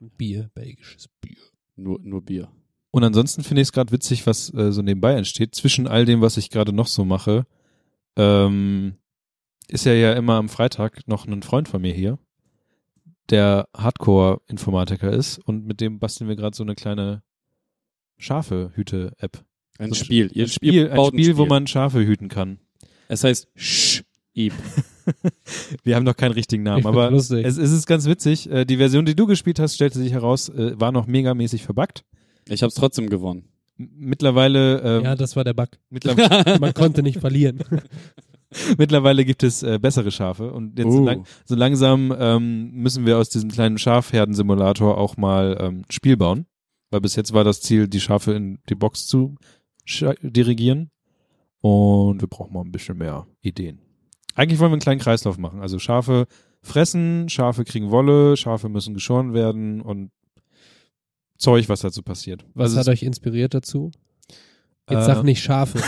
Und 0.00 0.16
Bier, 0.18 0.50
belgisches 0.54 1.08
Bier. 1.20 1.36
Nur, 1.76 1.98
nur 2.02 2.22
Bier. 2.24 2.48
Und 2.92 3.04
ansonsten 3.04 3.42
finde 3.42 3.62
ich 3.62 3.68
es 3.68 3.72
gerade 3.72 3.90
witzig, 3.90 4.26
was 4.26 4.52
äh, 4.54 4.70
so 4.70 4.82
nebenbei 4.82 5.14
entsteht. 5.14 5.54
Zwischen 5.54 5.88
all 5.88 6.04
dem, 6.04 6.20
was 6.20 6.36
ich 6.36 6.50
gerade 6.50 6.74
noch 6.74 6.86
so 6.86 7.04
mache, 7.04 7.46
ähm, 8.16 8.96
ist 9.68 9.86
ja 9.86 9.94
ja 9.94 10.12
immer 10.12 10.34
am 10.34 10.50
Freitag 10.50 11.08
noch 11.08 11.26
ein 11.26 11.42
Freund 11.42 11.68
von 11.68 11.80
mir 11.80 11.94
hier, 11.94 12.18
der 13.30 13.66
Hardcore-Informatiker 13.74 15.10
ist 15.10 15.38
und 15.38 15.64
mit 15.66 15.80
dem 15.80 15.98
basteln 15.98 16.28
wir 16.28 16.36
gerade 16.36 16.54
so 16.54 16.62
eine 16.62 16.74
kleine 16.74 17.22
Schafe-Hüte-App. 18.18 19.42
Ein 19.78 19.88
So 19.88 19.94
Spiel. 19.94 20.30
Ihr 20.34 20.44
Ein 20.44 20.48
Spiel, 20.48 20.90
ein 20.90 20.96
baut 20.96 21.14
Spiel, 21.14 21.38
wo 21.38 21.46
man 21.46 21.66
Schafe 21.66 22.04
hüten 22.04 22.28
kann. 22.28 22.58
Es 23.08 23.24
heißt 23.24 23.48
Sch 23.56 24.02
Ib. 24.34 24.52
Wir 25.82 25.96
haben 25.96 26.04
noch 26.04 26.16
keinen 26.16 26.32
richtigen 26.32 26.62
Namen, 26.62 26.86
aber 26.86 27.10
es, 27.12 27.30
es 27.30 27.56
ist 27.56 27.86
ganz 27.86 28.04
witzig. 28.04 28.50
Äh, 28.50 28.66
die 28.66 28.76
Version, 28.76 29.06
die 29.06 29.16
du 29.16 29.26
gespielt 29.26 29.58
hast, 29.58 29.74
stellte 29.74 29.98
sich 29.98 30.12
heraus, 30.12 30.50
äh, 30.50 30.78
war 30.78 30.92
noch 30.92 31.06
megamäßig 31.06 31.64
verbuggt. 31.64 32.04
Ich 32.48 32.62
hab's 32.62 32.74
trotzdem 32.74 33.08
gewonnen. 33.08 33.48
Mittlerweile, 33.76 34.80
ähm, 34.80 35.04
ja, 35.04 35.14
das 35.14 35.34
war 35.36 35.44
der 35.44 35.54
Bug. 35.54 35.68
mittlerweile, 35.90 36.58
Man 36.60 36.74
konnte 36.74 37.02
nicht 37.02 37.18
verlieren. 37.18 37.60
mittlerweile 38.78 39.24
gibt 39.24 39.42
es 39.42 39.62
äh, 39.62 39.78
bessere 39.78 40.10
Schafe 40.10 40.52
und 40.52 40.78
jetzt 40.78 40.92
so, 40.92 41.00
Uh. 41.00 41.04
lang, 41.04 41.24
so 41.44 41.54
langsam 41.54 42.14
ähm, 42.18 42.70
müssen 42.72 43.06
wir 43.06 43.18
aus 43.18 43.30
diesem 43.30 43.50
kleinen 43.50 43.78
Schafherdensimulator 43.78 44.98
auch 44.98 45.16
mal 45.16 45.56
ähm, 45.60 45.82
Spiel 45.90 46.16
bauen, 46.16 46.46
weil 46.90 47.00
bis 47.00 47.16
jetzt 47.16 47.32
war 47.32 47.44
das 47.44 47.60
Ziel, 47.60 47.88
die 47.88 48.00
Schafe 48.00 48.32
in 48.32 48.58
die 48.68 48.74
Box 48.74 49.06
zu 49.06 49.36
dirigieren 50.22 50.90
und 51.60 52.20
wir 52.20 52.28
brauchen 52.28 52.52
mal 52.52 52.60
ein 52.60 52.72
bisschen 52.72 52.98
mehr 52.98 53.26
Ideen. 53.40 53.80
Eigentlich 54.34 54.60
wollen 54.60 54.70
wir 54.70 54.74
einen 54.74 54.80
kleinen 54.82 55.00
Kreislauf 55.00 55.38
machen, 55.38 55.60
also 55.60 55.78
Schafe 55.78 56.26
fressen, 56.62 57.28
Schafe 57.28 57.64
kriegen 57.64 57.90
Wolle, 57.90 58.36
Schafe 58.36 58.68
müssen 58.68 58.94
geschoren 58.94 59.34
werden 59.34 59.80
und 59.80 60.10
Zeug, 61.42 61.68
was 61.68 61.80
dazu 61.80 62.02
passiert. 62.02 62.44
Was 62.54 62.70
Also 62.70 62.80
hat 62.80 62.88
euch 62.88 63.02
inspiriert 63.02 63.52
dazu? 63.52 63.90
Jetzt 64.88 65.02
Äh, 65.02 65.06
sag 65.06 65.22
nicht 65.24 65.42
Schafe. 65.42 65.80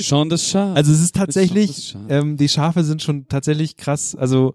Schon 0.00 0.28
das 0.28 0.48
Schaf. 0.48 0.76
Also 0.76 0.92
es 0.92 1.00
ist 1.00 1.14
tatsächlich, 1.14 1.96
ähm, 2.08 2.36
die 2.36 2.48
Schafe 2.48 2.84
sind 2.84 3.02
schon 3.02 3.26
tatsächlich 3.28 3.76
krass. 3.76 4.14
Also 4.14 4.54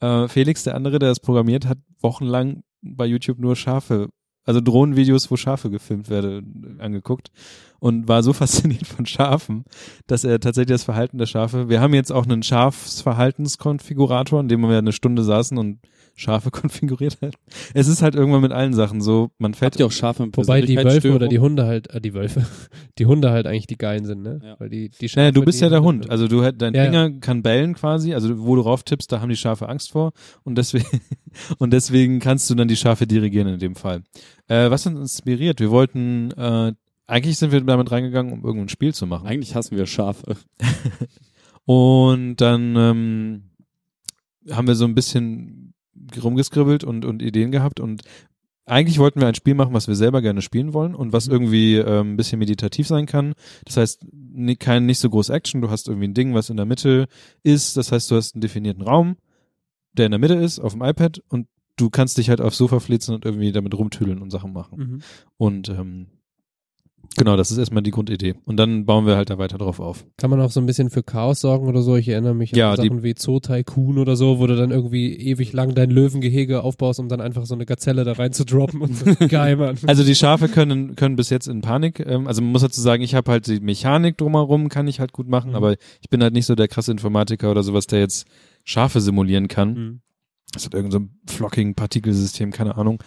äh, 0.00 0.26
Felix, 0.28 0.64
der 0.64 0.74
andere, 0.74 0.98
der 0.98 1.08
das 1.10 1.20
programmiert 1.20 1.66
hat, 1.66 1.78
wochenlang 2.00 2.62
bei 2.82 3.06
YouTube 3.06 3.38
nur 3.38 3.56
Schafe, 3.56 4.08
also 4.44 4.60
Drohnenvideos, 4.60 5.30
wo 5.30 5.36
Schafe 5.36 5.70
gefilmt 5.70 6.08
werden, 6.08 6.78
angeguckt 6.80 7.30
und 7.78 8.08
war 8.08 8.22
so 8.22 8.32
fasziniert 8.40 8.86
von 8.86 9.06
Schafen, 9.06 9.64
dass 10.06 10.24
er 10.24 10.40
tatsächlich 10.40 10.74
das 10.74 10.84
Verhalten 10.84 11.18
der 11.18 11.26
Schafe. 11.26 11.68
Wir 11.68 11.80
haben 11.80 11.94
jetzt 11.94 12.10
auch 12.10 12.24
einen 12.24 12.42
Schafsverhaltenskonfigurator, 12.42 14.40
in 14.40 14.48
dem 14.48 14.62
wir 14.62 14.78
eine 14.78 14.92
Stunde 14.92 15.22
saßen 15.22 15.58
und 15.58 15.78
Schafe 16.20 16.50
konfiguriert 16.52 17.18
hat. 17.22 17.34
Es 17.74 17.88
ist 17.88 18.02
halt 18.02 18.14
irgendwann 18.14 18.42
mit 18.42 18.52
allen 18.52 18.74
Sachen 18.74 19.00
so, 19.00 19.30
man 19.38 19.54
fällt 19.54 19.72
Habt 19.72 19.80
ihr 19.80 19.86
auch 19.86 19.92
Schafe 19.92 20.26
mit 20.26 20.36
Wobei 20.36 20.60
die 20.60 20.76
Wölfe 20.76 21.14
oder 21.14 21.28
die 21.28 21.38
Hunde 21.38 21.64
halt, 21.66 21.88
äh, 21.90 22.00
die 22.00 22.12
Wölfe, 22.14 22.46
die 22.98 23.06
Hunde 23.06 23.30
halt 23.30 23.46
eigentlich 23.46 23.66
die 23.66 23.78
Geilen 23.78 24.04
sind, 24.04 24.22
ne? 24.22 24.40
Ja. 24.44 24.56
Weil 24.58 24.68
die, 24.68 24.90
die 24.90 25.10
Naja, 25.16 25.30
du 25.30 25.40
Schafe, 25.40 25.44
bist 25.46 25.60
die- 25.60 25.64
ja 25.64 25.68
der 25.70 25.82
Hund. 25.82 26.10
Also 26.10 26.28
du 26.28 26.42
dein 26.52 26.74
Ja, 26.74 26.84
ja. 26.84 26.90
Finger 26.90 27.10
kann 27.20 27.42
bellen 27.42 27.74
quasi, 27.74 28.14
also 28.14 28.38
wo 28.44 28.54
du 28.56 28.62
rauf 28.62 28.82
tippst, 28.84 29.10
da 29.10 29.20
haben 29.20 29.30
die 29.30 29.36
Schafe 29.36 29.68
Angst 29.68 29.90
vor 29.92 30.12
und 30.44 30.56
deswegen 30.58 30.86
und 31.58 31.72
deswegen 31.72 32.18
kannst 32.20 32.48
du 32.50 32.54
dann 32.54 32.68
die 32.68 32.76
Schafe 32.76 33.06
dirigieren 33.06 33.48
in 33.48 33.58
dem 33.58 33.74
Fall. 33.74 34.02
Äh, 34.48 34.70
was 34.70 34.84
hat 34.86 34.94
uns 34.94 35.14
inspiriert? 35.14 35.60
Wir 35.60 35.70
wollten 35.70 36.30
äh, 36.32 36.72
eigentlich 37.06 37.38
sind 37.38 37.50
wir 37.50 37.60
damit 37.62 37.90
reingegangen, 37.90 38.32
um 38.32 38.44
irgendein 38.44 38.68
Spiel 38.68 38.94
zu 38.94 39.04
machen. 39.06 39.26
Eigentlich 39.26 39.56
hassen 39.56 39.76
wir 39.76 39.86
Schafe. 39.86 40.36
Und 41.64 42.36
dann 42.36 42.76
ähm, 42.76 43.42
haben 44.50 44.66
wir 44.68 44.74
so 44.74 44.84
ein 44.84 44.94
bisschen 44.94 45.59
rumgeskribbelt 46.22 46.84
und, 46.84 47.04
und 47.04 47.22
Ideen 47.22 47.50
gehabt 47.50 47.80
und 47.80 48.02
eigentlich 48.66 48.98
wollten 48.98 49.20
wir 49.20 49.26
ein 49.26 49.34
Spiel 49.34 49.54
machen, 49.54 49.74
was 49.74 49.88
wir 49.88 49.96
selber 49.96 50.22
gerne 50.22 50.42
spielen 50.42 50.74
wollen 50.74 50.94
und 50.94 51.12
was 51.12 51.26
irgendwie 51.26 51.76
ähm, 51.76 52.12
ein 52.12 52.16
bisschen 52.16 52.38
meditativ 52.38 52.86
sein 52.86 53.06
kann. 53.06 53.34
Das 53.64 53.76
heißt, 53.76 54.06
ni- 54.12 54.54
kein 54.54 54.86
nicht 54.86 55.00
so 55.00 55.10
groß 55.10 55.30
Action, 55.30 55.60
du 55.60 55.70
hast 55.70 55.88
irgendwie 55.88 56.06
ein 56.06 56.14
Ding, 56.14 56.34
was 56.34 56.50
in 56.50 56.56
der 56.56 56.66
Mitte 56.66 57.08
ist. 57.42 57.76
Das 57.76 57.90
heißt, 57.90 58.10
du 58.10 58.16
hast 58.16 58.34
einen 58.34 58.42
definierten 58.42 58.82
Raum, 58.82 59.16
der 59.94 60.06
in 60.06 60.12
der 60.12 60.20
Mitte 60.20 60.34
ist, 60.34 60.60
auf 60.60 60.72
dem 60.72 60.82
iPad 60.82 61.20
und 61.28 61.48
du 61.76 61.90
kannst 61.90 62.18
dich 62.18 62.28
halt 62.28 62.40
aufs 62.40 62.58
Sofa 62.58 62.78
flitzen 62.78 63.14
und 63.14 63.24
irgendwie 63.24 63.50
damit 63.50 63.74
rumtüdeln 63.76 64.22
und 64.22 64.30
Sachen 64.30 64.52
machen. 64.52 64.78
Mhm. 64.78 65.02
Und 65.36 65.68
ähm, 65.70 66.06
genau, 67.16 67.36
das 67.36 67.50
ist 67.50 67.58
erstmal 67.58 67.82
die 67.82 67.90
Grundidee. 67.90 68.34
Und 68.44 68.56
dann 68.56 68.86
bauen 68.86 69.06
wir 69.06 69.16
halt 69.16 69.30
da 69.30 69.38
weiter 69.38 69.58
drauf 69.58 69.80
auf. 69.80 70.04
Kann 70.16 70.30
man 70.30 70.40
auch 70.40 70.50
so 70.50 70.60
ein 70.60 70.66
bisschen 70.66 70.90
für 70.90 71.02
Chaos 71.02 71.40
sorgen 71.40 71.66
oder 71.68 71.82
so? 71.82 71.96
Ich 71.96 72.08
erinnere 72.08 72.34
mich 72.34 72.52
Ja, 72.52 72.70
an 72.70 72.76
Sachen 72.76 73.02
wie 73.02 73.14
Zoo 73.16 73.40
Tycoon 73.40 73.98
oder 73.98 74.16
so, 74.16 74.38
wo 74.38 74.46
du 74.46 74.56
dann 74.56 74.70
irgendwie 74.70 75.14
ewig 75.14 75.52
lang 75.52 75.74
dein 75.74 75.90
Löwengehege 75.90 76.62
aufbaust, 76.62 77.00
um 77.00 77.08
dann 77.08 77.20
einfach 77.20 77.46
so 77.46 77.54
eine 77.54 77.66
Gazelle 77.66 78.04
da 78.04 78.12
rein 78.12 78.32
zu 78.32 78.44
droppen 78.44 78.80
und 78.82 78.96
so. 78.96 79.04
Geil, 79.28 79.56
Mann. 79.56 79.76
Also 79.86 80.04
die 80.04 80.14
Schafe 80.14 80.48
können 80.48 80.96
können 80.96 81.16
bis 81.16 81.30
jetzt 81.30 81.46
in 81.48 81.60
Panik. 81.60 82.00
Ähm, 82.00 82.26
also 82.26 82.42
man 82.42 82.52
muss 82.52 82.62
dazu 82.62 82.80
sagen, 82.80 83.02
ich 83.02 83.14
habe 83.14 83.30
halt 83.30 83.46
die 83.46 83.60
Mechanik 83.60 84.16
drumherum, 84.18 84.68
kann 84.68 84.88
ich 84.88 85.00
halt 85.00 85.12
gut 85.12 85.28
machen, 85.28 85.50
Mhm. 85.50 85.56
aber 85.56 85.72
ich 86.00 86.08
bin 86.10 86.22
halt 86.22 86.32
nicht 86.34 86.46
so 86.46 86.54
der 86.54 86.68
krasse 86.68 86.92
Informatiker 86.92 87.50
oder 87.50 87.62
sowas, 87.62 87.86
der 87.86 88.00
jetzt 88.00 88.26
Schafe 88.64 89.00
simulieren 89.00 89.48
kann. 89.48 89.74
Mhm. 89.74 90.00
Das 90.52 90.64
hat 90.66 90.74
irgend 90.74 90.92
so 90.92 90.98
ein 90.98 91.10
Flocking-Partikelsystem, 91.28 92.50
keine 92.50 92.76
Ahnung. 92.76 93.02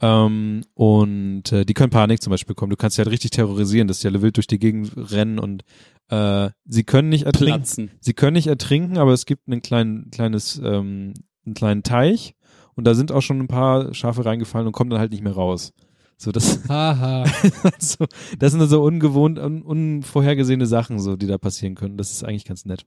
Ähm, 0.00 0.64
und 0.74 1.52
äh, 1.52 1.64
die 1.64 1.74
können 1.74 1.90
Panik 1.90 2.20
zum 2.20 2.30
Beispiel 2.30 2.54
bekommen. 2.54 2.70
Du 2.70 2.76
kannst 2.76 2.96
sie 2.96 3.02
halt 3.02 3.10
richtig 3.10 3.30
terrorisieren, 3.30 3.88
dass 3.88 4.00
die 4.00 4.08
alle 4.08 4.22
wild 4.22 4.36
durch 4.36 4.46
die 4.46 4.58
Gegend 4.58 4.92
rennen 4.96 5.38
und 5.38 5.64
äh, 6.08 6.50
sie 6.66 6.84
können 6.84 7.08
nicht 7.08 7.26
ertrinken. 7.26 7.54
Platzen. 7.54 7.90
Sie 8.00 8.12
können 8.12 8.34
nicht 8.34 8.48
ertrinken, 8.48 8.98
aber 8.98 9.12
es 9.12 9.26
gibt 9.26 9.48
einen 9.48 9.62
kleinen, 9.62 10.10
kleines, 10.10 10.60
ähm, 10.62 11.14
einen 11.46 11.54
kleinen 11.54 11.82
Teich 11.82 12.34
und 12.74 12.86
da 12.86 12.94
sind 12.94 13.12
auch 13.12 13.22
schon 13.22 13.40
ein 13.40 13.48
paar 13.48 13.94
Schafe 13.94 14.24
reingefallen 14.24 14.66
und 14.66 14.72
kommen 14.72 14.90
dann 14.90 15.00
halt 15.00 15.12
nicht 15.12 15.22
mehr 15.22 15.34
raus. 15.34 15.72
So, 16.16 16.32
das, 16.32 16.60
also, 16.68 18.06
das 18.38 18.52
sind 18.52 18.68
so 18.68 18.82
ungewohnt, 18.82 19.38
un, 19.38 19.62
unvorhergesehene 19.62 20.66
Sachen, 20.66 20.98
so, 20.98 21.16
die 21.16 21.26
da 21.26 21.38
passieren 21.38 21.74
können. 21.74 21.96
Das 21.96 22.12
ist 22.12 22.24
eigentlich 22.24 22.44
ganz 22.44 22.64
nett. 22.64 22.86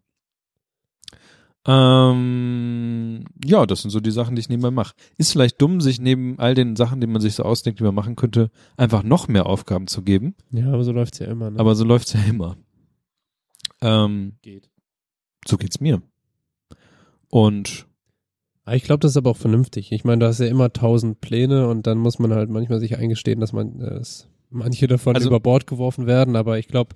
Ähm, 1.68 3.26
ja, 3.43 3.65
das 3.65 3.82
sind 3.82 3.91
so 3.91 3.99
die 3.99 4.11
Sachen, 4.11 4.36
die 4.36 4.39
ich 4.39 4.49
nebenbei 4.49 4.72
mache. 4.72 4.93
Ist 5.18 5.32
vielleicht 5.32 5.61
dumm, 5.61 5.82
sich 5.82 5.99
neben 5.99 6.39
all 6.39 6.53
den 6.55 6.76
Sachen, 6.76 7.01
die 7.01 7.07
man 7.07 7.22
sich 7.22 7.36
so 7.36 7.43
ausdenkt, 7.43 7.80
die 7.80 7.84
man 7.84 7.95
machen 7.95 8.15
könnte, 8.15 8.49
einfach 8.78 9.03
noch 9.03 9.28
mehr 9.28 9.45
Aufgaben 9.45 9.88
zu 9.88 10.01
geben. 10.01 10.36
Ja, 10.51 10.68
aber 10.72 10.84
so 10.84 10.91
läuft's 10.91 11.20
ja 11.20 11.28
immer, 11.28 11.51
ne? 11.51 11.59
Aber 11.59 11.76
so 11.76 11.84
läuft's 11.84 12.13
ja 12.13 12.22
immer. 12.28 12.57
Ähm, 13.82 14.34
Geht. 14.41 14.70
so 15.47 15.57
geht's 15.57 15.80
mir. 15.80 16.01
Und 17.30 17.86
Ah, 18.70 18.74
Ich 18.76 18.84
glaube, 18.84 18.99
das 18.99 19.11
ist 19.11 19.18
aber 19.18 19.30
auch 19.30 19.38
vernünftig. 19.38 19.93
Ich 19.93 20.03
meine, 20.03 20.20
du 20.20 20.26
hast 20.28 20.39
ja 20.39 20.47
immer 20.47 20.74
tausend 20.74 21.22
Pläne 21.22 21.70
und 21.70 21.88
dann 21.88 21.97
muss 21.99 22.20
man 22.20 22.34
halt 22.34 22.49
manchmal 22.49 22.82
sich 22.82 22.97
eingestehen, 22.97 23.39
dass 23.39 23.53
man 23.53 23.80
äh, 23.80 23.91
dass 23.99 24.28
manche 24.49 24.88
davon 24.88 25.15
Also- 25.15 25.30
über 25.30 25.39
Bord 25.39 25.68
geworfen 25.68 26.05
werden, 26.05 26.36
aber 26.36 26.59
ich 26.59 26.68
glaube, 26.68 26.93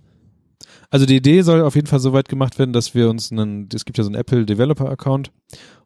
Also 0.90 1.06
die 1.06 1.16
Idee 1.16 1.42
soll 1.42 1.62
auf 1.62 1.76
jeden 1.76 1.88
Fall 1.88 2.00
so 2.00 2.14
weit 2.14 2.30
gemacht 2.30 2.60
werden, 2.60 2.74
dass 2.74 2.94
wir 2.94 3.10
uns 3.10 3.32
einen, 3.32 3.70
es 3.74 3.86
gibt 3.86 3.98
ja 3.98 4.04
so 4.04 4.10
einen 4.10 4.20
Apple 4.20 4.46
Developer 4.46 4.90
Account 4.90 5.32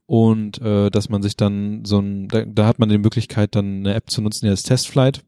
und 0.06 0.62
äh, 0.62 0.90
dass 0.90 1.10
man 1.10 1.22
sich 1.22 1.36
dann 1.36 1.86
so 1.86 2.00
ein, 2.00 2.28
da, 2.28 2.46
da 2.46 2.68
hat 2.68 2.80
man 2.80 2.90
die 2.90 2.98
Möglichkeit 2.98 3.56
dann 3.56 3.80
eine 3.80 3.94
App 3.94 4.10
zu 4.10 4.22
nutzen, 4.22 4.46
die 4.46 4.52
heißt 4.52 4.68
Testflight, 4.68 5.24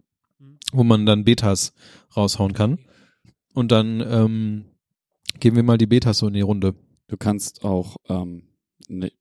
wo 0.72 0.84
man 0.84 1.06
dann 1.06 1.24
Betas 1.24 1.74
raushauen 2.16 2.54
kann 2.54 2.80
und 3.54 3.72
dann 3.72 4.02
ähm, 4.02 4.66
geben 5.40 5.56
wir 5.56 5.64
mal 5.64 5.78
die 5.78 5.88
Betas 5.88 6.20
so 6.20 6.28
in 6.28 6.34
die 6.34 6.42
Runde. 6.42 6.76
Du 7.08 7.18
kannst 7.18 7.64
auch, 7.64 7.98
ähm, 8.10 8.44
ne, 8.88 9.12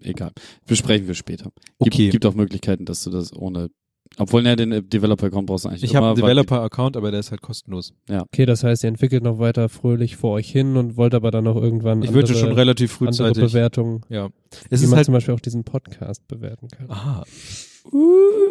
egal. 0.00 0.32
Besprechen 0.66 1.06
wir 1.06 1.14
später. 1.14 1.52
Okay. 1.78 1.90
Gibt, 1.90 2.12
gibt 2.12 2.26
auch 2.26 2.34
Möglichkeiten, 2.34 2.84
dass 2.84 3.04
du 3.04 3.10
das 3.10 3.32
ohne, 3.34 3.70
obwohl, 4.16 4.42
ne, 4.42 4.54
den 4.54 4.70
äh, 4.72 4.82
Developer-Account 4.82 5.46
brauchst 5.46 5.64
du 5.64 5.68
eigentlich 5.70 5.82
Ich 5.84 5.96
habe 5.96 6.06
einen 6.06 6.16
weil- 6.16 6.22
Developer 6.22 6.60
Account, 6.62 6.96
aber 6.96 7.10
der 7.10 7.20
ist 7.20 7.30
halt 7.30 7.40
kostenlos. 7.42 7.92
okay, 8.08 8.46
das 8.46 8.62
heißt, 8.62 8.84
ihr 8.84 8.88
entwickelt 8.88 9.24
noch 9.24 9.38
weiter 9.38 9.68
fröhlich 9.68 10.16
vor 10.16 10.32
euch 10.34 10.50
hin 10.50 10.76
und 10.76 10.96
wollt 10.96 11.14
aber 11.14 11.30
dann 11.30 11.46
auch 11.48 11.56
irgendwann 11.56 12.02
Ich 12.02 12.08
andere, 12.10 12.28
würde 12.28 12.34
schon 12.38 12.52
relativ 12.52 12.92
andere 13.00 13.12
frühzeitig. 13.12 13.42
Bewertungen, 13.52 14.02
Ja. 14.08 14.28
Es 14.70 14.80
wie 14.80 14.84
ist 14.84 14.90
man 14.90 14.96
halt 14.98 15.06
zum 15.06 15.14
Beispiel 15.14 15.34
auch 15.34 15.40
diesen 15.40 15.64
Podcast 15.64 16.26
bewerten 16.28 16.68
kann. 16.68 16.90
Aha. 16.90 17.24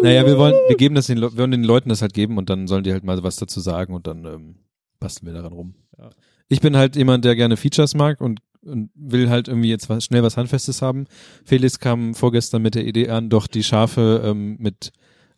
Naja, 0.01 0.26
wir 0.26 0.38
wollen, 0.38 0.54
wir 0.68 0.76
geben 0.78 0.95
das 0.95 1.08
den, 1.08 1.20
wir 1.22 1.36
wollen 1.38 1.51
den 1.51 1.64
Leuten 1.64 1.89
das 1.89 2.01
halt 2.01 2.14
geben 2.14 2.38
und 2.38 2.49
dann 2.49 2.68
sollen 2.68 2.84
die 2.84 2.91
halt 2.91 3.04
mal 3.04 3.22
was 3.24 3.38
dazu 3.38 3.60
sagen 3.62 3.93
und 3.93 4.06
dann 4.06 4.26
ähm, 4.26 4.56
basteln 4.99 5.28
wir 5.28 5.34
daran 5.34 5.54
rum. 5.54 5.76
Ja. 5.97 6.10
Ich 6.49 6.62
bin 6.62 6.76
halt 6.78 6.95
jemand, 6.95 7.26
der 7.26 7.36
gerne 7.36 7.58
Features 7.58 7.95
mag 7.95 8.22
und, 8.22 8.41
und 8.64 8.91
will 8.95 9.30
halt 9.30 9.47
irgendwie 9.47 9.70
jetzt 9.70 9.89
was, 9.89 10.04
schnell 10.06 10.24
was 10.24 10.38
Handfestes 10.38 10.82
haben. 10.82 11.06
Felix 11.45 11.80
kam 11.80 12.14
vorgestern 12.14 12.62
mit 12.62 12.76
der 12.76 12.86
Idee 12.86 13.10
an, 13.10 13.30
doch 13.30 13.47
die 13.47 13.64
Schafe 13.64 14.22
ähm, 14.24 14.58
mit 14.60 14.91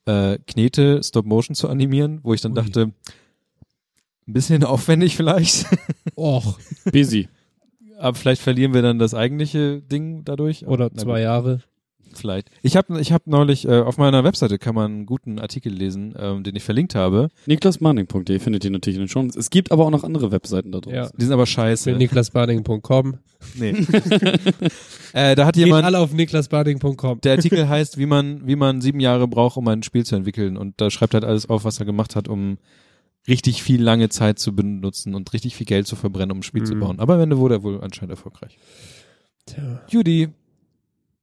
äh, 0.05 0.37
Knete 0.47 1.01
Stop 1.03 1.25
Motion 1.25 1.55
zu 1.55 1.67
animieren, 1.69 2.19
wo 2.23 2.33
ich 2.33 2.41
dann 2.41 2.51
Ui. 2.51 2.55
dachte, 2.63 2.91
ein 4.27 4.33
bisschen 4.33 4.63
aufwendig 4.65 5.15
vielleicht, 5.15 5.65
Och, 6.15 6.59
Busy. 6.91 7.27
aber 7.99 8.15
vielleicht 8.15 8.41
verlieren 8.41 8.73
wir 8.73 8.81
dann 8.81 8.99
das 8.99 9.13
eigentliche 9.13 9.81
Ding 9.81 10.23
dadurch. 10.25 10.65
oder 10.67 10.93
zwei. 10.93 11.21
Jahre. 11.21 11.61
Vielleicht. 12.17 12.49
Ich 12.61 12.75
habe 12.75 12.99
ich 12.99 13.11
hab 13.11 13.27
neulich 13.27 13.67
äh, 13.67 13.79
auf 13.81 13.97
meiner 13.97 14.23
Webseite 14.23 14.57
kann 14.57 14.75
man 14.75 14.91
einen 14.91 15.05
guten 15.05 15.39
Artikel 15.39 15.71
lesen, 15.73 16.13
ähm, 16.17 16.43
den 16.43 16.55
ich 16.55 16.63
verlinkt 16.63 16.95
habe. 16.95 17.29
Niklasmanning.de 17.45 18.39
findet 18.39 18.63
ihr 18.65 18.71
natürlich 18.71 18.97
in 18.97 19.03
den 19.03 19.09
Shownotes. 19.09 19.35
Es 19.35 19.49
gibt 19.49 19.71
aber 19.71 19.85
auch 19.85 19.89
noch 19.91 20.03
andere 20.03 20.31
Webseiten 20.31 20.71
da 20.71 20.79
draußen. 20.79 20.95
Ja. 20.97 21.09
Die 21.15 21.23
sind 21.23 21.33
aber 21.33 21.45
scheiße. 21.45 21.91
niklasbarning.com. 21.93 23.17
Nee. 23.55 23.69
äh, 25.13 25.35
da 25.35 25.45
hat 25.45 25.55
Geht 25.55 25.65
jemand, 25.65 25.85
alle 25.85 25.99
auf 25.99 26.13
niklasbarning.com. 26.13 27.21
der 27.21 27.33
Artikel 27.33 27.67
heißt, 27.69 27.97
wie 27.97 28.05
man, 28.05 28.47
wie 28.47 28.55
man 28.55 28.81
sieben 28.81 28.99
Jahre 28.99 29.27
braucht, 29.27 29.57
um 29.57 29.67
ein 29.67 29.83
Spiel 29.83 30.05
zu 30.05 30.15
entwickeln. 30.15 30.57
Und 30.57 30.79
da 30.81 30.89
schreibt 30.89 31.13
halt 31.13 31.25
alles 31.25 31.49
auf, 31.49 31.63
was 31.63 31.79
er 31.79 31.85
gemacht 31.85 32.15
hat, 32.15 32.27
um 32.27 32.57
richtig 33.27 33.63
viel 33.63 33.81
lange 33.81 34.09
Zeit 34.09 34.39
zu 34.39 34.55
benutzen 34.55 35.15
und 35.15 35.33
richtig 35.33 35.55
viel 35.55 35.65
Geld 35.65 35.87
zu 35.87 35.95
verbrennen, 35.95 36.31
um 36.31 36.39
ein 36.39 36.43
Spiel 36.43 36.63
zu 36.63 36.75
Mhm. 36.75 36.79
bauen. 36.79 36.99
Aber 36.99 37.15
am 37.15 37.21
Ende 37.21 37.37
wurde 37.37 37.55
er 37.55 37.63
wohl 37.63 37.81
anscheinend 37.81 38.11
erfolgreich. 38.11 38.57
Tja. 39.45 39.81
Judy. 39.89 40.29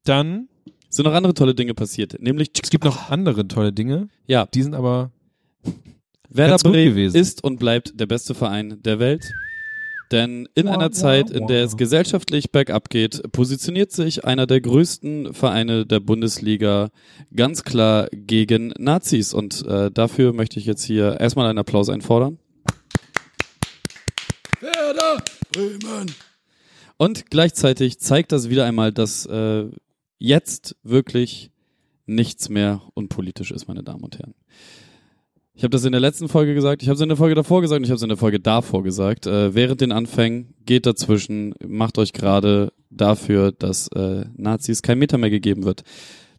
Dann, 0.05 0.49
sind 0.93 1.07
noch 1.07 1.15
andere 1.15 1.35
tolle 1.35 1.55
Dinge 1.55 1.75
passiert, 1.75 2.21
nämlich 2.21 2.51
es 2.63 2.71
gibt 2.71 2.85
noch 2.85 3.11
andere 3.11 3.49
tolle 3.49 3.73
Dinge, 3.73 4.09
ja, 4.27 4.47
die 4.47 4.63
sind 4.63 4.75
aber 4.75 5.11
Werder 6.29 6.53
Ganz 6.53 6.63
gut 6.63 6.73
Bremen 6.73 6.91
gewesen. 6.91 7.17
ist 7.17 7.45
und 7.45 7.59
bleibt 7.59 7.99
der 7.99 8.07
beste 8.07 8.35
Verein 8.35 8.79
der 8.83 8.99
Welt. 8.99 9.33
Denn 10.11 10.47
in 10.55 10.69
einer 10.69 10.93
Zeit, 10.93 11.31
in 11.31 11.47
der 11.47 11.65
es 11.65 11.79
gesellschaftlich 11.79 12.51
bergab 12.51 12.91
geht, 12.91 13.33
positioniert 13.33 13.93
sich 13.93 14.27
einer 14.27 14.47
der 14.47 14.61
größten 14.61 15.33
Vereine 15.33 15.87
der 15.87 16.01
Bundesliga 16.01 16.91
ganz 17.35 17.65
klar 17.65 18.09
gegen 18.13 18.75
Nazis. 18.79 19.33
Und 19.33 19.65
äh, 19.67 19.91
dafür 19.91 20.35
möchte 20.35 20.59
ich 20.59 20.67
jetzt 20.67 20.85
hier 20.85 21.19
erstmal 21.19 21.49
einen 21.49 21.59
Applaus 21.59 21.89
einfordern. 21.89 22.39
Werder 24.61 25.23
Bremen! 25.51 26.15
Und 26.99 27.31
gleichzeitig 27.31 27.99
zeigt 27.99 28.33
das 28.33 28.51
wieder 28.51 28.67
einmal, 28.67 28.93
dass 28.93 29.25
äh, 29.25 29.65
jetzt 30.23 30.77
wirklich 30.83 31.51
nichts 32.07 32.49
mehr 32.49 32.81
unpolitisch 32.95 33.51
ist, 33.51 33.67
meine 33.67 33.83
Damen 33.83 34.05
und 34.05 34.19
Herren. 34.19 34.35
Ich 35.55 35.65
habe 35.65 35.71
das 35.71 35.85
in 35.85 35.93
der 35.93 36.01
letzten 36.01 36.29
Folge 36.29 36.55
gesagt, 36.55 36.83
ich 36.83 36.89
habe 36.89 36.95
es 36.95 37.01
in 37.01 37.09
der 37.09 37.19
Folge 37.19 37.35
davor 37.35 37.61
gesagt 37.61 37.79
und 37.79 37.85
ich 37.85 37.91
habe 37.91 37.97
es 37.97 38.03
in 38.03 38.09
der 38.09 38.17
Folge 38.17 38.41
davor 38.41 38.83
gesagt. 38.83 39.27
Äh, 39.27 39.55
während 39.55 39.81
den 39.81 39.93
Anfängen 39.93 40.55
geht 40.65 40.87
dazwischen, 40.87 41.55
macht 41.67 41.99
euch 41.99 42.13
gerade 42.13 42.73
dafür, 42.89 43.53
dass 43.53 43.89
äh, 43.89 44.25
Nazis 44.37 44.81
kein 44.83 44.99
Meter 44.99 45.19
mehr 45.19 45.31
gegeben 45.31 45.65
wird. 45.65 45.83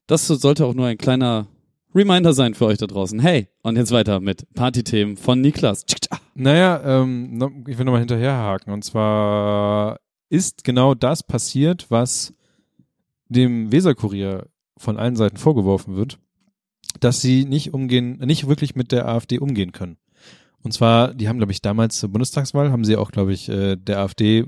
Das 0.08 0.28
sollte 0.28 0.66
auch 0.66 0.74
nur 0.74 0.88
ein 0.88 0.98
kleiner 0.98 1.48
Reminder 1.94 2.34
sein 2.34 2.56
für 2.56 2.66
euch 2.66 2.80
da 2.80 2.88
draußen. 2.88 3.20
Hey, 3.20 3.50
und 3.62 3.76
jetzt 3.76 3.92
weiter 3.92 4.20
mit 4.20 4.52
Partythemen 4.56 5.16
von 5.16 5.42
Niklas. 5.42 5.86
Tschak. 5.86 6.20
Naja, 6.34 6.82
ähm, 6.84 7.66
ich 7.68 7.78
will 7.78 7.86
nochmal 7.86 8.02
hinterherhaken. 8.02 8.74
Und 8.74 8.84
zwar 8.84 10.00
ist 10.30 10.64
genau 10.64 10.96
das 10.96 11.22
passiert, 11.22 11.86
was 11.90 12.34
dem 13.30 13.72
Weserkurier 13.72 14.48
von 14.78 14.98
allen 14.98 15.16
Seiten 15.16 15.38
vorgeworfen 15.38 15.96
wird, 15.96 16.20
dass 17.00 17.22
sie 17.22 17.46
nicht 17.46 17.74
umgehen, 17.74 18.18
nicht 18.20 18.48
wirklich 18.48 18.76
mit 18.76 18.92
der 18.92 19.08
AfD 19.08 19.40
umgehen 19.40 19.72
können. 19.72 19.98
Und 20.62 20.74
zwar, 20.74 21.14
die 21.14 21.28
haben, 21.28 21.38
glaube 21.38 21.52
ich, 21.52 21.62
damals 21.62 22.00
zur 22.00 22.10
Bundestagswahl, 22.10 22.72
haben 22.72 22.86
sie 22.86 22.96
auch, 22.96 23.12
glaube 23.12 23.34
ich, 23.34 23.50
äh, 23.50 23.76
der 23.76 24.00
AfD 24.00 24.46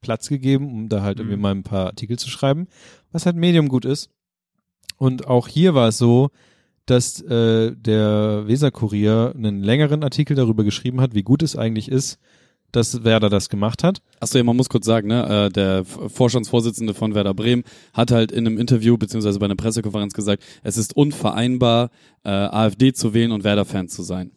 Platz 0.00 0.28
gegeben, 0.28 0.70
um 0.72 0.88
da 0.88 1.02
halt 1.02 1.18
irgendwie 1.18 1.36
Mhm. 1.36 1.42
mal 1.42 1.54
ein 1.54 1.62
paar 1.62 1.86
Artikel 1.86 2.18
zu 2.18 2.30
schreiben, 2.30 2.68
was 3.12 3.26
halt 3.26 3.36
Medium 3.36 3.68
gut 3.68 3.84
ist. 3.84 4.10
Und 4.96 5.26
auch 5.26 5.48
hier 5.48 5.74
war 5.74 5.88
es 5.88 5.98
so, 5.98 6.30
dass 6.86 7.20
äh, 7.22 7.74
der 7.76 8.46
Weserkurier 8.46 9.32
einen 9.36 9.62
längeren 9.62 10.02
Artikel 10.02 10.34
darüber 10.36 10.64
geschrieben 10.64 11.00
hat, 11.00 11.14
wie 11.14 11.22
gut 11.22 11.42
es 11.42 11.56
eigentlich 11.56 11.90
ist, 11.90 12.18
dass 12.72 13.04
Werder 13.04 13.28
das 13.30 13.48
gemacht 13.48 13.82
hat. 13.84 14.00
Achso, 14.20 14.38
ja, 14.38 14.44
man 14.44 14.56
muss 14.56 14.68
kurz 14.68 14.86
sagen, 14.86 15.08
ne, 15.08 15.46
äh, 15.46 15.48
der 15.50 15.84
Vorstandsvorsitzende 15.84 16.94
von 16.94 17.14
Werder 17.14 17.34
Bremen 17.34 17.64
hat 17.92 18.10
halt 18.10 18.32
in 18.32 18.46
einem 18.46 18.58
Interview 18.58 18.96
beziehungsweise 18.96 19.38
bei 19.38 19.46
einer 19.46 19.56
Pressekonferenz 19.56 20.12
gesagt, 20.14 20.42
es 20.62 20.76
ist 20.76 20.96
unvereinbar, 20.96 21.90
äh, 22.24 22.28
AfD 22.30 22.92
zu 22.92 23.14
wählen 23.14 23.32
und 23.32 23.44
Werder-Fan 23.44 23.88
zu 23.88 24.02
sein. 24.02 24.32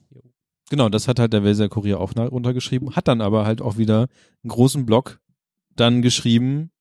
Genau, 0.69 0.89
das 0.89 1.07
hat 1.07 1.19
halt 1.19 1.33
der 1.33 1.43
Weserkurier 1.43 1.99
auch 1.99 2.13
na- 2.15 2.25
runtergeschrieben, 2.25 2.95
hat 2.95 3.07
dann 3.07 3.21
aber 3.21 3.45
halt 3.45 3.61
auch 3.61 3.77
wieder 3.77 4.07
einen 4.43 4.49
großen 4.49 4.85
Block 4.85 5.19
dann 5.75 6.01
geschrieben, 6.01 6.71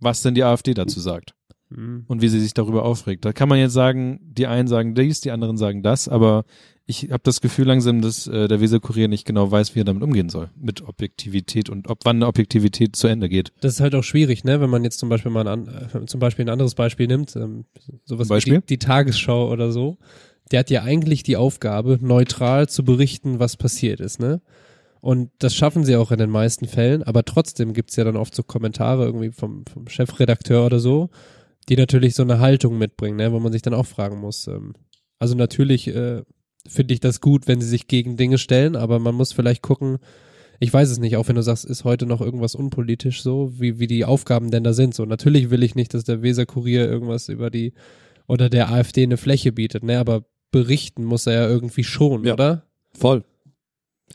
was 0.00 0.22
denn 0.22 0.34
die 0.34 0.44
AfD 0.44 0.74
dazu 0.74 1.00
sagt 1.00 1.34
Mhm. 1.70 2.04
und 2.08 2.22
wie 2.22 2.28
sie 2.28 2.40
sich 2.40 2.54
darüber 2.54 2.84
aufregt. 2.84 3.24
Da 3.24 3.32
kann 3.32 3.48
man 3.48 3.58
jetzt 3.58 3.72
sagen, 3.72 4.20
die 4.22 4.46
einen 4.46 4.68
sagen 4.68 4.94
dies, 4.94 5.20
die 5.22 5.30
anderen 5.30 5.56
sagen 5.56 5.82
das, 5.82 6.08
aber 6.08 6.44
ich 6.86 7.10
habe 7.10 7.22
das 7.22 7.40
Gefühl 7.40 7.66
langsam, 7.66 8.02
dass 8.02 8.26
äh, 8.26 8.46
der 8.46 8.60
Weserkurier 8.60 9.08
nicht 9.08 9.26
genau 9.26 9.50
weiß, 9.50 9.74
wie 9.74 9.80
er 9.80 9.84
damit 9.84 10.02
umgehen 10.02 10.28
soll, 10.28 10.50
mit 10.56 10.82
Objektivität 10.86 11.70
und 11.70 11.88
ob 11.88 12.04
wann 12.04 12.16
eine 12.16 12.26
Objektivität 12.26 12.94
zu 12.94 13.06
Ende 13.06 13.28
geht. 13.28 13.52
Das 13.60 13.74
ist 13.74 13.80
halt 13.80 13.94
auch 13.94 14.04
schwierig, 14.04 14.44
ne, 14.44 14.60
wenn 14.60 14.68
man 14.68 14.84
jetzt 14.84 14.98
zum 14.98 15.08
Beispiel 15.08 15.30
mal 15.30 15.48
ein, 15.48 15.68
an, 15.68 15.88
äh, 16.02 16.06
zum 16.06 16.20
Beispiel 16.20 16.44
ein 16.44 16.50
anderes 16.50 16.74
Beispiel 16.74 17.06
nimmt, 17.06 17.34
ähm, 17.36 17.64
sowas 18.04 18.28
Beispiel? 18.28 18.54
wie 18.54 18.60
die, 18.60 18.66
die 18.66 18.78
Tagesschau 18.78 19.50
oder 19.50 19.72
so. 19.72 19.96
Der 20.50 20.60
hat 20.60 20.68
ja 20.68 20.82
eigentlich 20.82 21.22
die 21.22 21.38
Aufgabe, 21.38 21.98
neutral 22.02 22.68
zu 22.68 22.84
berichten, 22.84 23.38
was 23.38 23.56
passiert 23.56 24.00
ist, 24.00 24.20
ne? 24.20 24.42
Und 25.00 25.30
das 25.38 25.54
schaffen 25.54 25.84
sie 25.84 25.96
auch 25.96 26.12
in 26.12 26.18
den 26.18 26.30
meisten 26.30 26.66
Fällen, 26.66 27.02
aber 27.02 27.26
trotzdem 27.26 27.74
gibt's 27.74 27.96
ja 27.96 28.04
dann 28.04 28.16
oft 28.16 28.34
so 28.34 28.42
Kommentare 28.42 29.04
irgendwie 29.04 29.32
vom, 29.32 29.66
vom 29.66 29.86
Chefredakteur 29.86 30.64
oder 30.64 30.80
so, 30.80 31.10
die 31.68 31.76
natürlich 31.76 32.14
so 32.14 32.22
eine 32.22 32.40
Haltung 32.40 32.78
mitbringen, 32.78 33.16
ne, 33.16 33.32
wo 33.32 33.38
man 33.38 33.52
sich 33.52 33.60
dann 33.60 33.74
auch 33.74 33.86
fragen 33.86 34.18
muss. 34.18 34.46
Ähm, 34.46 34.74
also 35.18 35.34
natürlich 35.34 35.88
äh, 35.88 36.22
finde 36.66 36.94
ich 36.94 37.00
das 37.00 37.20
gut, 37.20 37.46
wenn 37.46 37.60
sie 37.60 37.68
sich 37.68 37.86
gegen 37.88 38.16
Dinge 38.16 38.38
stellen, 38.38 38.76
aber 38.76 38.98
man 38.98 39.14
muss 39.14 39.32
vielleicht 39.32 39.62
gucken, 39.62 39.98
ich 40.60 40.72
weiß 40.72 40.88
es 40.90 40.98
nicht, 40.98 41.16
auch 41.16 41.28
wenn 41.28 41.36
du 41.36 41.42
sagst, 41.42 41.64
ist 41.64 41.84
heute 41.84 42.06
noch 42.06 42.20
irgendwas 42.20 42.54
unpolitisch 42.54 43.22
so, 43.22 43.52
wie, 43.58 43.78
wie 43.78 43.86
die 43.86 44.04
Aufgaben 44.04 44.50
denn 44.50 44.64
da 44.64 44.72
sind. 44.72 44.94
So, 44.94 45.04
natürlich 45.04 45.50
will 45.50 45.62
ich 45.62 45.74
nicht, 45.74 45.92
dass 45.94 46.04
der 46.04 46.22
Weser-Kurier 46.22 46.88
irgendwas 46.88 47.28
über 47.28 47.50
die 47.50 47.74
oder 48.26 48.48
der 48.48 48.70
AfD 48.72 49.02
eine 49.02 49.16
Fläche 49.18 49.52
bietet, 49.52 49.82
ne, 49.82 49.98
aber 49.98 50.24
berichten 50.52 51.04
muss 51.04 51.26
er 51.26 51.34
ja 51.34 51.48
irgendwie 51.48 51.84
schon, 51.84 52.24
Ja. 52.24 52.34
oder? 52.34 52.64
Voll. 52.96 53.24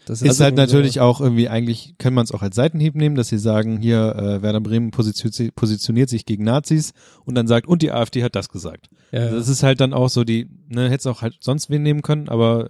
Das 0.10 0.22
Ist 0.22 0.40
halt 0.40 0.54
irgendwie 0.58 0.70
so- 0.70 0.78
natürlich 0.78 1.00
auch 1.00 1.22
irgendwie, 1.22 1.48
eigentlich 1.50 1.96
kann 1.98 2.14
man 2.14 2.24
es 2.26 2.32
auch 2.32 2.42
als 2.42 2.56
Seitenhieb 2.56 2.96
nehmen, 2.96 3.16
dass 3.16 3.30
sie 3.30 3.38
sagen, 3.38 3.78
hier, 3.80 4.16
äh, 4.16 4.42
Werder 4.42 4.60
Bremen 4.62 4.92
positioniert, 4.92 5.56
positioniert 5.56 6.10
sich 6.10 6.26
gegen 6.26 6.44
Nazis 6.44 6.94
und 7.26 7.36
dann 7.36 7.48
sagt, 7.48 7.68
und 7.68 7.82
die 7.82 7.92
AfD 7.92 8.24
hat 8.24 8.36
das 8.36 8.50
gesagt. 8.50 8.90
Ja, 9.12 9.22
Also 9.22 9.38
Das 9.38 9.48
ist 9.50 9.64
halt 9.64 9.80
dann 9.82 9.94
auch 9.94 10.10
so 10.10 10.24
die, 10.24 10.48
ne, 10.68 10.86
hätte 10.86 10.98
es 10.98 11.08
auch 11.08 11.22
halt 11.22 11.36
sonst 11.40 11.70
wen 11.70 11.84
nehmen 11.84 12.02
können, 12.02 12.30
aber 12.30 12.70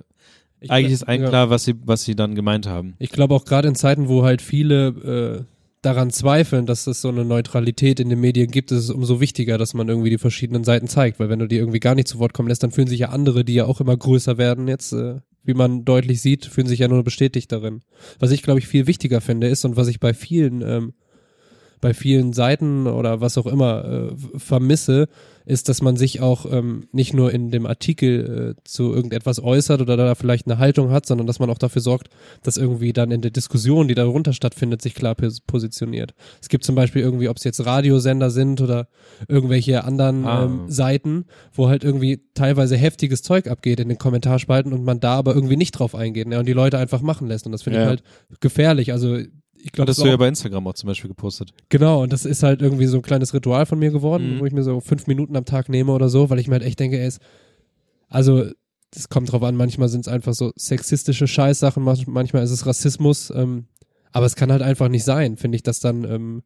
ich 0.59 0.69
eigentlich 0.71 0.87
glaub- 0.87 0.93
ist 0.93 1.03
allen 1.07 1.21
ja. 1.23 1.29
klar, 1.29 1.49
was 1.49 1.63
sie, 1.63 1.75
was 1.85 2.03
sie 2.03 2.15
dann 2.15 2.35
gemeint 2.35 2.67
haben. 2.67 2.95
Ich 2.99 3.09
glaube 3.11 3.33
auch 3.33 3.45
gerade 3.45 3.67
in 3.69 3.75
Zeiten, 3.75 4.07
wo 4.09 4.23
halt 4.23 4.41
viele 4.41 4.87
äh, 5.39 5.43
daran 5.81 6.11
zweifeln, 6.11 6.65
dass 6.65 6.87
es 6.87 6.99
so 6.99 7.07
eine 7.07 7.23
Neutralität 7.23 8.01
in 8.01 8.09
den 8.09 8.19
Medien 8.19 8.51
gibt, 8.51 8.69
ist 8.73 8.79
es 8.83 8.89
umso 8.89 9.21
wichtiger, 9.21 9.57
dass 9.57 9.73
man 9.73 9.87
irgendwie 9.87 10.09
die 10.09 10.17
verschiedenen 10.17 10.65
Seiten 10.65 10.87
zeigt, 10.89 11.19
weil 11.21 11.29
wenn 11.29 11.39
du 11.39 11.47
die 11.47 11.55
irgendwie 11.55 11.79
gar 11.79 11.95
nicht 11.95 12.09
zu 12.09 12.19
Wort 12.19 12.33
kommen 12.33 12.49
lässt, 12.49 12.63
dann 12.63 12.71
fühlen 12.71 12.87
sich 12.89 12.99
ja 12.99 13.09
andere, 13.09 13.45
die 13.45 13.53
ja 13.53 13.63
auch 13.65 13.79
immer 13.79 13.95
größer 13.95 14.37
werden 14.37 14.67
jetzt, 14.67 14.91
äh, 14.91 15.21
wie 15.43 15.53
man 15.53 15.85
deutlich 15.85 16.21
sieht, 16.21 16.45
fühlen 16.45 16.67
sich 16.67 16.79
ja 16.79 16.87
nur 16.87 17.03
bestätigt 17.03 17.51
darin. 17.51 17.81
Was 18.19 18.31
ich 18.31 18.43
glaube 18.43 18.59
ich 18.59 18.67
viel 18.67 18.87
wichtiger 18.87 19.21
finde 19.21 19.47
ist 19.47 19.65
und 19.65 19.75
was 19.75 19.87
ich 19.87 19.99
bei 19.99 20.13
vielen 20.13 20.61
ähm, 20.61 20.93
bei 21.81 21.93
vielen 21.93 22.33
Seiten 22.33 22.87
oder 22.87 23.21
was 23.21 23.37
auch 23.37 23.45
immer 23.45 23.85
äh, 23.85 24.39
vermisse, 24.39 25.07
ist, 25.45 25.67
dass 25.67 25.81
man 25.81 25.95
sich 25.97 26.21
auch 26.21 26.45
ähm, 26.51 26.87
nicht 26.91 27.13
nur 27.15 27.31
in 27.33 27.49
dem 27.49 27.65
Artikel 27.65 28.55
äh, 28.59 28.61
zu 28.65 28.93
irgendetwas 28.93 29.41
äußert 29.41 29.81
oder 29.81 29.97
da 29.97 30.13
vielleicht 30.13 30.45
eine 30.45 30.59
Haltung 30.59 30.91
hat, 30.91 31.07
sondern 31.07 31.25
dass 31.25 31.39
man 31.39 31.49
auch 31.49 31.57
dafür 31.57 31.81
sorgt, 31.81 32.09
dass 32.43 32.57
irgendwie 32.57 32.93
dann 32.93 33.09
in 33.09 33.21
der 33.21 33.31
Diskussion, 33.31 33.87
die 33.87 33.95
darunter 33.95 34.33
stattfindet, 34.33 34.81
sich 34.83 34.93
klar 34.93 35.15
pos- 35.15 35.41
positioniert. 35.47 36.13
Es 36.39 36.49
gibt 36.49 36.65
zum 36.65 36.75
Beispiel 36.75 37.01
irgendwie, 37.01 37.29
ob 37.29 37.37
es 37.37 37.43
jetzt 37.45 37.65
Radiosender 37.65 38.29
sind 38.29 38.61
oder 38.61 38.89
irgendwelche 39.27 39.83
anderen 39.85 40.25
Ah. 40.25 40.43
ähm, 40.45 40.65
Seiten, 40.69 41.25
wo 41.53 41.67
halt 41.67 41.83
irgendwie 41.83 42.21
teilweise 42.35 42.77
heftiges 42.77 43.23
Zeug 43.23 43.47
abgeht 43.47 43.79
in 43.79 43.89
den 43.89 43.97
Kommentarspalten 43.97 44.71
und 44.71 44.83
man 44.83 44.99
da 44.99 45.15
aber 45.15 45.33
irgendwie 45.33 45.57
nicht 45.57 45.71
drauf 45.71 45.95
eingeht 45.95 46.27
ne, 46.27 46.37
und 46.37 46.47
die 46.47 46.53
Leute 46.53 46.77
einfach 46.77 47.01
machen 47.01 47.27
lässt. 47.27 47.47
Und 47.47 47.53
das 47.53 47.63
finde 47.63 47.79
Ja. 47.79 47.85
ich 47.85 47.89
halt 47.89 48.03
gefährlich. 48.39 48.91
Also 48.91 49.17
ich 49.61 49.71
glaube, 49.71 49.89
Hattest 49.91 50.03
du 50.03 50.07
ja 50.09 50.17
bei 50.17 50.27
Instagram 50.27 50.65
auch 50.67 50.73
zum 50.73 50.87
Beispiel 50.87 51.09
gepostet. 51.09 51.51
Genau, 51.69 52.01
und 52.03 52.13
das 52.13 52.25
ist 52.25 52.43
halt 52.43 52.61
irgendwie 52.61 52.85
so 52.85 52.97
ein 52.97 53.01
kleines 53.01 53.33
Ritual 53.33 53.65
von 53.65 53.77
mir 53.79 53.91
geworden, 53.91 54.35
Mhm. 54.35 54.39
wo 54.39 54.45
ich 54.45 54.53
mir 54.53 54.63
so 54.63 54.79
fünf 54.79 55.07
Minuten 55.07 55.35
am 55.35 55.45
Tag 55.45 55.69
nehme 55.69 55.91
oder 55.91 56.09
so, 56.09 56.29
weil 56.29 56.39
ich 56.39 56.47
mir 56.47 56.53
halt 56.53 56.63
echt 56.63 56.79
denke, 56.79 56.97
ey, 56.99 57.05
es, 57.07 57.19
also 58.07 58.45
das 58.91 59.09
kommt 59.09 59.31
drauf 59.31 59.43
an, 59.43 59.55
manchmal 59.55 59.89
sind 59.89 60.01
es 60.01 60.07
einfach 60.07 60.33
so 60.33 60.51
sexistische 60.55 61.27
Scheißsachen, 61.27 61.83
manch- 61.83 62.07
manchmal 62.09 62.43
ist 62.43 62.51
es 62.51 62.65
Rassismus, 62.65 63.31
ähm, 63.35 63.65
aber 64.11 64.25
es 64.25 64.35
kann 64.35 64.51
halt 64.51 64.61
einfach 64.63 64.87
nicht 64.89 65.03
sein, 65.03 65.37
finde 65.37 65.57
ich, 65.57 65.63
dass 65.63 65.79
dann, 65.79 66.03
ähm, 66.05 66.43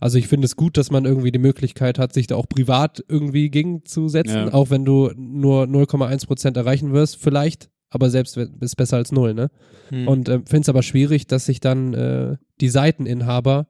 also 0.00 0.18
ich 0.18 0.26
finde 0.26 0.46
es 0.46 0.56
gut, 0.56 0.76
dass 0.76 0.90
man 0.90 1.04
irgendwie 1.04 1.30
die 1.30 1.38
Möglichkeit 1.38 1.98
hat, 1.98 2.12
sich 2.12 2.26
da 2.26 2.34
auch 2.36 2.48
privat 2.48 3.04
irgendwie 3.08 3.50
gegenzusetzen, 3.50 4.34
Ja. 4.48 4.52
auch 4.54 4.70
wenn 4.70 4.84
du 4.84 5.10
nur 5.16 5.64
0,1 5.66 6.26
Prozent 6.26 6.56
erreichen 6.56 6.92
wirst, 6.92 7.16
vielleicht, 7.16 7.70
aber 7.90 8.10
selbst 8.10 8.36
ist 8.36 8.76
besser 8.76 8.96
als 8.96 9.12
null, 9.12 9.34
ne? 9.34 9.50
Mhm. 9.90 10.08
Und 10.08 10.28
äh, 10.28 10.40
finde 10.44 10.60
es 10.62 10.68
aber 10.68 10.82
schwierig, 10.82 11.26
dass 11.26 11.46
sich 11.46 11.60
dann 11.60 11.94
äh, 11.94 12.36
die 12.60 12.68
Seiteninhaber 12.68 13.66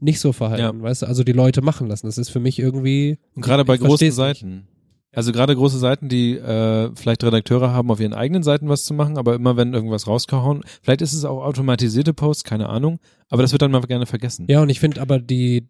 nicht 0.00 0.20
so 0.20 0.32
verhalten, 0.32 0.78
Ja. 0.78 0.82
weißt 0.82 1.02
du, 1.02 1.06
also 1.06 1.24
die 1.24 1.32
Leute 1.32 1.60
machen 1.62 1.88
lassen. 1.88 2.06
Das 2.06 2.18
ist 2.18 2.28
für 2.28 2.40
mich 2.40 2.58
irgendwie. 2.58 3.18
Und 3.34 3.42
gerade 3.42 3.64
bei 3.64 3.76
großen 3.76 4.12
Seiten. 4.12 4.68
Also 5.10 5.32
gerade 5.32 5.56
große 5.56 5.78
Seiten, 5.78 6.08
die 6.10 6.34
äh, 6.36 6.90
vielleicht 6.94 7.24
Redakteure 7.24 7.72
haben, 7.72 7.90
auf 7.90 7.98
ihren 7.98 8.12
eigenen 8.12 8.42
Seiten 8.42 8.68
was 8.68 8.84
zu 8.84 8.92
machen, 8.92 9.16
aber 9.16 9.34
immer 9.34 9.56
wenn 9.56 9.72
irgendwas 9.72 10.06
rausgehauen, 10.06 10.62
vielleicht 10.82 11.00
ist 11.00 11.14
es 11.14 11.24
auch 11.24 11.42
automatisierte 11.42 12.12
Posts, 12.12 12.44
keine 12.44 12.68
Ahnung, 12.68 12.98
aber 13.30 13.40
das 13.42 13.52
wird 13.52 13.62
dann 13.62 13.70
mal 13.70 13.80
gerne 13.80 14.04
vergessen. 14.04 14.46
Ja, 14.50 14.60
und 14.60 14.68
ich 14.68 14.80
finde 14.80 15.00
aber 15.00 15.18
die 15.18 15.66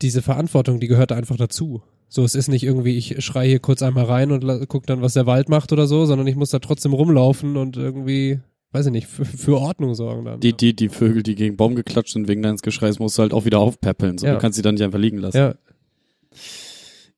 diese 0.00 0.22
Verantwortung, 0.22 0.78
die 0.80 0.86
gehört 0.86 1.10
einfach 1.12 1.36
dazu. 1.36 1.82
So, 2.14 2.24
es 2.24 2.34
ist 2.34 2.48
nicht 2.48 2.62
irgendwie, 2.62 2.98
ich 2.98 3.24
schreie 3.24 3.48
hier 3.48 3.58
kurz 3.58 3.80
einmal 3.82 4.04
rein 4.04 4.32
und 4.32 4.44
la- 4.44 4.66
guck 4.66 4.86
dann, 4.86 5.00
was 5.00 5.14
der 5.14 5.24
Wald 5.24 5.48
macht 5.48 5.72
oder 5.72 5.86
so, 5.86 6.04
sondern 6.04 6.26
ich 6.26 6.36
muss 6.36 6.50
da 6.50 6.58
trotzdem 6.58 6.92
rumlaufen 6.92 7.56
und 7.56 7.78
irgendwie, 7.78 8.38
weiß 8.72 8.84
ich 8.84 8.92
nicht, 8.92 9.06
für, 9.06 9.24
für 9.24 9.56
Ordnung 9.58 9.94
sorgen 9.94 10.26
dann. 10.26 10.38
Die, 10.40 10.52
die, 10.52 10.76
die 10.76 10.90
Vögel, 10.90 11.22
die 11.22 11.34
gegen 11.36 11.56
Baum 11.56 11.74
geklatscht 11.74 12.12
sind 12.12 12.28
wegen 12.28 12.42
deines 12.42 12.60
Geschreis, 12.60 12.98
musst 12.98 13.16
du 13.16 13.22
halt 13.22 13.32
auch 13.32 13.46
wieder 13.46 13.60
aufpäppeln. 13.60 14.18
So. 14.18 14.26
Ja. 14.26 14.34
Du 14.34 14.40
kannst 14.40 14.56
sie 14.56 14.62
dann 14.62 14.74
nicht 14.74 14.84
einfach 14.84 14.98
liegen 14.98 15.16
lassen. 15.16 15.38
ja, 15.38 15.54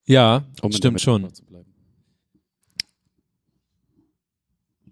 Ja, 0.07 0.45
um 0.63 0.71
stimmt 0.71 1.01
schon. 1.01 1.23
Metapher 1.23 1.35
zu 1.35 1.45
bleiben. 1.45 1.67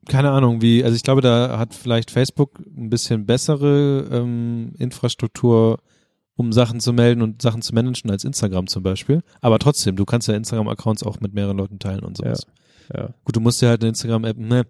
Keine 0.08 0.32
Ahnung, 0.32 0.60
wie, 0.62 0.82
also 0.82 0.96
ich 0.96 1.04
glaube, 1.04 1.20
da 1.20 1.58
hat 1.60 1.74
vielleicht 1.74 2.10
Facebook 2.10 2.58
ein 2.76 2.90
bisschen 2.90 3.24
bessere 3.24 4.08
ähm, 4.10 4.72
Infrastruktur, 4.78 5.78
um 6.42 6.52
Sachen 6.52 6.80
zu 6.80 6.92
melden 6.92 7.22
und 7.22 7.40
Sachen 7.42 7.62
zu 7.62 7.74
managen 7.74 8.10
als 8.10 8.24
Instagram 8.24 8.66
zum 8.66 8.82
Beispiel. 8.82 9.22
Aber 9.40 9.58
trotzdem, 9.58 9.96
du 9.96 10.04
kannst 10.04 10.28
ja 10.28 10.34
Instagram-Accounts 10.34 11.02
auch 11.02 11.20
mit 11.20 11.32
mehreren 11.34 11.56
Leuten 11.56 11.78
teilen 11.78 12.00
und 12.04 12.16
sowas. 12.16 12.46
ja. 12.94 13.10
Gut, 13.24 13.36
du 13.36 13.40
musst 13.40 13.62
ja 13.62 13.68
halt 13.70 13.80
eine 13.82 13.88
Instagram-App, 13.90 14.36
ne? 14.38 14.66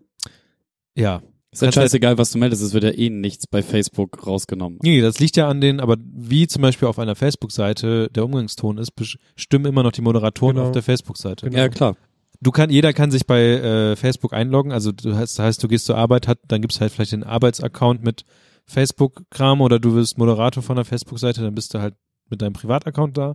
Ja. 0.95 1.23
Ist 1.51 1.61
halt 1.63 1.77
halt- 1.77 1.85
scheißegal, 1.85 2.17
was 2.17 2.31
du 2.31 2.39
meldest, 2.39 2.63
es 2.63 2.73
wird 2.73 2.85
ja 2.85 2.91
eh 2.91 3.11
nichts 3.11 3.47
bei 3.47 3.63
Facebook 3.63 4.27
rausgenommen. 4.27 4.79
Nee, 4.83 5.01
das 5.03 5.19
liegt 5.19 5.37
ja 5.37 5.49
an 5.49 5.61
den, 5.61 5.81
aber 5.81 5.97
wie 6.01 6.47
zum 6.47 6.63
Beispiel 6.63 6.89
auf 6.89 6.99
einer 6.99 7.15
Facebook-Seite 7.15 8.09
der 8.15 8.25
Umgangston 8.25 8.79
ist, 8.79 8.93
bestimmen 8.93 9.67
immer 9.67 9.83
noch 9.83 9.93
die 9.93 10.01
Moderatoren 10.01 10.57
Genau. 10.57 10.69
auf 10.69 10.73
der 10.73 10.83
Facebook-Seite. 10.83 11.47
Genau. 11.51 11.59
Ja, 11.59 11.69
klar. 11.69 11.97
Du 12.41 12.51
kann, 12.53 12.71
jeder 12.71 12.93
kann 12.95 13.11
sich 13.11 13.27
bei 13.27 13.41
äh, 13.43 13.97
Facebook 13.97 14.33
einloggen, 14.33 14.73
also 14.73 14.93
du 14.93 15.15
hast, 15.15 15.39
das 15.39 15.45
heißt, 15.45 15.63
du 15.63 15.69
gehst 15.69 15.85
zur 15.87 15.97
Arbeit, 15.97 16.27
hat, 16.27 16.39
dann 16.49 16.61
gibt's 16.63 16.81
halt 16.81 16.91
vielleicht 16.91 17.13
den 17.13 17.23
Arbeitsaccount 17.23 18.03
mit 18.03 18.25
Facebook-Kram 18.67 19.61
oder 19.61 19.79
du 19.79 19.95
wirst 19.95 20.19
Moderator 20.19 20.63
von 20.63 20.77
der 20.77 20.85
Facebook-Seite, 20.85 21.43
dann 21.43 21.55
bist 21.55 21.75
du 21.75 21.81
halt 21.81 21.95
mit 22.31 22.43
deinem 22.43 22.53
Privataccount 22.53 23.17
da. 23.17 23.35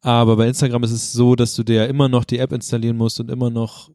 Aber 0.00 0.36
bei 0.36 0.48
Instagram 0.48 0.82
ist 0.82 0.90
es 0.90 1.12
so, 1.12 1.36
dass 1.36 1.54
du 1.54 1.62
dir 1.62 1.76
ja 1.76 1.84
immer 1.84 2.08
noch 2.08 2.24
die 2.24 2.38
App 2.38 2.52
installieren 2.52 2.96
musst 2.96 3.20
und 3.20 3.30
immer 3.30 3.50
noch 3.50 3.90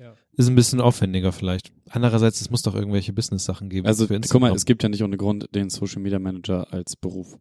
Ja. 0.00 0.14
ist 0.36 0.48
ein 0.48 0.54
bisschen 0.54 0.80
aufwendiger 0.80 1.32
vielleicht. 1.32 1.72
Andererseits, 1.90 2.40
es 2.40 2.50
muss 2.50 2.62
doch 2.62 2.74
irgendwelche 2.74 3.12
Business-Sachen 3.12 3.68
geben. 3.68 3.86
Also, 3.86 4.06
für 4.06 4.18
guck 4.18 4.40
mal, 4.40 4.54
es 4.54 4.64
gibt 4.64 4.82
ja 4.82 4.88
nicht 4.88 5.02
ohne 5.02 5.18
Grund 5.18 5.54
den 5.54 5.68
Social 5.68 6.00
Media 6.00 6.18
Manager 6.18 6.72
als 6.72 6.96
Beruf. 6.96 7.36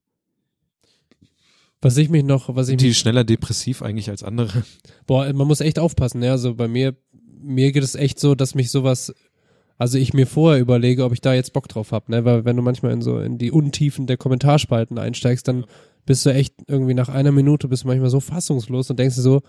Was 1.82 1.98
ich 1.98 2.10
mich 2.10 2.24
noch, 2.24 2.54
was 2.54 2.68
ich 2.68 2.72
sind 2.74 2.82
die 2.82 2.88
mich, 2.90 2.98
schneller 2.98 3.24
depressiv 3.24 3.82
eigentlich 3.82 4.10
als 4.10 4.24
andere? 4.24 4.64
boah, 5.08 5.32
man 5.34 5.48
muss 5.48 5.62
echt 5.62 5.80
aufpassen, 5.80 6.22
ja, 6.22 6.32
also 6.32 6.54
bei 6.54 6.68
mir, 6.68 6.96
mir 7.42 7.72
geht 7.72 7.84
es 7.84 7.96
echt 7.96 8.20
so, 8.20 8.36
dass 8.36 8.54
mich 8.56 8.70
sowas, 8.70 9.14
Also 9.82 9.98
ich 9.98 10.14
mir 10.14 10.28
vorher 10.28 10.62
überlege, 10.62 11.04
ob 11.04 11.12
ich 11.12 11.22
da 11.22 11.34
jetzt 11.34 11.54
Bock 11.54 11.68
drauf 11.68 11.92
hab, 11.92 12.08
ne? 12.08 12.24
Weil 12.24 12.46
wenn 12.46 12.56
du 12.56 12.62
manchmal 12.62 12.92
in 12.92 13.02
so 13.02 13.20
in 13.20 13.40
die 13.40 13.50
Untiefen 13.50 14.06
der 14.06 14.16
Kommentarspalten 14.16 15.00
einsteigst, 15.00 15.48
dann 15.48 15.66
bist 16.06 16.24
du 16.24 16.30
echt 16.30 16.54
irgendwie 16.68 16.94
nach 16.94 17.10
einer 17.10 17.32
Minute 17.32 17.68
bist 17.68 17.82
du 17.82 17.88
manchmal 17.88 18.12
so 18.12 18.20
fassungslos 18.20 18.92
und 18.92 19.00
denkst 19.00 19.16
dir 19.16 19.24
so, 19.24 19.42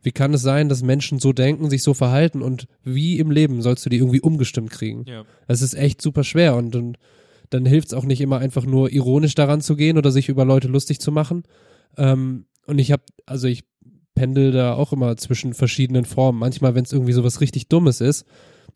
wie 0.00 0.12
kann 0.12 0.34
es 0.34 0.42
sein, 0.42 0.68
dass 0.68 0.84
Menschen 0.84 1.18
so 1.18 1.32
denken, 1.32 1.68
sich 1.68 1.82
so 1.82 1.94
verhalten 1.94 2.42
und 2.42 2.68
wie 2.84 3.18
im 3.18 3.32
Leben 3.32 3.60
sollst 3.60 3.84
du 3.84 3.90
die 3.90 3.96
irgendwie 3.96 4.20
umgestimmt 4.20 4.70
kriegen? 4.70 5.04
Ja. 5.08 5.24
Das 5.48 5.62
ist 5.62 5.74
echt 5.74 6.00
super 6.00 6.22
schwer 6.22 6.54
und, 6.54 6.76
und 6.76 6.96
dann 7.50 7.66
hilft 7.66 7.88
es 7.88 7.94
auch 7.94 8.04
nicht 8.04 8.20
immer 8.20 8.38
einfach 8.38 8.64
nur 8.64 8.92
ironisch 8.92 9.34
daran 9.34 9.62
zu 9.62 9.74
gehen 9.74 9.98
oder 9.98 10.12
sich 10.12 10.28
über 10.28 10.44
Leute 10.44 10.68
lustig 10.68 11.00
zu 11.00 11.10
machen. 11.10 11.42
Ähm, 11.96 12.44
und 12.68 12.78
ich 12.78 12.92
habe, 12.92 13.02
also 13.26 13.48
ich 13.48 13.64
pendel 14.14 14.52
da 14.52 14.74
auch 14.74 14.92
immer 14.92 15.16
zwischen 15.16 15.54
verschiedenen 15.54 16.04
Formen. 16.04 16.38
Manchmal, 16.38 16.76
wenn 16.76 16.84
es 16.84 16.92
irgendwie 16.92 17.14
sowas 17.14 17.40
richtig 17.40 17.66
Dummes 17.66 18.00
ist, 18.00 18.26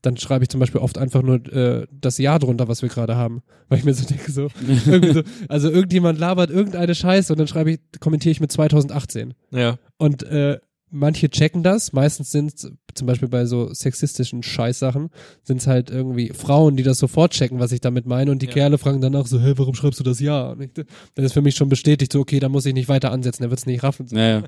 dann 0.02 0.16
schreibe 0.16 0.44
ich 0.44 0.48
zum 0.48 0.60
Beispiel 0.60 0.80
oft 0.80 0.98
einfach 0.98 1.22
nur 1.22 1.36
äh, 1.52 1.86
das 1.90 2.18
Jahr 2.18 2.38
drunter, 2.38 2.68
was 2.68 2.82
wir 2.82 2.88
gerade 2.88 3.16
haben. 3.16 3.42
Weil 3.68 3.78
ich 3.78 3.84
mir 3.84 3.94
so 3.94 4.06
denke, 4.06 4.30
so, 4.30 4.48
so, 5.12 5.22
also 5.48 5.70
irgendjemand 5.70 6.18
labert 6.18 6.50
irgendeine 6.50 6.94
Scheiße 6.94 7.32
und 7.32 7.38
dann 7.38 7.48
schreibe 7.48 7.72
ich, 7.72 7.80
kommentiere 8.00 8.32
ich 8.32 8.40
mit 8.40 8.52
2018. 8.52 9.34
Ja. 9.50 9.78
Und 9.98 10.22
äh, 10.24 10.58
manche 10.90 11.28
checken 11.28 11.62
das, 11.62 11.92
meistens 11.92 12.30
sind 12.30 12.54
es 12.54 12.72
zum 12.94 13.06
Beispiel 13.06 13.28
bei 13.28 13.44
so 13.44 13.74
sexistischen 13.74 14.42
Scheißsachen, 14.42 15.10
sind 15.42 15.58
es 15.58 15.66
halt 15.66 15.90
irgendwie 15.90 16.30
Frauen, 16.32 16.76
die 16.76 16.82
das 16.82 16.98
sofort 16.98 17.32
checken, 17.32 17.58
was 17.58 17.72
ich 17.72 17.80
damit 17.80 18.06
meine 18.06 18.30
und 18.30 18.40
die 18.40 18.46
Ja. 18.46 18.52
Kerle 18.52 18.78
fragen 18.78 19.00
danach 19.00 19.26
so, 19.26 19.40
hä, 19.40 19.52
warum 19.56 19.74
schreibst 19.74 20.00
du 20.00 20.04
das 20.04 20.20
ja? 20.20 20.56
Ich, 20.58 20.70
dann 21.14 21.24
ist 21.24 21.32
für 21.32 21.42
mich 21.42 21.56
schon 21.56 21.68
bestätigt, 21.68 22.12
so, 22.12 22.20
okay, 22.20 22.38
da 22.40 22.48
muss 22.48 22.64
ich 22.66 22.72
nicht 22.74 22.88
weiter 22.88 23.10
ansetzen, 23.12 23.42
der 23.42 23.50
wird 23.50 23.58
es 23.60 23.66
nicht 23.66 23.82
raffen. 23.82 24.06
So. 24.08 24.16
Ja, 24.16 24.28
ja. 24.40 24.42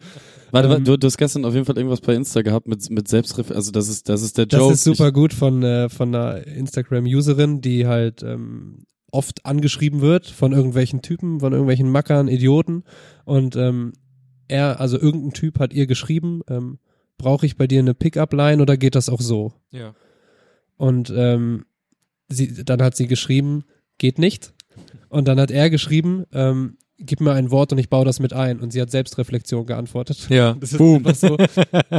Warte, 0.50 0.68
Ähm, 0.74 0.84
du, 0.84 0.96
du 0.96 1.06
hast 1.06 1.18
gestern 1.18 1.44
auf 1.44 1.52
jeden 1.54 1.66
Fall 1.66 1.76
irgendwas 1.76 2.00
bei 2.00 2.14
Insta 2.14 2.40
gehabt 2.42 2.68
mit, 2.68 2.88
mit 2.88 3.08
Selbstref, 3.08 3.50
also 3.50 3.70
das 3.70 3.88
ist, 3.88 4.08
das 4.08 4.22
ist 4.22 4.38
der 4.38 4.46
Das 4.46 4.60
Joke. 4.60 4.72
ist 4.74 4.84
super 4.84 5.12
gut 5.12 5.34
von, 5.34 5.62
äh, 5.62 5.88
von 5.90 6.14
einer 6.14 6.46
Instagram-Userin, 6.46 7.60
die 7.60 7.86
halt 7.86 8.22
ähm, 8.22 8.84
oft 9.10 9.44
angeschrieben 9.44 10.00
wird 10.00 10.26
von 10.26 10.52
irgendwelchen 10.52 11.02
Typen, 11.02 11.40
von 11.40 11.52
irgendwelchen 11.52 11.90
Mackern, 11.90 12.28
Idioten. 12.28 12.84
Und 13.24 13.56
ähm, 13.56 13.92
er, 14.48 14.80
also 14.80 14.98
irgendein 14.98 15.32
Typ 15.32 15.58
hat 15.58 15.72
ihr 15.72 15.86
geschrieben, 15.86 16.42
ähm, 16.48 16.78
brauche 17.16 17.46
ich 17.46 17.56
bei 17.56 17.66
dir 17.66 17.80
eine 17.80 17.94
Pickup-Line 17.94 18.62
oder 18.62 18.76
geht 18.76 18.94
das 18.94 19.08
auch 19.08 19.20
so? 19.20 19.52
Ja. 19.70 19.94
Und 20.76 21.12
ähm, 21.14 21.66
sie, 22.28 22.64
dann 22.64 22.82
hat 22.82 22.96
sie 22.96 23.06
geschrieben, 23.06 23.64
geht 23.98 24.18
nicht. 24.18 24.54
Und 25.08 25.26
dann 25.26 25.40
hat 25.40 25.50
er 25.50 25.70
geschrieben, 25.70 26.24
ähm, 26.32 26.78
gib 26.98 27.20
mir 27.20 27.32
ein 27.32 27.50
Wort 27.50 27.72
und 27.72 27.78
ich 27.78 27.88
baue 27.88 28.04
das 28.04 28.20
mit 28.20 28.32
ein. 28.32 28.60
Und 28.60 28.72
sie 28.72 28.80
hat 28.80 28.90
Selbstreflexion 28.90 29.66
geantwortet. 29.66 30.28
Ja. 30.28 30.56
Das 30.68 30.72
ist 30.72 30.80
einfach 30.80 31.14
so. 31.14 31.36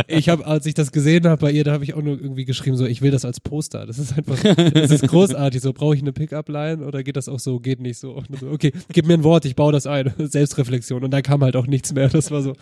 Ich 0.08 0.30
habe, 0.30 0.46
als 0.46 0.66
ich 0.66 0.74
das 0.74 0.92
gesehen 0.92 1.28
habe 1.28 1.42
bei 1.42 1.52
ihr, 1.52 1.64
da 1.64 1.72
habe 1.72 1.84
ich 1.84 1.94
auch 1.94 2.02
nur 2.02 2.20
irgendwie 2.20 2.46
geschrieben, 2.46 2.76
so, 2.76 2.86
ich 2.86 3.02
will 3.02 3.12
das 3.12 3.26
als 3.26 3.40
Poster. 3.40 3.86
Das 3.86 3.98
ist 3.98 4.18
einfach, 4.18 4.38
das 4.74 4.92
ist 4.92 5.08
großartig. 5.08 5.62
So, 5.62 5.74
brauche 5.74 5.96
ich 5.96 6.02
eine 6.02 6.12
Pickup-Line 6.12 6.86
oder 6.86 7.04
geht 7.04 7.16
das 7.16 7.30
auch 7.30 7.40
so? 7.40 7.60
Geht 7.60 7.80
nicht 7.80 7.98
so. 7.98 8.22
So. 8.40 8.50
Okay, 8.50 8.74
gib 8.92 9.08
mir 9.08 9.14
ein 9.14 9.24
Wort, 9.24 9.46
ich 9.46 9.56
baue 9.56 9.72
das 9.72 9.88
ein. 9.88 10.14
Selbstreflexion. 10.18 11.04
Und 11.04 11.12
da 11.12 11.22
kam 11.22 11.42
halt 11.42 11.56
auch 11.56 11.68
nichts 11.68 11.94
mehr. 11.94 12.10
Das 12.10 12.32
war 12.32 12.42
so, 12.42 12.54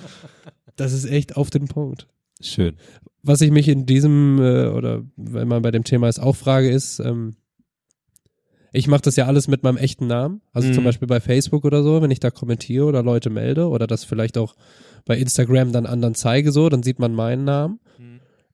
das 0.75 0.93
ist 0.93 1.05
echt 1.05 1.35
auf 1.35 1.49
den 1.49 1.67
Punkt. 1.67 2.07
Schön. 2.41 2.75
Was 3.23 3.41
ich 3.41 3.51
mich 3.51 3.67
in 3.67 3.85
diesem, 3.85 4.39
äh, 4.39 4.67
oder 4.67 5.03
wenn 5.15 5.47
man 5.47 5.61
bei 5.61 5.71
dem 5.71 5.83
Thema 5.83 6.07
ist, 6.07 6.19
auch 6.19 6.35
frage, 6.35 6.69
ist, 6.69 6.99
ähm, 6.99 7.35
ich 8.77 8.87
mache 8.87 9.01
das 9.01 9.15
ja 9.15 9.25
alles 9.25 9.47
mit 9.47 9.63
meinem 9.63 9.77
echten 9.77 10.07
Namen. 10.07 10.41
Also 10.53 10.69
Mhm. 10.69 10.73
zum 10.73 10.83
Beispiel 10.83 11.07
bei 11.07 11.19
Facebook 11.19 11.65
oder 11.65 11.83
so, 11.83 12.01
wenn 12.01 12.11
ich 12.11 12.19
da 12.19 12.29
kommentiere 12.31 12.85
oder 12.85 13.03
Leute 13.03 13.29
melde 13.29 13.67
oder 13.67 13.87
das 13.87 14.03
vielleicht 14.03 14.37
auch 14.37 14.55
bei 15.05 15.17
Instagram 15.17 15.71
dann 15.71 15.85
anderen 15.85 16.15
zeige, 16.15 16.51
so, 16.51 16.69
dann 16.69 16.83
sieht 16.83 16.99
man 16.99 17.13
meinen 17.13 17.43
Namen. 17.43 17.79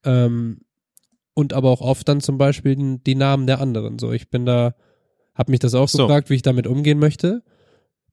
Ähm, 0.05 0.61
und 1.33 1.53
aber 1.53 1.69
auch 1.71 1.81
oft 1.81 2.07
dann 2.07 2.21
zum 2.21 2.37
Beispiel 2.37 2.75
die- 2.75 3.03
die 3.03 3.15
Namen 3.15 3.47
der 3.47 3.59
anderen. 3.59 3.97
So, 3.99 4.11
ich 4.11 4.29
bin 4.29 4.45
da, 4.45 4.75
habe 5.33 5.51
mich 5.51 5.59
das 5.59 5.73
auch 5.73 5.87
So. 5.87 5.99
gefragt, 6.05 6.29
wie 6.29 6.35
ich 6.35 6.41
damit 6.41 6.67
umgehen 6.67 6.99
möchte. 6.99 7.43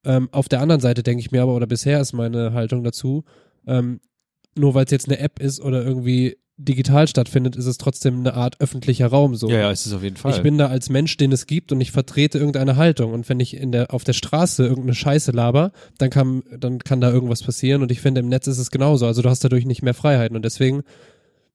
Ähm, 0.05 0.29
auf 0.33 0.49
der 0.49 0.61
anderen 0.61 0.81
Seite 0.81 1.03
denke 1.03 1.21
ich 1.21 1.31
mir 1.31 1.43
aber, 1.43 1.55
oder 1.55 1.67
bisher 1.67 2.01
ist 2.01 2.13
meine 2.15 2.53
Haltung 2.55 2.83
dazu, 2.83 3.25
ähm, 3.67 4.01
nur 4.57 4.75
weil 4.75 4.87
es 4.87 4.91
jetzt 4.91 5.09
eine 5.09 5.19
App 5.19 5.39
ist 5.41 5.61
oder 5.61 5.85
irgendwie 5.85 6.39
digital 6.65 7.09
stattfindet, 7.09 7.57
ist 7.57 7.67
es 7.67 7.79
trotzdem 7.79 8.21
eine 8.21 8.35
Art 8.35 8.61
öffentlicher 8.61 9.07
Raum 9.07 9.35
so. 9.35 9.49
Ja, 9.49 9.61
ja, 9.61 9.71
es 9.71 9.87
ist 9.87 9.93
auf 9.93 10.03
jeden 10.03 10.17
Fall. 10.17 10.33
Ich 10.33 10.43
bin 10.43 10.59
da 10.59 10.67
als 10.67 10.89
Mensch, 10.91 11.17
den 11.17 11.33
es 11.33 11.47
gibt 11.47 11.73
und 11.73 11.81
ich 11.81 11.91
vertrete 11.91 12.39
irgendeine 12.39 12.77
Haltung. 12.77 13.13
Und 13.13 13.29
wenn 13.29 13.41
ich 13.41 13.57
in 13.57 13.73
der, 13.73 13.93
auf 13.93 14.05
der 14.05 14.13
Straße 14.13 14.63
irgendeine 14.65 14.95
Scheiße 14.95 15.33
laber, 15.33 15.73
dann 15.99 16.11
kann, 16.11 16.43
dann 16.59 16.79
kann 16.79 17.01
da 17.01 17.11
irgendwas 17.11 17.43
passieren. 17.43 17.83
Und 17.83 17.91
ich 17.91 18.01
finde, 18.01 18.21
im 18.21 18.29
Netz 18.29 18.47
ist 18.47 18.59
es 18.59 18.71
genauso. 18.71 19.07
Also 19.07 19.23
du 19.23 19.29
hast 19.29 19.43
dadurch 19.45 19.67
nicht 19.67 19.83
mehr 19.83 19.95
Freiheiten. 19.95 20.37
Und 20.37 20.45
deswegen 20.45 20.83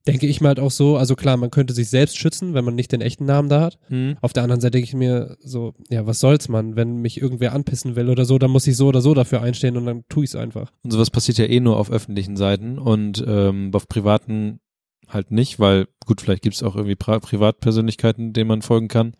denke 0.06 0.26
ich 0.26 0.40
mir 0.40 0.48
halt 0.48 0.60
auch 0.60 0.70
so, 0.70 0.96
also 0.96 1.16
klar, 1.16 1.36
man 1.36 1.50
könnte 1.50 1.74
sich 1.74 1.88
selbst 1.88 2.16
schützen, 2.16 2.54
wenn 2.54 2.64
man 2.64 2.74
nicht 2.74 2.92
den 2.92 3.00
echten 3.00 3.24
Namen 3.24 3.48
da 3.48 3.60
hat. 3.60 3.78
Mhm. 3.88 4.16
Auf 4.20 4.32
der 4.32 4.44
anderen 4.44 4.60
Seite 4.60 4.72
denke 4.72 4.86
ich 4.86 4.94
mir 4.94 5.36
so, 5.40 5.74
ja, 5.90 6.06
was 6.06 6.20
soll's 6.20 6.48
man? 6.48 6.76
Wenn 6.76 6.98
mich 6.98 7.20
irgendwer 7.20 7.52
anpissen 7.52 7.96
will 7.96 8.08
oder 8.08 8.24
so, 8.24 8.38
dann 8.38 8.50
muss 8.50 8.66
ich 8.66 8.76
so 8.76 8.86
oder 8.86 9.00
so 9.00 9.14
dafür 9.14 9.42
einstehen 9.42 9.76
und 9.76 9.86
dann 9.86 10.04
tue 10.08 10.24
ich's 10.24 10.36
einfach. 10.36 10.70
Und 10.82 10.92
sowas 10.92 11.10
passiert 11.10 11.38
ja 11.38 11.46
eh 11.46 11.60
nur 11.60 11.76
auf 11.76 11.90
öffentlichen 11.90 12.36
Seiten 12.36 12.78
und 12.78 13.24
ähm, 13.26 13.70
auf 13.72 13.88
privaten 13.88 14.60
halt 15.08 15.30
nicht, 15.30 15.58
weil 15.58 15.88
gut, 16.04 16.20
vielleicht 16.20 16.42
gibt's 16.42 16.62
auch 16.62 16.76
irgendwie 16.76 16.96
Pri 16.96 17.20
Privatpersönlichkeiten, 17.20 18.32
denen 18.32 18.48
man 18.48 18.62
folgen 18.62 18.88
kann. 18.88 19.14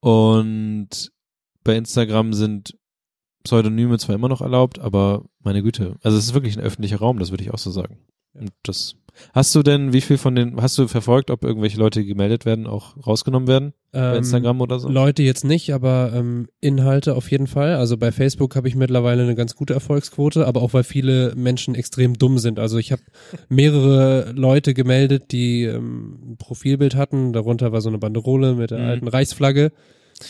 Und 0.00 1.12
bei 1.64 1.76
Instagram 1.76 2.32
sind 2.32 2.76
Pseudonyme 3.44 3.98
zwar 3.98 4.14
immer 4.14 4.28
noch 4.28 4.40
erlaubt, 4.40 4.78
aber 4.78 5.24
meine 5.40 5.62
Güte, 5.62 5.96
also 6.02 6.16
es 6.16 6.26
ist 6.26 6.34
wirklich 6.34 6.56
ein 6.56 6.62
öffentlicher 6.62 6.98
Raum, 6.98 7.18
das 7.18 7.30
würde 7.30 7.44
ich 7.44 7.52
auch 7.52 7.58
so 7.58 7.70
sagen. 7.70 7.98
Und 8.34 8.52
das 8.62 8.96
hast 9.32 9.54
du 9.54 9.62
denn, 9.62 9.92
wie 9.92 10.00
viel 10.00 10.18
von 10.18 10.34
den, 10.34 10.60
hast 10.60 10.76
du 10.78 10.88
verfolgt, 10.88 11.30
ob 11.30 11.44
irgendwelche 11.44 11.78
Leute, 11.78 12.00
die 12.00 12.06
gemeldet 12.06 12.44
werden, 12.46 12.66
auch 12.66 12.96
rausgenommen 13.06 13.48
werden 13.48 13.72
bei 13.92 14.10
Ähm, 14.12 14.16
Instagram 14.18 14.60
oder 14.60 14.78
so? 14.78 14.88
Leute 14.88 15.22
jetzt 15.22 15.44
nicht, 15.44 15.72
aber 15.72 16.12
ähm, 16.14 16.48
Inhalte 16.60 17.14
auf 17.14 17.30
jeden 17.30 17.46
Fall. 17.46 17.74
Also 17.76 17.96
bei 17.96 18.12
Facebook 18.12 18.54
habe 18.56 18.68
ich 18.68 18.74
mittlerweile 18.74 19.22
eine 19.22 19.34
ganz 19.34 19.54
gute 19.56 19.74
Erfolgsquote, 19.74 20.46
aber 20.46 20.60
auch 20.62 20.74
weil 20.74 20.84
viele 20.84 21.34
Menschen 21.36 21.74
extrem 21.74 22.14
dumm 22.18 22.38
sind. 22.38 22.58
Also 22.58 22.78
ich 22.78 22.92
habe 22.92 23.02
mehrere 23.48 24.32
Leute 24.32 24.74
gemeldet, 24.74 25.32
die 25.32 25.64
ähm, 25.64 26.18
ein 26.32 26.36
Profilbild 26.38 26.94
hatten. 26.96 27.32
Darunter 27.32 27.72
war 27.72 27.80
so 27.80 27.88
eine 27.88 27.98
Banderole 27.98 28.54
mit 28.54 28.70
der 28.70 28.78
Mhm. 28.78 28.84
alten 28.84 29.08
Reichsflagge. 29.08 29.72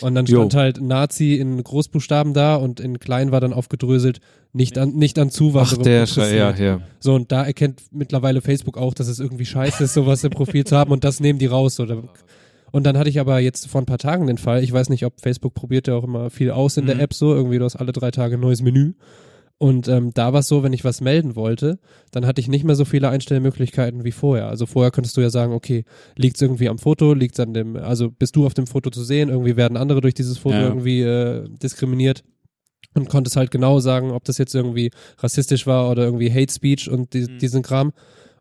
Und 0.01 0.15
dann 0.15 0.27
Jo. 0.27 0.39
stand 0.41 0.55
halt 0.55 0.81
Nazi 0.81 1.35
in 1.35 1.63
Großbuchstaben 1.63 2.35
da 2.35 2.57
und 2.57 2.79
in 2.81 2.99
klein 2.99 3.33
war 3.33 3.41
dann 3.41 3.53
aufgedröselt, 3.53 4.21
nicht 4.53 4.79
an, 4.79 4.91
nicht 4.95 5.19
an 5.19 5.31
Zuwanderung. 5.31 5.81
Ach, 5.81 5.85
der. 5.85 6.07
Schei, 6.07 6.37
ja, 6.37 6.55
ja. 6.55 6.81
So, 7.01 7.15
und 7.15 7.33
da 7.33 7.45
erkennt 7.45 7.83
mittlerweile 7.91 8.41
Facebook 8.41 8.77
auch, 8.79 8.95
dass 8.95 9.09
es 9.09 9.19
irgendwie 9.19 9.47
scheiße 9.47 9.85
ist, 9.85 9.95
sowas 9.95 10.25
im 10.25 10.31
Profil 10.31 10.65
zu 10.65 10.77
haben 10.77 10.91
und 10.91 11.05
das 11.05 11.21
nehmen 11.21 11.39
die 11.39 11.47
raus. 11.47 11.81
Oder 11.81 12.03
und 12.71 12.85
dann 12.85 12.99
hatte 12.99 13.09
ich 13.09 13.19
aber 13.19 13.39
jetzt 13.41 13.67
vor 13.69 13.81
ein 13.81 13.87
paar 13.87 13.99
Tagen 13.99 14.27
den 14.27 14.39
Fall, 14.39 14.63
ich 14.63 14.73
weiß 14.73 14.91
nicht, 14.91 15.05
ob 15.07 15.21
Facebook 15.21 15.55
probiert 15.55 15.87
ja 15.89 15.95
auch 15.95 16.05
immer 16.05 16.29
viel 16.31 16.51
aus 16.51 16.77
in 16.77 16.87
der 16.87 16.97
Mhm. 16.97 17.01
App 17.03 17.15
so, 17.15 17.35
irgendwie 17.35 17.59
du 17.59 17.65
hast 17.65 17.77
alle 17.77 17.93
drei 17.93 18.11
Tage 18.11 18.35
ein 18.37 18.41
neues 18.41 18.61
Menü. 18.63 18.93
Und 19.61 19.89
ähm, 19.89 20.13
da 20.15 20.33
war 20.33 20.41
es 20.41 20.47
so, 20.47 20.63
wenn 20.63 20.73
ich 20.73 20.85
was 20.85 21.01
melden 21.01 21.35
wollte, 21.35 21.81
dann 22.13 22.25
hatte 22.27 22.41
ich 22.41 22.47
nicht 22.47 22.63
mehr 22.65 22.77
so 22.77 22.85
viele 22.85 23.09
Einstellmöglichkeiten 23.09 24.05
wie 24.05 24.13
vorher. 24.13 24.49
Also 24.49 24.67
vorher 24.67 24.93
könntest 24.93 25.17
du 25.17 25.21
ja 25.21 25.31
sagen, 25.31 25.53
okay, 25.53 25.85
liegt 26.15 26.37
es 26.37 26.43
irgendwie 26.43 26.69
am 26.69 26.79
Foto, 26.79 27.13
liegt 27.13 27.35
es 27.35 27.41
an 27.41 27.55
dem, 27.55 27.77
also 27.77 28.09
bist 28.09 28.37
du 28.37 28.47
auf 28.47 28.55
dem 28.55 28.69
Foto 28.69 28.91
zu 28.91 29.03
sehen, 29.03 29.29
irgendwie 29.31 29.57
werden 29.57 29.77
andere 29.77 30.01
durch 30.01 30.15
dieses 30.15 30.39
Foto 30.39 30.55
Ja. 30.59 30.69
irgendwie 30.69 31.03
äh, 31.03 31.49
diskriminiert 31.49 32.23
und 32.95 33.09
konntest 33.09 33.35
halt 33.37 33.51
genau 33.51 33.81
sagen, 33.81 34.13
ob 34.13 34.23
das 34.25 34.39
jetzt 34.39 34.55
irgendwie 34.55 34.91
rassistisch 35.19 35.67
war 35.67 35.91
oder 35.91 36.05
irgendwie 36.05 36.31
Hate 36.33 36.53
Speech 36.53 36.89
und 36.89 37.13
die, 37.13 37.23
Mhm. 37.23 37.39
diesen 37.39 37.63
Kram. 37.63 37.93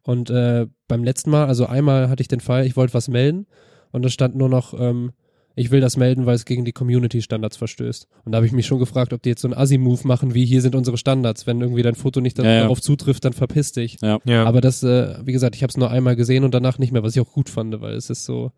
Und 0.03 0.29
äh, 0.29 0.67
beim 0.87 1.03
letzten 1.03 1.31
Mal, 1.31 1.47
also 1.47 1.65
einmal 1.65 2.09
hatte 2.09 2.21
ich 2.21 2.27
den 2.27 2.41
Fall, 2.41 2.65
ich 2.67 2.77
wollte 2.77 2.93
was 2.93 3.07
melden 3.07 3.47
und 3.91 4.05
da 4.05 4.09
stand 4.09 4.35
nur 4.35 4.49
noch, 4.49 4.79
ähm, 4.79 5.13
ich 5.57 5.71
will 5.71 5.81
das 5.81 5.97
melden, 5.97 6.25
weil 6.25 6.35
es 6.35 6.45
gegen 6.45 6.63
die 6.65 6.71
Community-Standards 6.71 7.57
verstößt. 7.57 8.07
Und 8.25 8.31
da 8.31 8.37
habe 8.37 8.45
ich 8.45 8.51
mich 8.51 8.65
schon 8.67 8.79
gefragt, 8.79 9.11
ob 9.11 9.21
die 9.23 9.29
jetzt 9.29 9.41
so 9.41 9.47
einen 9.47 9.57
Assi-Move 9.57 10.07
machen, 10.07 10.33
wie 10.33 10.45
hier 10.45 10.61
sind 10.61 10.75
unsere 10.75 10.97
Standards. 10.97 11.47
Wenn 11.47 11.59
irgendwie 11.59 11.81
dein 11.81 11.95
Foto 11.95 12.21
nicht 12.21 12.37
Ja, 12.37 12.43
ja. 12.45 12.61
darauf 12.61 12.79
zutrifft, 12.79 13.25
dann 13.25 13.33
verpiss 13.33 13.71
dich. 13.71 13.97
Ja. 14.01 14.19
ja. 14.25 14.45
Aber 14.45 14.61
das, 14.61 14.83
äh, 14.83 15.15
wie 15.25 15.31
gesagt, 15.33 15.55
ich 15.55 15.63
habe 15.63 15.71
es 15.71 15.77
nur 15.77 15.89
einmal 15.89 16.15
gesehen 16.15 16.43
und 16.43 16.53
danach 16.53 16.77
nicht 16.77 16.91
mehr, 16.93 17.01
was 17.03 17.15
ich 17.15 17.21
auch 17.21 17.31
gut 17.33 17.49
fand, 17.49 17.81
weil 17.81 17.95
es 17.95 18.09
ist 18.09 18.23
so, 18.25 18.51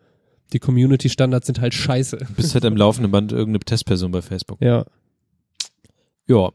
die 0.52 0.60
Community-Standards 0.60 1.48
sind 1.48 1.62
halt 1.62 1.74
scheiße. 1.74 2.18
Du 2.18 2.34
bist 2.34 2.54
halt 2.54 2.66
im 2.66 2.76
laufenden 2.76 3.12
Band 3.12 3.32
irgendeine 3.32 3.60
Testperson 3.60 4.12
bei 4.12 4.22
Facebook. 4.22 4.62
Ja. 4.62 4.86
Ja. 6.28 6.52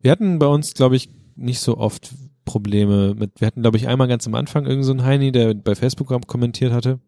Wir 0.00 0.10
hatten 0.10 0.38
bei 0.38 0.46
uns, 0.46 0.74
glaube 0.74 0.96
ich, 0.96 1.08
nicht 1.36 1.60
so 1.60 1.78
oft 1.78 2.10
Probleme 2.44 3.14
mit, 3.14 3.40
wir 3.40 3.46
hatten, 3.46 3.62
glaube 3.62 3.76
ich, 3.76 3.88
einmal 3.88 4.08
ganz 4.08 4.26
am 4.26 4.34
Anfang 4.34 4.64
irgendeinen 4.64 4.84
so 4.84 4.92
einen 4.92 5.04
Heini, 5.04 5.32
der 5.32 5.54
bei 5.54 5.74
Facebook 5.74 6.10
kom- 6.10 6.26
kommentiert 6.26 6.72
hatte. 6.72 6.98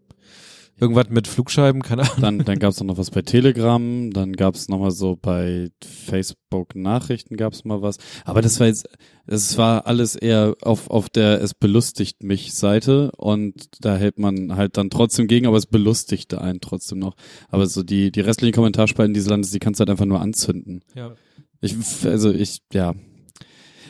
Irgendwas 0.81 1.09
mit 1.09 1.29
Flugscheiben, 1.29 1.83
keine 1.83 2.03
Ahnung. 2.03 2.21
Dann, 2.21 2.39
dann 2.41 2.59
gab's 2.59 2.83
noch 2.83 2.99
was 2.99 3.11
bei 3.11 3.23
Telegram, 3.23 4.11
dann 4.11 4.33
gab's 4.33 4.69
noch 4.69 4.79
mal 4.79 4.91
so 4.91 5.17
bei 5.21 5.71
Facebook 5.81 6.75
Nachrichten 6.75 7.37
gab's 7.37 7.65
mal 7.65 7.81
was. 7.81 7.99
Aber 8.25 8.43
das 8.43 8.59
war 8.59 8.67
jetzt, 8.67 8.89
es 9.27 9.57
war 9.57 9.87
alles 9.87 10.17
eher 10.17 10.57
auf, 10.63 10.91
auf 10.91 11.09
der 11.09 11.41
es 11.41 11.55
belustigt 11.55 12.25
mich 12.25 12.55
Seite 12.55 13.13
und 13.17 13.69
da 13.81 13.97
hält 13.97 14.19
man 14.19 14.57
halt 14.57 14.77
dann 14.77 14.91
trotzdem 14.91 15.29
gegen, 15.29 15.47
aber 15.47 15.57
es 15.57 15.67
belustigte 15.67 16.41
einen 16.41 16.61
trotzdem 16.61 16.99
noch. 16.99 17.15
Aber 17.51 17.67
so 17.67 17.85
die, 17.85 18.11
die 18.11 18.21
restlichen 18.21 18.55
Kommentarspalten 18.55 19.15
dieses 19.15 19.31
Landes, 19.31 19.53
die 19.53 19.61
kannst 19.61 19.79
du 19.79 19.83
halt 19.83 19.91
einfach 19.91 20.07
nur 20.07 20.21
anzünden. 20.21 20.83
Ja. 20.95 21.15
Ich, 21.61 21.77
also 22.05 22.33
ich, 22.33 22.59
ja. 22.73 22.95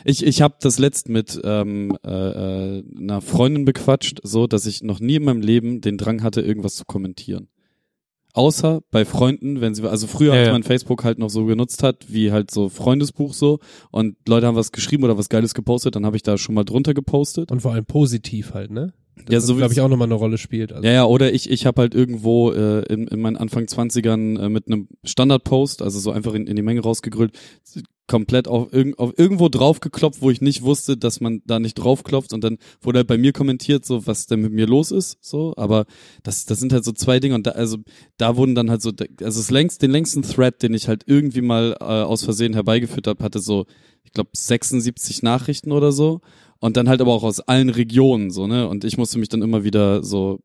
Ich, 0.05 0.23
ich 0.25 0.41
habe 0.41 0.55
das 0.61 0.77
letzt 0.79 1.09
mit 1.09 1.41
ähm, 1.43 1.97
äh, 2.05 2.09
äh, 2.79 2.83
einer 2.97 3.21
Freundin 3.21 3.65
bequatscht, 3.65 4.19
so 4.23 4.45
dass 4.47 4.65
ich 4.67 4.83
noch 4.83 4.99
nie 4.99 5.15
in 5.15 5.23
meinem 5.25 5.41
Leben 5.41 5.81
den 5.81 5.97
Drang 5.97 6.21
hatte, 6.23 6.41
irgendwas 6.41 6.75
zu 6.75 6.85
kommentieren. 6.85 7.47
Außer 8.33 8.81
bei 8.91 9.05
Freunden, 9.05 9.61
wenn 9.61 9.73
sie, 9.75 9.89
also 9.89 10.07
früher, 10.07 10.33
Ja, 10.33 10.39
als 10.41 10.47
ja. 10.47 10.53
man 10.53 10.63
Facebook 10.63 11.05
halt 11.05 11.19
noch 11.19 11.29
so 11.29 11.45
genutzt 11.45 11.83
hat, 11.83 12.05
wie 12.09 12.31
halt 12.33 12.51
so 12.51 12.67
Freundesbuch 12.69 13.33
so 13.33 13.59
und 13.91 14.17
Leute 14.27 14.45
haben 14.45 14.55
was 14.57 14.73
geschrieben 14.73 15.05
oder 15.05 15.17
was 15.17 15.29
Geiles 15.29 15.53
gepostet, 15.53 15.95
dann 15.95 16.05
habe 16.05 16.17
ich 16.17 16.23
da 16.23 16.37
schon 16.37 16.53
mal 16.53 16.65
drunter 16.65 16.93
gepostet. 16.93 17.49
Und 17.51 17.61
vor 17.61 17.71
allem 17.71 17.85
positiv 17.85 18.53
halt, 18.53 18.71
ne? 18.71 18.93
Das 19.25 19.33
Ja, 19.33 19.39
so 19.39 19.53
wie- 19.55 19.59
glaube 19.59 19.73
ich, 19.73 19.79
auch 19.79 19.87
nochmal 19.87 20.07
eine 20.07 20.15
Rolle 20.15 20.37
spielt. 20.37 20.73
Also, 20.73 20.85
Ja, 20.85 20.91
ja, 20.93 21.05
oder 21.05 21.33
ich, 21.33 21.49
ich 21.49 21.65
habe 21.65 21.81
halt 21.81 21.95
irgendwo 21.95 22.51
äh, 22.51 22.81
in, 22.93 23.07
in 23.07 23.21
meinen 23.21 23.37
Anfang 23.37 23.63
20ern 23.63 24.37
äh, 24.37 24.49
mit 24.49 24.67
einem 24.67 24.89
Standardpost, 25.05 25.81
also 25.81 25.97
so 25.99 26.11
einfach 26.11 26.33
in, 26.33 26.45
in 26.45 26.57
die 26.57 26.61
Menge 26.61 26.81
rausgegrüllt, 26.81 27.31
komplett 28.07 28.47
auf, 28.47 28.71
irgend, 28.71 28.99
auf 28.99 29.13
irgendwo 29.17 29.49
draufgeklopft, 29.49 30.21
wo 30.21 30.29
ich 30.29 30.41
nicht 30.41 30.61
wusste, 30.61 30.97
dass 30.97 31.21
man 31.21 31.41
da 31.45 31.59
nicht 31.59 31.75
draufklopft. 31.75 32.33
Und 32.33 32.43
dann 32.43 32.57
wurde 32.81 32.99
halt 32.99 33.07
bei 33.07 33.17
mir 33.17 33.33
kommentiert, 33.33 33.85
so 33.85 34.05
was 34.05 34.27
denn 34.27 34.41
mit 34.41 34.53
mir 34.53 34.67
los 34.67 34.91
ist, 34.91 35.17
so, 35.21 35.53
aber 35.57 35.85
das, 36.23 36.45
das 36.45 36.59
sind 36.59 36.71
halt 36.71 36.85
so 36.85 36.91
zwei 36.91 37.19
Dinge. 37.19 37.35
Und 37.35 37.47
da, 37.47 37.51
also 37.51 37.77
da 38.17 38.37
wurden 38.37 38.55
dann 38.55 38.69
halt 38.69 38.81
so, 38.81 38.91
also 39.21 39.39
das 39.39 39.51
längst, 39.51 39.81
den 39.81 39.91
längsten 39.91 40.21
Thread, 40.21 40.61
den 40.61 40.73
ich 40.73 40.87
halt 40.87 41.03
irgendwie 41.07 41.41
mal 41.41 41.75
äh, 41.79 41.83
aus 41.83 42.23
Versehen 42.23 42.53
herbeigeführt 42.53 43.07
habe, 43.07 43.23
hatte 43.23 43.39
so, 43.39 43.65
ich 44.03 44.11
glaube 44.11 44.29
76 44.33 45.23
Nachrichten 45.23 45.71
oder 45.71 45.91
so. 45.91 46.21
Und 46.59 46.77
dann 46.77 46.89
halt 46.89 47.01
aber 47.01 47.13
auch 47.13 47.23
aus 47.23 47.41
allen 47.41 47.69
Regionen, 47.69 48.31
so, 48.31 48.47
ne, 48.47 48.67
und 48.67 48.85
ich 48.85 48.97
musste 48.97 49.19
mich 49.19 49.29
dann 49.29 49.41
immer 49.41 49.63
wieder 49.63 50.03
so 50.03 50.39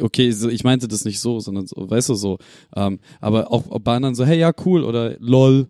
okay, 0.00 0.28
ich 0.28 0.64
meinte 0.64 0.86
das 0.86 1.04
nicht 1.04 1.18
so, 1.20 1.40
sondern 1.40 1.66
so, 1.66 1.90
weißt 1.90 2.10
du, 2.10 2.14
so. 2.14 2.38
Ähm, 2.76 3.00
aber 3.20 3.50
auch 3.50 3.64
bei 3.80 3.96
anderen 3.96 4.14
so, 4.14 4.24
hey, 4.24 4.38
ja, 4.38 4.52
cool 4.64 4.84
oder 4.84 5.16
lol. 5.18 5.68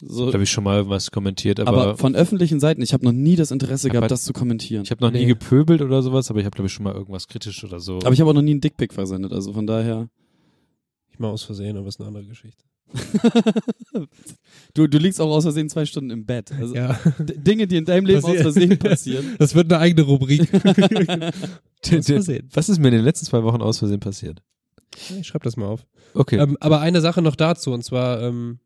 So, 0.00 0.26
Da 0.26 0.34
habe 0.34 0.44
ich 0.44 0.50
schon 0.50 0.62
mal 0.64 0.88
was 0.88 1.10
kommentiert, 1.10 1.58
aber, 1.58 1.82
aber, 1.82 1.96
von 1.96 2.14
öffentlichen 2.14 2.60
Seiten, 2.60 2.80
ich 2.82 2.92
habe 2.92 3.04
noch 3.04 3.12
nie 3.12 3.34
das 3.34 3.50
Interesse 3.50 3.90
gehabt, 3.90 4.10
das 4.10 4.22
zu 4.24 4.32
kommentieren. 4.32 4.84
ich 4.84 4.90
habe 4.92 5.04
noch 5.04 5.10
nie 5.10 5.20
Nee. 5.20 5.26
gepöbelt 5.26 5.82
oder 5.82 6.02
sowas, 6.02 6.30
aber 6.30 6.38
ich 6.38 6.46
habe 6.46 6.54
glaube 6.54 6.68
ich 6.68 6.72
schon 6.72 6.84
mal 6.84 6.94
irgendwas 6.94 7.26
kritisch 7.26 7.64
oder 7.64 7.80
so. 7.80 7.98
aber 7.98 8.12
ich 8.12 8.20
habe 8.20 8.30
auch 8.30 8.34
noch 8.34 8.42
nie 8.42 8.52
einen 8.52 8.60
Dickpick 8.60 8.94
versendet, 8.94 9.32
also 9.32 9.52
von 9.52 9.66
daher. 9.66 10.08
Ich 11.10 11.18
mal 11.18 11.28
aus 11.30 11.42
Versehen, 11.42 11.76
aber 11.76 11.88
ist 11.88 11.98
eine 11.98 12.06
andere 12.08 12.26
Geschichte. 12.26 12.62
du, 14.74 14.86
du 14.86 14.98
liegst 14.98 15.20
auch 15.20 15.30
aus 15.30 15.44
Versehen 15.44 15.68
zwei 15.68 15.84
Stunden 15.84 16.10
im 16.10 16.24
Bett. 16.24 16.52
Also 16.52 16.74
Ja. 16.74 16.98
Dinge, 17.18 17.66
die 17.66 17.76
in 17.76 17.84
deinem 17.84 18.06
Leben 18.06 18.22
Passiert. 18.22 18.46
aus 18.46 18.52
Versehen 18.54 18.78
passieren. 18.78 19.24
Das 19.38 19.54
wird 19.54 19.72
eine 19.72 19.80
eigene 19.82 20.06
Rubrik. 20.06 20.48
Was 22.54 22.68
ist 22.68 22.78
mir 22.78 22.88
in 22.88 22.94
den 22.94 23.04
letzten 23.04 23.26
zwei 23.26 23.42
Wochen 23.42 23.62
aus 23.62 23.78
Versehen 23.78 24.00
passiert? 24.00 24.42
Ich 25.18 25.26
schreibe 25.26 25.44
das 25.44 25.56
mal 25.56 25.66
auf. 25.66 25.86
Okay. 26.14 26.38
Ähm, 26.38 26.56
aber 26.60 26.80
eine 26.80 27.00
Sache 27.00 27.20
noch 27.20 27.36
dazu, 27.36 27.72
und 27.72 27.84
zwar, 27.84 28.22
ähm, 28.22 28.58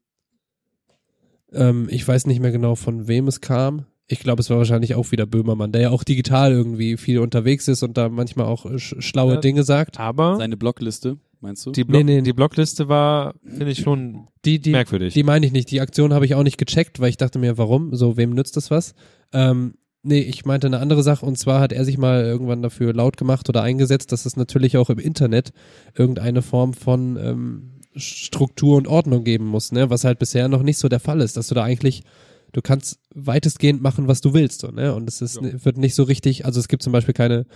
ähm, 1.54 1.88
ich 1.90 2.06
weiß 2.06 2.26
nicht 2.26 2.40
mehr 2.40 2.52
genau, 2.52 2.74
von 2.74 3.08
wem 3.08 3.28
es 3.28 3.40
kam. 3.40 3.86
Ich 4.08 4.20
glaube, 4.20 4.40
es 4.40 4.50
war 4.50 4.58
wahrscheinlich 4.58 4.94
auch 4.94 5.10
wieder 5.12 5.26
Böhmermann, 5.26 5.72
der 5.72 5.80
ja 5.82 5.90
auch 5.90 6.04
digital 6.04 6.52
irgendwie 6.52 6.96
viel 6.96 7.18
unterwegs 7.20 7.68
ist 7.68 7.82
und 7.82 7.96
da 7.96 8.08
manchmal 8.08 8.46
auch 8.46 8.66
äh, 8.66 8.78
sch 8.78 8.94
schlaue 8.98 9.34
Ja. 9.34 9.40
Dinge 9.40 9.62
sagt. 9.62 9.98
aber 10.00 10.36
Seine 10.36 10.56
Blockliste, 10.56 11.18
meinst 11.40 11.64
du? 11.64 11.70
die, 11.72 11.84
Block, 11.84 12.04
Nee, 12.04 12.16
nee. 12.16 12.22
die 12.22 12.32
Blockliste 12.32 12.88
war, 12.88 13.34
finde 13.46 13.70
ich 13.70 13.78
schon 13.80 14.26
Die, 14.44 14.58
die, 14.60 14.70
merkwürdig. 14.72 15.14
die 15.14 15.22
meine 15.22 15.46
ich 15.46 15.52
nicht. 15.52 15.70
Die 15.70 15.80
Aktion 15.80 16.12
habe 16.12 16.26
ich 16.26 16.34
auch 16.34 16.42
nicht 16.42 16.58
gecheckt, 16.58 17.00
weil 17.00 17.08
ich 17.10 17.16
dachte 17.16 17.38
mir, 17.38 17.56
warum? 17.58 17.94
So, 17.94 18.16
wem 18.16 18.30
nützt 18.30 18.56
das 18.56 18.70
was? 18.70 18.94
Ähm, 19.32 19.74
nee, 20.02 20.18
ich 20.20 20.44
meinte 20.44 20.66
eine 20.66 20.80
andere 20.80 21.02
Sache 21.04 21.24
und 21.24 21.38
zwar 21.38 21.60
hat 21.60 21.72
er 21.72 21.84
sich 21.84 21.96
mal 21.96 22.22
irgendwann 22.24 22.60
dafür 22.60 22.92
laut 22.92 23.16
gemacht 23.16 23.48
oder 23.48 23.62
eingesetzt, 23.62 24.12
dass 24.12 24.26
es 24.26 24.36
natürlich 24.36 24.76
auch 24.76 24.90
im 24.90 24.98
Internet 24.98 25.52
irgendeine 25.96 26.42
Form 26.42 26.74
von 26.74 27.16
ähm, 27.16 27.68
Struktur 27.94 28.76
und 28.76 28.88
Ordnung 28.88 29.24
geben 29.24 29.46
muss, 29.46 29.72
ne? 29.72 29.90
Was 29.90 30.04
halt 30.04 30.18
bisher 30.18 30.48
noch 30.48 30.62
nicht 30.62 30.78
so 30.78 30.88
der 30.88 31.00
Fall 31.00 31.20
ist, 31.20 31.36
dass 31.36 31.48
du 31.48 31.54
da 31.54 31.62
eigentlich 31.62 32.02
du 32.52 32.60
kannst 32.62 33.00
weitestgehend 33.14 33.82
machen, 33.82 34.08
was 34.08 34.20
du 34.20 34.34
willst, 34.34 34.60
so, 34.60 34.68
ne? 34.68 34.94
Und 34.94 35.08
es 35.08 35.20
ist, 35.20 35.40
wird 35.42 35.78
nicht 35.78 35.94
so 35.94 36.04
richtig, 36.04 36.44
also 36.44 36.60
es 36.60 36.68
gibt 36.68 36.82
zum 36.82 36.92
Beispiel 36.92 37.14
keine, 37.14 37.46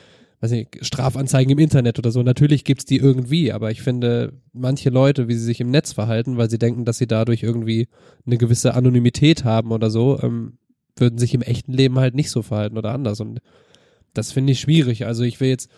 weiß 0.41 0.51
nicht, 0.51 0.85
Strafanzeigen 0.85 1.53
im 1.53 1.59
Internet 1.59 1.99
oder 1.99 2.11
so. 2.11 2.23
Natürlich 2.23 2.65
gibt's 2.65 2.87
die 2.87 2.97
irgendwie, 2.97 3.53
aber 3.53 3.71
ich 3.71 3.83
finde, 3.83 4.33
manche 4.53 4.91
Leute, 4.91 5.29
wie 5.29 5.35
sie 5.35 5.45
sich 5.45 5.61
im 5.61 5.71
Netz 5.71 5.93
verhalten, 5.93 6.37
weil 6.37 6.51
sie 6.51 6.59
denken, 6.59 6.85
dass 6.85 6.99
sie 6.99 7.07
dadurch 7.07 7.43
irgendwie 7.43 7.89
eine 8.27 8.39
gewisse 8.39 8.75
Anonymität 8.75 9.45
haben 9.45 9.71
oder 9.71 9.91
so, 9.91 10.19
ähm, 10.23 10.59
würden 10.97 11.19
sich 11.19 11.35
im 11.35 11.43
echten 11.43 11.73
Leben 11.73 11.99
halt 11.99 12.15
nicht 12.15 12.31
so 12.31 12.43
verhalten 12.43 12.79
oder 12.79 12.93
anders. 12.93 13.21
Und 13.21 13.41
das 14.15 14.33
finde 14.33 14.53
ich 14.53 14.61
schwierig. 14.61 15.05
Also 15.05 15.25
ich 15.25 15.41
will 15.41 15.49
jetzt, 15.49 15.71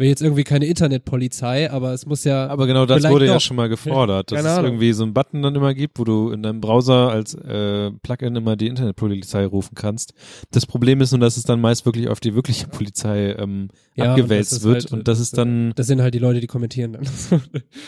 will 0.00 0.08
jetzt 0.08 0.22
irgendwie 0.22 0.42
keine 0.44 0.66
Internetpolizei, 0.66 1.70
aber 1.70 1.92
es 1.92 2.06
muss 2.06 2.24
ja. 2.24 2.48
Aber 2.48 2.66
genau 2.66 2.86
das 2.86 3.08
wurde 3.08 3.26
ja 3.26 3.34
doch. 3.34 3.40
schon 3.40 3.56
mal 3.56 3.68
gefordert, 3.68 4.32
dass 4.32 4.44
es 4.44 4.58
irgendwie 4.58 4.92
so 4.92 5.04
einen 5.04 5.14
Button 5.14 5.42
dann 5.42 5.54
immer 5.54 5.74
gibt, 5.74 5.98
wo 5.98 6.04
du 6.04 6.30
in 6.30 6.42
deinem 6.42 6.60
Browser 6.60 7.10
als 7.10 7.34
äh, 7.34 7.90
Plugin 8.02 8.34
immer 8.34 8.56
die 8.56 8.66
Internetpolizei 8.66 9.46
rufen 9.46 9.74
kannst. 9.74 10.14
Das 10.50 10.66
Problem 10.66 11.00
ist 11.00 11.12
nur, 11.12 11.20
dass 11.20 11.36
es 11.36 11.44
dann 11.44 11.60
meist 11.60 11.86
wirklich 11.86 12.08
auf 12.08 12.18
die 12.18 12.34
wirkliche 12.34 12.66
Polizei 12.66 13.32
ähm, 13.38 13.68
Ja, 13.94 14.04
und 14.04 14.10
abgewälzt 14.10 14.52
ist 14.52 14.64
wird 14.64 14.82
halt, 14.84 14.92
und 14.92 15.06
das 15.08 15.20
ist 15.20 15.36
dann 15.38 15.72
Das 15.76 15.86
sind 15.86 16.00
halt 16.02 16.14
die 16.14 16.18
Leute, 16.18 16.40
die 16.40 16.46
kommentieren 16.46 16.94
dann. 16.94 17.04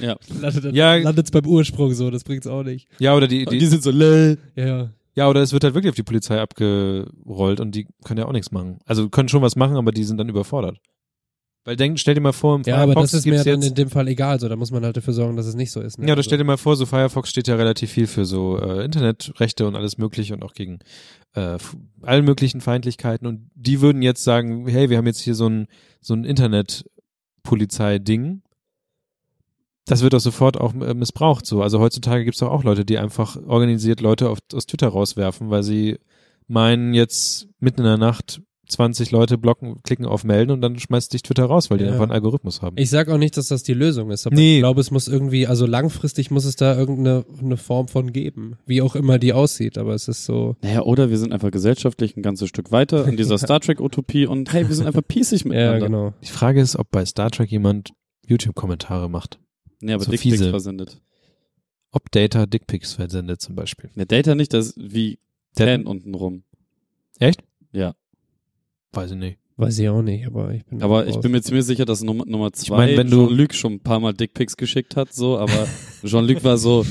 Ja. 0.01 0.17
landet 0.41 0.65
dann, 0.65 0.75
Ja. 0.75 0.95
landet's 0.97 1.31
beim 1.31 1.47
Ursprung 1.47 1.93
so, 1.95 2.11
das 2.11 2.23
bringt's 2.25 2.47
auch 2.47 2.63
nicht. 2.63 2.89
ja 2.99 3.17
oder 3.17 3.27
die, 3.27 3.47
Und 3.47 3.53
die 3.55 3.59
die 3.59 3.67
sind 3.67 3.83
so. 3.83 3.91
Ja, 3.91 4.37
ja. 4.55 4.91
ja 5.15 5.29
oder 5.29 5.41
es 5.41 5.53
wird 5.53 5.65
halt 5.65 5.75
wirklich 5.75 5.91
auf 5.91 5.97
die 5.97 6.03
Polizei 6.03 6.39
abgerollt 6.39 7.61
und 7.61 7.75
die 7.75 7.87
können 8.05 8.19
ja 8.21 8.27
auch 8.27 8.33
nichts 8.33 8.53
machen. 8.53 8.79
Also 8.85 9.09
können 9.09 9.29
schon 9.29 9.43
was 9.43 9.57
machen, 9.57 9.77
aber 9.77 9.93
die 9.93 10.05
sind 10.05 10.19
dann 10.19 10.29
überfordert. 10.29 10.79
Weil 11.65 11.77
denk, 11.77 11.97
stell 12.01 12.15
dir 12.15 12.21
mal 12.21 12.33
vor, 12.33 12.57
im 12.57 12.63
Ja, 12.63 12.79
aber 12.79 12.95
Firefox 12.95 13.13
das 13.13 13.21
ist 13.21 13.27
mir 13.27 13.45
dann 13.45 13.63
in 13.63 13.75
dem 13.77 13.89
Fall 13.89 14.09
egal, 14.09 14.41
so, 14.41 14.49
da 14.49 14.57
muss 14.57 14.73
man 14.73 14.85
halt 14.85 14.97
dafür 14.97 15.15
sorgen, 15.15 15.37
dass 15.37 15.47
es 15.47 15.55
nicht 15.55 15.71
so 15.71 15.81
ist. 15.81 15.97
Ne? 15.97 16.07
Ja, 16.07 16.13
oder 16.15 16.19
Also- 16.19 16.27
stell 16.29 16.39
dir 16.39 16.43
mal 16.45 16.57
vor, 16.57 16.75
so 16.75 16.87
Firefox 16.87 17.31
steht 17.31 17.47
ja 17.47 17.55
relativ 17.55 17.93
viel 17.93 18.09
für 18.09 18.25
so 18.25 18.59
äh, 18.59 18.85
Internetrechte 18.85 19.65
und 19.69 19.77
alles 19.77 19.97
mögliche 19.97 20.35
und 20.35 20.43
auch 20.43 20.55
gegen 20.55 20.81
äh, 21.35 21.59
allen 22.03 22.25
möglichen 22.25 22.61
Feindlichkeiten 22.61 23.29
und 23.29 23.49
die 23.55 23.81
würden 23.81 24.03
jetzt 24.03 24.25
sagen, 24.25 24.67
hey, 24.67 24.91
wir 24.91 24.97
haben 24.99 25.07
jetzt 25.07 25.21
hier 25.21 25.37
so 25.37 25.49
ein 25.49 25.69
so 26.01 26.15
ein 26.15 26.25
Internetpolizei-Ding. 26.25 28.43
Das 29.87 30.03
wird 30.03 30.13
doch 30.13 30.21
sofort 30.21 30.61
auch 30.61 30.75
äh, 30.75 30.95
missbraucht 30.95 31.47
so. 31.47 31.63
Also 31.63 31.81
heutzutage 31.81 32.25
gibt's 32.25 32.41
doch 32.41 32.51
auch 32.51 32.65
Leute, 32.65 32.85
die 32.85 32.99
einfach 32.99 33.37
organisiert 33.47 34.01
Leute 34.01 34.29
auf, 34.31 34.39
aus 34.53 34.67
Twitter 34.67 34.89
rauswerfen, 34.89 35.51
weil 35.51 35.63
sie 35.63 35.99
meinen, 36.47 36.95
jetzt 36.95 37.49
mitten 37.61 37.81
in 37.81 37.87
der 37.87 37.99
Nacht 37.99 38.43
20 38.69 39.11
Leute 39.11 39.39
blocken, 39.39 39.83
klicken 39.83 40.07
auf 40.07 40.25
Melden 40.25 40.51
und 40.53 40.61
dann 40.61 40.79
schmeißt 40.79 41.13
dich 41.13 41.23
Twitter 41.23 41.45
raus, 41.45 41.69
weil 41.71 41.79
die 41.79 41.85
Ja. 41.85 41.91
einfach 41.91 42.05
einen 42.05 42.13
Algorithmus 42.13 42.63
haben. 42.63 42.77
Ich 42.79 42.91
sag 42.91 43.09
auch 43.09 43.19
nicht, 43.19 43.37
dass 43.37 43.49
das 43.49 43.63
die 43.65 43.75
Lösung 43.75 44.11
ist, 44.11 44.27
aber 44.27 44.37
Nee. 44.37 44.57
ich 44.57 44.61
glaube, 44.61 44.81
es 44.81 44.91
muss 44.91 45.09
irgendwie, 45.09 45.47
also 45.47 45.67
langfristig 45.67 46.31
muss 46.31 46.45
es 46.45 46.57
da 46.57 46.77
irgendeine 46.79 47.25
eine 47.41 47.57
Form 47.57 47.89
von 47.89 48.13
geben, 48.13 48.57
wie 48.65 48.81
auch 48.81 48.95
immer 48.95 49.19
die 49.19 49.33
aussieht, 49.33 49.77
aber 49.79 49.95
es 49.95 50.09
ist 50.09 50.25
so. 50.25 50.57
Naja, 50.63 50.83
oder 50.83 51.11
wir 51.11 51.19
sind 51.19 51.33
einfach 51.33 51.51
gesellschaftlich 51.51 52.17
ein 52.17 52.23
ganzes 52.23 52.49
Stück 52.49 52.71
weiter 52.73 53.07
in 53.07 53.17
dieser 53.17 53.37
Star 53.39 53.61
Trek-Utopie 53.61 54.27
und 54.27 54.53
hey, 54.53 54.67
wir 54.69 54.75
sind 54.75 54.87
einfach 54.87 55.03
pießig 55.07 55.43
Ja, 55.43 55.49
miteinander. 55.49 55.87
genau. 55.87 56.15
Die 56.23 56.29
Frage 56.31 56.61
ist, 56.61 56.77
ob 56.77 56.91
bei 56.91 57.05
Star 57.05 57.31
Trek 57.31 57.51
jemand 57.51 57.91
YouTube-Kommentare 58.27 59.11
macht. 59.11 59.39
Nee, 59.81 59.93
aber 59.95 60.05
So 60.05 60.13
Dickpics 60.13 60.47
versendet. 60.47 61.01
Ob 61.91 62.11
Data 62.13 62.47
Dickpics 62.47 62.95
versendet 62.95 63.41
zum 63.43 63.55
Beispiel. 63.57 63.91
Der 63.97 64.07
Data 64.07 64.35
nicht, 64.35 64.55
das 64.55 64.69
ist 64.69 64.75
wie 64.79 65.19
Der- 65.59 65.67
Tan 65.67 65.87
unten 65.87 66.15
rum. 66.15 66.45
Echt? 67.19 67.43
Ja. 67.73 67.95
Weiß 68.93 69.11
ich 69.13 69.17
nicht. 69.17 69.39
Weiß 69.57 69.79
ich 69.79 69.89
auch 69.89 70.03
nicht, 70.03 70.27
aber 70.27 70.53
ich 70.55 70.65
bin. 70.65 70.83
Aber 70.83 71.07
ich 71.07 71.19
bin 71.21 71.31
mir 71.33 71.43
ziemlich 71.43 71.65
sicher, 71.67 71.85
dass 71.85 72.03
Nummer, 72.03 72.25
Nummer 72.27 72.53
zwei 72.53 72.87
mein, 72.89 72.97
wenn 72.97 73.11
du- 73.11 73.27
Jean-Luc 73.29 73.55
schon 73.55 73.75
ein 73.75 73.81
paar 73.81 74.01
Mal 74.01 74.13
Dickpics 74.15 74.57
geschickt 74.57 74.97
hat, 74.97 75.13
so, 75.13 75.39
aber 75.39 75.67
Jean-Luc 76.05 76.43
war 76.43 76.57
so, 76.57 76.85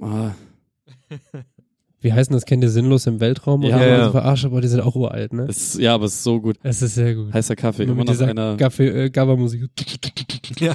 ah, 0.00 0.32
Wie 2.00 2.12
heißen 2.12 2.32
das? 2.32 2.44
Kennt 2.46 2.62
ihr 2.64 2.70
sinnlos 2.70 3.06
im 3.06 3.20
Weltraum? 3.20 3.62
Ja, 3.62 3.76
oder 3.76 3.88
ja. 3.88 4.04
so? 4.06 4.10
Verarscht, 4.12 4.44
aber 4.44 4.60
die 4.60 4.68
sind 4.68 4.80
auch 4.80 4.96
uralt, 4.96 5.32
ne? 5.32 5.46
es, 5.48 5.74
ja, 5.78 5.94
aber 5.94 6.06
es 6.06 6.14
ist 6.14 6.22
so 6.24 6.40
gut. 6.40 6.56
Es 6.62 6.82
ist 6.82 6.94
sehr 6.94 7.14
gut. 7.14 7.32
Heißer 7.32 7.56
Kaffee, 7.56 7.84
Immer 7.84 7.92
immer 7.92 8.04
noch 8.04 8.20
einer. 8.20 8.56
Gaffe- 8.56 8.90
äh, 9.04 9.10
Gabba-Musik. 9.10 9.66
Ja. 10.60 10.74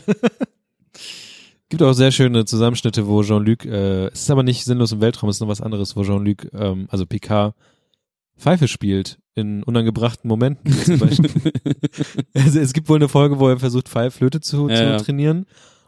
Gibt 1.70 1.82
auch 1.82 1.94
sehr 1.94 2.12
schöne 2.12 2.46
Zusammenschnitte, 2.46 3.08
wo 3.08 3.24
Jean-Luc, 3.24 3.66
äh, 3.66 4.08
es 4.08 4.22
ist 4.22 4.32
aber 4.32 4.44
nicht 4.44 4.64
sinnlos 4.64 4.92
im 4.92 5.02
Weltraum, 5.02 5.30
es 5.30 5.38
ist 5.38 5.40
noch 5.42 5.48
was 5.48 5.62
anderes, 5.62 5.96
wo 5.96 6.04
Jean-Luc, 6.04 6.48
ähm, 6.54 6.88
also 6.90 7.06
Picard, 7.06 7.56
Pfeife 8.38 8.68
spielt 8.68 9.18
in 9.36 9.64
unangebrachten 9.64 10.28
Momenten. 10.28 10.72
Zum 10.74 11.00
Beispiel. 11.00 11.30
also 12.34 12.60
es 12.60 12.74
gibt 12.74 12.90
wohl 12.90 12.98
eine 12.98 13.10
Folge, 13.10 13.40
wo 13.40 13.50
er 13.50 13.60
versucht, 13.60 13.90
Pfeiflöte 13.90 14.42
zu, 14.42 14.70
Ja, 14.70 14.76
zu 14.76 14.84
ja. 14.84 14.98
trainieren 14.98 15.46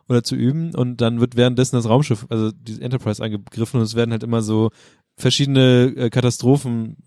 oder 0.10 0.24
zu 0.24 0.36
üben 0.36 0.76
und 0.76 1.02
dann 1.02 1.20
wird 1.20 1.36
währenddessen 1.36 1.76
das 1.76 1.90
Raumschiff, 1.90 2.26
also 2.30 2.52
die 2.52 2.82
Enterprise 2.82 3.24
angegriffen 3.24 3.80
und 3.80 3.86
es 3.86 3.96
werden 3.96 4.12
halt 4.12 4.24
immer 4.24 4.42
so 4.42 4.70
verschiedene 5.18 5.94
äh, 5.98 6.10
Katastrophen 6.10 6.98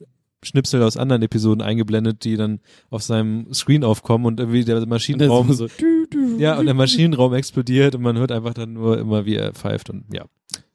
Schnipsel 0.42 0.82
aus 0.82 0.96
anderen 0.96 1.22
Episoden 1.22 1.62
eingeblendet, 1.62 2.24
die 2.24 2.36
dann 2.36 2.60
auf 2.88 3.02
seinem 3.02 3.52
Screen 3.52 3.84
aufkommen 3.84 4.24
und 4.24 4.40
irgendwie 4.40 4.64
der 4.64 4.76
Und 4.76 4.82
der 4.82 4.88
Maschinenraum 4.88 5.50
ist 5.50 5.58
so, 5.58 5.68
ja, 6.38 6.58
und 6.58 6.64
der 6.66 6.74
Maschinenraum 6.74 7.34
explodiert 7.34 7.94
und 7.94 8.02
man 8.02 8.16
hört 8.16 8.32
einfach 8.32 8.54
dann 8.54 8.72
nur 8.72 8.98
immer, 8.98 9.26
wie 9.26 9.36
er 9.36 9.52
pfeift 9.52 9.90
und 9.90 10.04
ja. 10.12 10.24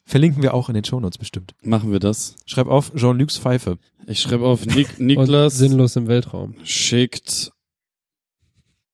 Verlinken 0.05 0.43
wir 0.43 0.53
auch 0.53 0.69
in 0.69 0.75
den 0.75 0.83
Shownotes 0.83 1.17
bestimmt. 1.17 1.55
Machen 1.63 1.91
wir 1.91 1.99
das. 1.99 2.35
Schreib 2.45 2.67
auf 2.67 2.93
Jean-Lucs 2.93 3.39
Pfeife. 3.39 3.79
Ich 4.05 4.21
schreibe 4.21 4.45
auf 4.45 4.65
Nik 4.65 4.87
Und 4.99 5.05
Niklas 5.05 5.57
sinnlos 5.57 5.95
im 5.95 6.07
Weltraum. 6.07 6.55
schickt 6.63 7.51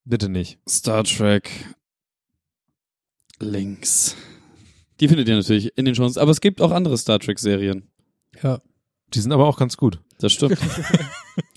Bitte 0.05 0.29
nicht. 0.29 0.57
Star 0.67 1.03
Trek 1.03 1.49
Links. 3.39 4.15
Die 4.99 5.07
findet 5.07 5.27
ihr 5.27 5.35
natürlich 5.35 5.77
in 5.77 5.85
den 5.85 5.95
Shows, 5.95 6.17
aber 6.17 6.31
es 6.31 6.41
gibt 6.41 6.61
auch 6.61 6.71
andere 6.71 6.97
Star 6.97 7.19
Trek 7.19 7.39
Serien. 7.39 7.89
Ja. 8.41 8.61
Die 9.13 9.19
sind 9.19 9.31
aber 9.31 9.47
auch 9.47 9.57
ganz 9.57 9.77
gut. 9.77 9.99
Das 10.19 10.31
stimmt. 10.31 10.57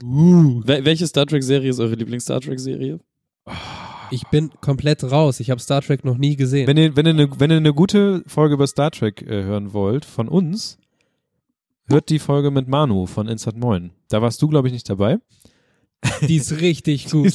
Uh. 0.02 0.62
Wel 0.66 0.84
welche 0.84 1.06
Star 1.06 1.26
Trek 1.26 1.42
Serie 1.42 1.70
ist 1.70 1.78
eure 1.78 1.94
Lieblings 1.94 2.24
Star 2.24 2.40
Trek 2.40 2.58
Serie? 2.58 3.00
Ich 4.14 4.24
bin 4.28 4.50
komplett 4.60 5.02
raus. 5.04 5.40
Ich 5.40 5.50
habe 5.50 5.60
Star 5.60 5.82
Trek 5.82 6.04
noch 6.04 6.16
nie 6.16 6.36
gesehen. 6.36 6.66
Wenn 6.68 6.76
ihr, 6.76 6.94
wenn 6.96 7.06
ihr, 7.06 7.10
eine, 7.12 7.40
wenn 7.40 7.50
ihr 7.50 7.56
eine 7.56 7.74
gute 7.74 8.22
Folge 8.26 8.54
über 8.54 8.66
Star 8.66 8.90
Trek 8.90 9.22
äh, 9.22 9.42
hören 9.42 9.72
wollt, 9.72 10.04
von 10.04 10.28
uns, 10.28 10.78
hört 11.88 12.08
die 12.10 12.18
Folge 12.20 12.50
mit 12.50 12.68
Manu 12.68 13.06
von 13.06 13.26
Insert 13.28 13.56
Moin. 13.56 13.90
Da 14.08 14.22
warst 14.22 14.40
du, 14.40 14.48
glaube 14.48 14.68
ich, 14.68 14.72
nicht 14.72 14.88
dabei. 14.88 15.18
Die 16.28 16.36
ist 16.36 16.60
richtig 16.60 17.06
gut. 17.10 17.32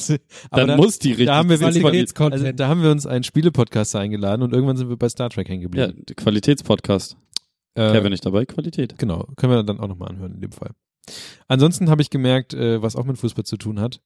Aber 0.50 0.60
Dann 0.62 0.68
da, 0.68 0.76
muss 0.76 0.98
die 0.98 1.08
richtig 1.10 1.26
da 1.26 1.36
haben 1.36 1.48
wir 1.50 1.58
Qualitätscontent. 1.58 2.42
also, 2.42 2.56
da 2.56 2.68
haben 2.68 2.82
wir 2.82 2.90
uns 2.90 3.04
einen 3.06 3.24
Spiele-Podcaster 3.24 3.98
eingeladen 4.00 4.42
und 4.42 4.52
irgendwann 4.54 4.76
sind 4.76 4.88
wir 4.88 4.96
bei 4.96 5.08
Star 5.08 5.28
Trek 5.28 5.48
hängen 5.48 5.62
Ja, 5.74 5.86
geblieben. 5.88 6.06
der 6.08 6.16
Qualitätspodcast. 6.16 7.16
Äh, 7.74 7.92
Kevin 7.92 8.10
nicht 8.12 8.24
dabei, 8.24 8.46
Qualität. 8.46 8.96
Genau, 8.98 9.28
können 9.36 9.52
wir 9.52 9.62
dann 9.62 9.80
auch 9.80 9.88
nochmal 9.88 10.08
anhören 10.08 10.34
in 10.34 10.40
dem 10.40 10.52
Fall. 10.52 10.70
Ansonsten 11.48 11.90
habe 11.90 12.00
ich 12.02 12.10
gemerkt, 12.10 12.54
äh, 12.54 12.80
was 12.80 12.96
auch 12.96 13.04
mit 13.04 13.18
Fußball 13.18 13.44
zu 13.44 13.56
tun 13.56 13.80
hat, 13.80 14.00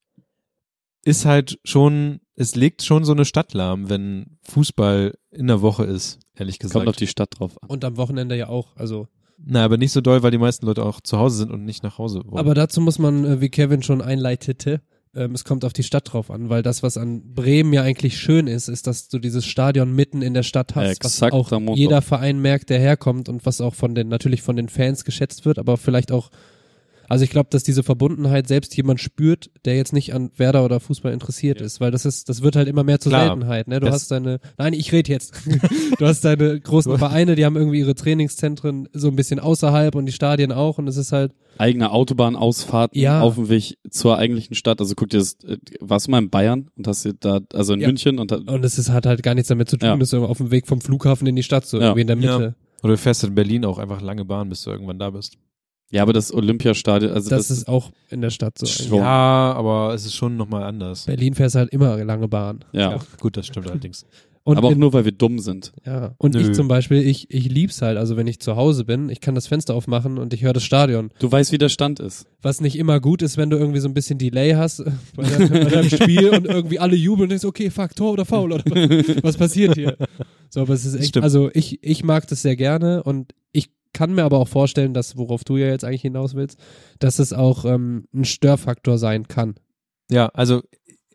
ist 1.04 1.24
halt 1.26 1.58
schon, 1.64 2.20
es 2.36 2.54
legt 2.54 2.82
schon 2.82 3.04
so 3.04 3.12
eine 3.12 3.24
Stadt 3.24 3.54
lahm, 3.54 3.88
wenn 3.88 4.38
Fußball 4.42 5.14
in 5.30 5.46
der 5.46 5.62
Woche 5.62 5.84
ist, 5.84 6.18
ehrlich 6.36 6.58
Kommt 6.58 6.72
gesagt. 6.72 6.88
auf 6.88 6.96
die 6.96 7.06
Stadt 7.06 7.38
drauf 7.38 7.62
an. 7.62 7.68
Und 7.68 7.84
am 7.84 7.96
Wochenende 7.96 8.36
ja 8.36 8.48
auch. 8.48 8.76
Also, 8.76 9.08
Na, 9.38 9.64
aber 9.64 9.76
nicht 9.76 9.92
so 9.92 10.00
doll, 10.00 10.22
weil 10.22 10.30
die 10.30 10.38
meisten 10.38 10.66
Leute 10.66 10.84
auch 10.84 11.00
zu 11.00 11.18
Hause 11.18 11.38
sind 11.38 11.52
und 11.52 11.64
nicht 11.64 11.82
nach 11.82 11.98
Hause 11.98 12.22
wollen. 12.24 12.38
aber 12.38 12.54
dazu 12.54 12.80
muss 12.80 12.98
man, 12.98 13.24
äh, 13.24 13.40
wie 13.40 13.48
Kevin 13.48 13.82
schon 13.82 14.02
einleitete, 14.02 14.80
ähm, 15.14 15.32
es 15.32 15.44
kommt 15.44 15.64
auf 15.64 15.72
die 15.72 15.84
Stadt 15.84 16.12
drauf 16.12 16.30
an, 16.30 16.48
weil 16.48 16.62
das, 16.62 16.82
was 16.82 16.96
an 16.96 17.34
Bremen 17.34 17.72
ja 17.72 17.82
eigentlich 17.82 18.18
schön 18.18 18.48
ist, 18.48 18.68
ist, 18.68 18.86
dass 18.86 19.08
du 19.08 19.18
dieses 19.18 19.46
Stadion 19.46 19.94
mitten 19.94 20.22
in 20.22 20.34
der 20.34 20.42
Stadt 20.42 20.74
hast, 20.74 21.02
Exakt, 21.04 21.34
was 21.34 21.52
auch 21.52 21.76
jeder 21.76 22.02
Verein 22.02 22.40
merkt, 22.40 22.70
der 22.70 22.80
herkommt 22.80 23.28
und 23.28 23.46
was 23.46 23.60
auch 23.60 23.74
von 23.74 23.94
den, 23.94 24.08
natürlich 24.08 24.42
von 24.42 24.56
den 24.56 24.68
Fans 24.68 25.04
geschätzt 25.04 25.44
wird, 25.44 25.58
aber 25.58 25.76
vielleicht 25.76 26.10
auch, 26.10 26.30
also 27.08 27.24
ich 27.24 27.30
glaube, 27.30 27.48
dass 27.50 27.62
diese 27.62 27.82
Verbundenheit 27.82 28.48
selbst 28.48 28.76
jemand 28.76 29.00
spürt, 29.00 29.50
der 29.64 29.76
jetzt 29.76 29.92
nicht 29.92 30.14
an 30.14 30.30
Werder 30.36 30.64
oder 30.64 30.80
Fußball 30.80 31.12
interessiert 31.12 31.60
ist, 31.60 31.80
weil 31.80 31.90
das 31.90 32.04
ist, 32.04 32.28
das 32.28 32.42
wird 32.42 32.56
halt 32.56 32.68
immer 32.68 32.84
mehr 32.84 33.00
zur 33.00 33.10
Klar. 33.10 33.26
Seltenheit, 33.28 33.68
ne? 33.68 33.80
Du 33.80 33.88
hast 33.90 34.10
deine, 34.10 34.40
nein, 34.58 34.72
ich 34.72 34.92
rede 34.92 35.10
jetzt. 35.12 35.34
du 35.98 36.06
hast 36.06 36.24
deine 36.24 36.58
großen 36.60 36.96
Vereine, 36.98 37.34
die 37.34 37.44
haben 37.44 37.56
irgendwie 37.56 37.78
ihre 37.80 37.94
Trainingszentren 37.94 38.88
so 38.92 39.08
ein 39.08 39.16
bisschen 39.16 39.40
außerhalb 39.40 39.94
und 39.94 40.06
die 40.06 40.12
Stadien 40.12 40.52
auch 40.52 40.78
und 40.78 40.88
es 40.88 40.96
ist 40.96 41.12
halt, 41.12 41.32
Eigene 41.56 41.92
Autobahnausfahrten 41.92 43.00
Ja. 43.00 43.20
auf 43.20 43.36
dem 43.36 43.48
Weg 43.48 43.78
zur 43.88 44.18
eigentlichen 44.18 44.56
Stadt. 44.56 44.80
Also 44.80 44.94
guck 44.96 45.10
dir 45.10 45.18
das, 45.18 45.34
äh, 45.44 45.58
warst 45.80 46.06
du 46.08 46.10
mal 46.10 46.18
in 46.18 46.28
Bayern 46.30 46.68
und 46.76 46.88
hast 46.88 47.04
dir 47.04 47.14
da, 47.14 47.40
also 47.52 47.74
in 47.74 47.80
Ja. 47.80 47.86
München 47.88 48.18
und 48.18 48.32
da, 48.32 48.36
Und 48.36 48.64
es 48.64 48.76
ist, 48.78 48.90
hat 48.90 49.06
halt 49.06 49.22
gar 49.22 49.34
nichts 49.34 49.48
damit 49.48 49.68
zu 49.68 49.76
tun, 49.76 49.88
Ja. 49.88 49.96
dass 49.96 50.10
du 50.10 50.24
auf 50.24 50.38
dem 50.38 50.50
Weg 50.50 50.66
vom 50.66 50.80
Flughafen 50.80 51.26
in 51.28 51.36
die 51.36 51.42
Stadt, 51.44 51.64
so 51.66 51.78
Ja. 51.78 51.84
irgendwie 51.84 52.00
in 52.00 52.06
der 52.08 52.16
Mitte. 52.16 52.54
Oder 52.82 52.94
du 52.94 52.98
fährst 52.98 53.22
in 53.24 53.34
Berlin 53.34 53.64
auch 53.64 53.78
einfach 53.78 54.00
lange 54.00 54.24
Bahn, 54.24 54.48
bis 54.48 54.62
du 54.62 54.70
irgendwann 54.70 54.98
da 54.98 55.10
bist. 55.10 55.36
Ja, 55.94 56.02
aber 56.02 56.12
das 56.12 56.32
Olympiastadion, 56.34 57.12
also 57.12 57.30
Das, 57.30 57.48
das, 57.48 57.58
ist 57.58 57.68
auch 57.68 57.90
in 58.10 58.20
der 58.20 58.30
Stadt 58.30 58.58
so. 58.58 58.66
Schon. 58.66 58.98
Ja, 58.98 59.52
aber 59.56 59.94
es 59.94 60.04
ist 60.04 60.14
schon 60.14 60.36
nochmal 60.36 60.64
anders. 60.64 61.04
Berlin 61.06 61.34
fährst 61.34 61.54
halt 61.54 61.70
immer 61.70 61.96
lange 62.04 62.28
Bahn. 62.28 62.64
ja. 62.72 62.98
Gut, 63.20 63.36
das 63.36 63.46
stimmt 63.46 63.68
allerdings. 63.70 64.04
Und 64.46 64.58
aber 64.58 64.68
auch 64.68 64.72
in, 64.72 64.78
nur, 64.78 64.92
weil 64.92 65.06
wir 65.06 65.12
dumm 65.12 65.38
sind. 65.38 65.72
ja. 65.86 66.12
Und 66.18 66.34
Nö. 66.34 66.40
ich 66.42 66.52
zum 66.52 66.68
Beispiel, 66.68 66.98
ich, 66.98 67.30
ich 67.30 67.48
lieb's 67.48 67.80
halt, 67.80 67.96
also 67.96 68.18
wenn 68.18 68.26
ich 68.26 68.40
zu 68.40 68.56
Hause 68.56 68.84
bin, 68.84 69.08
ich 69.08 69.22
kann 69.22 69.34
das 69.34 69.46
Fenster 69.46 69.74
aufmachen 69.74 70.18
und 70.18 70.34
ich 70.34 70.42
höre 70.42 70.52
das 70.52 70.64
Stadion. 70.64 71.10
Du 71.18 71.32
weißt, 71.32 71.50
wie 71.52 71.56
der 71.56 71.70
Stand 71.70 71.98
ist. 71.98 72.26
Was 72.42 72.60
nicht 72.60 72.76
immer 72.76 73.00
gut 73.00 73.22
ist, 73.22 73.38
wenn 73.38 73.48
du 73.48 73.56
irgendwie 73.56 73.80
so 73.80 73.88
ein 73.88 73.94
bisschen 73.94 74.18
Delay 74.18 74.52
hast 74.52 74.84
bei, 75.16 75.22
deinem- 75.22 75.48
bei 75.48 75.70
deinem 75.70 75.88
Spiel 75.88 76.28
und 76.28 76.44
irgendwie 76.44 76.78
alle 76.78 76.94
jubeln 76.94 77.22
und 77.22 77.28
denkst, 77.30 77.46
okay, 77.46 77.70
fuck, 77.70 77.96
Tor 77.96 78.12
oder 78.12 78.26
Foul 78.26 78.52
oder 78.52 78.64
was, 78.66 79.22
was 79.22 79.36
passiert 79.38 79.76
hier? 79.76 79.96
So, 80.50 80.60
aber 80.60 80.74
es 80.74 80.84
ist 80.84 80.94
echt, 80.94 81.08
Stimmt. 81.08 81.24
also 81.24 81.48
ich, 81.54 81.78
ich 81.82 82.04
mag 82.04 82.26
das 82.28 82.42
sehr 82.42 82.54
gerne 82.56 83.02
und 83.02 83.32
ich 83.52 83.70
kann 83.94 84.14
mir 84.14 84.24
aber 84.24 84.38
auch 84.38 84.48
vorstellen, 84.48 84.92
dass, 84.92 85.16
worauf 85.16 85.44
du 85.44 85.56
ja 85.56 85.68
jetzt 85.68 85.84
eigentlich 85.84 86.02
hinaus 86.02 86.34
willst, 86.34 86.58
dass 86.98 87.18
es 87.18 87.32
auch 87.32 87.64
ähm, 87.64 88.06
ein 88.12 88.26
Störfaktor 88.26 88.98
sein 88.98 89.26
kann. 89.28 89.54
Ja, 90.10 90.26
also 90.34 90.62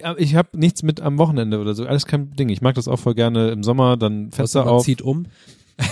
ja, 0.02 0.16
ich 0.18 0.36
habe 0.36 0.58
nichts 0.58 0.82
mit 0.82 1.02
am 1.02 1.18
Wochenende 1.18 1.60
oder 1.60 1.76
so. 1.76 1.86
Alles 1.86 2.06
kein 2.06 2.32
Ding. 2.32 2.50
Ich 2.50 2.62
mag 2.62 2.76
das 2.76 2.88
auch 2.88 3.00
voll 3.00 3.16
gerne 3.16 3.50
im 3.50 3.64
Sommer, 3.64 3.98
dann 3.98 4.32
Fenster 4.32 4.62
Außer 4.62 4.66
man 4.66 4.74
auf. 4.76 4.86
zieht 4.86 5.02
um. 5.02 5.28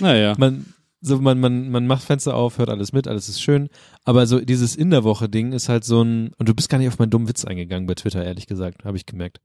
Naja. 0.00 0.34
Man, 0.38 0.66
so, 1.00 1.18
man, 1.20 1.40
man, 1.40 1.70
man 1.70 1.86
macht 1.86 2.02
Fenster 2.02 2.34
auf, 2.34 2.58
hört 2.58 2.68
alles 2.68 2.92
mit, 2.92 3.08
alles 3.08 3.28
ist 3.28 3.40
schön. 3.40 3.68
Aber 4.04 4.26
so 4.26 4.40
dieses 4.40 4.76
In 4.76 4.90
der 4.90 5.04
Woche-Ding 5.04 5.52
ist 5.52 5.68
halt 5.68 5.84
so 5.84 6.02
ein, 6.02 6.32
und 6.38 6.48
du 6.48 6.54
bist 6.54 6.68
gar 6.68 6.78
nicht 6.78 6.88
auf 6.88 6.98
meinen 6.98 7.10
dummen 7.10 7.28
Witz 7.28 7.44
eingegangen 7.44 7.86
bei 7.86 7.94
Twitter, 7.94 8.24
ehrlich 8.24 8.46
gesagt, 8.46 8.84
habe 8.84 8.96
ich 8.96 9.06
gemerkt. 9.06 9.40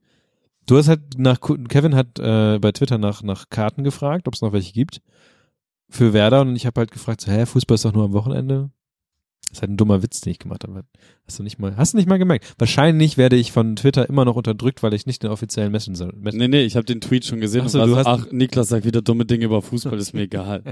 Du 0.66 0.76
hast 0.76 0.88
halt 0.88 1.18
nach, 1.18 1.38
Kevin 1.40 1.94
hat 1.94 2.18
äh, 2.18 2.58
bei 2.58 2.72
Twitter 2.72 2.98
nach, 2.98 3.22
nach 3.22 3.50
Karten 3.50 3.84
gefragt, 3.84 4.26
ob 4.26 4.34
es 4.34 4.40
noch 4.40 4.52
welche 4.52 4.72
gibt. 4.72 5.00
Für 5.90 6.12
Werder 6.12 6.40
und 6.42 6.56
ich 6.56 6.66
habe 6.66 6.80
halt 6.80 6.90
gefragt, 6.90 7.20
so, 7.20 7.30
hä, 7.30 7.46
Fußball 7.46 7.76
ist 7.76 7.84
doch 7.84 7.92
nur 7.92 8.04
am 8.04 8.12
Wochenende? 8.12 8.70
Das 9.50 9.58
ist 9.58 9.62
halt 9.62 9.70
ein 9.70 9.76
dummer 9.76 10.02
Witz, 10.02 10.20
den 10.20 10.32
ich 10.32 10.40
gemacht 10.40 10.64
habe. 10.64 10.82
Hast 11.28 11.38
du 11.38 11.44
nicht 11.44 11.60
mal, 11.60 11.76
hast 11.76 11.92
du 11.92 11.96
nicht 11.98 12.08
mal 12.08 12.18
gemerkt? 12.18 12.54
Wahrscheinlich 12.58 13.16
werde 13.16 13.36
ich 13.36 13.52
von 13.52 13.76
Twitter 13.76 14.08
immer 14.08 14.24
noch 14.24 14.34
unterdrückt, 14.34 14.82
weil 14.82 14.94
ich 14.94 15.06
nicht 15.06 15.22
den 15.22 15.30
offiziellen 15.30 15.70
Messenger, 15.70 16.10
Messenger 16.16 16.48
Nee, 16.48 16.48
nee, 16.48 16.62
ich 16.64 16.74
habe 16.74 16.86
den 16.86 17.00
Tweet 17.00 17.24
schon 17.24 17.38
gesehen 17.40 17.62
Ach 17.64 17.68
so, 17.68 17.86
du 17.86 17.94
hast- 17.94 18.06
ach, 18.06 18.26
Niklas 18.32 18.68
sagt 18.70 18.84
wieder 18.84 19.00
dumme 19.00 19.26
Dinge 19.26 19.44
über 19.44 19.62
Fußball, 19.62 19.96
ist 19.96 20.12
mir 20.12 20.22
egal. 20.22 20.64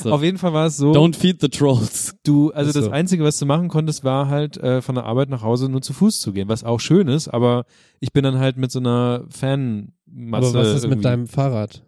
So. 0.00 0.12
Auf 0.12 0.22
jeden 0.22 0.38
Fall 0.38 0.52
war 0.52 0.66
es 0.66 0.76
so. 0.76 0.92
Don't 0.92 1.16
feed 1.16 1.40
the 1.40 1.48
trolls. 1.48 2.14
Du, 2.24 2.52
also 2.52 2.70
so. 2.70 2.80
das 2.82 2.88
Einzige, 2.90 3.24
was 3.24 3.36
du 3.38 3.46
machen 3.46 3.66
konntest, 3.66 4.04
war 4.04 4.28
halt 4.28 4.58
äh, 4.58 4.80
von 4.80 4.94
der 4.94 5.06
Arbeit 5.06 5.28
nach 5.30 5.42
Hause 5.42 5.68
nur 5.68 5.82
zu 5.82 5.92
Fuß 5.92 6.20
zu 6.20 6.32
gehen, 6.32 6.48
was 6.48 6.62
auch 6.62 6.78
schön 6.78 7.08
ist, 7.08 7.26
aber 7.26 7.64
ich 7.98 8.12
bin 8.12 8.22
dann 8.22 8.38
halt 8.38 8.56
mit 8.58 8.70
so 8.70 8.78
einer 8.78 9.24
Fanmasse. 9.30 9.90
Aber 10.32 10.54
was 10.54 10.68
ist 10.68 10.84
irgendwie- 10.84 10.96
mit 10.96 11.04
deinem 11.04 11.26
Fahrrad? 11.26 11.82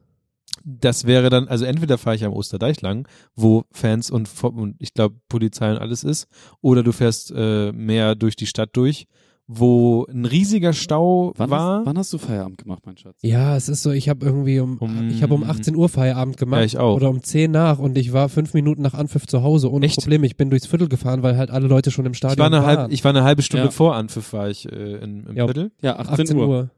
Das 0.64 1.06
wäre 1.06 1.28
dann, 1.30 1.48
also 1.48 1.64
entweder 1.64 1.98
fahre 1.98 2.16
ich 2.16 2.24
am 2.24 2.32
Osterdeich 2.32 2.80
lang, 2.82 3.08
wo 3.34 3.64
Fans 3.72 4.10
und, 4.10 4.28
und 4.42 4.76
ich 4.78 4.94
glaube 4.94 5.16
Polizei 5.28 5.70
und 5.70 5.78
alles 5.78 6.04
ist, 6.04 6.26
oder 6.60 6.82
du 6.82 6.92
fährst 6.92 7.32
äh, 7.34 7.72
mehr 7.72 8.14
durch 8.14 8.36
die 8.36 8.46
Stadt 8.46 8.70
durch, 8.74 9.06
wo 9.48 10.06
ein 10.08 10.24
riesiger 10.24 10.72
Stau 10.72 11.32
Wann, 11.36 11.50
war. 11.50 11.78
hast, 11.80 11.86
wann 11.86 11.98
hast 11.98 12.12
du 12.12 12.18
Feierabend 12.18 12.58
gemacht, 12.58 12.84
mein 12.86 12.96
Schatz? 12.96 13.18
Ja, 13.22 13.56
es 13.56 13.68
ist 13.68 13.82
so, 13.82 13.90
ich 13.90 14.08
habe 14.08 14.24
irgendwie 14.24 14.60
um, 14.60 14.78
Um- 14.78 15.08
ich 15.10 15.22
habe 15.22 15.34
um 15.34 15.42
18 15.42 15.74
Uhr 15.74 15.88
Feierabend 15.88 16.36
gemacht. 16.36 16.60
Ja, 16.60 16.64
ich 16.64 16.78
auch. 16.78 16.94
Oder 16.96 17.10
um 17.10 17.22
10 17.22 17.50
nach 17.50 17.78
und 17.78 17.98
ich 17.98 18.12
war 18.12 18.28
fünf 18.28 18.54
Minuten 18.54 18.82
nach 18.82 18.94
Anpfiff 18.94 19.26
zu 19.26 19.42
Hause 19.42 19.70
ohne 19.70 19.84
Echt? 19.86 19.96
Probleme. 19.98 20.26
Ich 20.26 20.36
bin 20.36 20.48
durchs 20.48 20.66
Viertel 20.66 20.88
gefahren, 20.88 21.22
weil 21.22 21.36
halt 21.36 21.50
alle 21.50 21.66
Leute 21.66 21.90
schon 21.90 22.06
im 22.06 22.12
ich 22.12 22.18
Stadion 22.18 22.38
war, 22.38 22.46
eine 22.46 22.64
waren. 22.66 22.78
halb, 22.82 22.92
ich 22.92 23.02
war 23.04 23.10
eine 23.10 23.24
halbe 23.24 23.42
Stunde 23.42 23.66
Ja. 23.66 23.70
vor 23.72 23.96
Anpfiff 23.96 24.32
war 24.32 24.48
ich 24.48 24.70
äh, 24.70 24.94
in, 25.02 25.26
im 25.26 25.36
Ja. 25.36 25.44
Viertel. 25.46 25.72
Ja, 25.82 25.96
18, 25.98 26.12
18 26.20 26.36
Uhr. 26.38 26.48
Uhr. 26.48 26.70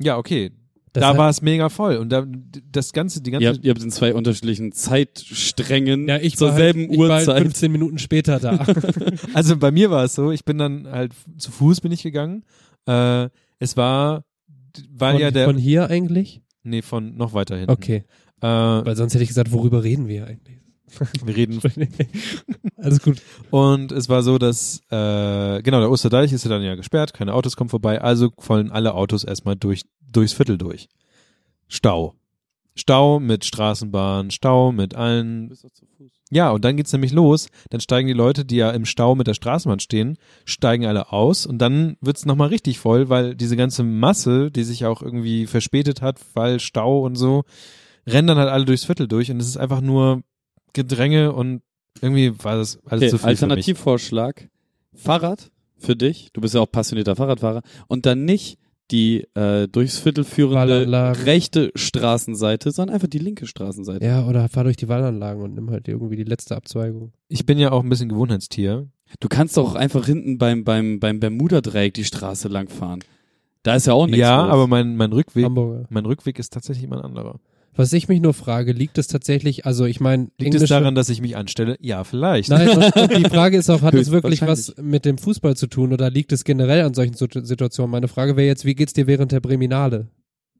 Ja, 0.00 0.16
okay. 0.18 0.52
Das 1.00 1.12
da 1.12 1.18
war 1.18 1.30
es 1.30 1.42
mega 1.42 1.68
voll 1.68 1.96
und 1.96 2.10
da 2.10 2.26
das 2.70 2.92
ganze, 2.92 3.20
die 3.20 3.30
ganze 3.30 3.44
Ihr 3.44 3.50
habt, 3.50 3.64
ihr 3.64 3.70
habt 3.70 3.82
in 3.82 3.90
zwei 3.90 4.14
unterschiedlichen 4.14 4.72
Zeitsträngen 4.72 6.08
ja, 6.08 6.18
ich 6.18 6.36
zur 6.36 6.48
war 6.48 6.56
selben 6.56 6.80
halt, 6.82 6.92
ich 6.92 6.98
war 6.98 7.08
halt 7.10 7.28
Uhrzeit. 7.28 7.42
15 7.42 7.72
Minuten 7.72 7.98
später 7.98 8.38
da. 8.40 8.58
Also 9.34 9.56
bei 9.56 9.70
mir 9.70 9.90
war 9.90 10.04
es 10.04 10.14
so, 10.14 10.30
ich 10.30 10.44
bin 10.44 10.58
dann 10.58 10.88
halt 10.88 11.12
zu 11.36 11.50
Fuß 11.50 11.80
bin 11.80 11.92
ich 11.92 12.02
gegangen. 12.02 12.44
Äh, 12.86 13.28
es 13.58 13.76
war, 13.76 14.24
weil 14.90 15.14
von, 15.14 15.20
ja 15.20 15.30
der, 15.30 15.46
von 15.46 15.56
hier 15.56 15.90
eigentlich? 15.90 16.42
nee, 16.68 16.82
von 16.82 17.16
noch 17.16 17.32
weiter 17.32 17.56
hinten. 17.56 17.72
Okay. 17.72 18.04
Äh, 18.40 18.46
Weil 18.46 18.96
sonst 18.96 19.14
hätte 19.14 19.24
ich 19.24 19.28
gesagt, 19.28 19.52
worüber 19.52 19.82
reden 19.82 20.06
wir 20.08 20.26
eigentlich? 20.26 20.58
wir 21.24 21.36
reden. 21.36 21.60
Alles 22.76 23.02
gut. 23.02 23.20
Und 23.50 23.92
es 23.92 24.08
war 24.08 24.22
so, 24.22 24.38
dass, 24.38 24.80
äh, 24.90 25.62
genau, 25.62 25.80
der 25.80 25.90
Osterdeich 25.90 26.32
ist 26.32 26.44
ja 26.44 26.50
dann 26.50 26.62
ja 26.62 26.76
gesperrt, 26.76 27.12
keine 27.12 27.34
Autos 27.34 27.56
kommen 27.56 27.68
vorbei, 27.68 28.00
also 28.00 28.30
fallen 28.38 28.70
alle 28.70 28.94
Autos 28.94 29.24
erstmal 29.24 29.56
durch, 29.56 29.82
durchs 30.10 30.32
Viertel 30.32 30.58
durch. 30.58 30.88
Stau. 31.68 32.14
Stau 32.74 33.18
mit 33.18 33.44
Straßenbahn, 33.44 34.30
Stau 34.30 34.70
mit 34.70 34.94
allen 34.94 35.52
Ja, 36.30 36.50
und 36.50 36.64
dann 36.64 36.76
geht's 36.76 36.92
nämlich 36.92 37.12
los. 37.12 37.48
Dann 37.70 37.80
steigen 37.80 38.06
die 38.06 38.14
Leute, 38.14 38.44
die 38.44 38.56
ja 38.56 38.70
im 38.70 38.84
Stau 38.84 39.16
mit 39.16 39.26
der 39.26 39.34
Straßenbahn 39.34 39.80
stehen, 39.80 40.16
steigen 40.44 40.86
alle 40.86 41.12
aus 41.12 41.44
und 41.44 41.58
dann 41.58 41.96
wird's 42.00 42.24
noch 42.24 42.34
nochmal 42.34 42.48
richtig 42.48 42.78
voll, 42.78 43.08
weil 43.08 43.34
diese 43.34 43.56
ganze 43.56 43.82
Masse, 43.82 44.52
die 44.52 44.62
sich 44.62 44.86
auch 44.86 45.02
irgendwie 45.02 45.46
verspätet 45.46 46.02
hat, 46.02 46.20
weil 46.34 46.60
Stau 46.60 47.00
und 47.00 47.16
so, 47.16 47.42
rennen 48.06 48.28
dann 48.28 48.38
halt 48.38 48.50
alle 48.50 48.64
durchs 48.64 48.84
Viertel 48.84 49.08
durch 49.08 49.30
und 49.30 49.40
es 49.40 49.48
ist 49.48 49.56
einfach 49.56 49.80
nur 49.80 50.22
Gedränge 50.72 51.32
und 51.32 51.62
irgendwie 52.00 52.32
war 52.44 52.56
das 52.56 52.78
alles 52.86 53.02
Okay, 53.02 53.10
zu 53.10 53.18
viel 53.18 53.26
Alternativvorschlag. 53.26 54.48
Fahrrad 54.94 55.50
für 55.78 55.96
dich. 55.96 56.30
Du 56.32 56.40
bist 56.40 56.54
ja 56.54 56.60
auch 56.60 56.70
passionierter 56.70 57.16
Fahrradfahrer. 57.16 57.62
Und 57.86 58.06
dann 58.06 58.24
nicht 58.24 58.58
die 58.90 59.26
äh, 59.34 59.68
durchs 59.68 59.98
Viertel 59.98 60.24
führende 60.24 60.56
Wallanlagen. 60.56 61.22
rechte 61.24 61.70
Straßenseite, 61.74 62.70
sondern 62.70 62.94
einfach 62.94 63.08
die 63.08 63.18
linke 63.18 63.46
Straßenseite. 63.46 64.04
Ja, 64.04 64.26
oder 64.26 64.48
fahr 64.48 64.64
durch 64.64 64.76
die 64.76 64.88
Wallanlagen 64.88 65.42
und 65.42 65.54
nimm 65.54 65.70
halt 65.70 65.88
irgendwie 65.88 66.16
die 66.16 66.24
letzte 66.24 66.56
Abzweigung. 66.56 67.12
Ich 67.28 67.44
bin 67.46 67.58
ja 67.58 67.70
auch 67.72 67.82
ein 67.82 67.88
bisschen 67.88 68.08
Gewohnheitstier. 68.08 68.88
Du 69.20 69.28
kannst 69.28 69.56
doch 69.56 69.72
auch 69.72 69.74
einfach 69.74 70.06
hinten 70.06 70.38
beim, 70.38 70.64
beim, 70.64 71.00
beim 71.00 71.20
Bermuda-Dreieck 71.20 71.94
die 71.94 72.04
Straße 72.04 72.48
lang 72.48 72.68
fahren. 72.68 73.00
Da 73.62 73.74
ist 73.74 73.86
ja 73.86 73.92
auch 73.92 74.06
nichts 74.06 74.20
Ja, 74.20 74.42
los. 74.44 74.52
aber 74.52 74.66
mein, 74.66 74.96
mein 74.96 75.12
Rückweg, 75.12 75.44
Hamburger. 75.44 75.86
mein 75.90 76.06
Rückweg 76.06 76.38
ist 76.38 76.52
tatsächlich 76.52 76.84
immer 76.84 76.98
ein 76.98 77.04
anderer. 77.04 77.40
Was 77.78 77.92
ich 77.92 78.08
mich 78.08 78.20
nur 78.20 78.34
frage, 78.34 78.72
liegt 78.72 78.98
es 78.98 79.06
tatsächlich, 79.06 79.64
also 79.64 79.84
ich 79.84 80.00
meine, 80.00 80.28
Liegt 80.38 80.54
es 80.56 80.68
daran, 80.68 80.96
dass 80.96 81.08
ich 81.10 81.20
mich 81.20 81.36
anstelle? 81.36 81.76
Ja, 81.80 82.02
vielleicht. 82.02 82.48
Nein, 82.50 82.68
die 83.16 83.28
Frage 83.28 83.56
ist 83.56 83.70
auch, 83.70 83.82
hat 83.82 83.94
es 83.94 84.10
wirklich 84.10 84.42
was 84.42 84.74
mit 84.82 85.04
dem 85.04 85.16
Fußball 85.16 85.56
zu 85.56 85.68
tun 85.68 85.92
oder 85.92 86.10
liegt 86.10 86.32
es 86.32 86.42
generell 86.42 86.82
an 86.84 86.92
solchen 86.94 87.14
Situ- 87.14 87.44
Situationen? 87.44 87.92
Meine 87.92 88.08
Frage 88.08 88.36
wäre 88.36 88.48
jetzt, 88.48 88.64
wie 88.64 88.74
geht's 88.74 88.94
dir 88.94 89.06
während 89.06 89.30
der 89.30 89.38
Breminale? 89.40 90.08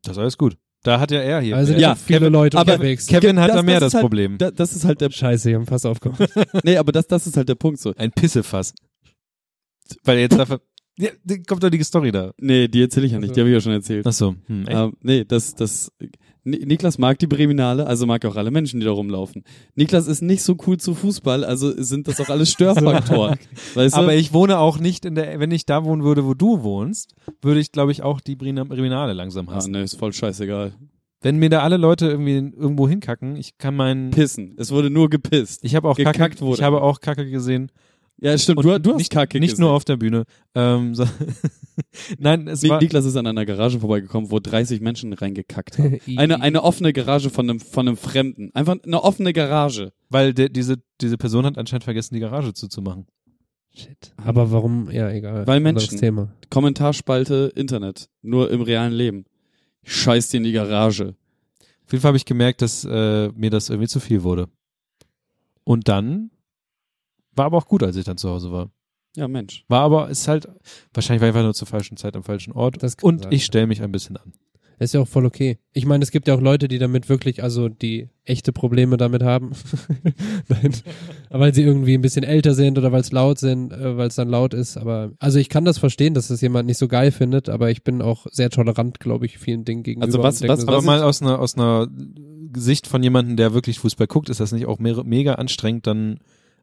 Das 0.04 0.12
ist 0.12 0.18
alles 0.18 0.38
gut. 0.38 0.56
Da 0.84 1.00
hat 1.00 1.10
ja 1.10 1.18
er 1.20 1.40
hier. 1.40 1.56
Also 1.56 1.72
sind 1.72 1.80
Ja, 1.80 1.96
viele 1.96 2.20
Kevin- 2.20 2.32
Leute 2.32 2.56
aber 2.56 2.74
unterwegs. 2.74 3.08
Kevin 3.08 3.40
hat 3.40 3.48
das- 3.48 3.56
da 3.56 3.62
mehr 3.64 3.80
das 3.80 3.86
das, 3.86 3.88
ist 3.90 3.94
halt- 3.94 4.02
Problem. 4.04 4.38
Da, 4.38 4.50
das 4.52 4.72
ist 4.76 4.84
halt 4.84 5.00
der, 5.00 5.10
Scheiße, 5.10 5.50
ich 5.50 5.56
hab 5.56 5.66
fast 5.68 5.86
aufgemacht. 5.86 6.20
nee, 6.62 6.76
aber 6.76 6.92
das, 6.92 7.08
das 7.08 7.26
ist 7.26 7.36
halt 7.36 7.48
der 7.48 7.56
Punkt 7.56 7.80
so. 7.80 7.92
Ein 7.96 8.12
Pissefass. 8.12 8.74
Weil 10.04 10.18
jetzt 10.18 10.38
darf 10.38 10.50
er, 10.50 10.60
Ja, 10.98 11.10
kommt 11.48 11.62
doch 11.64 11.70
die 11.70 11.82
Story 11.82 12.12
da. 12.12 12.32
Nee, 12.38 12.68
die 12.68 12.82
erzähle 12.82 13.06
ich 13.06 13.12
ja 13.12 13.18
nicht, 13.18 13.34
die 13.34 13.40
habe 13.40 13.50
ich 13.50 13.54
ja 13.54 13.60
schon 13.60 13.72
erzählt. 13.72 14.06
Ach 14.06 14.12
so. 14.12 14.36
Hm? 14.46 14.66
Ähm, 14.68 14.92
nee, 15.02 15.24
das, 15.24 15.54
das, 15.56 15.90
Niklas 16.50 16.98
mag 16.98 17.18
die 17.18 17.26
Breminale, 17.26 17.86
also 17.86 18.06
mag 18.06 18.24
auch 18.24 18.36
alle 18.36 18.50
Menschen, 18.50 18.80
die 18.80 18.86
da 18.86 18.92
rumlaufen. 18.92 19.44
Niklas 19.74 20.06
ist 20.06 20.22
nicht 20.22 20.42
so 20.42 20.56
cool 20.66 20.78
zu 20.78 20.94
Fußball, 20.94 21.44
also 21.44 21.72
sind 21.82 22.08
das 22.08 22.20
auch 22.20 22.28
alles 22.28 22.50
Störfaktoren. 22.52 23.38
weißt 23.74 23.94
du? 23.94 24.00
Aber 24.00 24.14
ich 24.14 24.32
wohne 24.32 24.58
auch 24.58 24.78
nicht 24.78 25.04
in 25.04 25.14
der, 25.14 25.38
wenn 25.40 25.50
ich 25.50 25.66
da 25.66 25.84
wohnen 25.84 26.02
würde, 26.02 26.24
wo 26.24 26.34
du 26.34 26.62
wohnst, 26.62 27.14
würde 27.42 27.60
ich, 27.60 27.72
glaube 27.72 27.92
ich, 27.92 28.02
auch 28.02 28.20
die 28.20 28.36
Briminale 28.36 29.12
langsam 29.12 29.48
ah, 29.48 29.54
hassen. 29.54 29.72
nee, 29.72 29.82
ist 29.82 29.98
voll 29.98 30.12
scheißegal. 30.12 30.72
Wenn 31.20 31.36
mir 31.38 31.50
da 31.50 31.62
alle 31.62 31.76
Leute 31.76 32.06
irgendwie 32.06 32.36
irgendwo 32.36 32.88
hinkacken, 32.88 33.34
ich 33.36 33.58
kann 33.58 33.74
meinen, 33.74 34.10
Pissen. 34.10 34.54
Es 34.56 34.70
wurde 34.70 34.88
nur 34.88 35.10
gepisst. 35.10 35.64
ich 35.64 35.74
habe 35.74 35.88
auch 35.88 35.96
Kacke, 35.96 36.12
Gekackt 36.12 36.40
wurde. 36.40 36.58
ich 36.58 36.62
habe 36.62 36.80
auch 36.80 37.00
Kacke 37.00 37.28
gesehen. 37.28 37.72
Ja, 38.20 38.36
stimmt. 38.36 38.58
Und 38.58 38.66
Du, 38.66 38.78
du 38.80 38.90
hast 38.90 38.98
nicht, 38.98 39.12
Kacke 39.12 39.38
nicht 39.38 39.50
gesehen. 39.50 39.62
nur 39.64 39.72
auf 39.72 39.84
der 39.84 39.96
Bühne. 39.96 40.24
Ähm, 40.54 40.94
so, 40.94 41.04
Nein, 42.18 42.48
es 42.48 42.62
Ni- 42.62 42.68
war, 42.68 42.80
Niklas 42.80 43.04
ist 43.04 43.16
an 43.16 43.26
einer 43.26 43.46
Garage 43.46 43.78
vorbeigekommen, 43.80 44.30
wo 44.30 44.38
30 44.40 44.80
Menschen 44.80 45.12
reingekackt 45.12 45.78
haben. 45.78 45.98
Eine, 46.16 46.40
eine 46.40 46.62
offene 46.64 46.92
Garage 46.92 47.30
von 47.30 47.48
einem, 47.48 47.60
von 47.60 47.86
einem 47.86 47.96
Fremden. 47.96 48.50
Einfach 48.54 48.76
eine 48.84 49.02
offene 49.02 49.32
Garage. 49.32 49.92
weil 50.08 50.34
der, 50.34 50.48
diese, 50.48 50.76
diese 51.00 51.16
Person 51.16 51.44
hat 51.46 51.58
anscheinend 51.58 51.84
vergessen, 51.84 52.14
die 52.14 52.20
Garage 52.20 52.52
zuzumachen. 52.54 53.06
Shit. 53.76 54.12
Aber 54.16 54.50
warum? 54.50 54.90
Ja, 54.90 55.10
egal. 55.10 55.46
Weil 55.46 55.60
Menschen. 55.60 55.98
Thema. 55.98 56.34
Kommentarspalte 56.50 57.52
Internet. 57.54 58.08
Nur 58.22 58.50
im 58.50 58.62
realen 58.62 58.92
Leben. 58.92 59.24
Scheiß 59.84 60.30
dir 60.30 60.38
in 60.38 60.44
die 60.44 60.52
Garage. 60.52 61.14
Auf 61.84 61.92
jeden 61.92 62.02
Fall 62.02 62.08
habe 62.08 62.16
ich 62.16 62.24
gemerkt, 62.24 62.62
dass 62.62 62.84
äh, 62.84 63.28
mir 63.28 63.50
das 63.50 63.68
irgendwie 63.70 63.88
zu 63.88 64.00
viel 64.00 64.24
wurde. 64.24 64.48
Und 65.64 65.86
dann 65.88 66.30
war 67.38 67.46
aber 67.46 67.56
auch 67.58 67.66
gut, 67.66 67.82
als 67.82 67.96
ich 67.96 68.04
dann 68.04 68.18
zu 68.18 68.28
Hause 68.28 68.52
war. 68.52 68.70
Ja, 69.16 69.26
Mensch. 69.26 69.64
War 69.68 69.80
aber, 69.80 70.10
ist 70.10 70.28
halt, 70.28 70.48
wahrscheinlich 70.92 71.20
war 71.22 71.28
ich 71.28 71.34
einfach 71.34 71.44
nur 71.44 71.54
zur 71.54 71.66
falschen 71.66 71.96
Zeit 71.96 72.14
am 72.14 72.22
falschen 72.22 72.52
Ort. 72.52 72.76
Und 73.02 73.22
sein. 73.24 73.32
ich 73.32 73.44
stelle 73.44 73.66
mich 73.66 73.82
ein 73.82 73.90
bisschen 73.90 74.16
an. 74.16 74.32
Ist 74.80 74.94
ja 74.94 75.00
auch 75.00 75.08
voll 75.08 75.26
okay. 75.26 75.58
Ich 75.72 75.86
meine, 75.86 76.04
es 76.04 76.12
gibt 76.12 76.28
ja 76.28 76.34
auch 76.36 76.40
Leute, 76.40 76.68
die 76.68 76.78
damit 76.78 77.08
wirklich, 77.08 77.42
also 77.42 77.68
die 77.68 78.10
echte 78.24 78.52
Probleme 78.52 78.96
damit 78.96 79.24
haben. 79.24 79.50
Nein. 80.48 80.72
Weil 81.30 81.52
sie 81.52 81.62
irgendwie 81.62 81.94
ein 81.94 82.00
bisschen 82.00 82.22
älter 82.22 82.54
sind 82.54 82.78
oder 82.78 82.92
weil 82.92 83.00
es 83.00 83.10
laut 83.10 83.38
sind, 83.40 83.72
äh, 83.72 83.96
weil 83.96 84.06
es 84.06 84.14
dann 84.14 84.28
laut 84.28 84.54
ist. 84.54 84.76
Aber 84.76 85.10
also 85.18 85.40
ich 85.40 85.48
kann 85.48 85.64
das 85.64 85.78
verstehen, 85.78 86.14
dass 86.14 86.28
das 86.28 86.40
jemand 86.42 86.66
nicht 86.66 86.78
so 86.78 86.86
geil 86.86 87.10
findet, 87.10 87.48
aber 87.48 87.70
ich 87.72 87.82
bin 87.82 88.00
auch 88.02 88.26
sehr 88.30 88.50
tolerant, 88.50 89.00
glaube 89.00 89.26
ich, 89.26 89.38
vielen 89.38 89.64
Dingen 89.64 89.82
gegenüber. 89.82 90.06
Also 90.06 90.22
was- 90.22 90.46
was- 90.46 90.68
Aber 90.68 90.82
mal 90.82 91.02
aus 91.02 91.22
einer, 91.22 91.40
aus 91.40 91.56
einer 91.56 91.88
Sicht 92.54 92.86
von 92.86 93.02
jemandem, 93.02 93.36
der 93.36 93.54
wirklich 93.54 93.80
Fußball 93.80 94.06
guckt, 94.06 94.28
ist 94.28 94.38
das 94.38 94.52
nicht 94.52 94.66
auch 94.66 94.78
me 94.78 95.02
mega 95.04 95.34
anstrengend, 95.34 95.88
dann 95.88 96.20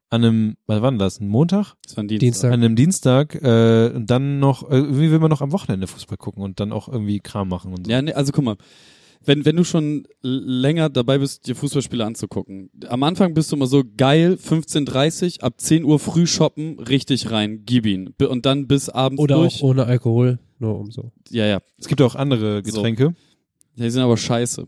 an 0.10 0.24
einem, 0.24 0.58
was 0.68 0.82
war 0.82 0.92
denn 0.92 1.00
das, 1.00 1.20
ein 1.20 1.28
Montag? 1.28 1.76
Das 1.84 1.98
war 1.98 2.04
ein 2.04 2.08
Dienstag. 2.08 2.26
Dienstag. 2.26 2.54
An 2.54 2.64
einem 2.64 2.76
Dienstag 2.76 3.36
äh, 3.36 3.92
und 3.94 4.10
dann 4.10 4.40
noch, 4.40 4.70
äh, 4.70 5.00
wie 5.00 5.12
will 5.12 5.20
man 5.20 5.30
noch 5.30 5.42
am 5.42 5.52
Wochenende 5.52 5.88
Fußball 5.88 6.18
gucken 6.18 6.44
und 6.44 6.60
dann 6.60 6.72
auch 6.72 6.88
irgendwie 6.88 7.20
Kram 7.20 7.50
machen 7.50 7.74
und 7.74 7.86
so. 7.86 7.92
Ja, 7.92 8.02
nee, 8.02 8.14
also 8.14 8.32
guck 8.32 8.44
mal. 8.44 8.58
Wenn, 9.28 9.44
wenn 9.44 9.56
du 9.56 9.64
schon 9.64 10.04
länger 10.22 10.90
dabei 10.90 11.18
bist, 11.18 11.48
dir 11.48 11.56
Fußballspiele 11.56 12.06
anzugucken. 12.06 12.70
Am 12.88 13.02
Anfang 13.02 13.34
bist 13.34 13.52
du 13.52 13.56
immer 13.56 13.66
so 13.66 13.84
geil, 13.98 14.38
15.30 14.40 15.42
ab 15.42 15.60
10 15.60 15.84
Uhr 15.84 15.98
früh 15.98 16.28
shoppen, 16.28 16.80
richtig 16.80 17.32
rein, 17.32 17.64
gib 17.66 17.88
ihn. 17.88 18.14
Und 18.20 18.46
dann 18.46 18.68
bis 18.68 18.88
abends 18.88 19.20
oder 19.20 19.38
durch. 19.38 19.56
auch 19.56 19.70
ohne 19.70 19.86
Alkohol, 19.86 20.38
nur 20.60 20.80
um 20.80 20.92
so. 20.92 21.12
Ja, 21.32 21.48
ja. 21.48 21.60
Es 21.80 21.88
gibt 21.88 22.04
auch 22.04 22.14
andere 22.14 22.62
Getränke. 22.62 23.16
Ja, 23.76 23.86
die 23.86 23.90
sind 23.90 24.04
aber 24.04 24.16
scheiße. 24.16 24.68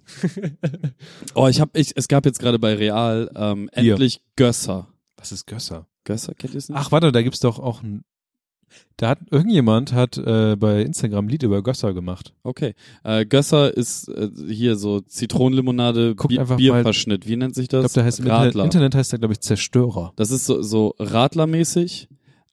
oh, 1.36 1.48
ich 1.48 1.62
hab, 1.62 1.78
ich, 1.78 1.92
es 1.96 2.08
gab 2.08 2.26
jetzt 2.26 2.40
gerade 2.40 2.58
bei 2.58 2.74
Real 2.74 3.30
ähm, 3.36 3.70
Bier. 3.76 3.94
endlich 3.94 4.22
Gösser. 4.36 4.88
Was 5.18 5.32
ist 5.32 5.46
Gösser? 5.48 5.88
Gösser, 6.04 6.34
kennt 6.36 6.54
ihr 6.54 6.60
es 6.60 6.70
nicht? 6.70 6.78
Ach, 6.78 6.92
warte, 6.92 7.12
da 7.12 7.22
gibt's 7.22 7.40
doch 7.40 7.60
auch 7.60 7.82
ein. 7.84 8.04
Da 8.98 9.10
hat 9.10 9.20
irgendjemand 9.32 9.94
hat 9.94 10.18
äh, 10.18 10.56
bei 10.58 10.82
Instagram 10.82 11.26
ein 11.26 11.30
Lied 11.30 11.44
über 11.44 11.64
Gösser 11.64 11.94
gemacht. 11.94 12.34
Okay. 12.44 12.76
Äh, 13.04 13.26
Gösser 13.26 13.76
ist 13.76 14.10
äh, 14.10 14.30
hier 14.50 14.76
so 14.76 15.00
Zitronenlimonade, 15.00 16.16
Guckt 16.16 16.30
Bier, 16.30 16.42
einfach 16.42 16.56
mal- 16.56 16.58
Bierverschnitt. 16.58 17.26
Wie 17.28 17.38
nennt 17.38 17.56
sich 17.56 17.64
Ich 17.64 17.70
das? 17.70 17.80
glaube, 17.82 17.94
der 17.94 18.04
heißt 18.04 18.20
im 18.20 18.26
Internet, 18.26 18.48
Radler. 18.48 18.64
Internet 18.66 18.96
heißt 18.96 19.12
der, 19.14 19.20
glaube 19.20 19.34
ich, 19.34 19.40
Zerstörer. 19.40 20.12
Das 20.18 20.32
ist 20.32 20.46
so, 20.46 20.62
so 20.62 20.96
Radlermäßig, 21.00 22.10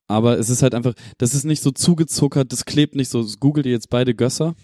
aber 0.06 0.38
es 0.38 0.50
ist 0.50 0.62
halt 0.62 0.74
einfach, 0.74 0.94
das 1.18 1.34
ist 1.34 1.44
nicht 1.44 1.62
so 1.62 1.72
zugezuckert, 1.72 2.52
das 2.52 2.64
klebt 2.64 2.94
nicht 2.94 3.08
so. 3.08 3.26
Googelt 3.40 3.66
ihr 3.66 3.72
jetzt 3.72 3.90
beide 3.90 4.14
Gösser? 4.14 4.54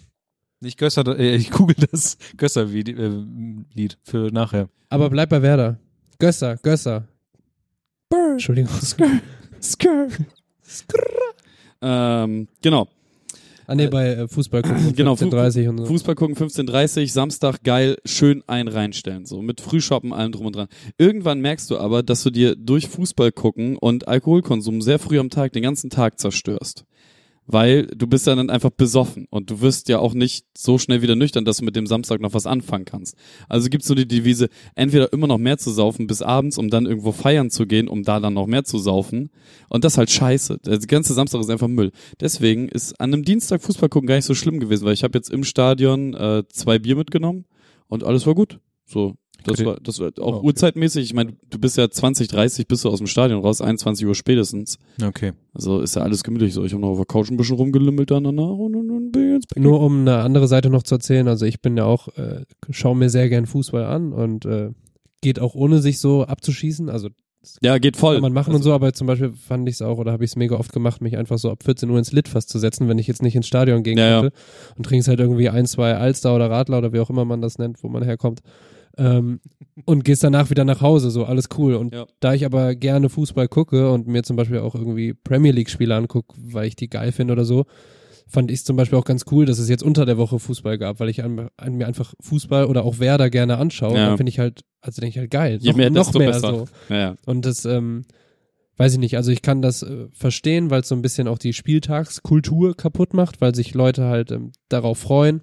Nicht 0.61 0.79
Gösser, 0.79 1.19
äh, 1.19 1.35
ich 1.37 1.51
google 1.51 1.75
das 1.91 2.17
Gösser-Lied 2.37 2.91
äh, 2.91 3.25
Lied 3.75 3.99
für 4.05 4.31
nachher. 4.33 4.69
Aber 4.89 5.11
bleib 5.11 5.31
bei 5.31 5.43
Werder. 5.43 5.79
Gösser, 6.19 6.57
Gösser. 6.59 7.09
Entschuldigung. 8.11 8.71
Ähm, 11.83 12.49
genau. 12.63 12.89
Ah 13.67 13.77
nee, 13.77 13.87
bei 13.87 14.09
äh, 14.09 14.29
Fußball 14.29 14.63
gucken. 14.63 14.95
Genau, 14.97 15.15
Fu- 15.15 15.31
30 15.31 15.69
und 15.69 15.79
so. 15.79 15.85
Fußball 15.87 16.17
gucken 16.17 16.35
15.30 16.35 17.09
Samstag 17.13 17.63
geil, 17.63 17.99
schön 18.05 18.43
ein 18.49 18.67
reinstellen. 18.67 19.27
So 19.27 19.43
mit 19.43 19.61
Frühshoppen, 19.61 20.13
allem 20.13 20.33
drum 20.33 20.47
und 20.47 20.57
dran. 20.57 20.67
Irgendwann 20.99 21.41
merkst 21.41 21.71
du 21.71 21.79
aber, 21.79 22.03
dass 22.03 22.25
du 22.25 22.31
dir 22.31 22.57
durch 22.57 22.89
Fußball 22.89 23.31
gucken 23.31 23.77
und 23.77 24.09
Alkoholkonsum 24.09 24.83
sehr 24.83 24.99
früh 24.99 25.21
am 25.21 25.31
Tag 25.31 25.53
den 25.53 25.63
ganzen 25.63 25.89
Tag 25.89 26.19
zerstörst. 26.19 26.85
Weil 27.53 27.87
du 27.87 28.07
bist 28.07 28.29
ja 28.29 28.37
dann 28.37 28.49
einfach 28.49 28.71
besoffen 28.71 29.27
und 29.29 29.51
du 29.51 29.61
wirst 29.61 29.89
ja 29.89 29.99
auch 29.99 30.15
nicht 30.15 30.47
so 30.57 30.79
schnell 30.79 31.03
wieder 31.03 31.17
nüchtern, 31.17 31.45
dass 31.45 31.57
du 31.57 31.65
mit 31.65 31.75
dem 31.75 31.87
Samstag 31.87 32.21
noch 32.21 32.33
was 32.33 32.47
anfangen 32.47 32.85
kannst. 32.85 33.17
Also 33.49 33.69
gibt's 33.69 33.89
so 33.89 33.97
die 33.97 34.07
Devise, 34.07 34.49
entweder 34.77 35.13
immer 35.13 35.27
noch 35.27 35.39
mehr 35.39 35.59
zu 35.59 35.73
saufen 35.73 36.07
bis 36.07 36.23
abends, 36.23 36.59
um 36.59 36.71
dann 36.71 36.87
irgendwo 36.87 37.11
feiern 37.11 37.51
zu 37.51 37.67
gehen, 37.67 37.89
um 37.89 38.05
da 38.05 38.21
dann 38.21 38.35
noch 38.35 38.47
mehr 38.47 38.63
zu 38.63 38.79
saufen. 38.79 39.31
Und 39.69 39.83
das 39.83 39.99
halt 39.99 40.11
scheiße. 40.11 40.59
Der 40.65 40.79
ganze 40.79 41.13
Samstag 41.13 41.41
ist 41.41 41.51
einfach 41.51 41.67
Müll. 41.67 41.91
Deswegen 42.21 42.69
ist 42.69 43.01
an 43.01 43.13
einem 43.13 43.25
Dienstag 43.25 43.63
Fußball 43.63 43.89
gucken 43.89 44.07
gar 44.07 44.15
nicht 44.17 44.27
so 44.27 44.35
schlimm 44.35 44.61
gewesen, 44.61 44.85
weil 44.85 44.95
ich 44.95 45.03
habe 45.03 45.19
jetzt 45.19 45.31
im 45.31 45.43
Stadion 45.43 46.15
äh, 46.15 46.45
zwei 46.53 46.79
Bier 46.79 46.95
mitgenommen 46.95 47.47
und 47.89 48.05
alles 48.05 48.27
war 48.27 48.37
gut. 48.37 48.61
So, 48.85 49.17
das 49.45 49.59
Okay. 49.59 49.67
war, 49.67 49.77
das 49.83 49.99
war 50.01 50.11
auch 50.21 50.37
okay. 50.39 50.47
uhrzeitmäßig. 50.47 51.05
Ich 51.05 51.15
meine, 51.15 51.33
du 51.51 51.59
bist 51.59 51.77
ja 51.77 51.89
20, 51.91 52.29
30, 52.29 52.67
bist 52.69 52.85
du 52.85 52.89
aus 52.89 52.99
dem 52.99 53.07
Stadion 53.07 53.41
raus, 53.41 53.61
21 53.61 54.07
Uhr 54.07 54.15
spätestens. 54.15 54.79
Okay. 55.03 55.33
Also 55.55 55.81
ist 55.81 55.97
ja 55.97 56.03
alles 56.03 56.23
gemütlich 56.25 56.55
so. 56.55 56.65
Ich 56.65 56.73
habe 56.73 56.81
noch 56.83 56.91
auf 56.91 56.99
der 56.99 57.07
Couch 57.07 57.31
ein 57.31 57.37
bisschen 57.37 57.57
rumgelümmelt 57.57 58.11
dann 58.11 58.25
danach 58.25 58.51
und, 58.51 58.75
und, 58.77 58.91
und 58.91 59.13
bin 59.13 59.33
jetzt 59.35 59.57
Nur 59.57 59.81
um 59.81 60.01
eine 60.01 60.19
andere 60.19 60.49
Seite 60.49 60.71
noch 60.71 60.83
zu 60.83 60.95
erzählen, 60.97 61.27
also 61.29 61.47
ich 61.47 61.61
bin 61.61 61.77
ja 61.77 61.85
auch, 61.85 62.09
äh, 62.17 62.45
schaue 62.71 62.97
mir 62.97 63.11
sehr 63.11 63.29
gern 63.29 63.47
Fußball 63.47 63.85
an 63.85 64.13
und 64.13 64.45
äh, 64.45 64.71
geht 65.23 65.39
auch 65.41 65.55
ohne 65.55 65.81
sich 65.81 65.99
so 65.99 66.25
abzuschießen. 66.25 66.89
Also 66.89 67.09
Ja, 67.63 67.79
geht 67.79 67.97
voll. 67.97 68.15
kann 68.17 68.23
man 68.23 68.33
machen 68.33 68.51
also, 68.51 68.57
und 68.59 68.63
so, 68.63 68.73
aber 68.73 68.93
zum 68.93 69.07
Beispiel 69.07 69.33
fand 69.33 69.69
ich 69.69 69.75
es 69.77 69.83
auch 69.83 69.99
oder 69.99 70.13
habe 70.13 70.25
ich 70.25 70.31
es 70.31 70.37
mega 70.37 70.57
oft 70.57 70.73
gemacht, 70.73 71.01
mich 71.01 71.17
einfach 71.17 71.39
so 71.39 71.51
ab 71.51 71.63
14 71.65 71.89
Uhr 71.91 71.99
ins 71.99 72.13
Litfass 72.13 72.47
zu 72.47 72.59
setzen, 72.59 72.89
wenn 72.89 72.99
ich 72.99 73.07
jetzt 73.07 73.23
nicht 73.23 73.35
ins 73.35 73.47
Stadion 73.47 73.83
gehen 73.83 73.99
Ja, 73.99 74.09
ja. 74.09 74.21
konnte 74.21 74.37
und 74.77 74.85
trinkst 74.87 75.09
halt 75.09 75.21
irgendwie 75.21 75.49
ein, 75.49 75.67
zwei 75.67 75.95
Alster 75.95 76.35
oder 76.35 76.51
Radler 76.51 76.79
oder 76.79 76.93
wie 76.93 77.01
auch 77.01 77.11
immer 77.11 77.25
man 77.25 77.41
das 77.43 77.59
nennt, 77.59 77.83
wo 77.83 77.89
man 77.89 78.03
herkommt. 78.03 78.41
Ähm, 78.99 79.41
und 79.87 80.05
gehst 80.05 80.23
danach 80.25 80.51
wieder 80.51 80.65
nach 80.65 80.81
Hause, 80.81 81.11
so 81.11 81.25
alles 81.25 81.49
cool. 81.57 81.75
Und 81.75 81.95
Ja. 81.95 82.07
da 82.21 82.35
ich 82.35 82.45
aber 82.45 82.75
gerne 82.75 83.09
Fußball 83.09 83.49
gucke 83.49 83.91
und 83.91 84.07
mir 84.07 84.23
zum 84.23 84.37
Beispiel 84.37 84.59
auch 84.59 84.75
irgendwie 84.75 85.15
Premier 85.15 85.53
League-Spiele 85.53 85.95
angucke, 85.95 86.35
weil 86.37 86.67
ich 86.67 86.77
die 86.77 86.91
geil 86.91 87.13
finde 87.13 87.33
oder 87.33 87.45
so, 87.45 87.65
fand 88.27 88.51
ich 88.51 88.59
es 88.59 88.65
zum 88.65 88.77
Beispiel 88.77 88.99
auch 88.99 89.05
ganz 89.05 89.25
cool, 89.31 89.47
dass 89.47 89.59
es 89.59 89.69
jetzt 89.69 89.83
unter 89.83 90.07
der 90.07 90.19
Woche 90.19 90.39
Fußball 90.39 90.77
gab, 90.79 91.01
weil 91.01 91.09
ich 91.09 91.25
an, 91.25 91.49
an 91.57 91.75
mir 91.75 91.87
einfach 91.87 92.15
Fußball 92.21 92.67
oder 92.67 92.85
auch 92.85 92.99
Werder 92.99 93.31
gerne 93.31 93.57
anschaue. 93.59 93.97
Ja. 93.97 94.07
Dann 94.09 94.17
finde 94.19 94.31
ich 94.31 94.39
halt, 94.39 94.63
also 94.83 95.01
denke 95.01 95.15
ich 95.15 95.19
halt 95.19 95.31
geil. 95.31 95.59
Je 95.61 95.71
noch, 95.71 95.77
mehr, 95.77 95.91
noch 95.91 96.15
mehr 96.15 96.29
besser. 96.33 96.67
so. 96.89 96.95
Ja. 96.95 97.15
Und 97.27 97.45
das, 97.47 97.65
ähm, 97.65 98.03
weiß 98.77 98.95
ich 98.95 98.99
nicht, 98.99 99.17
also 99.17 99.31
ich 99.31 99.43
kann 99.43 99.61
das 99.63 99.83
äh, 99.83 100.07
verstehen, 100.13 100.71
weil 100.71 100.81
es 100.81 100.89
so 100.89 100.95
ein 100.95 101.03
bisschen 101.03 101.29
auch 101.29 101.39
die 101.39 101.53
Spieltagskultur 101.53 102.77
kaputt 102.77 103.15
macht, 103.15 103.41
weil 103.41 103.55
sich 103.55 103.75
Leute 103.75 104.05
halt 104.05 104.31
ähm, 104.33 104.53
darauf 104.69 104.99
freuen 104.99 105.43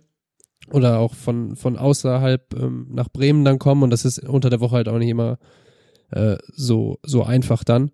oder 0.71 0.99
auch 0.99 1.13
von, 1.13 1.55
von 1.55 1.77
außerhalb 1.77 2.53
ähm, 2.55 2.87
nach 2.91 3.09
Bremen 3.09 3.45
dann 3.45 3.59
kommen 3.59 3.83
und 3.83 3.89
das 3.89 4.05
ist 4.05 4.19
unter 4.19 4.49
der 4.49 4.59
Woche 4.59 4.75
halt 4.75 4.89
auch 4.89 4.97
nicht 4.97 5.09
immer 5.09 5.37
äh, 6.11 6.37
so, 6.53 6.99
so 7.03 7.23
einfach 7.23 7.63
dann. 7.63 7.91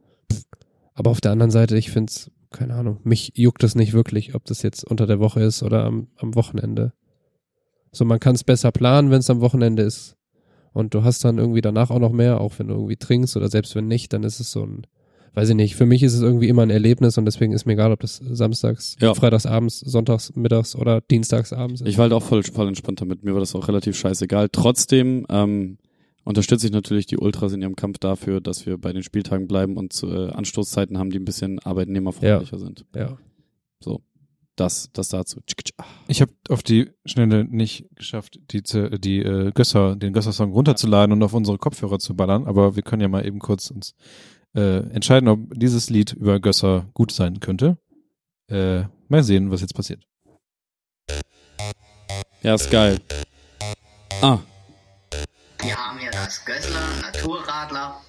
Aber 0.94 1.12
auf 1.12 1.22
der 1.22 1.32
anderen 1.32 1.52
Seite, 1.52 1.78
ich 1.78 1.92
finde 1.92 2.12
es, 2.12 2.32
keine 2.52 2.76
Ahnung, 2.76 3.00
mich 3.04 3.34
juckt 3.36 3.64
das 3.64 3.76
nicht 3.76 3.94
wirklich, 3.94 4.36
ob 4.36 4.46
das 4.46 4.62
jetzt 4.62 4.84
unter 4.84 5.08
der 5.08 5.20
Woche 5.20 5.42
ist 5.42 5.64
oder 5.64 5.86
am, 5.86 6.08
am 6.18 6.36
Wochenende. 6.36 6.94
So, 7.92 8.06
man 8.06 8.20
kann 8.20 8.36
es 8.36 8.44
besser 8.44 8.72
planen, 8.72 9.12
wenn 9.12 9.20
es 9.20 9.30
am 9.30 9.42
Wochenende 9.42 9.84
ist. 9.84 10.16
Und 10.72 10.96
du 10.96 11.04
hast 11.04 11.24
dann 11.24 11.38
irgendwie 11.38 11.62
danach 11.62 11.92
auch 11.92 12.00
noch 12.00 12.12
mehr, 12.12 12.42
auch 12.42 12.58
wenn 12.58 12.68
du 12.68 12.74
irgendwie 12.74 12.96
trinkst 12.96 13.38
oder 13.38 13.50
selbst 13.50 13.76
wenn 13.76 13.88
nicht, 13.88 14.14
dann 14.14 14.24
ist 14.24 14.40
es 14.40 14.52
so 14.52 14.64
ein, 14.66 14.88
weiß 15.34 15.50
ich 15.50 15.56
nicht, 15.56 15.76
für 15.76 15.86
mich 15.86 16.04
ist 16.04 16.14
es 16.14 16.22
irgendwie 16.22 16.48
immer 16.48 16.62
ein 16.64 16.70
Erlebnis 16.70 17.18
und 17.18 17.26
deswegen 17.26 17.54
ist 17.54 17.66
mir 17.66 17.74
egal, 17.74 17.92
ob 17.92 18.00
das 18.00 18.18
samstags, 18.18 18.96
Ja. 19.02 19.14
freitagsabends, 19.14 19.80
sonntags, 19.80 20.36
mittags 20.36 20.76
oder 20.76 21.02
dienstagsabends 21.02 21.82
ist. 21.82 21.88
Ich 21.88 21.98
war 21.98 22.04
halt 22.04 22.14
auch 22.14 22.24
voll, 22.24 22.44
voll 22.44 22.68
entspannt 22.68 23.02
damit. 23.02 23.24
Mir 23.24 23.34
war 23.34 23.40
das 23.40 23.56
auch 23.56 23.68
relativ 23.68 23.98
scheißegal. 23.98 24.50
Trotzdem 24.52 25.26
ähm, 25.30 25.78
unterstütze 26.24 26.68
ich 26.68 26.74
natürlich 26.74 27.06
die 27.08 27.18
Ultras 27.18 27.54
in 27.54 27.62
ihrem 27.62 27.76
Kampf 27.76 27.98
dafür, 28.00 28.42
dass 28.42 28.66
wir 28.66 28.78
bei 28.78 28.94
den 28.94 29.04
Spieltagen 29.04 29.48
bleiben 29.48 29.76
und 29.78 30.02
äh, 30.04 30.30
Anstoßzeiten 30.30 30.98
haben, 30.98 31.10
die 31.10 31.20
ein 31.20 31.26
bisschen 31.26 31.60
arbeitnehmerfreundlicher 31.60 32.60
sind. 32.60 32.86
ja. 32.96 33.18
Das, 34.56 34.92
das 34.94 35.10
dazu. 35.10 35.40
Ich 36.08 36.22
habe 36.22 36.32
auf 36.48 36.62
die 36.62 36.92
Schnelle 37.06 37.44
nicht 37.44 37.88
geschafft, 37.96 38.40
die, 38.52 38.62
die 38.62 39.18
äh, 39.18 39.52
Gösser, 39.52 39.96
den 39.96 40.14
Gösser-Song 40.14 40.52
runterzuladen 40.52 41.12
und 41.12 41.24
auf 41.24 41.34
unsere 41.34 41.58
Kopfhörer 41.58 41.98
zu 41.98 42.16
ballern, 42.16 42.46
aber 42.46 42.76
wir 42.76 42.84
können 42.84 43.02
ja 43.02 43.08
mal 43.08 43.26
eben 43.26 43.40
kurz 43.40 43.72
uns 43.72 43.96
äh, 44.56 44.78
entscheiden, 44.94 45.28
ob 45.30 45.40
dieses 45.54 45.90
Lied 45.90 46.14
über 46.14 46.40
Gösser 46.40 46.88
gut 46.94 47.12
sein 47.12 47.40
könnte. 47.40 47.78
Äh, 48.50 48.84
Mal 49.10 49.24
sehen, 49.24 49.52
was 49.52 49.62
jetzt 49.62 49.76
passiert. 49.76 50.04
Ja, 52.42 52.56
ist 52.56 52.72
geil. 52.72 53.00
Ah, 54.22 54.40
Wir 55.62 55.76
haben 55.78 56.00
hier 56.00 56.10
das 56.12 56.44
Gössler 56.44 56.80
Naturradler 57.02 58.02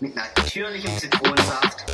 mit 0.00 0.14
natürlichem 0.16 0.90
Zitronensaft. 0.98 1.84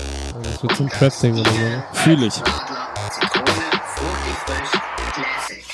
Das 0.42 0.62
wird 0.62 0.76
zum 0.76 0.88
Trap-Ding 0.88 1.38
oder 1.38 1.50
so. 1.50 1.58
fühl 1.92 2.22
ich. 2.22 2.36
Radler, 2.40 2.88
Zitrone, 3.10 3.52
fruchtig 3.94 4.36
frisch, 4.46 4.80
classic. 5.14 5.64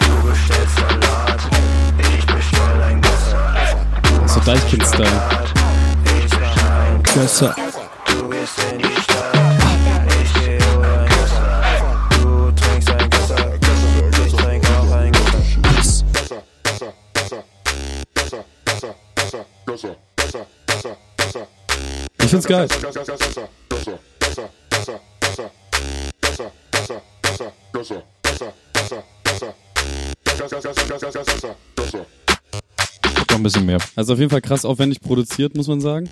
Du 0.00 0.28
bestellst 0.28 0.76
Salat, 0.76 1.40
ich 2.16 2.26
bestell 2.26 2.82
ein 2.82 3.00
Gösser. 3.02 4.28
So 4.28 4.40
Deichkind-Style. 4.40 5.61
Gösser. 7.14 7.54
Ich 22.18 22.30
find's 22.30 22.46
geil. 22.46 22.66
Noch 33.28 33.36
ein 33.36 33.42
bisschen 33.42 33.66
mehr. 33.66 33.78
Also 33.96 34.14
auf 34.14 34.18
jeden 34.18 34.30
Fall 34.30 34.40
krass 34.40 34.64
aufwendig 34.64 35.00
produziert, 35.00 35.54
muss 35.54 35.68
man 35.68 35.82
sagen. 35.82 36.08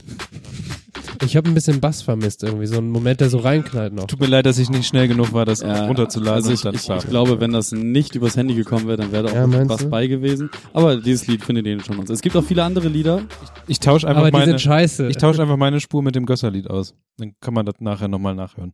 Ich 1.23 1.37
habe 1.37 1.49
ein 1.51 1.55
bisschen 1.55 1.81
Bass 1.81 2.01
vermisst 2.03 2.43
irgendwie, 2.43 2.67
so 2.67 2.79
ein 2.79 2.89
Moment, 2.89 3.21
der 3.21 3.29
so 3.29 3.39
reinknallt 3.39 3.93
noch. 3.93 4.07
Tut 4.07 4.21
mir 4.21 4.27
leid, 4.27 4.47
dass 4.47 4.59
ich 4.59 4.71
nicht 4.71 4.87
schnell 4.87 5.07
genug 5.07 5.33
war, 5.35 5.45
das 5.45 5.63
runterzuladen. 5.63 6.35
Also 6.45 6.51
ich, 6.53 6.61
und 6.61 6.65
dann 6.65 6.75
ich, 6.99 7.05
ich 7.05 7.11
glaube, 7.11 7.41
wenn 7.41 7.53
das 7.53 7.73
nicht 7.73 8.15
übers 8.15 8.37
Handy 8.37 8.55
gekommen 8.55 8.87
wäre, 8.87 8.97
dann 8.97 9.13
wäre 9.13 9.25
da 9.29 9.35
Ja, 9.35 9.45
auch 9.45 9.49
meinst 9.49 9.69
was 9.71 9.81
du? 9.83 9.91
bei 9.91 10.07
gewesen. 10.07 10.51
Aber 10.73 10.97
dieses 10.97 11.27
Lied 11.27 11.45
findet 11.45 11.67
ihr 11.67 11.79
schon 11.85 11.99
uns. 11.99 12.09
Es 12.09 12.23
gibt 12.23 12.35
auch 12.37 12.45
viele 12.45 12.65
andere 12.65 12.89
Lieder. 12.89 13.23
ich 13.67 13.81
tausche 13.81 14.09
einfach 14.09 14.21
Aber 14.23 14.31
die 14.31 14.37
meine, 14.39 14.53
sind 14.53 14.61
scheiße. 14.63 15.09
ich 15.09 15.17
tausche 15.19 15.43
einfach 15.43 15.59
meine 15.59 15.81
Spur 15.81 16.03
mit 16.03 16.15
dem 16.15 16.25
Gösserlied 16.25 16.71
aus. 16.71 16.95
Dann 17.19 17.35
kann 17.41 17.53
man 17.55 17.67
das 17.67 17.75
nachher 17.81 18.09
nochmal 18.09 18.35
nachhören. 18.35 18.73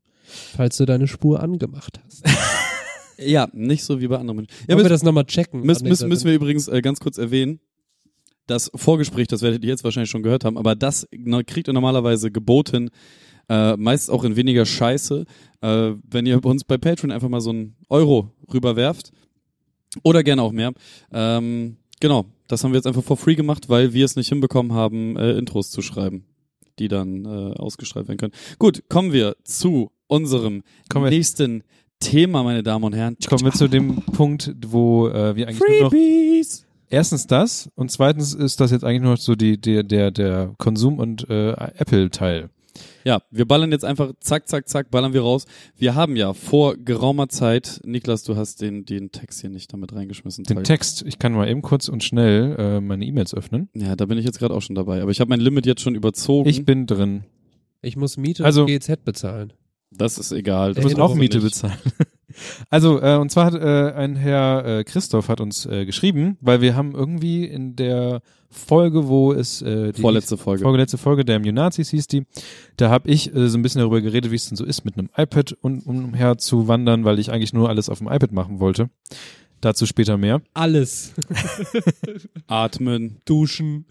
falls 0.56 0.76
du 0.76 0.84
deine 0.86 1.08
Spur 1.08 1.42
angemacht 1.42 2.00
hast. 2.04 2.24
Ja, 3.18 3.48
nicht 3.54 3.82
so 3.82 3.98
wie 4.00 4.08
bei 4.08 4.18
anderen 4.18 4.36
Menschen. 4.36 4.52
Ja, 4.68 4.74
Wollen 4.74 4.84
wir 4.84 4.90
das 4.90 5.02
nochmal 5.02 5.24
checken? 5.24 5.62
müssen, 5.62 5.88
müssen, 5.88 6.06
müssen 6.06 6.26
wir 6.26 6.34
übrigens 6.34 6.68
äh, 6.68 6.82
ganz 6.82 7.00
kurz 7.00 7.16
erwähnen. 7.16 7.60
Das 8.46 8.70
Vorgespräch, 8.74 9.26
das 9.26 9.42
werdet 9.42 9.64
ihr 9.64 9.70
jetzt 9.70 9.82
wahrscheinlich 9.84 10.10
schon 10.10 10.22
gehört 10.22 10.44
haben, 10.44 10.56
aber 10.56 10.74
das 10.76 11.08
kriegt 11.46 11.68
ihr 11.68 11.72
normalerweise 11.72 12.30
geboten, 12.30 12.90
äh, 13.48 13.76
meist 13.76 14.10
auch 14.10 14.24
in 14.24 14.36
weniger 14.36 14.64
Scheiße, 14.64 15.24
äh, 15.62 15.92
wenn 16.08 16.26
ihr 16.26 16.44
uns 16.44 16.64
bei 16.64 16.78
Patreon 16.78 17.10
einfach 17.10 17.28
mal 17.28 17.40
so 17.40 17.50
einen 17.50 17.76
Euro 17.88 18.30
rüberwerft. 18.52 19.12
Oder 20.02 20.22
gerne 20.22 20.42
auch 20.42 20.52
mehr. 20.52 20.72
Ähm, 21.12 21.76
genau, 22.00 22.26
das 22.48 22.62
haben 22.62 22.72
wir 22.72 22.76
jetzt 22.76 22.86
einfach 22.86 23.02
for 23.02 23.16
free 23.16 23.34
gemacht, 23.34 23.68
weil 23.68 23.92
wir 23.94 24.04
es 24.04 24.14
nicht 24.16 24.28
hinbekommen 24.28 24.72
haben, 24.72 25.16
äh, 25.16 25.32
Intros 25.38 25.70
zu 25.70 25.80
schreiben, 25.80 26.24
die 26.78 26.88
dann 26.88 27.24
äh, 27.24 27.54
ausgestrahlt 27.54 28.06
werden 28.08 28.18
können. 28.18 28.34
Gut, 28.58 28.84
kommen 28.88 29.12
wir 29.12 29.36
zu 29.44 29.90
unserem 30.06 30.62
wir- 30.92 31.10
nächsten 31.10 31.62
Thema, 31.98 32.42
meine 32.42 32.62
Damen 32.62 32.84
und 32.84 32.94
Herren. 32.94 33.16
Kommen 33.26 33.44
wir 33.44 33.52
zu 33.52 33.68
dem 33.68 34.02
Punkt, 34.02 34.54
wo 34.66 35.08
äh, 35.08 35.34
wir 35.34 35.48
eigentlich 35.48 35.60
nur 35.66 35.82
noch 35.84 35.90
Freebies! 35.90 36.65
Erstens 36.90 37.26
das 37.26 37.70
und 37.74 37.90
zweitens 37.90 38.34
ist 38.34 38.60
das 38.60 38.70
jetzt 38.70 38.84
eigentlich 38.84 39.02
nur 39.02 39.12
noch 39.12 39.18
so 39.20 39.34
die, 39.34 39.60
der, 39.60 39.82
der, 39.82 40.10
der 40.10 40.54
Konsum- 40.58 40.98
und 40.98 41.28
äh, 41.28 41.52
Apple-Teil. 41.52 42.50
Ja, 43.04 43.22
wir 43.30 43.46
ballern 43.46 43.72
jetzt 43.72 43.84
einfach 43.86 44.12
zack, 44.20 44.48
zack, 44.48 44.68
zack, 44.68 44.90
ballern 44.90 45.14
wir 45.14 45.22
raus. 45.22 45.46
Wir 45.76 45.94
haben 45.94 46.14
ja 46.16 46.34
vor 46.34 46.76
geraumer 46.76 47.28
Zeit, 47.28 47.80
Niklas, 47.84 48.22
du 48.24 48.36
hast 48.36 48.60
den, 48.60 48.84
den 48.84 49.12
Text 49.12 49.40
hier 49.40 49.48
nicht 49.48 49.72
damit 49.72 49.94
reingeschmissen. 49.94 50.44
Den 50.44 50.56
Toll. 50.56 50.62
Text, 50.64 51.02
ich 51.06 51.18
kann 51.18 51.32
mal 51.32 51.48
eben 51.48 51.62
kurz 51.62 51.88
und 51.88 52.04
schnell 52.04 52.54
äh, 52.58 52.80
meine 52.80 53.06
E-Mails 53.06 53.32
öffnen. 53.34 53.70
Ja, 53.74 53.96
da 53.96 54.04
bin 54.06 54.18
ich 54.18 54.24
jetzt 54.26 54.38
gerade 54.38 54.52
auch 54.54 54.60
schon 54.60 54.74
dabei. 54.74 55.00
Aber 55.00 55.10
ich 55.10 55.20
habe 55.20 55.30
mein 55.30 55.40
Limit 55.40 55.64
jetzt 55.64 55.80
schon 55.80 55.94
überzogen. 55.94 56.48
Ich 56.50 56.64
bin 56.66 56.86
drin. 56.86 57.24
Ich 57.80 57.96
muss 57.96 58.16
Miete 58.18 58.44
Also- 58.44 58.62
und 58.62 58.66
GZ 58.66 59.04
bezahlen. 59.04 59.52
das 59.90 60.18
ist 60.18 60.32
egal. 60.32 60.74
Du 60.74 60.82
musst 60.82 60.98
auch 60.98 61.14
Miete 61.14 61.38
nicht. 61.38 61.46
bezahlen. 61.46 61.78
Also, 62.70 63.00
äh, 63.00 63.16
und 63.16 63.30
zwar 63.30 63.46
hat 63.46 63.54
äh, 63.54 63.92
ein 63.92 64.16
Herr 64.16 64.64
äh, 64.64 64.84
Christoph 64.84 65.28
hat 65.28 65.40
uns 65.40 65.66
äh, 65.66 65.84
geschrieben, 65.86 66.36
weil 66.40 66.60
wir 66.60 66.76
haben 66.76 66.94
irgendwie 66.94 67.44
in 67.44 67.76
der 67.76 68.20
Folge, 68.50 69.08
wo 69.08 69.32
es 69.32 69.62
äh, 69.62 69.92
die 69.92 70.00
Vorletzte 70.00 70.36
Folge. 70.36 70.62
vorletzte 70.62 70.98
Folge 70.98 71.24
der 71.24 71.38
Nazis 71.40 71.90
hieß 71.90 72.06
die, 72.06 72.24
da 72.76 72.90
habe 72.90 73.10
ich 73.10 73.34
äh, 73.34 73.48
so 73.48 73.58
ein 73.58 73.62
bisschen 73.62 73.80
darüber 73.80 74.00
geredet, 74.00 74.30
wie 74.30 74.36
es 74.36 74.48
denn 74.48 74.56
so 74.56 74.64
ist, 74.64 74.84
mit 74.84 74.98
einem 74.98 75.10
iPad 75.16 75.56
um, 75.60 75.80
umher 75.80 76.38
zu 76.38 76.68
wandern, 76.68 77.04
weil 77.04 77.18
ich 77.18 77.30
eigentlich 77.30 77.52
nur 77.52 77.68
alles 77.68 77.88
auf 77.88 77.98
dem 77.98 78.08
iPad 78.08 78.32
machen 78.32 78.60
wollte. 78.60 78.88
Dazu 79.60 79.86
später 79.86 80.16
mehr. 80.16 80.42
Alles. 80.54 81.14
Atmen. 82.46 83.20
Duschen. 83.24 83.86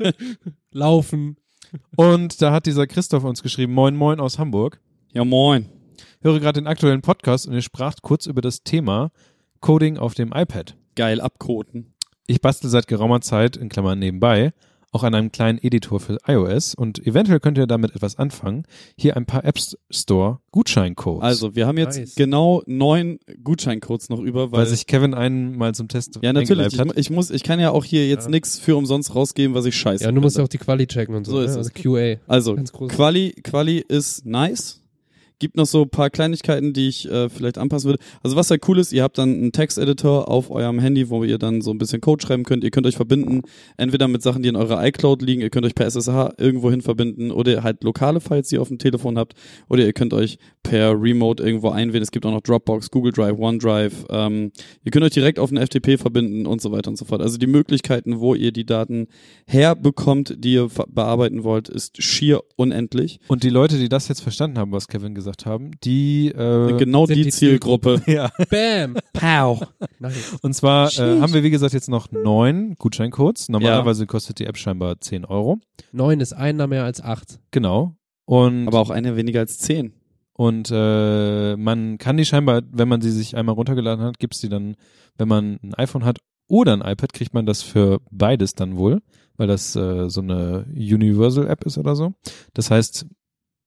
Laufen. 0.70 1.36
Und 1.96 2.40
da 2.42 2.52
hat 2.52 2.66
dieser 2.66 2.86
Christoph 2.86 3.24
uns 3.24 3.42
geschrieben, 3.42 3.72
moin 3.72 3.96
moin 3.96 4.20
aus 4.20 4.38
Hamburg. 4.38 4.80
Ja, 5.12 5.24
moin. 5.24 5.66
Höre 6.20 6.40
gerade 6.40 6.60
den 6.60 6.66
aktuellen 6.66 7.00
Podcast 7.00 7.46
und 7.46 7.54
ihr 7.54 7.62
spracht 7.62 8.02
kurz 8.02 8.26
über 8.26 8.40
das 8.40 8.64
Thema 8.64 9.10
Coding 9.60 9.98
auf 9.98 10.14
dem 10.14 10.32
iPad. 10.34 10.76
Geil 10.96 11.20
abkoten. 11.20 11.94
Ich 12.26 12.40
bastel 12.40 12.68
seit 12.68 12.88
geraumer 12.88 13.20
Zeit, 13.20 13.56
in 13.56 13.68
Klammern 13.68 14.00
nebenbei, 14.00 14.52
auch 14.90 15.04
an 15.04 15.14
einem 15.14 15.30
kleinen 15.30 15.58
Editor 15.62 16.00
für 16.00 16.18
iOS 16.26 16.74
und 16.74 17.06
eventuell 17.06 17.38
könnt 17.38 17.56
ihr 17.56 17.66
damit 17.68 17.94
etwas 17.94 18.16
anfangen. 18.18 18.64
Hier 18.96 19.16
ein 19.16 19.26
paar 19.26 19.44
App 19.44 19.58
Store 19.90 20.40
Gutscheincodes. 20.50 21.22
Also, 21.22 21.54
wir 21.54 21.66
haben 21.68 21.78
jetzt 21.78 21.98
Nice. 21.98 22.14
genau 22.16 22.62
neun 22.66 23.20
Gutscheincodes 23.44 24.08
noch 24.08 24.18
über, 24.20 24.50
weil, 24.50 24.60
weil 24.60 24.66
sich 24.66 24.86
Kevin 24.88 25.14
einen 25.14 25.56
mal 25.56 25.74
zum 25.74 25.86
Test 25.88 26.18
ja 26.22 26.32
natürlich. 26.32 26.72
Ich, 26.74 26.96
ich 26.96 27.10
muss, 27.10 27.30
ich 27.30 27.44
kann 27.44 27.60
ja 27.60 27.70
auch 27.70 27.84
hier 27.84 28.08
jetzt 28.08 28.24
Ja. 28.24 28.30
nix 28.30 28.58
für 28.58 28.76
umsonst 28.76 29.14
rausgeben, 29.14 29.54
was 29.54 29.66
ich 29.66 29.76
scheiße. 29.76 30.02
Ja, 30.04 30.10
du 30.10 30.20
musst 30.20 30.36
ja 30.36 30.42
auch 30.42 30.48
die 30.48 30.58
Quali 30.58 30.86
checken 30.88 31.14
und 31.14 31.26
so. 31.26 31.32
So 31.32 31.40
ist 31.42 31.54
ne? 31.54 31.60
es. 31.60 31.68
Also 31.68 31.70
QA. 31.74 32.16
Also. 32.26 32.56
Quali, 32.88 33.32
Quali 33.44 33.78
ist 33.86 34.26
nice. 34.26 34.77
Gibt 35.40 35.56
noch 35.56 35.66
so 35.66 35.86
paar 35.86 36.10
Kleinigkeiten, 36.10 36.72
die 36.72 36.88
ich 36.88 37.08
äh, 37.08 37.28
vielleicht 37.28 37.58
anpassen 37.58 37.90
würde. 37.90 38.02
Also 38.22 38.36
was 38.36 38.50
halt 38.50 38.66
cool 38.68 38.78
ist, 38.78 38.92
ihr 38.92 39.02
habt 39.04 39.18
dann 39.18 39.32
einen 39.32 39.52
Texteditor 39.52 40.28
auf 40.28 40.50
eurem 40.50 40.80
Handy, 40.80 41.10
wo 41.10 41.22
ihr 41.22 41.38
dann 41.38 41.60
so 41.60 41.70
ein 41.70 41.78
bisschen 41.78 42.00
Code 42.00 42.24
schreiben 42.24 42.42
könnt. 42.42 42.64
Ihr 42.64 42.70
könnt 42.70 42.86
euch 42.86 42.96
verbinden, 42.96 43.42
entweder 43.76 44.08
mit 44.08 44.22
Sachen, 44.22 44.42
die 44.42 44.48
in 44.48 44.56
eurer 44.56 44.84
iCloud 44.84 45.22
liegen, 45.22 45.40
ihr 45.40 45.50
könnt 45.50 45.64
euch 45.64 45.76
per 45.76 45.86
SSH 45.86 46.34
irgendwo 46.38 46.70
hin 46.70 46.82
verbinden 46.82 47.30
oder 47.30 47.62
halt 47.62 47.84
lokale 47.84 48.20
Files, 48.20 48.48
die 48.48 48.56
ihr 48.56 48.62
auf 48.62 48.68
dem 48.68 48.78
Telefon 48.78 49.16
habt, 49.16 49.34
oder 49.68 49.84
ihr 49.84 49.92
könnt 49.92 50.12
euch 50.12 50.38
per 50.64 51.00
Remote 51.00 51.42
irgendwo 51.42 51.70
einwählen. 51.70 52.02
Es 52.02 52.10
gibt 52.10 52.26
auch 52.26 52.32
noch 52.32 52.40
Dropbox, 52.40 52.90
Google 52.90 53.12
Drive, 53.12 53.38
OneDrive. 53.38 54.06
Ähm, 54.10 54.50
ihr 54.84 54.90
könnt 54.90 55.04
euch 55.04 55.12
direkt 55.12 55.38
auf 55.38 55.50
einen 55.50 55.64
FTP 55.64 55.98
verbinden 55.98 56.46
und 56.46 56.60
so 56.60 56.72
weiter 56.72 56.90
und 56.90 56.96
so 56.96 57.04
fort. 57.04 57.22
Also 57.22 57.38
die 57.38 57.46
Möglichkeiten, 57.46 58.18
wo 58.18 58.34
ihr 58.34 58.50
die 58.50 58.66
Daten 58.66 59.06
herbekommt, 59.46 60.34
die 60.38 60.54
ihr 60.54 60.68
bearbeiten 60.88 61.44
wollt, 61.44 61.68
ist 61.68 62.02
schier 62.02 62.42
unendlich. 62.56 63.20
Und 63.28 63.44
die 63.44 63.50
Leute, 63.50 63.78
die 63.78 63.88
das 63.88 64.08
jetzt 64.08 64.20
verstanden 64.20 64.58
haben, 64.58 64.72
was 64.72 64.88
Kevin 64.88 65.14
gesagt 65.14 65.27
haben, 65.46 65.72
die 65.82 66.28
äh, 66.28 66.76
genau 66.76 67.06
die, 67.06 67.22
die 67.22 67.28
Zielgruppe. 67.28 68.02
ja. 68.06 68.30
Bam. 68.50 68.96
Pow. 69.12 69.66
Und 70.42 70.54
zwar 70.54 70.88
äh, 70.98 71.20
haben 71.20 71.32
wir, 71.32 71.42
wie 71.42 71.50
gesagt, 71.50 71.74
jetzt 71.74 71.88
noch 71.88 72.10
neun 72.10 72.74
Gutscheincodes. 72.76 73.48
Normalerweise 73.48 74.06
kostet 74.06 74.38
die 74.38 74.46
App 74.46 74.56
scheinbar 74.56 75.00
10 75.00 75.24
Euro. 75.24 75.58
Neun 75.92 76.20
ist 76.20 76.32
einer 76.32 76.66
mehr 76.66 76.84
als 76.84 77.00
acht. 77.00 77.40
Genau. 77.50 77.96
Und 78.24 78.68
Aber 78.68 78.80
auch 78.80 78.90
eine 78.90 79.16
weniger 79.16 79.40
als 79.40 79.58
zehn. 79.58 79.94
Und 80.34 80.70
äh, 80.70 81.56
man 81.56 81.98
kann 81.98 82.16
die 82.16 82.24
scheinbar, 82.24 82.62
wenn 82.70 82.88
man 82.88 83.00
sie 83.00 83.10
sich 83.10 83.36
einmal 83.36 83.56
runtergeladen 83.56 84.04
hat, 84.04 84.18
gibt's 84.18 84.40
die 84.40 84.48
dann, 84.48 84.76
wenn 85.16 85.26
man 85.26 85.58
ein 85.62 85.74
iPhone 85.74 86.04
hat 86.04 86.18
oder 86.48 86.74
ein 86.74 86.80
iPad, 86.80 87.12
kriegt 87.12 87.34
man 87.34 87.44
das 87.44 87.62
für 87.62 88.00
beides 88.10 88.54
dann 88.54 88.76
wohl, 88.76 89.00
weil 89.36 89.48
das 89.48 89.74
äh, 89.74 90.08
so 90.08 90.20
eine 90.20 90.66
Universal-App 90.74 91.64
ist 91.64 91.76
oder 91.76 91.96
so. 91.96 92.14
Das 92.54 92.70
heißt, 92.70 93.06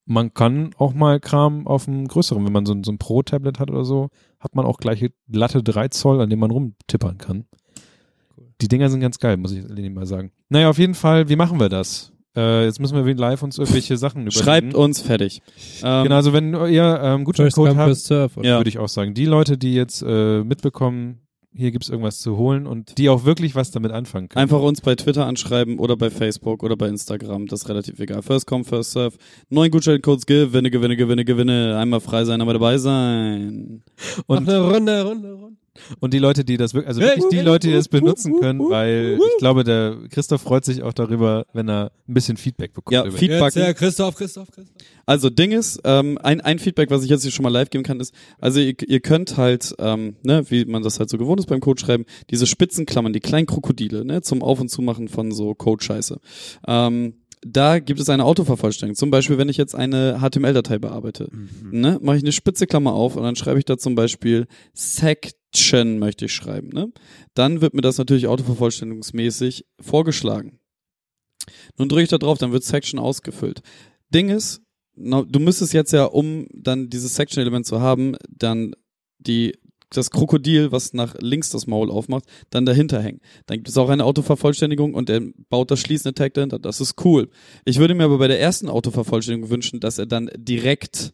man 0.05 0.33
kann 0.33 0.71
auch 0.77 0.93
mal 0.93 1.19
Kram 1.19 1.67
auf 1.67 1.87
einem 1.87 2.07
größeren, 2.07 2.43
wenn 2.45 2.53
man 2.53 2.65
so, 2.65 2.73
ein- 2.73 2.83
so 2.83 2.91
ein 2.91 2.97
Pro-Tablet 2.97 3.59
hat 3.59 3.69
oder 3.69 3.85
so, 3.85 4.09
hat 4.39 4.55
man 4.55 4.65
auch 4.65 4.77
gleiche 4.77 5.11
glatte 5.29 5.63
3 5.63 5.87
Zoll, 5.89 6.21
an 6.21 6.29
dem 6.29 6.39
man 6.39 6.51
rumtippern 6.51 7.17
kann. 7.17 7.45
Die 8.61 8.67
Dinger 8.67 8.89
sind 8.89 8.99
ganz 8.99 9.19
geil, 9.19 9.37
muss 9.37 9.51
ich 9.53 9.63
mal 9.91 10.05
sagen. 10.05 10.31
Naja, 10.49 10.69
auf 10.69 10.77
jeden 10.77 10.93
Fall, 10.93 11.29
wie 11.29 11.35
machen 11.35 11.59
wir 11.59 11.69
das? 11.69 12.11
Äh, 12.35 12.65
jetzt 12.65 12.79
müssen 12.79 12.95
wir 12.95 13.05
wie 13.05 13.13
live 13.13 13.43
uns 13.43 13.57
irgendwelche 13.57 13.97
Sachen 13.97 14.21
überlegen. 14.21 14.43
Schreibt 14.43 14.73
uns 14.73 15.01
fertig. 15.01 15.41
Ähm, 15.83 16.03
Genau, 16.03 16.15
also 16.15 16.31
wenn 16.31 16.53
ihr 16.53 16.99
ähm, 17.03 17.25
First 17.25 17.55
Gutscheincode 17.55 17.75
habt? 17.77 18.09
Ja. 18.45 18.57
würde 18.59 18.69
ich 18.69 18.77
auch 18.79 18.87
sagen. 18.87 19.13
Die 19.13 19.25
Leute, 19.25 19.57
die 19.57 19.73
jetzt 19.73 20.01
äh, 20.01 20.43
mitbekommen, 20.43 21.19
hier 21.53 21.71
gibt's 21.71 21.89
irgendwas 21.89 22.19
zu 22.19 22.37
holen 22.37 22.65
und 22.65 22.97
die 22.97 23.09
auch 23.09 23.25
wirklich 23.25 23.55
was 23.55 23.71
damit 23.71 23.91
anfangen 23.91 24.29
können. 24.29 24.41
Einfach 24.41 24.61
uns 24.61 24.81
bei 24.81 24.95
Twitter 24.95 25.25
anschreiben 25.25 25.79
oder 25.79 25.97
bei 25.97 26.09
Facebook 26.09 26.63
oder 26.63 26.77
bei 26.77 26.87
Instagram. 26.87 27.47
Das 27.47 27.63
ist 27.63 27.69
relativ 27.69 27.99
egal. 27.99 28.21
First 28.21 28.47
come, 28.47 28.63
first 28.63 28.91
serve. 28.91 29.17
Neun 29.49 29.69
Gutscheincodes, 29.69 30.25
gewinne, 30.25 30.71
gewinne, 30.71 30.95
gewinne, 30.95 31.25
gewinne. 31.25 31.77
Einmal 31.77 31.99
frei 31.99 32.23
sein, 32.23 32.39
einmal 32.39 32.53
dabei 32.53 32.77
sein. 32.77 33.83
Und 34.27 34.45
Mach 34.45 34.53
eine 34.53 34.61
Runde, 34.61 35.03
Runde, 35.03 35.33
Runde. 35.33 35.60
Und 36.01 36.13
die 36.13 36.19
Leute, 36.19 36.43
die 36.43 36.57
das 36.57 36.73
wirklich, 36.73 36.89
also 36.89 36.99
wirklich 37.01 37.25
die 37.31 37.39
Leute, 37.39 37.67
die 37.67 37.73
das 37.73 37.87
benutzen 37.87 38.39
können, 38.39 38.59
weil 38.59 39.17
ich 39.21 39.37
glaube, 39.39 39.63
der 39.63 39.97
Christoph 40.09 40.41
freut 40.41 40.65
sich 40.65 40.83
auch 40.83 40.91
darüber, 40.93 41.45
wenn 41.53 41.69
er 41.69 41.91
ein 42.07 42.13
bisschen 42.13 42.35
Feedback 42.35 42.73
bekommt. 42.73 42.93
Ja, 42.93 43.05
über- 43.05 43.17
Feedback. 43.17 43.77
Christoph, 43.77 44.15
Christoph, 44.15 44.51
Christoph. 44.51 44.75
Also 45.05 45.29
Ding 45.29 45.51
ist, 45.51 45.79
ähm, 45.85 46.17
ein, 46.21 46.41
ein 46.41 46.59
Feedback, 46.59 46.89
was 46.89 47.03
ich 47.03 47.09
jetzt 47.09 47.21
hier 47.23 47.31
schon 47.31 47.43
mal 47.43 47.49
live 47.49 47.69
geben 47.69 47.83
kann, 47.85 47.99
ist, 48.01 48.13
also 48.39 48.59
ihr, 48.59 48.73
ihr 48.85 48.99
könnt 48.99 49.37
halt, 49.37 49.73
ähm, 49.79 50.15
ne, 50.23 50.43
wie 50.49 50.65
man 50.65 50.83
das 50.83 50.99
halt 50.99 51.09
so 51.09 51.17
gewohnt 51.17 51.39
ist 51.39 51.47
beim 51.47 51.61
Codeschreiben, 51.61 52.05
diese 52.29 52.47
Spitzenklammern, 52.47 53.13
die 53.13 53.19
kleinen 53.21 53.45
Krokodile, 53.45 54.03
ne, 54.03 54.21
zum 54.21 54.41
Auf- 54.43 54.59
und 54.59 54.69
Zumachen 54.69 55.07
von 55.07 55.31
so 55.31 55.53
Code-Scheiße. 55.55 56.19
Ähm, 56.67 57.13
da 57.41 57.79
gibt 57.79 57.99
es 57.99 58.09
eine 58.09 58.25
Autovervollständigung. 58.25 58.95
Zum 58.95 59.09
Beispiel, 59.09 59.37
wenn 59.37 59.49
ich 59.49 59.57
jetzt 59.57 59.75
eine 59.75 60.19
HTML-Datei 60.19 60.77
bearbeite, 60.77 61.29
ne, 61.71 61.99
mache 62.01 62.17
ich 62.17 62.23
eine 62.23 62.31
spitze 62.31 62.67
Klammer 62.67 62.93
auf 62.93 63.15
und 63.15 63.23
dann 63.23 63.35
schreibe 63.35 63.57
ich 63.59 63.65
da 63.65 63.77
zum 63.77 63.95
Beispiel 63.95 64.47
Section 64.73 65.99
möchte 65.99 66.25
ich 66.25 66.33
schreiben, 66.33 66.69
ne? 66.69 66.91
Dann 67.33 67.61
wird 67.61 67.73
mir 67.73 67.81
das 67.81 67.97
natürlich 67.97 68.27
autovervollständigungsmäßig 68.27 69.65
vorgeschlagen. 69.79 70.59
Nun 71.77 71.89
drücke 71.89 72.03
ich 72.03 72.09
da 72.09 72.17
drauf, 72.17 72.37
dann 72.37 72.51
wird 72.51 72.63
Section 72.63 72.99
ausgefüllt. 72.99 73.61
Ding 74.13 74.29
ist, 74.29 74.61
du 74.95 75.39
müsstest 75.39 75.73
jetzt 75.73 75.93
ja, 75.93 76.05
um 76.05 76.47
dann 76.53 76.89
dieses 76.89 77.15
Section-Element 77.15 77.65
zu 77.65 77.81
haben, 77.81 78.15
dann 78.29 78.75
die 79.17 79.57
das 79.93 80.11
Krokodil, 80.11 80.71
was 80.71 80.93
nach 80.93 81.15
links 81.19 81.49
das 81.49 81.67
Maul 81.67 81.91
aufmacht, 81.91 82.25
dann 82.49 82.65
dahinter 82.65 83.01
hängen. 83.01 83.21
Dann 83.45 83.57
gibt 83.57 83.69
es 83.69 83.77
auch 83.77 83.89
eine 83.89 84.05
Autovervollständigung 84.05 84.93
und 84.93 85.09
er 85.09 85.21
baut 85.49 85.71
das 85.71 85.79
schließende 85.79 86.13
Tag 86.13 86.33
dahinter. 86.33 86.59
Das 86.59 86.81
ist 86.81 86.95
cool. 87.05 87.29
Ich 87.65 87.79
würde 87.79 87.93
mir 87.95 88.05
aber 88.05 88.17
bei 88.17 88.27
der 88.27 88.39
ersten 88.39 88.69
Autovervollständigung 88.69 89.49
wünschen, 89.49 89.79
dass 89.79 89.97
er 89.97 90.05
dann 90.05 90.29
direkt 90.37 91.13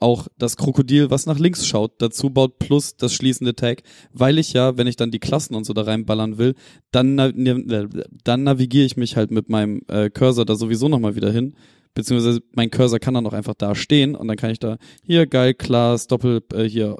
auch 0.00 0.28
das 0.38 0.56
Krokodil, 0.56 1.10
was 1.10 1.24
nach 1.24 1.38
links 1.38 1.66
schaut, 1.66 2.02
dazu 2.02 2.28
baut 2.28 2.58
plus 2.58 2.96
das 2.96 3.14
schließende 3.14 3.54
Tag, 3.54 3.82
weil 4.12 4.38
ich 4.38 4.52
ja, 4.52 4.76
wenn 4.76 4.86
ich 4.86 4.96
dann 4.96 5.10
die 5.10 5.18
Klassen 5.18 5.54
und 5.54 5.64
so 5.64 5.72
da 5.72 5.82
reinballern 5.82 6.36
will, 6.36 6.54
dann, 6.90 7.14
ne- 7.14 7.88
dann 8.24 8.42
navigiere 8.42 8.84
ich 8.84 8.96
mich 8.96 9.16
halt 9.16 9.30
mit 9.30 9.48
meinem 9.48 9.82
äh, 9.88 10.10
Cursor 10.10 10.44
da 10.44 10.56
sowieso 10.56 10.88
nochmal 10.88 11.16
wieder 11.16 11.30
hin, 11.30 11.54
beziehungsweise 11.94 12.42
mein 12.52 12.70
Cursor 12.70 12.98
kann 12.98 13.14
dann 13.14 13.26
auch 13.26 13.32
einfach 13.32 13.54
da 13.54 13.74
stehen 13.74 14.14
und 14.14 14.28
dann 14.28 14.36
kann 14.36 14.50
ich 14.50 14.58
da 14.58 14.76
hier 15.02 15.26
geil, 15.26 15.54
Class, 15.54 16.06
Doppel, 16.06 16.42
äh, 16.52 16.64
hier, 16.64 16.96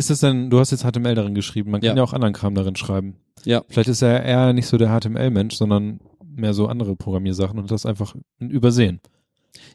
Ist 0.00 0.08
das 0.10 0.20
denn, 0.20 0.48
du 0.50 0.58
hast 0.58 0.70
jetzt 0.70 0.82
HTML 0.84 1.14
darin 1.14 1.34
geschrieben, 1.34 1.70
man 1.70 1.80
kann 1.82 1.88
Ja. 1.90 1.96
ja 1.96 2.02
auch 2.02 2.12
anderen 2.14 2.32
Kram 2.34 2.54
darin 2.54 2.74
schreiben. 2.74 3.16
ja, 3.44 3.62
Vielleicht 3.68 3.88
ist 3.90 4.02
er 4.02 4.22
eher 4.24 4.52
nicht 4.54 4.66
so 4.66 4.78
der 4.78 4.88
HTML-Mensch, 4.98 5.54
sondern 5.54 6.00
mehr 6.24 6.54
so 6.54 6.66
andere 6.68 6.96
Programmiersachen 6.96 7.58
und 7.58 7.70
das 7.70 7.84
einfach 7.86 8.14
übersehen. 8.38 9.00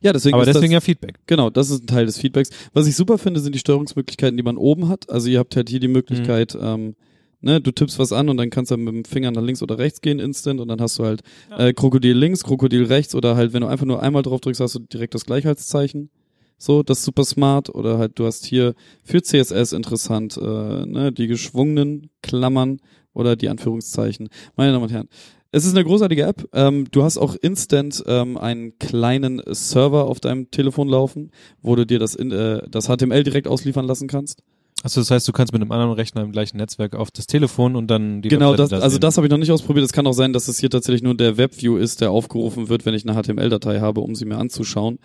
ja, 0.02 0.14
deswegen 0.14 0.34
Aber 0.35 0.45
deswegen 0.45 0.72
ja 0.72 0.77
das, 0.80 0.85
Feedback. 0.85 1.19
genau, 1.27 1.49
das 1.52 1.69
ist 1.69 1.84
ein 1.84 1.88
Teil 1.88 2.06
des 2.07 2.18
Feedbacks. 2.18 2.49
Was 2.73 2.88
ich 2.88 2.95
super 2.95 3.18
finde, 3.19 3.39
sind 3.39 3.53
die 3.53 3.60
Steuerungsmöglichkeiten, 3.60 4.35
die 4.38 4.43
man 4.43 4.57
oben 4.57 4.88
hat. 4.89 5.10
Also 5.11 5.30
ihr 5.30 5.38
habt 5.39 5.56
halt 5.56 5.69
hier 5.69 5.80
die 5.80 5.88
Möglichkeit, 5.89 6.57
ähm, 6.60 6.95
ne, 7.41 7.61
du 7.61 7.72
tippst 7.72 7.99
was 7.99 8.11
an 8.11 8.27
und 8.30 8.38
dann 8.38 8.49
kannst 8.49 8.72
du 8.72 8.77
mit 8.77 8.93
dem 8.95 9.06
Finger 9.06 9.30
nach 9.31 9.43
links 9.43 9.61
oder 9.61 9.77
rechts 9.77 10.02
gehen 10.02 10.19
instant 10.19 10.60
und 10.60 10.69
dann 10.69 10.81
hast 10.81 10.97
du 10.97 11.03
halt 11.03 11.22
äh, 11.56 11.72
Krokodil 11.73 12.18
links, 12.18 12.43
Krokodil 12.43 12.85
rechts 12.85 13.14
oder 13.14 13.35
halt, 13.35 13.53
wenn 13.53 13.61
du 13.61 13.68
einfach 13.68 13.85
nur 13.85 14.02
einmal 14.02 14.23
drauf 14.23 14.41
drückst, 14.41 14.60
hast 14.61 14.73
du 14.76 14.80
direkt 14.80 15.14
das 15.14 15.26
Gleichheitszeichen. 15.26 16.10
So, 16.57 16.84
das 16.84 17.03
super 17.03 17.23
smart. 17.23 17.73
Oder 17.73 17.98
halt, 17.98 18.18
du 18.19 18.26
hast 18.26 18.45
hier 18.45 18.73
für 19.03 19.22
CSS 19.22 19.73
interessant, 19.73 20.38
äh, 20.38 20.86
ne, 20.86 21.11
die 21.11 21.27
geschwungenen 21.27 22.10
Klammern 22.22 22.80
oder 23.14 23.36
die 23.36 23.49
Anführungszeichen. 23.49 24.30
Meine 24.56 24.72
Damen 24.72 24.84
und 24.84 24.91
Herren, 24.91 25.10
es 25.52 25.65
ist 25.65 25.73
eine 25.73 25.86
großartige 25.86 26.23
App. 26.23 26.49
Ähm, 26.53 26.86
du 26.91 27.03
hast 27.03 27.18
auch 27.18 27.36
instant 27.36 28.03
ähm, 28.07 28.38
einen 28.38 28.77
kleinen 28.77 29.41
Server 29.48 30.06
auf 30.06 30.19
deinem 30.19 30.52
Telefon 30.52 30.90
laufen, 30.90 31.32
wo 31.61 31.76
du 31.76 31.86
dir 31.86 31.98
das, 31.98 32.14
in, 32.14 32.32
äh, 32.32 32.61
das 32.69 32.88
HTML 32.88 33.23
direkt 33.23 33.48
ausliefern 33.48 33.86
lassen 33.86 34.07
kannst. 34.07 34.44
Achso, 34.86 35.02
das 35.02 35.10
heißt, 35.10 35.28
du 35.28 35.32
kannst 35.32 35.52
mit 35.52 35.64
einem 35.64 35.72
anderen 35.72 35.94
Rechner 35.94 36.22
im 36.22 36.32
gleichen 36.32 36.57
Netzwerk 36.57 36.94
auf 36.95 37.10
das 37.10 37.26
Telefon 37.26 37.76
und 37.76 37.88
dann 37.88 38.22
die 38.22 38.30
genau, 38.30 38.56
das, 38.56 38.70
da 38.70 38.76
also 38.76 38.90
sehen. 38.90 39.02
das 39.02 39.18
habe 39.18 39.26
ich 39.26 39.32
noch 39.32 39.40
nicht 39.40 39.52
ausprobiert. 39.52 39.84
Es 39.84 39.94
kann 39.94 40.06
auch 40.06 40.14
sein, 40.14 40.32
dass 40.32 40.48
es 40.48 40.60
hier 40.60 40.70
tatsächlich 40.70 41.02
nur 41.02 41.18
der 41.18 41.38
Webview 41.38 41.76
ist, 41.76 42.02
der 42.02 42.12
aufgerufen 42.12 42.70
wird, 42.70 42.86
wenn 42.86 42.94
ich 42.94 43.03
eine 43.03 43.20
HTML-Datei 43.20 43.80
habe, 43.80 44.02
um 44.02 44.14
sie 44.14 44.26
mir 44.26 44.38
anzuschauen. 44.38 44.99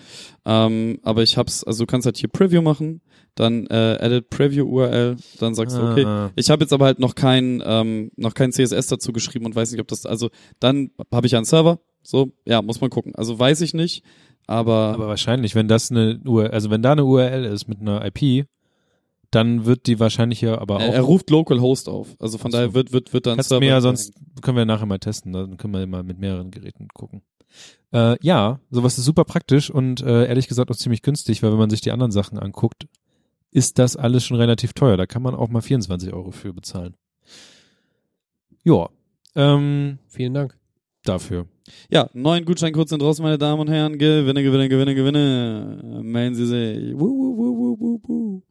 Ähm, 0.45 0.99
aber 1.03 1.23
ich 1.23 1.39
hab's, 1.39 1.65
also 1.65 1.85
du 1.85 1.87
kannst 1.87 2.05
halt 2.05 2.19
hier 2.19 2.29
Preview 2.29 2.61
machen, 2.61 3.01
dann 3.35 3.69
äh, 3.69 3.95
Edit 4.05 4.29
Preview 4.29 4.67
URL, 4.67 5.17
dann 5.39 5.55
sagst 5.55 5.79
du, 5.79 5.81
okay, 5.81 6.05
Ah, 6.05 6.27
ah. 6.27 6.31
Ich 6.37 6.51
habe 6.51 6.63
jetzt 6.63 6.75
aber 6.75 6.85
halt 6.85 6.99
noch 6.99 7.15
kein 7.15 7.63
ähm, 7.65 8.11
noch 8.17 8.35
kein 8.35 8.53
CSS 8.53 8.87
dazu 8.89 9.15
geschrieben 9.15 9.47
und 9.47 9.57
weiß 9.57 9.73
nicht, 9.73 9.81
ob 9.81 9.89
das 9.89 10.05
also 10.05 10.29
dann 10.59 10.91
habe 11.11 11.27
ich 11.27 11.33
ja 11.33 11.39
einen 11.39 11.47
Server. 11.47 11.81
So, 12.03 12.33
ja, 12.45 12.61
muss 12.61 12.83
man 12.83 12.91
gucken. 12.91 13.15
Also 13.15 13.39
weiß 13.39 13.63
ich 13.63 13.73
nicht, 13.73 14.05
aber, 14.47 14.95
Aber 14.95 15.07
wahrscheinlich, 15.07 15.55
wenn 15.55 15.69
das 15.69 15.91
eine 15.91 16.21
URL, 16.27 16.51
also 16.51 16.71
wenn 16.71 16.83
da 16.83 16.93
eine 16.93 17.05
URL 17.05 17.45
ist 17.45 17.69
mit 17.69 17.81
einer 17.81 18.05
IP, 18.05 18.47
dann 19.31 19.65
wird 19.65 19.87
die 19.87 20.01
wahrscheinlich 20.01 20.41
ja 20.41 20.59
aber 20.59 20.81
er, 20.81 20.89
auch. 20.89 20.95
er 20.95 21.03
ruft 21.03 21.31
Localhost 21.31 21.89
auf. 21.89 22.17
Also 22.19 22.39
von 22.39 22.51
daher 22.51 22.75
wird 22.75 22.93
wird 22.93 23.13
wird 23.13 23.27
dann 23.27 23.37
Kannst 23.37 23.51
mir 23.51 23.65
ja 23.65 23.81
sonst, 23.81 24.13
können 24.43 24.57
wir 24.57 24.65
nachher 24.65 24.87
mal 24.87 24.99
testen, 24.99 25.33
dann 25.33 25.57
können 25.57 25.75
wir 25.75 25.87
mal 25.87 26.03
mit 26.03 26.19
mehreren 26.19 26.51
Geräten 26.51 26.89
gucken. 26.95 27.23
Äh, 27.93 28.17
ja, 28.25 28.61
sowas 28.71 28.99
ist 28.99 29.05
super 29.05 29.25
praktisch 29.25 29.71
und 29.71 30.03
äh, 30.03 30.27
ehrlich 30.27 30.49
gesagt 30.49 30.71
auch 30.71 30.77
ziemlich 30.77 31.03
günstig, 31.03 31.43
weil 31.43 31.51
wenn 31.51 31.59
man 31.59 31.71
sich 31.71 31.81
die 31.81 31.91
anderen 31.91 32.13
Sachen 32.13 32.39
anguckt, 32.39 32.87
ist 33.51 33.79
das 33.79 33.97
alles 33.97 34.25
schon 34.25 34.37
relativ 34.37 34.73
teuer. 34.73 34.97
Da 34.97 35.07
kann 35.07 35.23
man 35.23 35.35
auch 35.35 35.49
mal 35.49 35.61
24 35.61 36.13
Euro 36.13 36.31
für 36.31 36.53
bezahlen. 36.53 36.95
Ja, 38.63 38.89
ähm, 39.35 39.99
Vielen 40.09 40.35
Dank. 40.35 40.57
dafür. 41.05 41.47
Ja, 41.91 42.11
neun 42.13 42.45
Gutscheincodes 42.45 42.91
sind 42.91 43.03
draußen, 43.03 43.23
meine 43.23 43.39
Damen 43.39 43.61
und 43.61 43.69
Herren. 43.69 43.99
Gewinne, 43.99 44.43
Gewinne, 44.43 44.69
Gewinne, 44.69 44.95
Gewinne. 44.95 46.01
Melden 46.03 46.35
Sie 46.35 46.47
sich. 46.47 46.95
Wuh, 46.95 47.09
wuh, 47.09 47.37
wuh, 47.37 47.59
wuh, 47.59 47.81
wuh, 47.81 48.01
wuh. 48.07 48.43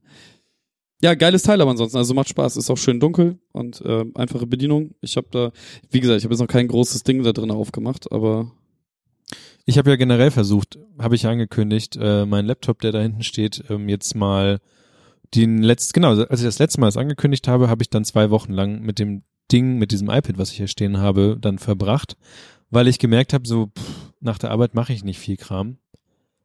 Ja, 1.02 1.16
geiles 1.16 1.44
Teil 1.44 1.62
aber 1.62 1.72
ansonsten. 1.72 1.98
Also 1.98 2.14
macht 2.14 2.30
Spaß. 2.30 2.58
Ist 2.58 2.70
auch 2.70 2.78
schön 2.78 3.00
dunkel 3.00 3.40
und 3.54 3.82
äh, 3.82 4.06
einfache 4.16 4.48
Bedienung. 4.48 4.96
Ich 5.02 5.16
habe 5.18 5.28
da, 5.32 5.52
wie 5.92 6.00
gesagt, 6.02 6.18
ich 6.20 6.24
habe 6.26 6.34
jetzt 6.34 6.42
noch 6.42 6.48
kein 6.48 6.68
großes 6.68 7.04
Ding 7.04 7.24
da 7.24 7.32
drin 7.32 7.52
aufgemacht, 7.52 8.12
aber 8.12 8.52
Ich 9.66 9.78
habe 9.78 9.90
ja 9.92 9.96
generell 9.98 10.32
versucht, 10.32 10.80
habe 10.98 11.16
ich 11.16 11.28
angekündigt, 11.28 11.98
äh, 12.02 12.26
meinen 12.26 12.48
Laptop, 12.48 12.82
der 12.82 12.92
da 12.92 13.02
hinten 13.02 13.24
steht, 13.24 13.64
ähm, 13.70 13.88
jetzt 13.88 14.16
mal 14.16 14.60
den 15.36 15.62
letzt, 15.62 15.94
genau, 15.94 16.16
als 16.16 16.40
ich 16.40 16.46
das 16.48 16.58
letzte 16.60 16.80
Mal 16.82 16.88
das 16.88 16.98
angekündigt 16.98 17.48
habe, 17.48 17.70
habe 17.70 17.84
ich 17.84 17.90
dann 17.90 18.04
zwei 18.04 18.32
Wochen 18.32 18.52
lang 18.52 18.82
mit 18.82 18.98
dem 18.98 19.22
Ding, 19.52 19.78
mit 19.78 19.92
diesem 19.92 20.10
iPad, 20.10 20.38
was 20.40 20.52
ich 20.52 20.58
hier 20.58 20.68
stehen 20.68 20.98
habe, 20.98 21.38
dann 21.40 21.60
verbracht, 21.60 22.18
weil 22.72 22.88
ich 22.88 22.98
gemerkt 23.00 23.34
habe, 23.34 23.48
so 23.48 23.68
pff, 23.68 24.12
nach 24.22 24.40
der 24.40 24.52
Arbeit 24.52 24.74
mache 24.74 24.92
ich 24.94 25.04
nicht 25.04 25.20
viel 25.20 25.38
Kram 25.38 25.78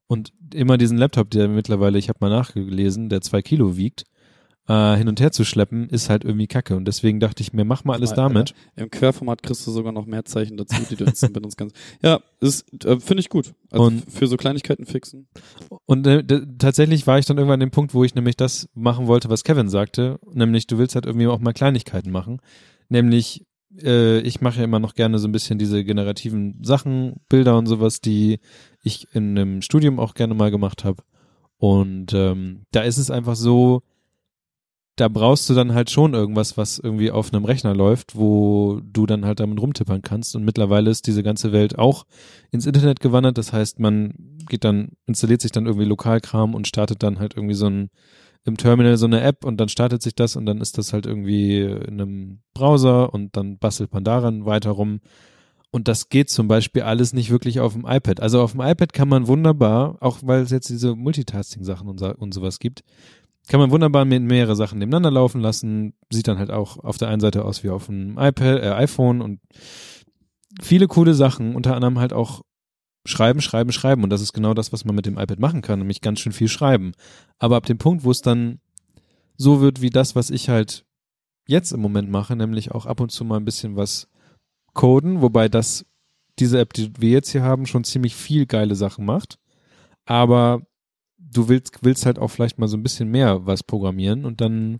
und 0.06 0.32
immer 0.52 0.76
diesen 0.76 0.98
Laptop, 0.98 1.30
der 1.30 1.48
mittlerweile, 1.48 1.98
ich 1.98 2.10
habe 2.10 2.18
mal 2.20 2.30
nachgelesen, 2.30 3.08
der 3.08 3.22
zwei 3.22 3.40
Kilo 3.40 3.76
wiegt, 3.78 4.04
äh, 4.66 4.96
hin 4.96 5.08
und 5.08 5.20
her 5.20 5.30
zu 5.30 5.44
schleppen, 5.44 5.88
ist 5.90 6.08
halt 6.08 6.24
irgendwie 6.24 6.46
kacke 6.46 6.74
und 6.76 6.86
deswegen 6.86 7.20
dachte 7.20 7.42
ich 7.42 7.52
mir, 7.52 7.64
mach 7.64 7.84
mal 7.84 7.94
alles 7.94 8.10
Mal, 8.10 8.16
damit. 8.16 8.54
Im 8.76 8.90
Querformat 8.90 9.42
kriegst 9.42 9.66
du 9.66 9.70
sogar 9.70 9.92
noch 9.92 10.06
mehr 10.06 10.24
Zeichen 10.24 10.56
dazu, 10.56 10.76
die 10.90 10.96
du 10.96 11.04
instant 11.04 11.34
benutzen 11.34 11.56
kannst. 11.58 11.76
Ja, 12.02 12.20
ist 12.40 12.64
äh, 12.84 12.98
finde 12.98 13.20
ich 13.20 13.28
gut. 13.28 13.54
Also 13.70 13.84
Und- 13.86 14.10
für 14.10 14.26
so 14.26 14.36
Kleinigkeiten 14.36 14.86
fixen. 14.86 15.26
Und 15.86 16.06
äh, 16.06 16.24
tatsächlich 16.58 17.06
war 17.06 17.18
ich 17.18 17.26
dann 17.26 17.36
irgendwann 17.36 17.54
an 17.62 17.68
dem 17.68 17.70
Punkt, 17.70 17.92
wo 17.94 18.04
ich 18.04 18.14
nämlich 18.14 18.36
das 18.36 18.68
machen 18.74 19.06
wollte, 19.06 19.28
was 19.28 19.44
Kevin 19.44 19.68
sagte, 19.68 20.18
nämlich 20.32 20.66
du 20.66 20.78
willst 20.78 20.94
halt 20.94 21.06
irgendwie 21.06 21.26
auch 21.26 21.40
mal 21.40 21.52
Kleinigkeiten 21.52 22.10
machen. 22.10 22.40
Nämlich, 22.88 23.44
äh, 23.82 24.20
ich 24.20 24.40
mache 24.40 24.58
ja 24.58 24.64
immer 24.64 24.78
noch 24.78 24.94
gerne 24.94 25.18
so 25.18 25.28
ein 25.28 25.32
bisschen 25.32 25.58
diese 25.58 25.84
generativen 25.84 26.62
Sachen, 26.62 27.16
Bilder 27.28 27.58
und 27.58 27.66
sowas, 27.66 28.00
die 28.00 28.38
ich 28.82 29.08
in 29.12 29.36
einem 29.38 29.62
Studium 29.62 29.98
auch 29.98 30.14
gerne 30.14 30.34
mal 30.34 30.50
gemacht 30.50 30.84
habe. 30.84 31.02
Und 31.58 32.12
ähm, 32.14 32.62
da 32.72 32.82
ist 32.82 32.98
es 32.98 33.10
einfach 33.10 33.36
so, 33.36 33.82
da 34.96 35.08
brauchst 35.08 35.50
du 35.50 35.54
dann 35.54 35.74
halt 35.74 35.90
schon 35.90 36.14
irgendwas, 36.14 36.56
was 36.56 36.78
irgendwie 36.78 37.10
auf 37.10 37.32
einem 37.32 37.44
Rechner 37.44 37.74
läuft, 37.74 38.16
wo 38.16 38.80
du 38.84 39.06
dann 39.06 39.24
halt 39.24 39.40
damit 39.40 39.60
rumtippern 39.60 40.02
kannst. 40.02 40.36
Und 40.36 40.44
mittlerweile 40.44 40.90
ist 40.90 41.06
diese 41.06 41.22
ganze 41.22 41.52
Welt 41.52 41.78
auch 41.78 42.04
ins 42.52 42.66
Internet 42.66 43.00
gewandert. 43.00 43.36
Das 43.36 43.52
heißt, 43.52 43.80
man 43.80 44.14
geht 44.48 44.64
dann, 44.64 44.92
installiert 45.06 45.40
sich 45.40 45.50
dann 45.50 45.66
irgendwie 45.66 45.86
Lokalkram 45.86 46.54
und 46.54 46.68
startet 46.68 47.02
dann 47.02 47.18
halt 47.18 47.34
irgendwie 47.36 47.54
so 47.54 47.66
ein 47.66 47.90
im 48.44 48.56
Terminal 48.58 48.96
so 48.96 49.06
eine 49.06 49.22
App 49.22 49.44
und 49.44 49.56
dann 49.56 49.68
startet 49.70 50.02
sich 50.02 50.14
das 50.14 50.36
und 50.36 50.44
dann 50.46 50.60
ist 50.60 50.76
das 50.76 50.92
halt 50.92 51.06
irgendwie 51.06 51.62
in 51.62 52.00
einem 52.00 52.40
Browser 52.52 53.12
und 53.12 53.36
dann 53.36 53.58
bastelt 53.58 53.92
man 53.92 54.04
daran 54.04 54.44
weiter 54.44 54.70
rum. 54.70 55.00
Und 55.70 55.88
das 55.88 56.08
geht 56.08 56.30
zum 56.30 56.46
Beispiel 56.46 56.82
alles 56.82 57.14
nicht 57.14 57.30
wirklich 57.30 57.58
auf 57.58 57.72
dem 57.72 57.86
iPad. 57.86 58.20
Also 58.20 58.40
auf 58.40 58.52
dem 58.52 58.60
iPad 58.60 58.92
kann 58.92 59.08
man 59.08 59.26
wunderbar, 59.26 59.96
auch 60.00 60.18
weil 60.22 60.42
es 60.42 60.50
jetzt 60.50 60.68
diese 60.68 60.94
Multitasking-Sachen 60.94 61.88
und, 61.88 61.98
so- 61.98 62.14
und 62.14 62.32
sowas 62.32 62.60
gibt, 62.60 62.84
kann 63.48 63.60
man 63.60 63.70
wunderbar 63.70 64.04
mit 64.04 64.22
mehrere 64.22 64.56
Sachen 64.56 64.78
nebeneinander 64.78 65.10
laufen 65.10 65.40
lassen. 65.40 65.94
Sieht 66.10 66.28
dann 66.28 66.38
halt 66.38 66.50
auch 66.50 66.78
auf 66.78 66.96
der 66.96 67.08
einen 67.08 67.20
Seite 67.20 67.44
aus 67.44 67.62
wie 67.62 67.70
auf 67.70 67.86
dem 67.86 68.18
iPad, 68.18 68.62
äh, 68.62 68.72
iPhone 68.72 69.20
und 69.20 69.40
viele 70.62 70.86
coole 70.88 71.14
Sachen, 71.14 71.54
unter 71.54 71.74
anderem 71.74 71.98
halt 71.98 72.12
auch 72.12 72.42
schreiben, 73.06 73.40
schreiben, 73.40 73.72
schreiben. 73.72 74.02
Und 74.02 74.10
das 74.10 74.22
ist 74.22 74.32
genau 74.32 74.54
das, 74.54 74.72
was 74.72 74.84
man 74.84 74.94
mit 74.94 75.06
dem 75.06 75.18
iPad 75.18 75.38
machen 75.38 75.62
kann, 75.62 75.78
nämlich 75.78 76.00
ganz 76.00 76.20
schön 76.20 76.32
viel 76.32 76.48
schreiben. 76.48 76.92
Aber 77.38 77.56
ab 77.56 77.66
dem 77.66 77.78
Punkt, 77.78 78.04
wo 78.04 78.10
es 78.10 78.22
dann 78.22 78.60
so 79.36 79.60
wird 79.60 79.82
wie 79.82 79.90
das, 79.90 80.14
was 80.14 80.30
ich 80.30 80.48
halt 80.48 80.86
jetzt 81.46 81.72
im 81.72 81.80
Moment 81.80 82.10
mache, 82.10 82.36
nämlich 82.36 82.72
auch 82.72 82.86
ab 82.86 83.00
und 83.00 83.10
zu 83.12 83.24
mal 83.24 83.36
ein 83.36 83.44
bisschen 83.44 83.76
was 83.76 84.08
coden, 84.72 85.20
wobei 85.20 85.48
das, 85.48 85.84
diese 86.38 86.58
App, 86.60 86.72
die 86.72 86.92
wir 86.98 87.10
jetzt 87.10 87.30
hier 87.30 87.42
haben, 87.42 87.66
schon 87.66 87.84
ziemlich 87.84 88.14
viel 88.14 88.46
geile 88.46 88.74
Sachen 88.74 89.04
macht. 89.04 89.38
Aber 90.06 90.62
du 91.36 91.48
willst, 91.48 91.78
willst 91.82 92.06
halt 92.06 92.18
auch 92.18 92.28
vielleicht 92.28 92.58
mal 92.58 92.68
so 92.68 92.76
ein 92.76 92.82
bisschen 92.82 93.10
mehr 93.10 93.46
was 93.46 93.62
programmieren 93.62 94.24
und 94.24 94.40
dann 94.40 94.78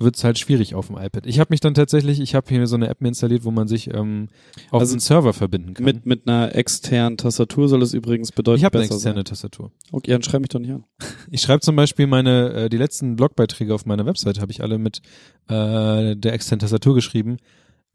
wird's 0.00 0.24
halt 0.24 0.38
schwierig 0.38 0.74
auf 0.74 0.86
dem 0.86 0.96
iPad. 0.96 1.26
Ich 1.26 1.38
habe 1.38 1.48
mich 1.50 1.60
dann 1.60 1.74
tatsächlich, 1.74 2.20
ich 2.20 2.34
habe 2.34 2.48
hier 2.48 2.66
so 2.66 2.76
eine 2.76 2.88
App 2.88 3.00
mir 3.00 3.08
installiert, 3.08 3.44
wo 3.44 3.50
man 3.50 3.68
sich 3.68 3.92
ähm, 3.92 4.28
auf 4.70 4.80
Also 4.80 4.94
einen 4.94 5.00
Server 5.00 5.32
verbinden 5.32 5.74
kann. 5.74 5.84
Mit, 5.84 6.06
mit 6.06 6.26
einer 6.26 6.54
externen 6.54 7.18
Tastatur 7.18 7.68
soll 7.68 7.82
es 7.82 7.92
übrigens 7.92 8.32
bedeuten, 8.32 8.58
ich 8.58 8.64
habe 8.64 8.78
eine 8.78 8.86
externe 8.86 9.18
sein. 9.18 9.24
Tastatur. 9.24 9.70
Okay, 9.92 10.10
dann 10.10 10.22
schreib 10.22 10.40
mich 10.40 10.48
doch 10.48 10.58
nicht 10.58 10.72
an. 10.72 10.84
Ich 11.30 11.42
schreibe 11.42 11.60
zum 11.60 11.76
Beispiel 11.76 12.06
meine, 12.06 12.52
äh, 12.52 12.68
die 12.68 12.78
letzten 12.78 13.14
Blogbeiträge 13.14 13.72
auf 13.74 13.86
meiner 13.86 14.04
Website 14.04 14.40
habe 14.40 14.50
ich 14.50 14.62
alle 14.62 14.78
mit 14.78 15.00
äh, 15.48 16.16
der 16.16 16.32
externen 16.32 16.60
Tastatur 16.60 16.94
geschrieben. 16.94 17.36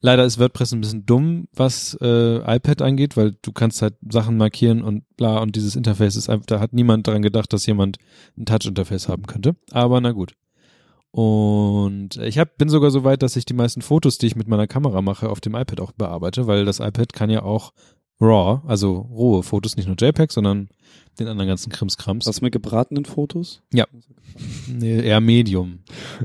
Leider 0.01 0.23
ist 0.25 0.39
WordPress 0.39 0.73
ein 0.73 0.81
bisschen 0.81 1.05
dumm, 1.05 1.47
was 1.53 1.97
äh, 2.01 2.37
iPad 2.37 2.81
angeht, 2.81 3.17
weil 3.17 3.35
du 3.41 3.51
kannst 3.51 3.81
halt 3.81 3.95
Sachen 4.07 4.37
markieren 4.37 4.83
und 4.83 5.03
bla 5.17 5.39
und 5.39 5.55
dieses 5.55 5.75
Interface 5.75 6.15
ist 6.15 6.29
einfach, 6.29 6.45
da 6.45 6.59
hat 6.59 6.73
niemand 6.73 7.07
daran 7.07 7.21
gedacht, 7.21 7.51
dass 7.53 7.65
jemand 7.65 7.97
ein 8.37 8.45
Touch-Interface 8.45 9.07
haben 9.07 9.25
könnte. 9.25 9.55
Aber 9.71 9.99
na 10.01 10.11
gut. 10.11 10.35
Und 11.11 12.17
ich 12.17 12.37
hab, 12.37 12.57
bin 12.57 12.67
sogar 12.67 12.91
so 12.91 13.05
weit, 13.05 13.23
dass 13.23 13.37
ich 13.37 13.45
die 13.45 13.53
meisten 13.53 13.81
Fotos, 13.81 14.17
die 14.17 14.27
ich 14.27 14.35
mit 14.35 14.49
meiner 14.49 14.67
Kamera 14.67 15.01
mache, 15.01 15.29
auf 15.29 15.39
dem 15.39 15.55
iPad 15.55 15.79
auch 15.79 15.93
bearbeite, 15.93 16.45
weil 16.45 16.65
das 16.65 16.81
iPad 16.81 17.13
kann 17.13 17.29
ja 17.29 17.41
auch 17.41 17.71
RAW, 18.19 18.61
also 18.65 18.97
rohe 18.97 19.43
Fotos, 19.43 19.75
nicht 19.75 19.87
nur 19.87 19.97
JPEG, 19.99 20.31
sondern 20.31 20.69
den 21.19 21.27
anderen 21.27 21.47
ganzen 21.47 21.71
Krimskrams. 21.71 22.25
Was 22.25 22.41
mit 22.41 22.51
gebratenen 22.51 23.05
Fotos? 23.05 23.61
Nee, 24.67 25.01
eher 25.01 25.21
Medium. 25.21 25.79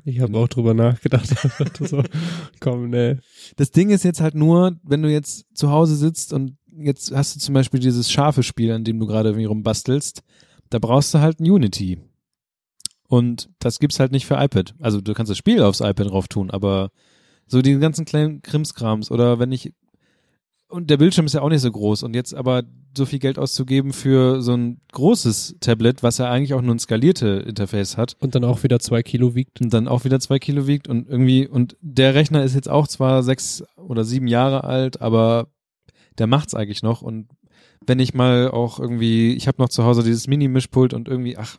Ich 0.04 0.20
habe 0.20 0.36
auch 0.36 0.48
drüber 0.48 0.74
nachgedacht. 0.74 1.28
So, 1.80 2.02
komm, 2.60 2.90
ne. 2.90 3.20
Das 3.56 3.70
Ding 3.70 3.90
ist 3.90 4.04
jetzt 4.04 4.20
halt 4.20 4.34
nur, 4.34 4.78
wenn 4.82 5.02
du 5.02 5.10
jetzt 5.10 5.46
zu 5.54 5.70
Hause 5.70 5.96
sitzt 5.96 6.32
und 6.32 6.56
jetzt 6.76 7.14
hast 7.14 7.36
du 7.36 7.40
zum 7.40 7.54
Beispiel 7.54 7.80
dieses 7.80 8.10
scharfe 8.10 8.42
Spiel, 8.42 8.72
an 8.72 8.84
dem 8.84 8.98
du 8.98 9.06
gerade 9.06 9.30
irgendwie 9.30 9.46
rumbastelst, 9.46 10.22
da 10.70 10.78
brauchst 10.78 11.14
du 11.14 11.20
halt 11.20 11.40
ein 11.40 11.50
Unity. 11.50 12.00
Und 13.08 13.50
das 13.58 13.80
gibt's 13.80 13.98
halt 13.98 14.12
nicht 14.12 14.26
für 14.26 14.34
iPad. 14.34 14.74
Also 14.80 15.00
du 15.00 15.14
kannst 15.14 15.30
das 15.30 15.38
Spiel 15.38 15.62
aufs 15.62 15.80
iPad 15.80 16.10
drauf 16.10 16.28
tun, 16.28 16.50
aber 16.50 16.90
so 17.46 17.62
die 17.62 17.78
ganzen 17.78 18.04
kleinen 18.04 18.42
Krimskrams 18.42 19.10
oder 19.10 19.38
wenn 19.38 19.50
ich 19.50 19.72
und 20.70 20.88
der 20.88 20.96
Bildschirm 20.96 21.26
ist 21.26 21.34
ja 21.34 21.42
auch 21.42 21.48
nicht 21.48 21.60
so 21.60 21.70
groß. 21.70 22.02
Und 22.04 22.14
jetzt 22.14 22.34
aber 22.34 22.62
so 22.96 23.06
viel 23.06 23.18
Geld 23.18 23.38
auszugeben 23.38 23.92
für 23.92 24.40
so 24.42 24.54
ein 24.56 24.80
großes 24.92 25.56
Tablet, 25.60 26.02
was 26.02 26.18
ja 26.18 26.30
eigentlich 26.30 26.54
auch 26.54 26.62
nur 26.62 26.74
ein 26.74 26.78
skalierte 26.78 27.44
Interface 27.46 27.96
hat, 27.96 28.16
Und 28.20 28.34
dann 28.34 28.44
auch 28.44 28.62
wieder 28.62 28.80
zwei 28.80 29.02
Kilo 29.02 29.34
wiegt. 29.34 29.60
und 29.60 29.72
dann 29.72 29.88
auch 29.88 30.04
wieder 30.04 30.20
zwei 30.20 30.38
Kilo 30.38 30.66
wiegt. 30.66 30.88
Und 30.88 31.08
irgendwie, 31.08 31.46
und 31.46 31.76
der 31.80 32.14
Rechner 32.14 32.42
ist 32.42 32.54
jetzt 32.54 32.68
auch 32.68 32.88
zwar 32.88 33.22
sechs 33.22 33.62
oder 33.76 34.04
sieben 34.04 34.26
Jahre 34.26 34.64
alt, 34.64 35.00
aber 35.00 35.48
der 36.18 36.26
macht's 36.26 36.54
eigentlich 36.54 36.82
noch. 36.82 37.02
Und 37.02 37.28
wenn 37.86 37.98
ich 37.98 38.14
mal 38.14 38.50
auch 38.50 38.78
irgendwie, 38.78 39.34
ich 39.34 39.48
habe 39.48 39.60
noch 39.60 39.68
zu 39.68 39.84
Hause 39.84 40.02
dieses 40.02 40.26
Mini-Mischpult 40.26 40.94
und 40.94 41.08
irgendwie, 41.08 41.36
ach, 41.36 41.58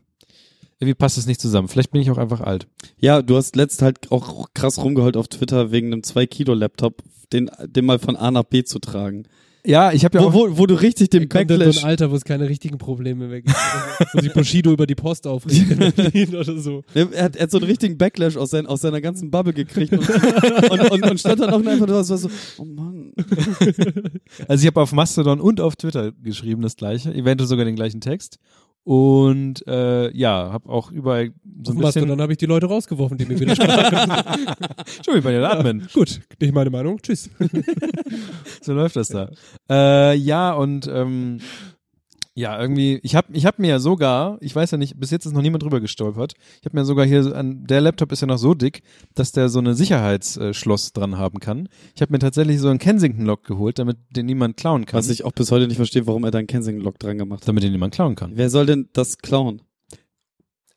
irgendwie 0.82 0.96
passt 0.96 1.20
es 1.20 1.28
nicht 1.28 1.40
zusammen. 1.40 1.68
Vielleicht 1.68 1.92
bin 1.92 2.02
ich 2.02 2.10
auch 2.10 2.18
einfach 2.18 2.42
alt. 2.42 2.68
Ja, 2.98 3.22
du 3.22 3.38
hast 3.38 3.56
letzt 3.56 3.84
halt 3.84 4.12
auch 4.12 4.50
krass 4.56 4.80
rumgeheult 4.84 5.16
auf 5.16 5.28
Twitter 5.28 5.72
wegen 5.72 5.94
einem 5.94 6.02
2-Kilo-Laptop, 6.02 7.04
den, 7.32 7.52
den 7.68 7.86
mal 7.86 8.00
von 8.00 8.16
A 8.16 8.32
nach 8.32 8.44
B 8.44 8.64
zu 8.64 8.80
tragen. 8.80 9.28
Ja, 9.64 9.92
ich 9.92 10.04
habe 10.06 10.18
ja 10.18 10.24
Wo, 10.24 10.30
auch, 10.30 10.34
wo, 10.34 10.58
wo 10.58 10.66
du 10.66 10.74
richtig 10.74 11.12
den 11.12 11.24
in 11.24 11.30
so 11.30 11.38
Backlash... 11.38 11.84
ein 11.84 11.84
Alter, 11.84 12.10
wo 12.10 12.16
es 12.16 12.26
keine 12.26 12.50
richtigen 12.50 12.80
Probleme 12.80 13.28
mehr 13.28 13.42
gibt. 13.44 13.56
wo 14.14 14.20
sich 14.20 14.34
Bushido 14.34 14.72
über 14.72 14.88
die 14.88 14.96
Post 14.96 15.28
aufregt 15.28 15.72
oder 16.34 16.58
so. 16.58 16.84
Er 16.96 17.26
hat, 17.26 17.36
er 17.36 17.44
hat 17.44 17.52
so 17.52 17.60
einen 17.60 17.68
richtigen 17.68 17.96
Backlash 17.96 18.38
aus, 18.38 18.50
sein, 18.50 18.66
aus 18.66 18.82
seiner 18.82 19.02
ganzen 19.02 19.30
Bubble 19.30 19.54
gekriegt 19.54 19.94
und, 19.94 20.10
und, 20.72 20.92
und, 20.92 21.12
und 21.12 21.20
stand 21.20 21.42
dann 21.42 21.52
auch 21.52 21.64
einfach 21.64 21.86
da 21.86 22.04
so, 22.04 22.18
so, 22.18 22.30
oh 22.58 22.66
Mann. 22.66 23.14
also 24.48 24.62
ich 24.62 24.68
habe 24.68 24.82
auf 24.82 24.94
Mastodon 24.94 25.40
und 25.40 25.62
auf 25.62 25.76
Twitter 25.76 26.12
geschrieben 26.12 26.64
das 26.64 26.76
gleiche, 26.76 27.14
eventuell 27.14 27.48
sogar 27.48 27.66
den 27.66 27.76
gleichen 27.76 28.02
Text 28.02 28.40
und 28.84 29.66
äh, 29.68 30.16
ja, 30.16 30.52
habe 30.52 30.70
auch 30.70 30.92
überall 30.92 31.32
so 31.64 31.74
ein 31.74 31.78
Was 31.78 31.94
bisschen, 31.94 32.10
dann 32.10 32.22
habe 32.22 32.32
ich 32.32 32.40
die 32.40 32.48
Leute 32.48 32.66
rausgeworfen, 32.66 33.18
die 33.18 33.26
mir 33.26 33.40
widersprechen. 33.40 34.12
schon 35.06 35.16
wie 35.16 35.22
bei 35.22 35.32
den 35.32 35.44
Admin. 35.44 35.88
Gut, 35.94 36.22
nicht 36.40 36.54
meine 36.54 36.72
Meinung. 36.72 37.00
Tschüss. 37.02 37.30
so 38.62 38.74
läuft 38.74 38.96
das 38.96 39.10
da. 39.10 39.30
Äh, 39.70 40.16
ja, 40.16 40.54
und 40.54 40.88
ähm, 40.88 41.40
ja, 42.34 42.60
irgendwie, 42.60 43.00
ich 43.04 43.16
habe 43.16 43.28
ich 43.34 43.46
hab 43.46 43.60
mir 43.60 43.68
ja 43.68 43.80
sogar, 43.80 44.38
ich 44.40 44.56
weiß 44.56 44.72
ja 44.72 44.78
nicht, 44.78 44.98
bis 44.98 45.12
jetzt 45.12 45.26
ist 45.26 45.34
noch 45.34 45.42
niemand 45.42 45.64
drüber 45.64 45.82
gestolpert, 45.82 46.34
ich 46.60 46.66
habe 46.66 46.78
mir 46.78 46.86
sogar 46.86 47.06
hier, 47.06 47.36
an, 47.36 47.66
der 47.66 47.82
Laptop 47.82 48.12
ist 48.14 48.22
ja 48.22 48.28
noch 48.28 48.38
so 48.38 48.54
dick, 48.54 48.84
dass 49.16 49.34
der 49.34 49.50
so 49.50 49.60
eine 49.60 49.74
Sicherheitsschloss 49.74 50.94
dran 50.94 51.18
haben 51.18 51.40
kann. 51.40 51.68
Ich 51.94 52.02
habe 52.02 52.14
mir 52.14 52.20
tatsächlich 52.20 52.60
so 52.60 52.70
einen 52.70 52.80
Kensington-Lock 52.80 53.44
geholt, 53.44 53.80
damit 53.80 53.98
den 54.12 54.28
niemand 54.28 54.56
klauen 54.56 54.86
kann. 54.86 54.98
Was 54.98 55.10
ich 55.10 55.26
auch 55.26 55.34
bis 55.34 55.52
heute 55.52 55.68
nicht 55.68 55.76
verstehe, 55.76 56.08
warum 56.08 56.24
er 56.24 56.32
da 56.32 56.38
einen 56.38 56.48
Kensington-Lock 56.48 57.00
dran 57.00 57.18
gemacht 57.18 57.42
hat. 57.42 57.50
damit 57.50 57.64
den 57.64 57.74
niemand 57.74 57.94
klauen 57.94 58.16
kann. 58.16 58.32
Wer 58.36 58.50
soll 58.50 58.66
denn 58.66 58.90
das 58.94 59.18
klauen? 59.18 59.62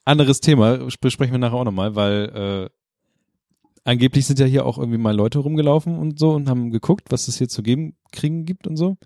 Anderes 0.04 0.40
Thema, 0.40 0.88
besprechen 1.00 1.34
wir 1.34 1.38
nachher 1.38 1.54
auch 1.54 1.64
nochmal, 1.64 1.94
weil 1.94 2.68
äh, 2.68 2.70
angeblich 3.84 4.26
sind 4.26 4.40
ja 4.40 4.46
hier 4.46 4.66
auch 4.66 4.76
irgendwie 4.76 4.98
mal 4.98 5.14
Leute 5.14 5.38
rumgelaufen 5.38 5.98
und 5.98 6.18
so 6.18 6.32
und 6.32 6.48
haben 6.48 6.70
geguckt, 6.70 7.06
was 7.10 7.28
es 7.28 7.38
hier 7.38 7.48
zu 7.48 7.62
geben, 7.62 7.94
kriegen 8.10 8.44
gibt 8.44 8.66
und 8.66 8.76
so. 8.76 8.96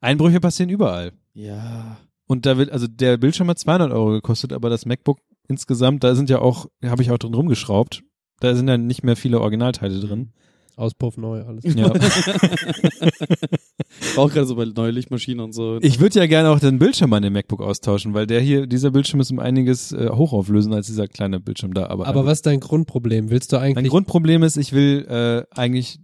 Einbrüche 0.00 0.40
passieren 0.40 0.70
überall. 0.70 1.12
Ja. 1.34 1.98
Und 2.26 2.46
da 2.46 2.58
wird, 2.58 2.70
also 2.70 2.86
der 2.86 3.16
Bildschirm 3.16 3.48
hat 3.48 3.58
200 3.58 3.90
Euro 3.92 4.10
gekostet, 4.10 4.52
aber 4.52 4.70
das 4.70 4.86
MacBook 4.86 5.18
insgesamt, 5.48 6.04
da 6.04 6.14
sind 6.14 6.30
ja 6.30 6.38
auch, 6.40 6.66
habe 6.84 7.02
ich 7.02 7.10
auch 7.10 7.18
drin 7.18 7.34
rumgeschraubt. 7.34 8.02
Da 8.40 8.54
sind 8.54 8.68
ja 8.68 8.78
nicht 8.78 9.02
mehr 9.02 9.16
viele 9.16 9.40
Originalteile 9.40 10.00
drin. 10.00 10.32
Auspuff 10.76 11.16
neu, 11.18 11.42
alles. 11.42 11.64
Ja. 11.64 11.92
Auch 14.16 14.30
gerade 14.30 14.46
so 14.46 14.56
bei 14.56 14.64
Neulichtmaschinen 14.64 15.44
und 15.44 15.52
so. 15.52 15.78
ich 15.82 16.00
würde 16.00 16.18
ja 16.20 16.26
gerne 16.26 16.48
auch 16.48 16.58
den 16.58 16.78
Bildschirm 16.78 17.12
an 17.12 17.22
dem 17.22 17.34
MacBook 17.34 17.60
austauschen, 17.60 18.14
weil 18.14 18.26
der 18.26 18.40
hier, 18.40 18.66
dieser 18.66 18.90
Bildschirm 18.90 19.20
ist 19.20 19.30
um 19.30 19.38
einiges 19.40 19.92
äh, 19.92 20.08
hochauflösender 20.08 20.78
als 20.78 20.86
dieser 20.86 21.06
kleine 21.06 21.38
Bildschirm 21.38 21.74
da. 21.74 21.88
Aber, 21.88 22.06
Aber 22.06 22.24
was 22.24 22.38
ist 22.38 22.46
dein 22.46 22.60
Grundproblem? 22.60 23.28
Willst 23.28 23.52
du 23.52 23.56
mein 23.56 23.76
eigentlich 23.76 23.90
Grundproblem 23.90 24.42
ist, 24.42 24.56
ich 24.56 24.72
will 24.72 25.06
äh, 25.06 25.44
eigentlich 25.54 25.98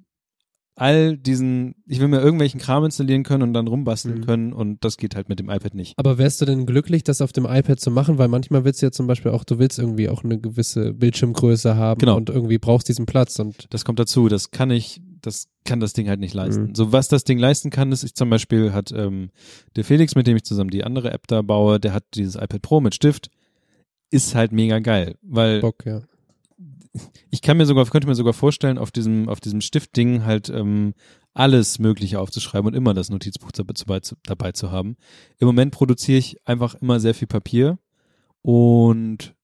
all 0.78 1.16
diesen, 1.16 1.74
ich 1.86 2.00
will 2.00 2.08
mir 2.08 2.20
irgendwelchen 2.20 2.60
Kram 2.60 2.84
installieren 2.84 3.22
können 3.22 3.42
und 3.42 3.54
dann 3.54 3.66
rumbasteln 3.66 4.18
Mhm. 4.20 4.26
können 4.26 4.52
und 4.52 4.84
das 4.84 4.98
geht 4.98 5.16
halt 5.16 5.28
mit 5.30 5.38
dem 5.38 5.48
iPad 5.48 5.74
nicht. 5.74 5.94
Aber 5.96 6.18
wärst 6.18 6.40
du 6.40 6.44
denn 6.44 6.66
glücklich, 6.66 7.02
das 7.02 7.22
auf 7.22 7.32
dem 7.32 7.46
iPad 7.46 7.80
zu 7.80 7.90
machen? 7.90 8.18
Weil 8.18 8.28
manchmal 8.28 8.64
willst 8.64 8.82
du 8.82 8.86
ja 8.86 8.92
zum 8.92 9.06
Beispiel 9.06 9.30
auch, 9.32 9.42
du 9.44 9.58
willst 9.58 9.78
irgendwie 9.78 10.08
auch 10.10 10.22
eine 10.22 10.38
gewisse 10.38 10.92
Bildschirmgröße 10.92 11.76
haben 11.76 11.98
Genau. 11.98 12.16
und 12.16 12.28
irgendwie 12.28 12.58
brauchst 12.58 12.88
diesen 12.88 13.06
Platz 13.06 13.38
und 13.38 13.66
Das 13.70 13.84
kommt 13.86 13.98
dazu, 13.98 14.28
das 14.28 14.50
kann 14.50 14.70
ich, 14.70 15.00
das 15.22 15.48
kann 15.64 15.80
das 15.80 15.94
Ding 15.94 16.08
halt 16.08 16.20
nicht 16.20 16.34
leisten. 16.34 16.64
Mhm. 16.68 16.74
So 16.74 16.92
was 16.92 17.08
das 17.08 17.24
Ding 17.24 17.38
leisten 17.38 17.70
kann, 17.70 17.90
ist, 17.90 18.04
ich 18.04 18.14
zum 18.14 18.28
Beispiel 18.28 18.72
hat 18.74 18.92
ähm, 18.92 19.30
der 19.76 19.84
Felix, 19.84 20.14
mit 20.14 20.26
dem 20.26 20.36
ich 20.36 20.44
zusammen 20.44 20.70
die 20.70 20.84
andere 20.84 21.10
App 21.10 21.26
da 21.26 21.40
baue, 21.40 21.80
der 21.80 21.94
hat 21.94 22.04
dieses 22.14 22.34
iPad 22.36 22.60
Pro 22.60 22.80
mit 22.82 22.94
Stift, 22.94 23.30
ist 24.10 24.34
halt 24.34 24.52
mega 24.52 24.78
geil, 24.78 25.16
weil 25.22 25.60
Bock, 25.62 25.84
ja. 25.86 26.02
Ich 27.30 27.42
kann 27.42 27.56
mir 27.56 27.66
sogar, 27.66 27.84
könnte 27.86 28.06
mir 28.08 28.14
sogar 28.14 28.32
vorstellen, 28.32 28.78
auf 28.78 28.90
diesem, 28.90 29.28
auf 29.28 29.40
diesem 29.40 29.60
Stiftding 29.60 30.24
halt 30.24 30.48
ähm, 30.48 30.94
alles 31.34 31.78
Mögliche 31.78 32.20
aufzuschreiben 32.20 32.68
und 32.68 32.74
immer 32.74 32.94
das 32.94 33.10
Notizbuch 33.10 33.50
dabei 33.52 34.00
zu, 34.00 34.14
dabei 34.24 34.52
zu 34.52 34.70
haben. 34.70 34.96
Im 35.38 35.46
Moment 35.46 35.72
produziere 35.72 36.18
ich 36.18 36.36
einfach 36.46 36.74
immer 36.76 36.98
sehr 37.00 37.14
viel 37.14 37.28
Papier 37.28 37.78
und 38.42 39.34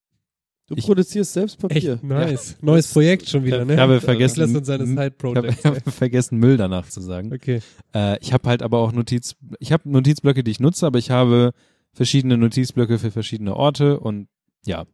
Du 0.68 0.76
Ich- 0.78 0.86
produzierst 0.86 1.32
selbst 1.34 1.58
Papier. 1.58 1.94
Echt 1.94 2.04
nice. 2.04 2.56
Neues 2.62 2.90
Projekt 2.92 3.28
schon 3.28 3.44
wieder, 3.44 3.64
ne? 3.64 3.74
ich 3.74 3.80
habe 3.80 4.00
vergessen, 4.00 4.40
lässt 4.40 4.56
uns 4.56 4.66
seine 4.66 4.86
Side 4.86 5.14
ich 5.18 5.24
habe, 5.36 5.48
ich 5.58 5.64
habe 5.64 5.90
vergessen, 5.90 6.38
Müll 6.38 6.56
danach 6.56 6.88
zu 6.88 7.00
sagen. 7.02 7.32
Okay. 7.34 7.60
Äh, 7.94 8.18
ich 8.20 8.32
habe 8.32 8.48
halt 8.48 8.62
aber 8.62 8.78
auch 8.78 8.92
Notiz, 8.92 9.34
ich 9.58 9.72
habe 9.72 9.90
Notizblöcke, 9.90 10.44
die 10.44 10.50
ich 10.52 10.60
nutze, 10.60 10.86
aber 10.86 10.98
ich 10.98 11.10
habe 11.10 11.52
verschiedene 11.92 12.38
Notizblöcke 12.38 12.98
für 12.98 13.10
verschiedene 13.10 13.54
Orte 13.56 14.00
und 14.00 14.28
ja, 14.64 14.86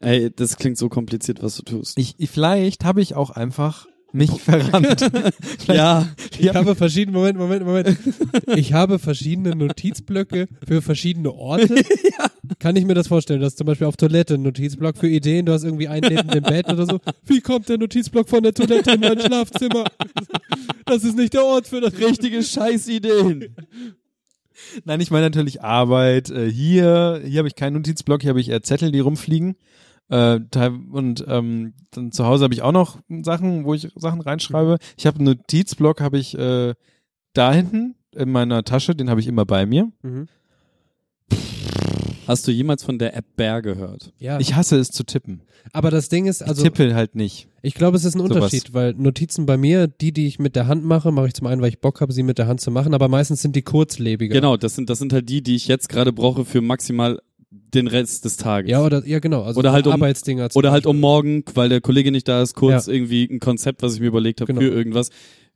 Ey, 0.00 0.30
das 0.34 0.56
klingt 0.56 0.78
so 0.78 0.88
kompliziert, 0.88 1.42
was 1.42 1.56
du 1.56 1.62
tust. 1.62 1.98
ich, 1.98 2.14
ich 2.18 2.30
vielleicht 2.30 2.84
habe 2.84 3.00
ich 3.00 3.14
auch 3.14 3.30
einfach 3.30 3.86
mich 4.12 4.30
verrannt. 4.42 5.10
ja, 5.66 6.08
Ich 6.38 6.54
habe 6.54 6.74
verschiedene, 6.74 7.16
Moment, 7.16 7.38
Moment, 7.38 7.64
Moment. 7.64 7.98
Ich 8.56 8.72
habe 8.72 8.98
verschiedene 8.98 9.54
Notizblöcke 9.54 10.48
für 10.66 10.80
verschiedene 10.82 11.32
Orte. 11.32 11.82
Kann 12.58 12.76
ich 12.76 12.86
mir 12.86 12.94
das 12.94 13.08
vorstellen? 13.08 13.40
Du 13.40 13.46
hast 13.46 13.58
zum 13.58 13.66
Beispiel 13.66 13.86
auf 13.86 13.96
Toilette 13.96 14.34
einen 14.34 14.44
Notizblock 14.44 14.96
für 14.96 15.08
Ideen, 15.08 15.44
du 15.44 15.52
hast 15.52 15.64
irgendwie 15.64 15.88
einen 15.88 16.14
neben 16.14 16.28
dem 16.28 16.42
Bett 16.42 16.68
oder 16.68 16.86
so. 16.86 17.00
Wie 17.26 17.40
kommt 17.40 17.68
der 17.68 17.76
Notizblock 17.78 18.28
von 18.28 18.42
der 18.42 18.54
Toilette 18.54 18.92
in 18.92 19.00
mein 19.00 19.20
Schlafzimmer? 19.20 19.84
Das 20.86 21.04
ist 21.04 21.16
nicht 21.16 21.34
der 21.34 21.44
Ort 21.44 21.66
für 21.66 21.80
das 21.82 21.98
richtige 21.98 22.42
Scheißideen. 22.42 23.54
Nein, 24.84 25.00
ich 25.00 25.10
meine 25.10 25.26
natürlich 25.26 25.62
Arbeit. 25.62 26.30
Äh, 26.30 26.50
hier, 26.50 27.20
hier 27.24 27.38
habe 27.38 27.48
ich 27.48 27.54
keinen 27.56 27.74
Notizblock, 27.74 28.22
hier 28.22 28.30
habe 28.30 28.40
ich 28.40 28.48
eher 28.48 28.62
Zettel, 28.62 28.90
die 28.90 29.00
rumfliegen. 29.00 29.56
Äh, 30.10 30.40
und 30.90 31.24
ähm, 31.28 31.74
dann 31.90 32.12
zu 32.12 32.24
Hause 32.26 32.44
habe 32.44 32.54
ich 32.54 32.62
auch 32.62 32.72
noch 32.72 32.98
Sachen, 33.22 33.64
wo 33.64 33.74
ich 33.74 33.88
Sachen 33.96 34.20
reinschreibe. 34.20 34.78
Ich 34.96 35.06
habe 35.06 35.16
einen 35.18 35.26
Notizblock, 35.26 36.00
habe 36.00 36.18
ich 36.18 36.36
äh, 36.38 36.74
da 37.34 37.52
hinten 37.52 37.94
in 38.14 38.30
meiner 38.30 38.64
Tasche, 38.64 38.94
den 38.94 39.10
habe 39.10 39.20
ich 39.20 39.26
immer 39.26 39.44
bei 39.44 39.66
mir. 39.66 39.90
Mhm. 40.02 40.28
Hast 42.26 42.46
du 42.46 42.50
jemals 42.52 42.84
von 42.84 42.98
der 42.98 43.16
App 43.16 43.24
Bear 43.36 43.62
gehört? 43.62 44.12
Ja, 44.18 44.38
Ich 44.38 44.54
hasse 44.54 44.78
es 44.78 44.90
zu 44.90 45.02
tippen. 45.04 45.40
aber 45.72 45.90
das 45.90 46.10
Ding 46.10 46.26
ist, 46.26 46.42
Ich 46.42 46.46
also 46.46 46.62
tippe 46.62 46.94
halt 46.94 47.14
nicht. 47.14 47.48
ich 47.62 47.72
glaube, 47.72 47.96
es 47.96 48.04
ist 48.04 48.14
ein 48.16 48.18
Sowas. 48.18 48.36
Unterschied, 48.36 48.74
weil 48.74 48.92
Notizen 48.92 49.46
bei 49.46 49.56
mir, 49.56 49.86
die, 49.88 50.12
die 50.12 50.26
ich 50.26 50.38
mit 50.38 50.54
der 50.54 50.66
Hand 50.66 50.84
mache, 50.84 51.10
mache 51.10 51.28
ich 51.28 51.34
zum 51.34 51.46
einen, 51.46 51.62
weil 51.62 51.70
ich 51.70 51.80
Bock 51.80 52.02
habe, 52.02 52.12
sie 52.12 52.22
mit 52.22 52.36
der 52.36 52.46
Hand 52.46 52.60
zu 52.60 52.70
machen, 52.70 52.92
aber 52.92 53.08
meistens 53.08 53.40
sind 53.40 53.56
die 53.56 53.62
kurzlebiger. 53.62 54.34
Genau, 54.34 54.58
das 54.58 54.74
sind, 54.74 54.90
das 54.90 54.98
sind 54.98 55.12
halt 55.14 55.26
die, 55.30 55.42
die 55.42 55.54
ich 55.54 55.68
jetzt 55.68 55.88
gerade 55.88 56.12
brauche 56.12 56.44
für 56.44 56.60
maximal 56.60 57.18
den 57.74 57.86
Rest 57.86 58.24
des 58.24 58.36
Tages. 58.36 58.70
Ja, 58.70 58.84
oder, 58.84 59.06
ja, 59.06 59.18
genau. 59.18 59.42
Also 59.42 59.58
Oder 59.60 59.72
halt 59.72 59.86
um- 59.86 59.92
Arbeitsdinger. 59.92 60.48
Oder 60.54 60.70
halt 60.72 60.84
Beispiel. 60.84 60.90
um 60.96 61.00
morgen, 61.00 61.44
weil 61.54 61.68
der 61.68 61.80
Kollege 61.80 62.10
nicht 62.10 62.26
da 62.28 62.42
ist, 62.42 62.54
kurz 62.54 62.86
Ja. 62.86 62.92
irgendwie 62.92 63.24
ein 63.30 63.40
Konzept, 63.40 63.82
was 63.82 63.94
ich 63.94 64.00
mir 64.00 64.06
überlegt 64.06 64.40
habe 64.40 64.52
Genau. 64.52 64.60
für 64.64 64.68
irgendwas. 64.74 65.10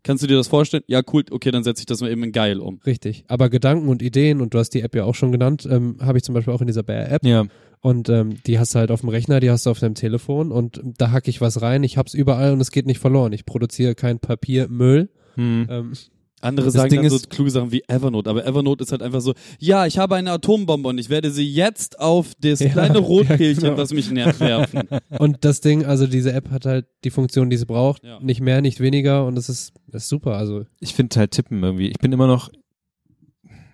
Kannst 0.05 0.23
du 0.23 0.27
dir 0.27 0.37
das 0.37 0.49
vorstellen? 0.49 0.83
Ja, 0.89 1.01
cool, 1.13 1.23
okay, 1.31 1.51
dann 1.53 1.63
setze 1.63 1.81
ich 1.83 1.87
das 1.87 2.01
mal 2.01 2.11
eben 2.11 2.25
in 2.25 2.33
geil 2.33 2.59
um. 2.59 2.81
Richtig. 2.85 3.25
Aber 3.29 3.49
Gedanken 3.49 3.89
und 3.89 4.03
Ideen, 4.03 4.41
und 4.41 4.53
du 4.53 4.59
hast 4.59 4.71
die 4.71 4.81
App 4.81 4.95
ja 4.97 5.05
auch 5.05 5.15
schon 5.15 5.31
genannt, 5.31 5.67
ähm, 5.71 5.97
habe 6.01 6.19
ich 6.19 6.25
zum 6.25 6.35
Beispiel 6.35 6.53
auch 6.53 6.61
in 6.61 6.67
dieser 6.67 6.83
Bear-App. 6.83 7.25
Ja. 7.25 7.45
Und 7.81 8.09
ähm, 8.09 8.37
die 8.47 8.59
hast 8.59 8.75
du 8.75 8.81
halt 8.81 8.91
auf 8.91 9.01
dem 9.01 9.09
Rechner, 9.11 9.39
die 9.41 9.51
hast 9.51 9.67
du 9.67 9.71
auf 9.71 9.79
deinem 9.79 9.95
Telefon 9.95 10.51
und 10.53 10.81
da 10.99 11.11
hacke 11.13 11.31
ich 11.31 11.41
was 11.41 11.63
rein, 11.63 11.83
ich 11.85 11.97
hab's 11.99 12.15
überall 12.15 12.53
und 12.53 12.61
es 12.61 12.71
geht 12.73 12.87
nicht 12.87 12.99
verloren. 12.99 13.33
Ich 13.33 13.45
produziere 13.47 13.95
kein 13.95 14.19
Papiermüll. 14.19 15.09
Hm. 15.37 15.67
Ähm, 15.71 15.93
Andere 16.43 16.67
Das 16.67 16.75
sagen 16.75 16.91
Ding 16.91 17.01
dann 17.03 17.11
so 17.11 17.17
ist- 17.17 17.31
kluge 17.31 17.51
Sachen 17.51 17.73
wie 17.73 17.83
Evernote, 17.89 18.29
aber 18.29 18.45
Evernote 18.45 18.83
ist 18.85 18.93
halt 18.93 19.01
einfach 19.03 19.21
so, 19.21 19.33
ja, 19.59 19.87
ich 19.87 19.97
habe 19.99 20.17
eine 20.17 20.33
Atombombe 20.33 20.89
und 20.89 20.99
ich 20.99 21.09
werde 21.09 21.31
sie 21.31 21.49
jetzt 21.51 21.99
auf 22.01 22.33
das 22.41 22.61
Ja, 22.61 22.69
kleine 22.69 22.99
Rotkehlchen, 22.99 23.63
ja, 23.65 23.71
genau. 23.71 23.81
was 23.83 23.93
mich 23.93 24.11
nervt, 24.11 24.41
werfen. 24.41 24.83
und 25.19 25.45
das 25.45 25.61
Ding, 25.61 25.85
also 25.85 26.07
diese 26.07 26.33
App 26.33 26.51
hat 26.51 26.67
halt 26.67 26.87
die 27.05 27.11
Funktion, 27.11 27.49
die 27.49 27.57
sie 27.57 27.67
braucht. 27.67 28.03
Ja. 28.05 28.19
Nicht 28.21 28.41
mehr, 28.41 28.61
nicht 28.61 28.81
weniger 28.81 29.25
und 29.27 29.37
das 29.37 29.49
ist, 29.49 29.73
das 29.87 30.03
ist 30.05 30.09
super. 30.09 30.37
Also, 30.37 30.65
Ich 30.81 30.95
finde 30.95 31.19
halt 31.19 31.31
Tippen 31.31 31.63
irgendwie. 31.63 31.89
Ich 31.89 31.99
bin 31.99 32.13
immer 32.13 32.27
noch, 32.27 32.51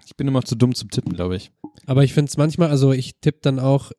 ich 0.07 0.17
bin 0.17 0.27
immer 0.29 0.41
noch 0.41 0.45
zu 0.45 0.55
dumm 0.57 0.75
zum 0.75 0.91
Tippen, 0.91 1.13
glaube 1.15 1.37
ich. 1.37 1.51
aber 1.87 2.05
ich 2.05 2.13
finde 2.13 2.29
es 2.29 2.37
manchmal, 2.37 2.69
also 2.71 2.93
ich 2.93 3.13
tippe 3.21 3.39
dann 3.43 3.59
auch 3.59 3.93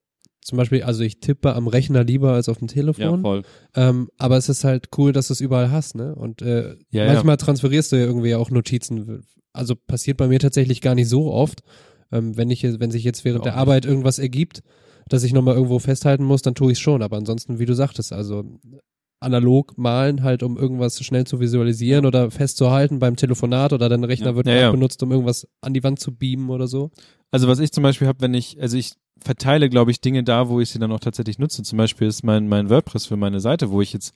zum 0.50 0.58
Beispiel, 0.58 0.84
also 0.84 1.04
ich 1.04 1.20
tippe 1.20 1.54
am 1.56 1.68
Rechner 1.68 2.04
lieber 2.04 2.34
als 2.34 2.50
auf 2.50 2.58
dem 2.60 2.68
Ja, 2.68 2.74
Telefon. 2.74 3.22
voll. 3.22 3.42
Ähm, 3.76 4.10
aber 4.18 4.38
es 4.38 4.50
ist 4.50 4.64
halt 4.64 4.90
cool, 4.98 5.14
dass 5.14 5.28
du 5.28 5.34
es 5.34 5.42
überall 5.42 5.72
hast, 5.72 5.96
ne? 5.96 6.14
Und 6.16 6.42
äh, 6.42 6.76
Ja, 6.90 7.06
ja. 7.06 7.14
manchmal 7.14 7.38
transferierst 7.38 7.92
du 7.92 7.96
ja 7.98 8.06
irgendwie 8.06 8.36
auch 8.36 8.50
Notizen. 8.52 9.24
Also 9.54 9.76
passiert 9.76 10.18
bei 10.18 10.28
mir 10.28 10.40
tatsächlich 10.40 10.82
gar 10.82 10.96
nicht 10.96 11.10
so 11.10 11.32
oft. 11.32 11.62
Ähm, 12.12 12.36
wenn 12.38 12.50
ich, 12.50 12.64
wenn 12.64 12.92
sich 12.92 13.04
jetzt 13.04 13.24
während 13.26 13.46
der. 13.46 13.56
Arbeit 13.56 13.86
irgendwas 13.86 14.20
ergibt, 14.20 14.62
dass 15.08 15.24
ich 15.24 15.34
nochmal 15.34 15.56
irgendwo 15.56 15.80
festhalten 15.80 16.24
muss, 16.24 16.42
dann 16.42 16.56
tue 16.56 16.72
ich 16.72 16.80
schon. 16.80 17.02
Aber 17.02 17.18
ansonsten, 17.18 17.60
wie 17.60 17.66
du 17.66 17.74
sagtest, 17.74 18.12
also 18.14 18.44
analog 19.22 19.78
malen 19.78 20.24
halt, 20.24 20.44
um 20.44 20.58
irgendwas 20.58 21.04
schnell 21.04 21.26
zu 21.26 21.40
visualisieren 21.42 22.06
oder 22.06 22.32
festzuhalten 22.32 23.00
beim 23.00 23.18
Telefonat 23.18 23.74
oder 23.74 23.90
dein 23.90 24.04
Rechner 24.06 24.28
Ja. 24.30 24.36
wird 24.36 24.48
Ja, 24.48 24.54
ja. 24.54 24.72
benutzt, 24.72 25.04
um 25.04 25.12
irgendwas 25.12 25.46
an 25.62 25.74
die 25.74 25.84
Wand 25.84 26.00
zu 26.00 26.16
beamen 26.16 26.50
oder 26.50 26.68
so. 26.68 26.90
Also 27.30 27.48
was 27.48 27.60
ich 27.60 27.72
zum 27.72 27.84
Beispiel 27.84 28.08
habe, 28.08 28.22
wenn 28.22 28.34
ich, 28.34 28.60
also 28.62 28.78
ich 28.78 28.94
verteile, 29.22 29.70
glaube 29.70 29.92
ich, 29.92 30.02
Dinge 30.02 30.24
da, 30.24 30.50
wo 30.50 30.60
ich 30.60 30.70
sie 30.70 30.80
dann 30.80 30.92
auch 30.92 31.00
tatsächlich 31.00 31.40
nutze. 31.40 31.64
Zum 31.64 31.78
Beispiel 31.78 32.08
ist 32.08 32.24
mein, 32.24 32.48
mein 32.48 32.70
WordPress 32.70 33.06
für 33.06 33.18
meine 33.18 33.40
Seite, 33.40 33.72
wo 33.72 33.82
ich 33.82 33.94
jetzt 33.94 34.14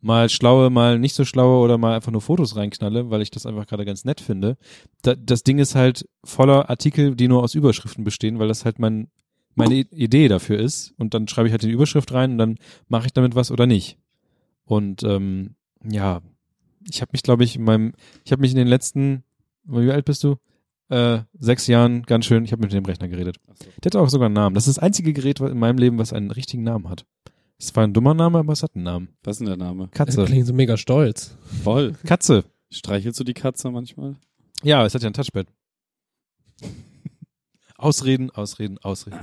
mal 0.00 0.28
schlaue, 0.28 0.70
mal 0.70 0.98
nicht 0.98 1.14
so 1.14 1.24
schlaue 1.24 1.62
oder 1.64 1.78
mal 1.78 1.94
einfach 1.94 2.12
nur 2.12 2.20
Fotos 2.20 2.56
reinknalle, 2.56 3.10
weil 3.10 3.22
ich 3.22 3.30
das 3.30 3.46
einfach 3.46 3.66
gerade 3.66 3.84
ganz 3.84 4.04
nett 4.04 4.20
finde. 4.20 4.56
Da, 5.02 5.14
das 5.14 5.42
Ding 5.42 5.58
ist 5.58 5.74
halt 5.74 6.08
voller 6.24 6.70
Artikel, 6.70 7.16
die 7.16 7.28
nur 7.28 7.42
aus 7.42 7.54
Überschriften 7.54 8.04
bestehen, 8.04 8.38
weil 8.38 8.48
das 8.48 8.64
halt 8.64 8.78
mein, 8.78 9.08
meine 9.54 9.74
Idee 9.74 10.28
dafür 10.28 10.58
ist. 10.58 10.94
Und 10.98 11.14
dann 11.14 11.28
schreibe 11.28 11.48
ich 11.48 11.52
halt 11.52 11.62
die 11.62 11.70
Überschrift 11.70 12.12
rein 12.12 12.32
und 12.32 12.38
dann 12.38 12.58
mache 12.88 13.06
ich 13.06 13.12
damit 13.12 13.34
was 13.34 13.50
oder 13.50 13.66
nicht. 13.66 13.98
Und 14.64 15.02
ähm, 15.02 15.54
ja, 15.82 16.20
ich 16.88 17.00
habe 17.00 17.10
mich, 17.12 17.22
glaube 17.22 17.44
ich, 17.44 17.56
in 17.56 17.64
meinem, 17.64 17.92
ich 18.24 18.32
habe 18.32 18.42
mich 18.42 18.52
in 18.52 18.58
den 18.58 18.68
letzten, 18.68 19.24
wie 19.64 19.90
alt 19.90 20.04
bist 20.04 20.22
du? 20.24 20.36
Äh, 20.88 21.20
sechs 21.38 21.66
Jahren 21.66 22.02
ganz 22.02 22.26
schön, 22.26 22.44
ich 22.44 22.52
habe 22.52 22.62
mit 22.62 22.72
dem 22.72 22.84
Rechner 22.84 23.08
geredet. 23.08 23.38
Der 23.82 23.90
hat 23.90 23.96
auch 23.96 24.08
sogar 24.08 24.26
einen 24.26 24.34
Namen. 24.34 24.54
Das 24.54 24.68
ist 24.68 24.76
das 24.76 24.82
einzige 24.82 25.12
Gerät 25.12 25.40
in 25.40 25.58
meinem 25.58 25.78
Leben, 25.78 25.98
was 25.98 26.12
einen 26.12 26.30
richtigen 26.30 26.62
Namen 26.62 26.88
hat. 26.88 27.04
Es 27.58 27.74
war 27.74 27.84
ein 27.84 27.92
dummer 27.92 28.14
Name, 28.14 28.38
aber 28.38 28.52
es 28.52 28.62
hat 28.62 28.74
einen 28.74 28.84
Namen. 28.84 29.08
Was 29.24 29.36
ist 29.36 29.38
denn 29.40 29.46
der 29.48 29.56
Name? 29.56 29.88
Das 29.88 29.92
Katze. 29.92 30.24
klingt 30.26 30.46
so 30.46 30.52
mega 30.52 30.76
stolz. 30.76 31.36
Voll. 31.64 31.94
Katze. 32.04 32.44
Streichelst 32.70 33.18
du 33.18 33.24
die 33.24 33.34
Katze 33.34 33.70
manchmal? 33.70 34.16
Ja, 34.62 34.84
es 34.84 34.94
hat 34.94 35.02
ja 35.02 35.08
ein 35.10 35.14
Touchpad. 35.14 35.46
ausreden, 37.76 38.30
ausreden, 38.30 38.78
ausreden. 38.78 39.18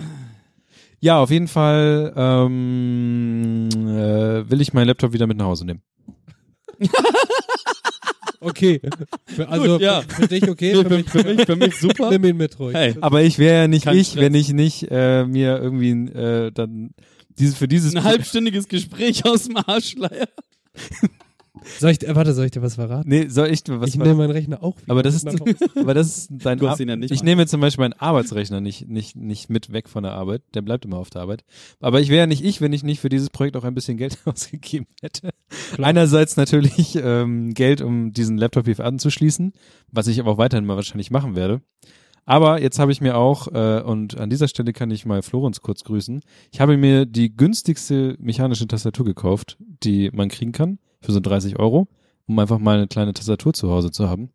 Ja, 0.99 1.19
auf 1.19 1.31
jeden 1.31 1.47
Fall 1.47 2.13
ähm, 2.15 3.69
äh, 3.73 4.49
will 4.49 4.61
ich 4.61 4.73
meinen 4.73 4.87
Laptop 4.87 5.13
wieder 5.13 5.27
mit 5.27 5.37
nach 5.37 5.45
Hause 5.45 5.65
nehmen. 5.65 5.81
Okay. 8.43 8.81
Für, 9.25 9.47
also 9.49 9.73
Gut, 9.73 9.81
ja. 9.81 10.01
für 10.01 10.27
dich 10.27 10.49
okay, 10.49 10.73
für, 10.73 10.83
für, 10.83 10.97
mich, 10.97 11.09
für, 11.09 11.23
mich, 11.23 11.45
für 11.45 11.55
mich 11.55 11.77
super. 11.79 12.09
nimm 12.09 12.25
ihn 12.25 12.37
mit 12.37 12.59
ruhig. 12.59 12.75
Hey, 12.75 12.95
Aber 13.01 13.21
ich 13.21 13.39
wäre 13.39 13.61
ja 13.61 13.67
nicht 13.67 13.85
Kein 13.85 13.97
ich, 13.97 14.09
Stress. 14.09 14.21
wenn 14.21 14.35
ich 14.35 14.53
nicht 14.53 14.87
äh, 14.91 15.25
mir 15.25 15.59
irgendwie 15.59 15.91
äh, 16.11 16.51
dann 16.51 16.91
diese 17.39 17.55
für 17.55 17.67
dieses 17.67 17.95
ein 17.95 18.03
halbstündiges 18.03 18.67
Gespräch 18.67 19.25
aus 19.25 19.45
dem 19.45 19.57
Arschleier. 19.57 20.27
Soll 21.79 21.91
ich, 21.91 22.07
äh, 22.07 22.15
warte, 22.15 22.33
soll 22.33 22.45
ich 22.45 22.51
dir 22.51 22.63
was 22.63 22.75
verraten? 22.75 23.07
Nee, 23.07 23.27
soll 23.27 23.47
ich 23.47 23.61
was 23.67 23.89
ich 23.89 23.97
nehme 23.97 24.15
meinen 24.15 24.31
Rechner 24.31 24.63
auch 24.63 24.75
wieder. 24.81 24.91
Aber 24.91 25.03
das 25.03 25.13
ist, 25.13 25.27
aber 25.77 25.93
das 25.93 26.07
ist 26.17 26.29
dein 26.31 26.57
Du 26.57 26.67
hast 26.67 26.79
ihn 26.79 26.89
ja 26.89 26.95
nicht 26.95 27.11
Ich 27.11 27.19
mal. 27.19 27.25
nehme 27.25 27.45
zum 27.45 27.61
Beispiel 27.61 27.83
meinen 27.83 27.93
Arbeitsrechner 27.93 28.59
nicht, 28.59 28.87
nicht, 28.87 29.15
nicht 29.15 29.49
mit 29.51 29.71
weg 29.71 29.87
von 29.87 30.03
der 30.03 30.13
Arbeit. 30.13 30.41
Der 30.55 30.63
bleibt 30.63 30.85
immer 30.85 30.97
auf 30.97 31.11
der 31.11 31.21
Arbeit. 31.21 31.43
Aber 31.79 32.01
ich 32.01 32.09
wäre 32.09 32.21
ja 32.21 32.27
nicht 32.27 32.43
ich, 32.43 32.59
wenn 32.59 32.73
ich 32.73 32.83
nicht 32.83 32.99
für 33.01 33.09
dieses 33.09 33.29
Projekt 33.29 33.55
auch 33.55 33.63
ein 33.63 33.75
bisschen 33.75 33.97
Geld 33.97 34.17
ausgegeben 34.25 34.87
hätte. 35.01 35.29
Einerseits 35.77 36.37
natürlich 36.37 36.95
ähm, 36.95 37.53
Geld, 37.53 37.81
um 37.81 38.13
diesen 38.13 38.37
Laptop 38.37 38.65
hier 38.65 38.79
anzuschließen, 38.79 39.53
was 39.91 40.07
ich 40.07 40.19
aber 40.19 40.31
auch 40.31 40.37
weiterhin 40.39 40.65
mal 40.65 40.75
wahrscheinlich 40.75 41.11
machen 41.11 41.35
werde. 41.35 41.61
Aber 42.25 42.61
jetzt 42.61 42.79
habe 42.79 42.91
ich 42.91 43.01
mir 43.01 43.17
auch, 43.17 43.47
äh, 43.53 43.81
und 43.81 44.17
an 44.17 44.29
dieser 44.29 44.47
Stelle 44.47 44.73
kann 44.73 44.89
ich 44.91 45.05
mal 45.05 45.21
Florenz 45.21 45.61
kurz 45.61 45.83
grüßen, 45.83 46.21
ich 46.51 46.61
habe 46.61 46.77
mir 46.77 47.05
die 47.05 47.35
günstigste 47.35 48.15
mechanische 48.19 48.65
Tastatur 48.67 49.05
gekauft, 49.05 49.57
die 49.83 50.09
man 50.13 50.29
kriegen 50.29 50.53
kann, 50.53 50.79
für 51.03 51.11
so 51.11 51.19
30 51.19 51.59
Euro, 51.59 51.87
um 52.27 52.39
einfach 52.39 52.59
mal 52.59 52.77
eine 52.77 52.87
kleine 52.87 53.13
Tastatur 53.13 53.53
zu 53.53 53.69
Hause 53.69 53.91
zu 53.91 54.09
haben. 54.09 54.29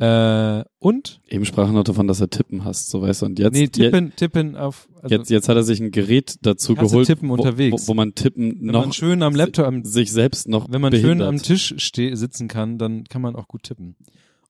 Äh, 0.00 0.64
und 0.78 1.20
Eben 1.28 1.44
sprach 1.44 1.68
er 1.68 1.72
noch 1.72 1.84
davon, 1.84 2.06
dass 2.06 2.22
er 2.22 2.30
Tippen 2.30 2.64
hasst, 2.64 2.88
so 2.88 3.02
weißt 3.02 3.20
du. 3.20 3.26
Und 3.26 3.38
jetzt, 3.38 3.52
nee, 3.52 3.68
tippen, 3.68 4.14
tippen 4.16 4.56
auf. 4.56 4.88
Also, 5.02 5.14
jetzt, 5.14 5.30
jetzt 5.30 5.48
hat 5.50 5.56
er 5.56 5.62
sich 5.62 5.78
ein 5.78 5.90
Gerät 5.90 6.36
dazu 6.40 6.74
geholt, 6.74 7.06
tippen 7.06 7.30
unterwegs. 7.30 7.86
Wo, 7.86 7.88
wo 7.88 7.94
man 7.94 8.14
tippen 8.14 8.60
wenn 8.60 8.66
noch 8.68 8.80
man 8.86 8.92
schön 8.94 9.22
am 9.22 9.34
Laptop, 9.34 9.66
am, 9.66 9.84
sich 9.84 10.10
selbst 10.10 10.48
noch 10.48 10.72
wenn 10.72 10.80
man 10.80 10.90
behindert. 10.90 11.18
schön 11.18 11.22
am 11.22 11.36
Tisch 11.42 11.74
ste 11.76 12.16
sitzen 12.16 12.48
kann, 12.48 12.78
dann 12.78 13.04
kann 13.04 13.20
man 13.20 13.36
auch 13.36 13.46
gut 13.46 13.64
tippen. 13.64 13.94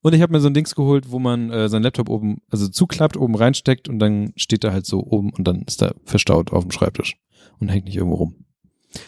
Und 0.03 0.15
ich 0.15 0.23
habe 0.23 0.33
mir 0.33 0.41
so 0.41 0.47
ein 0.47 0.55
Dings 0.55 0.77
geholt, 0.77 1.11
wo 1.11 1.19
man 1.19 1.51
äh, 1.51 1.69
seinen 1.69 1.83
Laptop 1.83 2.09
oben, 2.09 2.43
also 2.49 2.69
zuklappt, 2.69 3.17
oben 3.17 3.35
reinsteckt 3.35 3.89
und 3.89 3.99
dann 3.99 4.33
steht 4.37 4.63
er 4.63 4.73
halt 4.73 4.87
so 4.87 5.05
oben 5.05 5.31
und 5.33 5.49
dann 5.49 5.63
ist 5.63 5.83
er 5.83 5.97
verstaut 6.05 6.53
auf 6.53 6.63
dem 6.63 6.71
Schreibtisch 6.71 7.17
und 7.59 7.69
hängt 7.69 7.87
nicht 7.87 7.97
irgendwo 7.97 8.17
rum. 8.17 8.35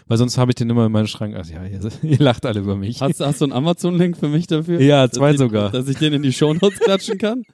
Weil 0.07 0.19
sonst 0.19 0.39
habe 0.39 0.51
ich 0.53 0.55
den 0.55 0.71
immer 0.71 0.87
in 0.87 0.93
meinen 0.93 1.09
Schrank. 1.09 1.35
Also 1.35 1.55
ja, 1.55 1.65
ihr, 1.65 1.81
ihr 2.03 2.19
lacht 2.19 2.47
alle 2.47 2.61
über 2.61 2.77
mich. 2.77 3.01
Hast, 3.01 3.21
hast 3.21 3.41
du 3.41 3.47
einen 3.47 3.53
Amazon-Link 3.53 4.17
für 4.17 4.29
mich 4.29 4.47
dafür? 4.47 4.81
Ja, 4.81 5.07
Dass 5.07 5.17
zwei 5.17 5.33
ich, 5.33 5.39
sogar. 5.39 5.71
Dass 5.71 5.89
ich 5.89 5.97
den 5.99 6.13
in 6.13 6.23
die 6.23 6.33
Shownotes 6.33 6.79
klatschen 6.81 7.19
kann? 7.19 7.45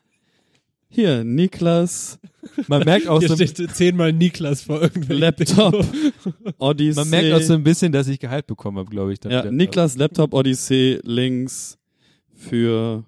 Hier, 0.91 1.23
Niklas, 1.23 2.19
Man 2.67 2.83
merkt 2.85 3.09
auch 3.09 3.19
Hier 3.21 3.29
so, 3.29 3.37
steht 3.37 3.75
zehnmal 3.77 4.13
Niklas 4.13 4.63
vor 4.63 4.81
irgendwelchen 4.81 5.19
Laptop, 5.19 5.85
Odyssey. 6.59 6.99
man 6.99 7.11
merkt 7.11 7.33
auch 7.35 7.47
so 7.47 7.53
ein 7.53 7.63
bisschen, 7.63 7.93
dass 7.93 8.09
ich 8.09 8.19
Gehalt 8.19 8.47
bekommen 8.47 8.79
habe, 8.79 8.89
glaube 8.89 9.13
ich. 9.13 9.21
dann 9.21 9.31
ja. 9.31 9.51
Niklas, 9.51 9.99
Laptop, 9.99 10.33
Odyssey, 10.33 10.99
Links 11.05 11.77
für 12.35 13.05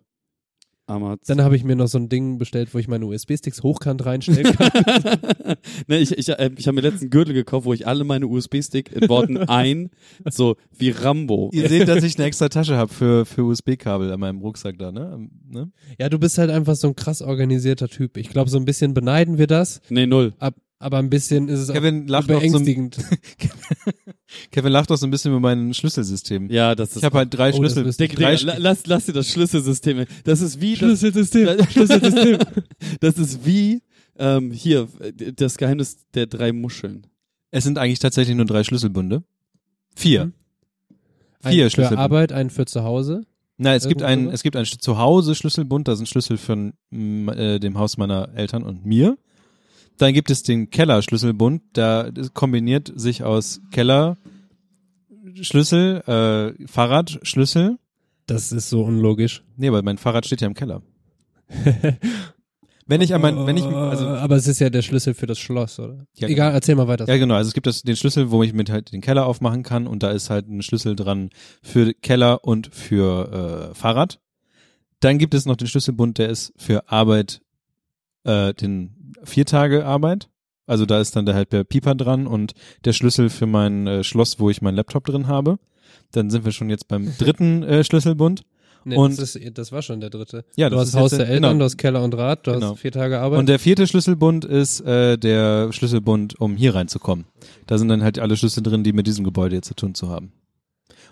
Amazon. 0.91 1.19
Dann 1.27 1.43
habe 1.43 1.57
ich 1.57 1.65
mir 1.65 1.77
noch 1.77 1.87
so 1.89 1.99
ein 1.99 2.09
Ding 2.09 2.39
bestellt, 2.39 2.75
wo 2.75 2.79
ich 2.79 2.89
meine 2.89 3.07
USB-Sticks 3.07 3.63
hochkant 3.63 4.05
reinstellen 4.05 4.55
kann. 4.55 4.71
ne, 5.87 5.99
ich 5.99 6.17
ich, 6.17 6.29
äh, 6.29 6.51
ich 6.57 6.67
habe 6.67 6.75
mir 6.75 6.81
letzten 6.83 7.11
Gürtel 7.11 7.35
gekauft, 7.35 7.65
wo 7.67 7.73
ich 7.73 7.87
alle 7.87 8.05
meine 8.05 8.27
USB-Stick 8.27 8.93
in 8.93 9.09
Worten 9.09 9.37
ein, 9.49 9.91
so 10.31 10.57
wie 10.77 10.91
Rambo. 10.91 11.51
Ihr 11.53 11.69
seht, 11.69 11.89
dass 11.89 12.03
ich 12.05 12.19
eine 12.19 12.27
extra 12.27 12.49
Tasche 12.49 12.77
habe 12.77 12.93
für, 12.93 13.25
für 13.25 13.45
USB-Kabel 13.45 14.13
an 14.13 14.21
meinem 14.21 14.41
Rucksack 14.41 14.79
da, 14.79 14.93
ne? 14.93 15.11
Am- 15.13 15.31
ne? 15.49 15.71
ja, 15.99 16.09
du 16.09 16.19
bist 16.19 16.39
halt 16.39 16.51
einfach 16.51 16.75
so 16.75 16.89
ein 16.89 16.97
krass 16.97 17.23
organisierter 17.23 17.89
Typ. 17.89 18.17
Ich 18.17 18.29
glaube, 18.29 18.51
so 18.51 18.59
ein 18.59 18.65
bisschen 18.65 18.95
beneiden 18.95 19.39
wir 19.39 19.47
das, 19.47 19.81
Nee, 19.89 20.07
null. 20.07 20.35
ab, 20.39 20.55
aber 20.81 20.99
ein 20.99 21.09
bisschen 21.11 21.49
ist 21.49 21.61
es 21.61 21.69
Kevin 21.73 22.05
auch 22.07 22.09
lacht 22.09 22.31
auch 22.33 22.35
so, 22.35 22.41
beängstigend. 22.41 22.99
Kevin 24.51 24.73
lacht 24.73 24.91
auch 24.91 24.97
so 24.99 25.07
ein 25.07 25.11
bisschen 25.11 25.31
über 25.31 25.41
mein 25.41 25.73
Schlüsselsystem. 25.75 26.51
Ja, 26.51 26.75
das 26.75 26.91
ist. 26.91 26.97
Ich 26.99 27.05
habe 27.05 27.19
halt 27.19 27.33
drei 27.33 27.53
Oh, 27.53 27.63
das 27.63 27.75
Schlüssel. 27.75 28.09
drei 28.09 28.37
Digga, 28.37 28.53
la- 28.53 28.59
lass, 28.59 28.87
lass 28.87 29.07
dir 29.07 29.13
das 29.13 29.29
Schlüsselsystem. 29.29 30.07
Das 30.25 30.41
ist 30.41 30.61
wie. 30.61 30.73
Das, 30.73 30.79
Schlüsselsystem, 31.01 31.49
Schlüsselsystem. 31.71 32.39
das 33.01 33.19
ist 33.19 33.45
wie. 33.47 33.83
Ähm, 34.19 34.51
hier, 34.53 34.89
das 35.37 35.57
Geheimnis 35.57 35.99
der 36.15 36.27
drei 36.27 36.53
Muscheln. 36.53 37.07
Es 37.51 37.65
sind 37.65 37.79
eigentlich 37.79 38.01
tatsächlich 38.01 38.37
nur 38.37 38.45
drei 38.47 38.65
Schlüsselbunde. 38.65 39.23
Vier. 39.97 40.27
Mhm. 40.27 40.33
Vier 41.43 41.51
einen 41.51 41.61
für 41.65 41.71
Schlüsselbunde. 41.71 42.03
Arbeit, 42.03 42.33
einen 42.33 42.51
für 42.51 42.67
zu 42.67 42.83
Hause. 42.85 43.23
Nein, 43.57 43.77
es 43.77 43.89
gibt 43.89 44.03
einen, 44.03 44.29
es 44.31 44.43
gibt 44.43 44.57
einen 44.57 44.67
Zuhause 44.67 45.35
Schlüsselbund, 45.35 45.87
da 45.89 45.95
sind 45.97 46.09
Schlüssel 46.09 46.39
von 46.39 46.73
äh, 46.93 47.59
dem 47.61 47.79
Haus 47.79 47.99
meiner 47.99 48.31
Eltern 48.35 48.63
und 48.63 48.87
mir. 48.87 49.19
Dann 50.01 50.15
gibt 50.15 50.31
es 50.31 50.43
den 50.43 50.71
Keller 50.71 51.03
Schlüsselbund, 51.03 51.61
da 51.75 52.11
kombiniert 52.33 52.91
sich 52.97 53.23
aus 53.23 53.61
Keller 53.71 54.17
Schlüssel, 55.43 56.01
äh, 56.07 56.67
Fahrradschlüssel. 56.67 57.79
Das 58.27 58.51
ist 58.51 58.71
so 58.71 58.83
unlogisch. 58.83 59.45
Nee, 59.59 59.71
weil 59.71 59.83
mein 59.83 59.99
Fahrrad 59.99 60.25
steht 60.25 60.41
ja 60.41 60.47
im 60.47 60.55
Keller. 60.55 60.81
wenn 62.87 63.03
ich 63.03 63.11
mein, 63.11 63.47
wenn 63.47 63.59
ich, 63.59 63.65
also 63.65 64.07
aber 64.07 64.37
es 64.37 64.47
ist 64.47 64.59
ja 64.59 64.71
der 64.71 64.81
Schlüssel 64.81 65.13
für 65.13 65.27
das 65.27 65.39
Schloss, 65.39 65.79
oder? 65.79 66.07
Ja, 66.17 66.29
Egal, 66.29 66.55
erzähl 66.55 66.77
mal 66.77 66.89
weiter. 66.89 67.07
Ja, 67.07 67.19
genau. 67.19 67.35
Also 67.35 67.49
es 67.49 67.55
gibt 67.55 67.67
das, 67.67 67.83
den 67.83 67.97
Schlüssel, 67.97 68.31
wo 68.31 68.43
ich 68.43 68.55
mit 68.55 68.71
halt 68.71 68.93
den 68.93 69.03
Keller 69.03 69.27
aufmachen 69.27 69.65
kann 69.65 69.87
und 69.87 70.03
da 70.03 70.13
ist 70.13 70.31
halt 70.31 70.49
ein 70.49 70.63
Schlüssel 70.63 70.97
dran 70.97 71.29
für 71.63 71.93
Keller 71.93 72.43
und 72.43 72.75
für 72.75 73.71
äh, 73.71 73.75
Fahrrad. 73.75 74.19
Dann 75.01 75.19
gibt 75.19 75.35
es 75.35 75.45
noch 75.45 75.57
den 75.57 75.69
Schlüsselbund, 75.69 76.17
der 76.17 76.31
ist 76.31 76.55
für 76.57 76.89
Arbeit, 76.91 77.43
äh, 78.25 78.53
den 78.55 79.15
vier 79.25 79.45
Tage 79.47 79.85
Arbeit, 79.87 80.29
Also 80.67 80.87
da 80.87 81.01
ist 81.01 81.17
dann 81.17 81.27
der 81.27 81.35
halt 81.35 81.53
der 81.53 81.65
Pieper 81.65 81.95
dran 81.95 82.27
und 82.27 82.53
der 82.85 82.93
Schlüssel 82.93 83.29
für 83.31 83.47
mein 83.47 83.87
äh, 83.87 84.05
Schloss, 84.05 84.39
wo 84.39 84.51
ich 84.51 84.63
meinen 84.63 84.77
Laptop 84.77 85.05
drin 85.05 85.27
habe. 85.27 85.59
Dann 86.13 86.31
sind 86.31 86.45
wir 86.45 86.53
schon 86.53 86.71
jetzt 86.71 86.87
beim 86.89 87.13
dritten 87.19 87.63
äh, 87.63 87.83
Schlüsselbund. 87.85 88.43
Nee, 88.85 88.97
Und- 88.97 89.19
das, 89.19 89.37
ist, 89.37 89.59
das 89.59 89.73
war 89.73 89.83
schon 89.83 90.01
der 90.01 90.09
dritte. 90.11 90.45
Ja, 90.57 90.71
du 90.71 90.77
das 90.77 90.95
hast 90.95 91.01
Haus 91.01 91.11
der- 91.11 91.29
Eltern, 91.29 91.53
genau. 91.53 91.59
du 91.59 91.65
hast 91.65 91.77
Keller 91.77 92.03
und 92.03 92.15
Rad, 92.17 92.47
du 92.47 92.53
Genau. 92.53 92.71
hast 92.73 92.79
vier 92.81 92.93
Tage 92.93 93.21
Arbeit. 93.21 93.39
Und 93.41 93.49
der 93.49 93.59
vierte 93.59 93.87
Schlüsselbund 93.87 94.45
ist 94.47 94.81
äh, 94.81 95.19
der 95.19 95.71
Schlüsselbund, 95.73 96.41
um 96.41 96.57
hier 96.57 96.75
reinzukommen. 96.75 97.27
Da 97.67 97.77
sind 97.77 97.89
dann 97.89 98.03
halt 98.03 98.19
alle 98.19 98.37
Schlüssel 98.39 98.63
drin, 98.63 98.83
die 98.85 98.93
mit 98.95 99.07
diesem 99.07 99.25
Gebäude 99.25 99.57
jetzt 99.57 99.69
zu 99.69 99.75
tun 99.75 99.95
zu 99.95 100.09
haben. 100.09 100.33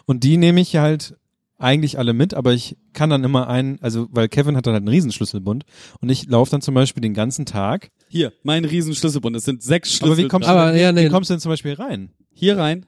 Und 0.06 0.24
die 0.24 0.38
nehme 0.38 0.60
ich 0.62 0.76
halt 0.76 1.16
eigentlich 1.58 1.98
alle 1.98 2.12
mit, 2.12 2.34
aber 2.34 2.52
ich 2.54 2.76
kann 2.92 3.10
dann 3.10 3.24
immer 3.24 3.48
einen, 3.48 3.80
also 3.82 4.06
weil 4.10 4.28
Kevin 4.28 4.56
hat 4.56 4.66
dann 4.66 4.74
halt 4.74 4.82
einen 4.82 4.88
Riesenschlüsselbund 4.88 5.64
und 6.00 6.08
ich 6.08 6.28
laufe 6.28 6.50
dann 6.50 6.60
zum 6.62 6.74
Beispiel 6.74 7.00
den 7.00 7.14
ganzen 7.14 7.46
Tag. 7.46 7.90
Hier, 8.08 8.32
mein 8.44 8.64
riesen 8.64 8.94
Schlüsselbund. 8.94 9.36
Es 9.36 9.44
sind 9.44 9.62
sechs 9.62 9.92
Schlüssel. 9.92 10.12
Aber 10.12 10.16
wie 10.16 10.28
kommst, 10.28 10.48
Aber, 10.48 10.66
du, 10.66 10.72
denn, 10.72 10.80
ja, 10.80 10.92
nee. 10.92 11.06
wie 11.06 11.08
kommst 11.10 11.30
du 11.30 11.34
denn 11.34 11.40
zum 11.40 11.50
Beispiel 11.50 11.74
rein? 11.74 12.10
Hier 12.32 12.56
rein. 12.56 12.86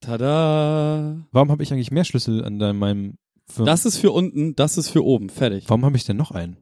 Tada. 0.00 1.24
Warum 1.30 1.50
habe 1.50 1.62
ich 1.62 1.72
eigentlich 1.72 1.92
mehr 1.92 2.04
Schlüssel 2.04 2.44
an 2.44 2.58
deinem, 2.58 2.78
meinem 2.78 3.18
Firmen? 3.46 3.66
Das 3.66 3.84
ist 3.86 3.98
für 3.98 4.10
unten, 4.10 4.56
das 4.56 4.78
ist 4.78 4.88
für 4.88 5.04
oben. 5.04 5.28
Fertig. 5.28 5.64
Warum 5.68 5.84
habe 5.84 5.96
ich 5.96 6.04
denn 6.04 6.16
noch 6.16 6.30
einen? 6.32 6.56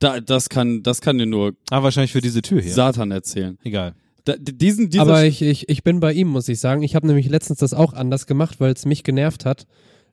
Da, 0.00 0.20
das 0.20 0.48
kann, 0.48 0.82
das 0.82 1.00
kann 1.00 1.18
dir 1.18 1.26
nur 1.26 1.54
Ah, 1.70 1.82
wahrscheinlich 1.82 2.12
für 2.12 2.20
diese 2.20 2.42
Tür 2.42 2.60
hier. 2.60 2.72
Satan 2.72 3.10
erzählen. 3.10 3.58
Egal. 3.62 3.94
Da, 4.24 4.36
diesen, 4.36 4.90
dieser 4.90 5.02
Aber 5.02 5.24
ich, 5.24 5.42
ich, 5.42 5.68
ich 5.68 5.82
bin 5.82 6.00
bei 6.00 6.12
ihm, 6.12 6.28
muss 6.28 6.48
ich 6.48 6.60
sagen. 6.60 6.82
Ich 6.82 6.94
habe 6.94 7.06
nämlich 7.06 7.28
letztens 7.28 7.58
das 7.60 7.74
auch 7.74 7.92
anders 7.94 8.26
gemacht, 8.26 8.60
weil 8.60 8.72
es 8.72 8.86
mich 8.86 9.02
genervt 9.04 9.44
hat, 9.44 9.66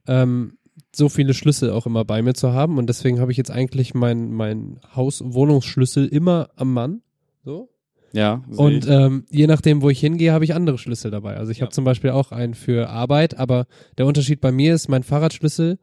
ähm, 0.08 0.58
so 0.96 1.10
viele 1.10 1.34
Schlüssel 1.34 1.72
auch 1.72 1.86
immer 1.86 2.06
bei 2.06 2.22
mir 2.22 2.34
zu 2.34 2.54
haben. 2.54 2.78
Und 2.78 2.88
deswegen 2.88 3.20
habe 3.20 3.32
ich 3.32 3.38
jetzt 3.38 3.52
eigentlich 3.52 3.94
mein, 3.94 4.32
mein 4.32 4.80
Haus-Wohnungsschlüssel 4.96 6.08
immer 6.08 6.50
am 6.56 6.74
Mann. 6.74 7.02
So. 7.44 7.70
ja, 8.14 8.42
Und 8.56 8.88
ähm, 8.88 9.26
je 9.30 9.48
nachdem, 9.48 9.82
wo 9.82 9.90
ich 9.90 10.00
hingehe, 10.00 10.32
habe 10.32 10.46
ich 10.46 10.56
andere 10.56 10.78
Schlüssel 10.78 11.12
dabei. 11.12 11.38
Also 11.38 11.52
ich 11.52 11.62
habe 11.62 11.70
Ja. 11.70 11.74
zum 11.74 11.84
Beispiel 11.84 12.12
auch 12.12 12.32
einen 12.32 12.54
für 12.54 12.90
Arbeit, 12.90 13.38
aber 13.38 13.66
der 13.98 14.06
Unterschied 14.06 14.42
bei 14.42 14.52
mir 14.52 14.74
ist, 14.74 14.88
mein 14.88 15.04
Fahrradschlüssel, 15.04 15.78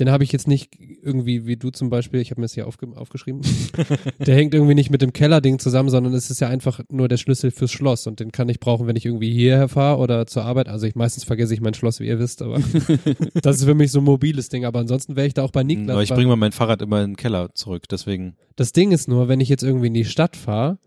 den 0.00 0.10
habe 0.10 0.24
ich 0.24 0.32
jetzt 0.32 0.48
nicht 0.48 0.70
irgendwie 1.02 1.46
wie 1.46 1.56
du 1.56 1.70
zum 1.70 1.88
Beispiel, 1.88 2.20
ich 2.20 2.30
habe 2.30 2.40
mir 2.40 2.46
das 2.46 2.54
hier 2.54 2.66
aufge 2.66 2.88
aufgeschrieben, 2.96 3.42
der 4.18 4.34
hängt 4.34 4.54
irgendwie 4.54 4.74
nicht 4.74 4.90
mit 4.90 5.02
dem 5.02 5.12
Kellerding 5.12 5.58
zusammen, 5.58 5.88
sondern 5.88 6.12
es 6.14 6.30
ist 6.30 6.40
ja 6.40 6.48
einfach 6.48 6.80
nur 6.90 7.08
der 7.08 7.16
Schlüssel 7.16 7.50
fürs 7.50 7.70
Schloss 7.70 8.06
und 8.06 8.20
den 8.20 8.32
kann 8.32 8.48
ich 8.48 8.58
brauchen, 8.58 8.86
wenn 8.86 8.96
ich 8.96 9.06
irgendwie 9.06 9.32
hierher 9.32 9.68
fahre 9.68 9.98
oder 9.98 10.26
zur 10.26 10.44
Arbeit. 10.44 10.68
Also 10.68 10.86
ich 10.86 10.94
meistens 10.94 11.24
vergesse 11.24 11.54
ich 11.54 11.60
mein 11.60 11.74
Schloss, 11.74 12.00
wie 12.00 12.08
ihr 12.08 12.18
wisst, 12.18 12.42
aber 12.42 12.60
das 13.42 13.56
ist 13.56 13.64
für 13.64 13.74
mich 13.74 13.92
so 13.92 14.00
ein 14.00 14.04
mobiles 14.04 14.48
Ding. 14.48 14.64
Aber 14.64 14.80
ansonsten 14.80 15.16
wäre 15.16 15.26
ich 15.26 15.34
da 15.34 15.42
auch 15.42 15.52
bei 15.52 15.62
Niklas. 15.62 15.90
Aber 15.90 16.02
ich 16.02 16.10
bringe 16.10 16.28
mal 16.28 16.36
mein 16.36 16.52
Fahrrad 16.52 16.82
immer 16.82 17.02
in 17.02 17.12
den 17.12 17.16
Keller 17.16 17.54
zurück, 17.54 17.84
deswegen. 17.88 18.36
das 18.56 18.72
Ding 18.72 18.92
ist 18.92 19.08
nur, 19.08 19.28
wenn 19.28 19.40
ich 19.40 19.48
jetzt 19.48 19.62
irgendwie 19.62 19.86
in 19.86 19.94
die 19.94 20.04
Stadt 20.04 20.36
fahre 20.36 20.78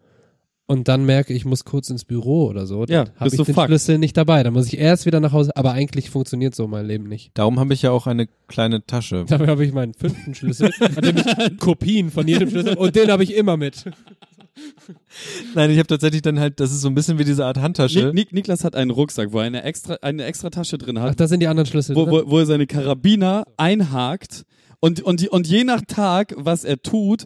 und 0.68 0.88
dann 0.90 1.06
merke, 1.06 1.34
ich 1.34 1.46
muss 1.46 1.64
kurz 1.66 1.90
ins 1.90 2.04
Büro 2.06 2.46
oder 2.48 2.68
so, 2.68 2.82
Ja, 2.86 3.06
dann 3.06 3.14
habe 3.16 3.24
bist 3.24 3.34
ich 3.36 3.38
du 3.38 3.44
den 3.46 3.56
fucked. 3.56 3.68
Schlüssel 3.70 3.98
nicht 3.98 4.18
dabei. 4.18 4.44
Dann 4.44 4.54
muss 4.54 4.68
ich 4.68 4.78
erst 4.78 5.06
wieder 5.06 5.20
nach 5.22 5.32
Hause. 5.32 5.56
Aber 5.56 5.72
eigentlich 5.72 6.10
funktioniert 6.10 6.54
so 6.56 6.68
mein 6.68 6.86
Leben 6.86 7.08
nicht. 7.08 7.32
Darum 7.36 7.60
habe 7.60 7.74
ich 7.74 7.82
ja 7.84 7.92
auch 7.92 8.06
eine 8.06 8.28
kleine 8.48 8.86
Tasche. 8.86 9.24
Dafür 9.30 9.48
habe 9.48 9.66
ich 9.66 9.72
meinen 9.74 9.94
fünften 9.94 10.36
Schlüssel, 10.36 10.72
an 10.80 11.02
dem 11.02 11.18
ich 11.18 11.58
Kopien 11.60 12.12
von 12.12 12.28
jedem 12.28 12.50
Schlüssel 12.50 12.76
und 12.78 12.96
den 12.96 13.10
habe 13.12 13.24
ich 13.24 13.34
immer 13.36 13.56
mit. 13.58 13.86
Nein, 15.56 15.70
ich 15.72 15.78
habe 15.78 15.88
tatsächlich 15.88 16.22
dann 16.22 16.40
halt, 16.40 16.60
das 16.60 16.72
ist 16.72 16.82
so 16.82 16.88
ein 16.90 16.96
bisschen 16.96 17.20
wie 17.20 17.24
diese 17.24 17.46
Art 17.46 17.58
Handtasche. 17.60 18.06
Nik, 18.08 18.14
Nik, 18.14 18.34
Niklas 18.34 18.64
hat 18.64 18.76
einen 18.76 18.92
Rucksack, 18.92 19.32
wo 19.32 19.40
er 19.40 19.46
eine 19.46 19.64
extra, 19.64 19.98
eine 20.02 20.24
extra 20.26 20.50
Tasche 20.50 20.78
drin 20.78 20.98
Ach, 20.98 21.04
hat, 21.04 21.20
da 21.20 21.28
sind 21.28 21.40
die 21.42 21.48
anderen 21.48 21.68
Schlüssel. 21.68 21.96
wo, 21.96 22.06
drin. 22.06 22.24
wo, 22.26 22.32
wo 22.32 22.40
er 22.40 22.46
seine 22.46 22.68
Karabiner 22.68 23.46
einhakt 23.58 24.44
und, 24.80 25.02
und, 25.02 25.22
die, 25.22 25.30
und 25.30 25.48
je 25.48 25.64
nach 25.64 25.82
Tag, 25.88 26.34
was 26.38 26.64
er 26.64 26.82
tut, 26.82 27.26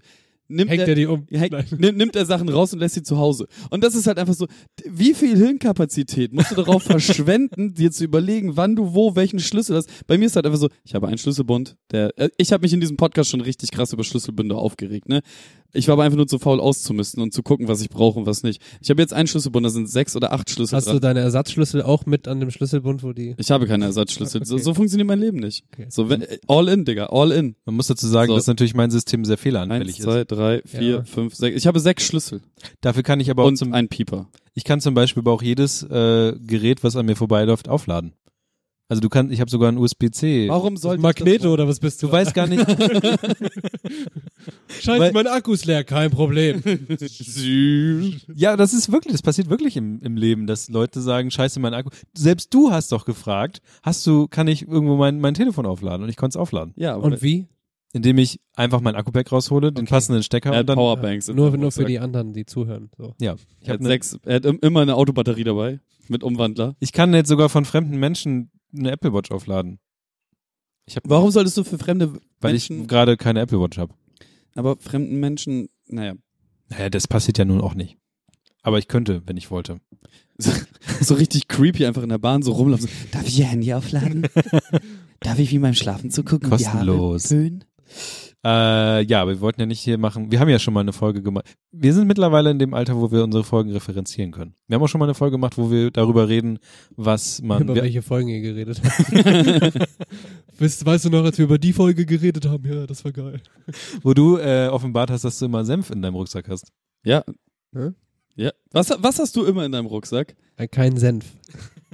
nimmt 0.52 0.70
Hängt 0.70 0.82
er, 0.82 0.88
er 0.90 0.96
die 0.96 1.06
um? 1.08 1.26
Hängt- 1.30 1.52
Nein. 1.52 1.66
nimm- 1.78 1.96
nimmt 1.98 2.16
er 2.16 2.26
Sachen 2.26 2.50
raus 2.50 2.74
und 2.74 2.80
lässt 2.80 2.96
sie 2.96 3.04
zu 3.04 3.18
Hause. 3.18 3.48
Und 3.70 3.84
das 3.84 3.96
ist 3.96 4.08
halt 4.08 4.18
einfach 4.20 4.34
so, 4.34 4.48
wie 4.90 5.14
viel 5.14 5.36
Hirnkapazität 5.38 6.34
musst 6.34 6.52
du 6.52 6.56
darauf 6.56 6.84
verschwenden, 6.84 7.74
dir 7.74 7.92
zu 7.92 8.04
überlegen, 8.04 8.58
wann 8.58 8.76
du 8.76 8.94
wo 8.94 9.16
welchen 9.16 9.40
Schlüssel 9.40 9.76
hast. 9.78 9.90
Bei 10.08 10.18
mir 10.18 10.26
ist 10.26 10.36
halt 10.36 10.46
einfach 10.46 10.60
so, 10.60 10.70
ich 10.84 10.94
habe 10.96 11.08
einen 11.08 11.18
Schlüsselbund, 11.18 11.76
der, 11.92 12.18
äh, 12.20 12.30
ich 12.38 12.52
habe 12.52 12.62
mich 12.64 12.74
in 12.74 12.80
diesem 12.80 12.98
Podcast 12.98 13.30
schon 13.30 13.42
richtig 13.42 13.72
krass 13.72 13.94
über 13.94 14.04
Schlüsselbünde 14.04 14.56
aufgeregt, 14.56 15.08
ne? 15.10 15.22
Ich 15.74 15.88
war 15.88 15.94
aber 15.94 16.04
einfach 16.04 16.18
nur 16.18 16.28
zu 16.28 16.38
faul 16.38 16.60
auszumisten 16.60 17.24
und 17.24 17.34
zu 17.34 17.44
gucken, 17.44 17.70
was 17.70 17.82
ich 17.82 17.90
brauche 17.90 18.20
und 18.20 18.26
was 18.26 18.44
nicht. 18.44 18.62
Ich 18.82 18.90
habe 18.90 19.02
jetzt 19.02 19.14
einen 19.14 19.28
Schlüsselbund, 19.28 19.66
da 19.66 19.70
sind 19.70 19.90
sechs 19.90 20.18
oder 20.18 20.34
acht 20.34 20.50
Schlüssel 20.50 20.76
Hast 20.76 20.88
dran. 20.88 20.96
du 20.98 21.00
deine 21.00 21.22
Ersatzschlüssel 21.22 21.82
auch 21.84 22.06
mit 22.06 22.28
an 22.28 22.42
dem 22.42 22.52
Schlüsselbund, 22.52 23.04
wo 23.04 23.14
die. 23.14 23.36
ich 23.38 23.52
habe 23.52 23.68
keine 23.68 23.86
Ersatzschlüssel. 23.86 24.42
So, 24.52 24.56
Okay. 24.56 24.64
so 24.64 24.74
funktioniert 24.74 25.08
mein 25.08 25.20
Leben 25.20 25.38
nicht. 25.40 25.64
Okay. 25.72 25.86
So, 25.90 26.10
wenn, 26.10 26.24
äh, 26.24 26.40
all 26.48 26.68
in, 26.68 26.84
Digga, 26.84 27.06
all 27.06 27.32
in. 27.32 27.56
Man 27.66 27.76
muss 27.76 27.88
dazu 27.88 28.06
sagen, 28.08 28.30
So. 28.30 28.36
dass 28.36 28.48
natürlich 28.48 28.74
mein 28.74 28.92
System 28.92 29.24
sehr 29.24 29.34
Eins, 29.36 29.42
fehleranfällig 29.42 30.02
zwei, 30.02 30.22
ist. 30.22 30.32
drei, 30.32 30.41
vier, 30.66 30.82
Ja. 30.82 31.04
fünf, 31.04 31.36
sechs. 31.36 31.56
Ich 31.58 31.68
habe 31.68 31.80
sechs 31.80 32.04
Schlüssel. 32.06 32.42
Dafür 32.82 33.04
kann 33.04 33.20
ich 33.20 33.30
aber 33.30 33.44
auch 33.44 33.48
und 33.48 33.58
zum, 33.58 33.74
ein 33.74 33.88
Pieper. 33.88 34.28
ich 34.54 34.64
kann 34.64 34.82
zum 34.82 34.94
Beispiel 34.94 35.22
aber 35.22 35.32
auch 35.34 35.42
jedes 35.42 35.84
äh, 35.84 36.34
Gerät, 36.40 36.84
was 36.84 36.96
an 36.96 37.06
mir 37.06 37.16
vorbeiläuft, 37.16 37.70
aufladen. 37.70 38.14
Also 38.90 39.00
du 39.00 39.08
kannst, 39.08 39.32
ich 39.32 39.40
habe 39.40 39.50
sogar 39.50 39.70
einen 39.70 39.78
USB-C. 39.78 40.50
Warum 40.50 40.76
sollte 40.76 41.02
Magneto 41.02 41.54
oder 41.54 41.66
was 41.66 41.80
bist 41.80 42.04
du? 42.04 42.08
Du 42.08 42.12
weißt 42.12 42.34
gar 42.34 42.46
nicht, 42.48 42.60
Scheiße, 44.82 45.14
mein 45.14 45.28
Akku 45.28 45.54
ist 45.54 45.66
leer, 45.66 45.84
kein 45.86 46.12
Problem. 46.12 46.62
ja, 48.36 48.58
das 48.58 48.74
ist 48.74 48.92
wirklich, 48.92 49.14
das 49.14 49.22
passiert 49.22 49.50
wirklich 49.50 49.78
im, 49.78 50.02
im 50.02 50.18
Leben, 50.18 50.48
dass 50.48 50.68
Leute 50.70 51.00
sagen, 51.02 51.32
scheiße, 51.32 51.60
mein 51.60 51.74
Akku. 51.74 51.90
Selbst 52.14 52.54
du 52.54 52.72
hast 52.72 52.92
doch 52.92 53.06
gefragt, 53.06 53.62
hast 53.84 54.06
du, 54.08 54.28
kann 54.28 54.48
ich 54.50 54.68
irgendwo 54.68 54.96
mein, 54.98 55.20
mein 55.22 55.36
Telefon 55.36 55.66
aufladen? 55.66 56.04
Und 56.04 56.10
ich 56.10 56.18
konnte 56.18 56.38
es 56.38 56.42
aufladen. 56.42 56.74
Ja, 56.76 56.96
aber 56.96 57.04
Und 57.06 57.22
wie? 57.22 57.48
Indem 57.94 58.18
ich 58.20 58.40
einfach 58.56 58.80
mein 58.80 58.96
Akku-Pack 58.96 59.32
raushole, 59.32 59.72
den 59.74 59.84
Okay. 59.84 59.90
passenden 59.94 60.24
Stecker 60.24 60.54
er 60.54 60.62
und 60.62 60.70
dann. 60.70 60.76
Powerbanks. 60.78 61.28
in 61.28 61.36
Nur, 61.36 61.56
nur 61.58 61.72
für 61.72 61.84
die 61.86 62.00
anderen, 62.00 62.32
die 62.34 62.46
zuhören. 62.46 62.90
So. 62.98 63.16
Ja. 63.20 63.36
Ich, 63.60 63.68
Er 63.68 63.74
hab 63.74 63.74
hat 63.76 63.82
ne, 63.82 63.88
sechs, 63.90 64.18
er 64.24 64.36
hat 64.36 64.46
im- 64.46 64.60
immer 64.62 64.82
eine 64.82 64.96
Autobatterie 64.96 65.44
dabei 65.44 65.80
mit 66.08 66.24
Umwandler. 66.24 66.76
ich 66.80 66.94
kann 66.94 67.14
jetzt 67.14 67.28
sogar 67.30 67.50
von 67.50 67.66
fremden 67.66 67.98
Menschen 67.98 68.50
eine 68.76 68.92
Apple 68.92 69.14
Watch 69.14 69.32
aufladen. 69.32 69.80
Ich 70.86 70.96
hab, 70.96 71.04
Warum 71.08 71.32
solltest 71.32 71.58
du 71.58 71.64
für 71.64 71.78
fremde 71.78 72.14
Weil 72.40 72.54
Menschen, 72.54 72.82
ich 72.84 72.88
gerade 72.88 73.18
keine 73.18 73.42
Apple 73.42 73.60
Watch 73.60 73.78
habe. 73.78 73.94
aber 74.56 74.78
fremden 74.78 75.20
Menschen, 75.20 75.68
naja, 75.88 76.14
Naja, 76.70 76.90
das 76.90 77.08
passiert 77.08 77.38
ja 77.38 77.46
nun 77.46 77.60
auch 77.62 77.74
nicht. 77.76 77.98
Aber 78.64 78.78
ich 78.80 78.88
könnte, 78.88 79.22
wenn 79.26 79.36
ich 79.38 79.52
wollte. 79.52 79.80
so, 80.38 80.52
so 81.02 81.16
richtig 81.16 81.48
creepy 81.50 81.86
einfach 81.86 82.04
in 82.04 82.10
der 82.10 82.18
Bahn 82.20 82.42
so 82.42 82.54
rumlaufen. 82.54 82.88
So, 82.88 82.94
Darf 83.12 83.28
ich 83.28 83.38
Ihr 83.40 83.46
Handy 83.48 83.74
aufladen? 83.74 84.28
Darf 85.20 85.38
ich 85.40 85.52
wie 85.52 85.60
beim 85.60 85.74
Schlafen 85.76 86.10
zu 86.10 86.24
gucken? 86.24 86.50
Kostenlos. 86.50 87.24
Die 87.24 87.36
Haare 87.36 87.42
föhnen? 87.44 87.64
Äh, 88.44 89.04
ja, 89.04 89.22
aber 89.22 89.32
wir 89.32 89.42
wollten 89.42 89.60
ja 89.62 89.68
nicht 89.68 89.82
hier 89.82 90.00
machen. 90.00 90.32
Wir 90.32 90.40
haben 90.40 90.50
ja 90.50 90.58
schon 90.58 90.74
mal 90.74 90.80
eine 90.80 90.94
Folge 90.94 91.22
gemacht. 91.22 91.46
Wir 91.72 91.94
sind 91.94 92.08
mittlerweile 92.08 92.50
in 92.50 92.58
dem 92.58 92.74
Alter, 92.74 92.96
wo 92.98 93.12
wir 93.12 93.24
unsere 93.24 93.44
Folgen 93.44 93.72
referenzieren 93.72 94.32
können. 94.32 94.56
Wir 94.68 94.76
haben 94.76 94.84
auch 94.84 94.88
schon 94.88 94.98
mal 94.98 95.06
eine 95.06 95.14
Folge 95.14 95.36
gemacht, 95.36 95.58
wo 95.60 95.70
wir 95.70 95.92
darüber 95.92 96.28
reden, 96.28 96.58
was 96.96 97.42
man. 97.44 97.62
über 97.70 97.76
welche 97.76 98.02
Folgen 98.02 98.30
ihr 98.30 98.42
geredet 98.42 98.82
habt. 98.84 99.90
weißt, 100.60 100.86
weißt 100.86 101.06
du 101.06 101.10
noch, 101.12 101.24
als 101.24 101.38
wir 101.38 101.46
über 101.46 101.60
die 101.60 101.72
Folge 101.74 102.04
geredet 102.06 102.48
haben? 102.48 102.66
Ja, 102.66 102.88
das 102.88 103.06
war 103.06 103.12
geil. 103.12 103.42
wo 104.02 104.16
du 104.16 104.38
äh, 104.38 104.70
offenbart 104.70 105.12
hast, 105.12 105.24
dass 105.24 105.38
du 105.38 105.46
immer 105.46 105.64
Senf 105.64 105.92
in 105.92 106.02
deinem 106.02 106.16
Rucksack 106.16 106.50
hast. 106.50 106.72
Ja. 107.04 107.24
Hä? 107.76 107.90
Ja. 108.36 108.52
Was, 108.72 108.90
was 108.98 109.20
hast 109.20 109.36
du 109.36 109.46
immer 109.46 109.66
in 109.66 109.72
deinem 109.72 109.86
Rucksack? 109.86 110.36
Äh, 110.58 110.68
Kein 110.68 110.98
Senf. 110.98 111.26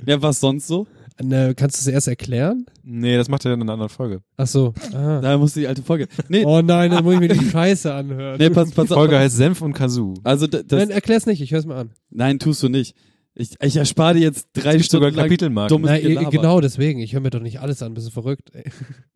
Ja, 0.06 0.22
was 0.22 0.40
sonst 0.40 0.68
so? 0.68 0.88
Ne, 1.22 1.54
kannst 1.56 1.78
du 1.78 1.82
es 1.82 1.88
erst 1.94 2.08
erklären? 2.08 2.66
Nee, 2.84 3.18
das 3.18 3.28
macht 3.28 3.44
er 3.46 3.54
in 3.54 3.62
einer 3.62 3.74
anderen 3.74 3.90
Folge. 3.90 4.22
Ach 4.38 4.46
so. 4.46 4.74
Ah. 4.94 5.20
Da 5.20 5.36
musst 5.38 5.56
du 5.56 5.62
die 5.62 5.68
alte 5.68 5.82
Folge. 5.82 6.08
Nee, 6.30 6.46
Oh 6.46 6.62
nein, 6.62 6.92
dann 6.92 7.04
muss 7.04 7.16
ich 7.16 7.20
mir 7.20 7.28
die 7.30 7.44
Scheiße 7.52 7.92
anhören. 7.94 8.38
nee 8.38 8.50
pass, 8.52 8.70
pass 8.72 8.86
Die 8.88 8.94
auf. 8.94 9.00
Folge 9.00 9.18
heißt 9.18 9.36
Senf 9.36 9.62
und 9.64 9.74
Kazoo. 9.74 10.14
Also 10.24 10.46
da- 10.46 10.62
das, 10.62 10.80
Nein, 10.80 10.92
erklär's 10.92 11.26
nicht, 11.26 11.42
ich 11.42 11.52
hör's 11.52 11.66
mal 11.66 11.78
an. 11.80 11.92
nein, 12.12 12.38
tust 12.40 12.62
du 12.62 12.70
nicht. 12.70 12.96
Ich, 13.34 13.50
ich 13.62 13.76
erspare 13.78 14.14
dir 14.16 14.22
jetzt 14.22 14.48
drei 14.54 14.74
sogar 14.80 14.84
Stunden 14.84 15.16
lang 15.16 15.26
Kapitelmarken. 15.26 15.76
dummes 15.76 15.90
Nein, 15.92 16.02
Gelaber. 16.02 16.30
genau 16.30 16.62
deswegen. 16.62 17.00
Ich 17.00 17.14
höre 17.14 17.22
mir 17.22 17.30
doch 17.32 17.42
nicht 17.42 17.60
alles 17.62 17.82
an, 17.84 17.94
bist 17.94 18.08
du 18.08 18.12
verrückt. 18.12 18.50
Ey. 18.54 18.64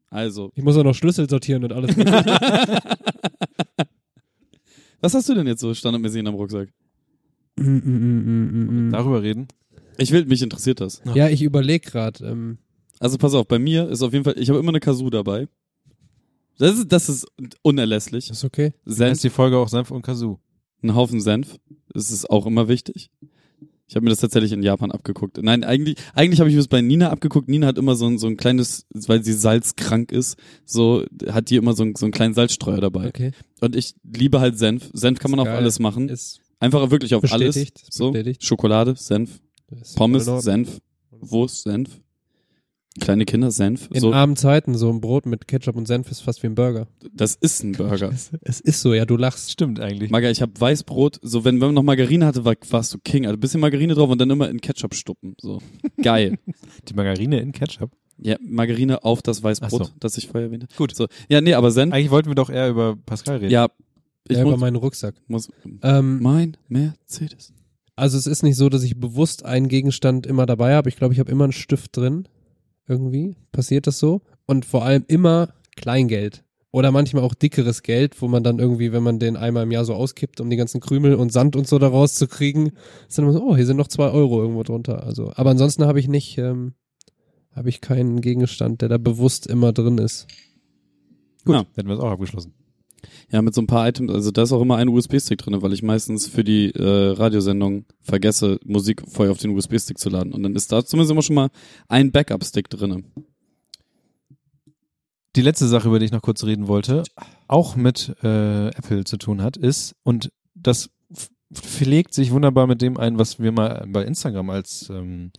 Also, 0.10 0.52
Ich 0.56 0.64
muss 0.64 0.76
auch 0.78 0.84
noch 0.84 0.94
Schlüssel 0.96 1.30
sortieren 1.30 1.64
und 1.64 1.72
alles. 1.74 1.96
was 5.02 5.14
hast 5.14 5.30
du 5.30 5.34
denn 5.36 5.48
jetzt 5.48 5.62
so 5.62 5.74
standardmäßig 5.74 6.20
in 6.20 6.26
deinem 6.26 6.36
Rucksack? 6.36 6.70
Darüber 7.58 9.24
reden. 9.24 9.48
Ich 10.02 10.12
will, 10.12 10.26
mich 10.26 10.42
interessiert 10.42 10.82
das. 10.82 11.02
ja, 11.14 11.30
ich 11.30 11.42
überlege 11.42 11.90
gerade. 11.90 12.26
Ähm, 12.26 12.58
Also 13.00 13.18
pass 13.18 13.34
auf, 13.34 13.48
bei 13.48 13.60
mir 13.60 13.88
ist 13.90 14.02
auf 14.02 14.14
jeden 14.14 14.24
Fall, 14.26 14.36
ich 14.38 14.50
habe 14.50 14.60
immer 14.60 14.70
eine 14.70 14.80
Kazoo 14.80 15.10
dabei. 15.10 15.48
Das 16.58 16.78
ist, 16.78 16.92
das 16.92 17.10
ist 17.10 17.26
unerlässlich. 17.64 18.30
ist 18.30 18.44
okay. 18.44 18.74
Senf, 18.86 19.12
heißt 19.12 19.24
die 19.24 19.30
Folge 19.30 19.58
auch 19.58 19.68
Senf 19.70 19.90
und 19.92 20.02
Kazoo. 20.04 20.38
ein 20.84 20.94
Haufen 20.96 21.20
Senf. 21.22 21.58
Das 21.94 22.12
ist 22.12 22.30
auch 22.30 22.46
immer 22.46 22.68
wichtig. 22.68 23.10
Ich 23.88 23.96
habe 23.96 24.06
mir 24.06 24.12
das 24.12 24.20
tatsächlich 24.20 24.54
in 24.54 24.64
Japan 24.64 24.90
abgeguckt. 24.92 25.38
Nein, 25.42 25.66
eigentlich, 25.66 25.98
eigentlich 26.14 26.40
habe 26.40 26.50
ich 26.50 26.56
mir 26.56 26.62
das 26.62 26.70
bei 26.70 26.80
Nina 26.82 27.10
abgeguckt. 27.10 27.50
Nina 27.50 27.68
hat 27.68 27.78
immer 27.78 27.96
so 27.96 28.06
ein, 28.08 28.18
so 28.20 28.28
ein 28.28 28.38
kleines, 28.38 28.86
weil 28.94 29.22
sie 29.24 29.34
salzkrank 29.34 30.12
ist, 30.14 30.38
so 30.66 31.04
hat 31.30 31.50
die 31.50 31.58
immer 31.58 31.74
so, 31.74 31.84
ein, 31.84 31.96
so 31.96 32.06
einen 32.06 32.14
kleinen 32.14 32.34
Salzstreuer 32.34 32.80
dabei. 32.80 33.08
Okay. 33.10 33.32
Und 33.60 33.76
ich 33.76 33.96
liebe 34.04 34.40
halt 34.40 34.58
Senf. 34.58 34.90
Senf 34.94 35.20
kann 35.20 35.32
man 35.32 35.42
auf 35.42 35.48
alles 35.50 35.80
machen. 35.80 36.08
Ist 36.08 36.40
Einfach 36.60 36.90
wirklich 36.92 37.16
auf 37.16 37.24
alles. 37.34 37.56
bestätigt. 37.56 37.82
ist 37.82 37.94
So, 37.94 38.12
bestätigt. 38.12 38.46
Schokolade, 38.46 38.96
Senf, 38.96 39.32
Ist 39.32 39.42
Pommes. 39.96 40.26
Senf, 40.44 40.80
Wurst, 41.12 41.64
Senf. 41.64 42.02
Kleine 43.00 43.24
Kinder, 43.24 43.52
Senf. 43.52 43.88
In 43.94 44.02
So, 44.02 44.12
armen 44.12 44.36
Zeiten 44.36 44.76
so 44.76 44.90
ein 44.90 45.00
Brot 45.00 45.26
mit 45.26 45.48
Ketchup 45.48 45.78
und 45.78 45.88
Senf 45.88 46.12
ist 46.12 46.20
fast 46.20 46.44
wie 46.44 46.48
ein 46.48 46.56
Burger. 46.56 46.88
das 47.14 47.36
ist 47.36 47.64
ein 47.64 47.72
Burger. 47.72 48.12
Es 48.42 48.60
ist 48.60 48.82
so, 48.82 48.94
ja, 48.94 49.06
du 49.06 49.16
lachst. 49.16 49.50
Stimmt 49.50 49.80
eigentlich. 49.80 50.12
Maga, 50.12 50.30
ich 50.30 50.42
habe 50.42 50.52
Weißbrot, 50.60 51.20
so 51.22 51.46
wenn, 51.46 51.62
wenn 51.62 51.68
man 51.68 51.76
noch 51.76 51.84
Margarine 51.84 52.26
hatte, 52.26 52.44
war, 52.44 52.56
warst 52.70 52.94
du 52.94 52.98
King. 53.00 53.26
Also 53.28 53.38
bisschen 53.38 53.62
Margarine 53.62 53.94
drauf 53.94 54.10
und 54.10 54.20
dann 54.20 54.30
immer 54.30 54.50
in 54.50 54.60
Ketchup 54.60 54.94
stuppen. 54.94 55.36
So. 55.40 55.62
Geil. 56.02 56.38
Die 56.90 56.94
Margarine 56.94 57.40
in 57.40 57.54
Ketchup. 57.54 57.92
ja, 58.18 58.36
Margarine 58.46 59.06
auf 59.06 59.22
das 59.22 59.42
Weißbrot, 59.42 59.86
so. 59.86 59.92
das 60.02 60.18
ich 60.18 60.28
vorher 60.28 60.48
erwähnte. 60.48 60.68
Gut. 60.76 60.94
So. 60.94 61.08
Ja, 61.30 61.40
nee, 61.40 61.54
aber 61.54 61.72
Senf. 61.72 61.94
Eigentlich 61.94 62.12
wollten 62.12 62.30
wir 62.30 62.36
doch 62.36 62.50
eher 62.50 62.70
über 62.70 62.98
Pascal 63.06 63.38
reden. 63.38 63.52
Ja, 63.52 63.70
ich 64.28 64.36
ja, 64.36 64.42
über 64.42 64.52
muss, 64.52 64.60
meinen 64.60 64.76
Rucksack. 64.76 65.16
muss. 65.28 65.50
Ähm, 65.82 66.22
Mein 66.22 66.58
Mercedes. 66.68 67.54
Also 67.96 68.18
es 68.18 68.28
ist 68.28 68.44
nicht 68.44 68.56
so, 68.56 68.70
dass 68.70 68.84
ich 68.84 69.00
bewusst 69.00 69.46
einen 69.46 69.68
Gegenstand 69.68 70.26
immer 70.26 70.46
dabei 70.46 70.74
habe. 70.76 70.90
Ich 70.90 70.96
glaube, 70.96 71.14
ich 71.14 71.20
habe 71.20 71.32
immer 71.32 71.44
einen 71.46 71.54
Stift 71.54 71.96
drin. 71.98 72.28
Irgendwie 72.88 73.36
passiert 73.52 73.88
das 73.88 74.00
so. 74.00 74.22
Und 74.46 74.66
vor 74.66 74.84
allem 74.84 75.04
immer 75.08 75.54
Kleingeld. 75.76 76.44
Oder 76.74 76.92
manchmal 76.92 77.24
auch 77.24 77.34
dickeres 77.34 77.84
Geld, 77.84 78.22
wo 78.22 78.30
man 78.30 78.44
dann 78.44 78.60
irgendwie, 78.60 78.94
wenn 78.94 79.04
man 79.04 79.20
den 79.20 79.36
einmal 79.36 79.64
im 79.64 79.72
Jahr 79.72 79.84
so 79.84 79.94
auskippt, 79.94 80.40
um 80.40 80.50
die 80.50 80.56
ganzen 80.56 80.80
Krümel 80.80 81.16
und 81.16 81.34
Sand 81.34 81.58
und 81.58 81.68
so 81.68 81.80
da 81.80 81.90
rauszukriegen, 81.90 82.72
ist 83.10 83.18
dann 83.18 83.26
immer 83.26 83.34
so, 83.34 83.44
oh, 83.44 83.56
hier 83.58 83.66
sind 83.66 83.76
noch 83.76 83.90
zwei 83.90 84.10
Euro 84.10 84.42
irgendwo 84.42 84.64
drunter. 84.64 85.04
Also, 85.04 85.34
aber 85.36 85.50
ansonsten 85.50 85.84
habe 85.86 86.00
ich 86.00 86.08
nicht, 86.08 86.38
ähm, 86.38 86.74
habe 87.54 87.68
ich 87.68 87.82
keinen 87.82 88.22
Gegenstand, 88.22 88.82
der 88.82 88.88
da 88.88 88.98
bewusst 88.98 89.48
immer 89.48 89.74
drin 89.74 89.98
ist. 89.98 90.28
Gut, 91.44 91.56
Ja. 91.56 91.66
hätten 91.76 91.90
wir 91.90 91.96
es 91.96 92.00
auch 92.00 92.12
abgeschlossen. 92.12 92.54
Ja, 93.32 93.42
mit 93.42 93.54
so 93.54 93.62
ein 93.62 93.68
paar 93.68 93.88
Items, 93.88 94.12
also 94.12 94.32
da 94.32 94.44
ist 94.44 94.52
auch 94.52 94.62
immer 94.62 94.78
ein 94.78 94.90
USB-Stick 94.90 95.38
drin, 95.38 95.62
weil 95.62 95.74
ich 95.74 95.84
meistens 95.84 96.28
für 96.28 96.44
die 96.44 96.72
äh, 96.72 97.12
Radiosendung 97.12 97.86
vergesse, 98.02 98.60
Musik 98.66 99.04
vorher 99.08 99.32
auf 99.32 99.40
den 99.40 99.52
USB-Stick 99.52 99.98
zu 99.98 100.10
laden. 100.10 100.34
Und 100.34 100.44
dann 100.44 100.56
ist 100.56 100.72
da 100.72 100.84
zumindest 100.86 101.12
immer 101.12 101.22
schon 101.22 101.36
mal 101.36 101.50
ein 101.88 102.12
Backup-Stick 102.12 102.70
drin. 102.70 103.06
Die 105.36 105.42
letzte 105.42 105.68
Sache, 105.68 105.88
über 105.88 106.00
die 106.00 106.06
ich 106.06 106.12
noch 106.12 106.22
kurz 106.22 106.44
reden 106.44 106.68
wollte, 106.68 107.04
auch 107.48 107.76
mit 107.76 108.14
äh, 108.22 108.68
Apple 108.68 109.06
zu 109.06 109.18
tun 109.18 109.42
hat, 109.42 109.56
ist, 109.56 109.96
und 110.04 110.32
das 110.56 110.90
pflegt 111.54 112.14
sich 112.14 112.32
wunderbar 112.32 112.68
mit 112.68 112.82
dem 112.82 112.98
ein, 112.98 113.18
was 113.18 113.40
wir 113.40 113.52
mal 113.52 113.86
bei 113.88 114.04
Instagram 114.04 114.50
als 114.50 114.90
ähm, 114.90 115.32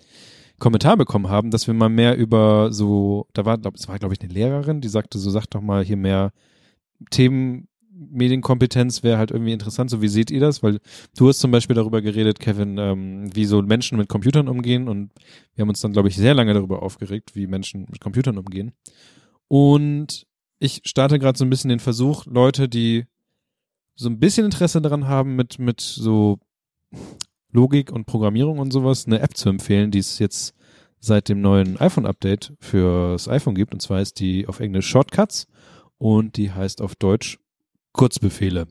Kommentar 0.58 0.96
bekommen 0.96 1.28
haben, 1.28 1.50
dass 1.50 1.66
wir 1.66 1.74
mal 1.74 1.88
mehr 1.88 2.16
über 2.16 2.72
so, 2.72 3.26
da 3.32 3.44
war, 3.44 3.58
glaub, 3.58 3.74
war 3.88 3.98
glaube 3.98 4.14
ich 4.14 4.20
eine 4.20 4.32
Lehrerin, 4.32 4.80
die 4.80 4.88
sagte, 4.88 5.18
so 5.18 5.30
sagt 5.30 5.54
doch 5.54 5.60
mal 5.60 5.84
hier 5.84 5.96
mehr 5.96 6.32
Themen, 7.10 7.68
Medienkompetenz 8.10 9.02
wäre 9.02 9.18
halt 9.18 9.30
irgendwie 9.30 9.52
interessant, 9.52 9.90
so 9.90 10.02
wie 10.02 10.08
seht 10.08 10.30
ihr 10.30 10.40
das? 10.40 10.62
Weil 10.62 10.80
du 11.16 11.28
hast 11.28 11.40
zum 11.40 11.50
Beispiel 11.50 11.76
darüber 11.76 12.02
geredet, 12.02 12.40
Kevin, 12.40 12.78
ähm, 12.78 13.34
wie 13.34 13.44
so 13.44 13.62
Menschen 13.62 13.98
mit 13.98 14.08
Computern 14.08 14.48
umgehen 14.48 14.88
und 14.88 15.10
wir 15.54 15.62
haben 15.62 15.68
uns 15.68 15.80
dann, 15.80 15.92
glaube 15.92 16.08
ich, 16.08 16.16
sehr 16.16 16.34
lange 16.34 16.54
darüber 16.54 16.82
aufgeregt, 16.82 17.34
wie 17.34 17.46
Menschen 17.46 17.86
mit 17.90 18.00
Computern 18.00 18.38
umgehen. 18.38 18.72
Und 19.48 20.26
ich 20.58 20.82
starte 20.84 21.18
gerade 21.18 21.38
so 21.38 21.44
ein 21.44 21.50
bisschen 21.50 21.70
den 21.70 21.80
Versuch, 21.80 22.26
Leute, 22.26 22.68
die 22.68 23.04
so 23.94 24.08
ein 24.08 24.18
bisschen 24.18 24.44
Interesse 24.44 24.80
daran 24.80 25.06
haben, 25.06 25.36
mit, 25.36 25.58
mit 25.58 25.80
so 25.80 26.38
Logik 27.50 27.92
und 27.92 28.06
Programmierung 28.06 28.58
und 28.58 28.72
sowas, 28.72 29.06
eine 29.06 29.20
App 29.20 29.36
zu 29.36 29.48
empfehlen, 29.48 29.90
die 29.90 29.98
es 29.98 30.18
jetzt 30.18 30.54
seit 30.98 31.28
dem 31.28 31.40
neuen 31.40 31.78
iPhone-Update 31.78 32.54
fürs 32.60 33.28
iPhone 33.28 33.54
gibt. 33.54 33.74
Und 33.74 33.80
zwar 33.80 34.00
ist 34.00 34.20
die 34.20 34.46
auf 34.46 34.60
Englisch 34.60 34.86
Shortcuts 34.86 35.46
und 36.02 36.36
die 36.36 36.50
heißt 36.50 36.82
auf 36.82 36.96
Deutsch 36.96 37.38
Kurzbefehle. 37.92 38.66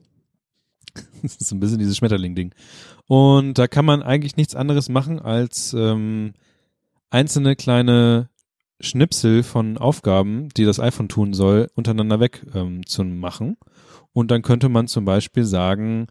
Das 1.21 1.37
ist 1.37 1.51
ein 1.51 1.59
bisschen 1.61 1.79
dieses 1.79 1.95
Schmetterling-Ding. 1.97 2.53
Und 3.05 3.57
da 3.57 3.67
kann 3.67 3.85
man 3.85 4.01
eigentlich 4.01 4.35
nichts 4.35 4.55
anderes 4.55 4.89
machen, 4.89 5.19
als 5.19 5.73
ähm, 5.73 6.33
einzelne 7.09 7.55
kleine 7.55 8.29
Schnipsel 8.81 9.43
von 9.43 9.77
Aufgaben, 9.77 10.49
die 10.57 10.65
das 10.65 10.79
iPhone 10.79 11.07
tun 11.07 11.33
soll, 11.33 11.69
untereinander 11.75 12.19
weg 12.19 12.45
ähm, 12.53 12.85
zu 12.85 13.05
machen. 13.05 13.55
Und 14.11 14.31
dann 14.31 14.41
könnte 14.41 14.67
man 14.67 14.87
zum 14.87 15.05
Beispiel 15.05 15.45
sagen, 15.45 16.07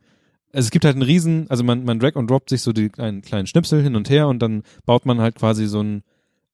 also 0.52 0.66
es 0.66 0.70
gibt 0.70 0.86
halt 0.86 0.94
einen 0.94 1.02
riesen, 1.02 1.50
also 1.50 1.64
man, 1.64 1.84
man 1.84 1.98
drag 1.98 2.14
und 2.14 2.30
droppt 2.30 2.48
sich 2.48 2.62
so 2.62 2.72
die 2.72 2.88
kleinen, 2.88 3.20
kleinen 3.20 3.48
Schnipsel 3.48 3.82
hin 3.82 3.96
und 3.96 4.08
her 4.08 4.28
und 4.28 4.40
dann 4.40 4.62
baut 4.86 5.04
man 5.04 5.20
halt 5.20 5.34
quasi 5.34 5.66
so 5.66 5.82
ein, 5.82 6.02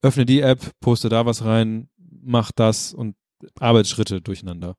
öffne 0.03 0.27
die 0.27 0.41
App, 0.41 0.73
poste 0.81 1.09
da 1.09 1.25
was 1.27 1.45
rein, 1.45 1.89
mach 2.23 2.51
das 2.51 2.93
und 2.93 3.15
Arbeitsschritte 3.59 4.21
durcheinander. 4.21 4.77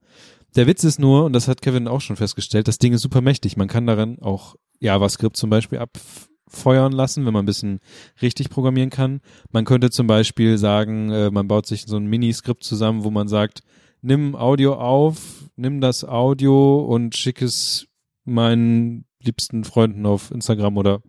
Der 0.56 0.68
Witz 0.68 0.84
ist 0.84 1.00
nur, 1.00 1.26
und 1.26 1.34
das 1.34 1.48
hat 1.48 1.62
Kevin 1.62 1.88
auch 1.88 2.02
schon 2.02 2.16
festgestellt, 2.16 2.68
das 2.68 2.80
Ding 2.80 2.94
ist 2.94 3.02
super 3.02 3.22
mächtig. 3.22 3.58
Man 3.58 3.68
kann 3.68 3.86
darin 3.86 4.20
auch 4.22 4.56
JavaScript 4.80 5.38
zum 5.38 5.50
Beispiel 5.50 5.80
abfeuern 5.80 6.92
lassen, 6.92 7.26
wenn 7.26 7.34
man 7.34 7.44
ein 7.44 7.48
bisschen 7.48 7.80
richtig 8.22 8.50
programmieren 8.50 8.90
kann. 8.90 9.22
Man 9.52 9.66
könnte 9.66 9.90
zum 9.90 10.08
Beispiel 10.08 10.58
sagen, 10.58 11.12
äh, 11.12 11.30
man 11.30 11.48
baut 11.48 11.66
sich 11.66 11.84
so 11.86 11.98
ein 11.98 12.08
Mini-Skript 12.08 12.64
zusammen, 12.64 13.04
wo 13.04 13.12
man 13.12 13.28
sagt, 13.28 13.62
nimm 14.02 14.36
Audio 14.36 14.76
auf, 14.76 15.50
nimm 15.56 15.82
das 15.82 16.04
Audio 16.04 16.80
und 16.80 17.16
schick 17.16 17.42
es 17.42 17.88
meinen 18.26 19.06
liebsten 19.22 19.64
Freunden 19.64 20.06
auf 20.06 20.32
Instagram 20.32 20.78
oder 20.78 21.02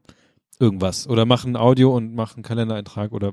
irgendwas. 0.60 1.08
Oder 1.08 1.24
mach 1.24 1.44
ein 1.44 1.56
Audio 1.56 1.96
und 1.96 2.14
mach 2.14 2.34
einen 2.34 2.42
Kalendereintrag 2.42 3.12
oder 3.12 3.32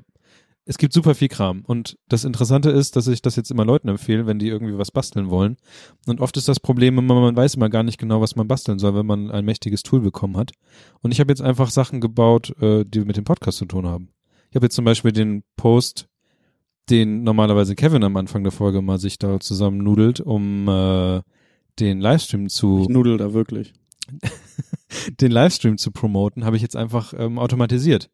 es 0.66 0.80
gibt 0.80 0.94
super 0.94 1.14
viel 1.14 1.28
Kram. 1.28 1.62
Und 1.66 1.98
das 2.10 2.26
Interessante 2.26 2.72
ist, 2.72 2.96
dass 2.96 3.08
ich 3.08 3.22
das 3.22 3.36
jetzt 3.36 3.52
immer 3.52 3.66
Leuten 3.66 3.88
empfehle, 3.88 4.26
wenn 4.26 4.40
die 4.40 4.48
irgendwie 4.48 4.78
was 4.78 4.92
basteln 4.92 5.30
wollen. 5.30 5.58
Und 6.08 6.22
oft 6.22 6.36
ist 6.38 6.48
das 6.48 6.60
Problem 6.60 6.98
immer, 6.98 7.20
man 7.22 7.36
weiß 7.36 7.56
immer 7.56 7.70
gar 7.70 7.84
nicht 7.84 8.00
genau, 8.00 8.20
was 8.20 8.36
man 8.36 8.48
basteln 8.48 8.80
soll, 8.80 8.96
wenn 8.96 9.06
man 9.06 9.30
ein 9.30 9.46
mächtiges 9.46 9.84
Tool 9.84 10.02
bekommen 10.02 10.38
hat. 10.38 10.52
Und 11.02 11.12
ich 11.12 11.20
habe 11.20 11.32
jetzt 11.32 11.42
einfach 11.42 11.70
Sachen 11.70 12.02
gebaut, 12.02 12.54
äh, 12.62 12.84
die 12.84 13.02
mit 13.02 13.16
dem 13.16 13.26
Podcast 13.26 13.60
zu 13.60 13.66
tun 13.66 13.86
haben. 13.86 14.10
Ich 14.50 14.56
habe 14.56 14.66
jetzt 14.66 14.76
zum 14.76 14.86
Beispiel 14.86 15.12
den 15.12 15.44
Post, 15.56 16.08
den 16.90 17.24
normalerweise 17.24 17.76
Kevin 17.76 18.04
am 18.04 18.18
Anfang 18.18 18.44
der 18.44 18.52
Folge 18.52 18.82
mal 18.82 19.00
sich 19.00 19.20
da 19.20 19.40
zusammen 19.40 19.78
nudelt, 19.78 20.20
um 20.20 20.68
äh, 20.68 21.22
den 21.80 22.00
Livestream 22.00 22.50
zu 22.50 22.82
Ich 22.82 22.90
nudel 22.90 23.18
da 23.18 23.34
wirklich. 23.34 23.74
den 25.22 25.32
Livestream 25.32 25.78
zu 25.78 25.92
promoten, 25.92 26.44
habe 26.44 26.56
ich 26.56 26.62
jetzt 26.62 26.76
einfach 26.76 27.14
ähm, 27.16 27.38
automatisiert. 27.38 28.10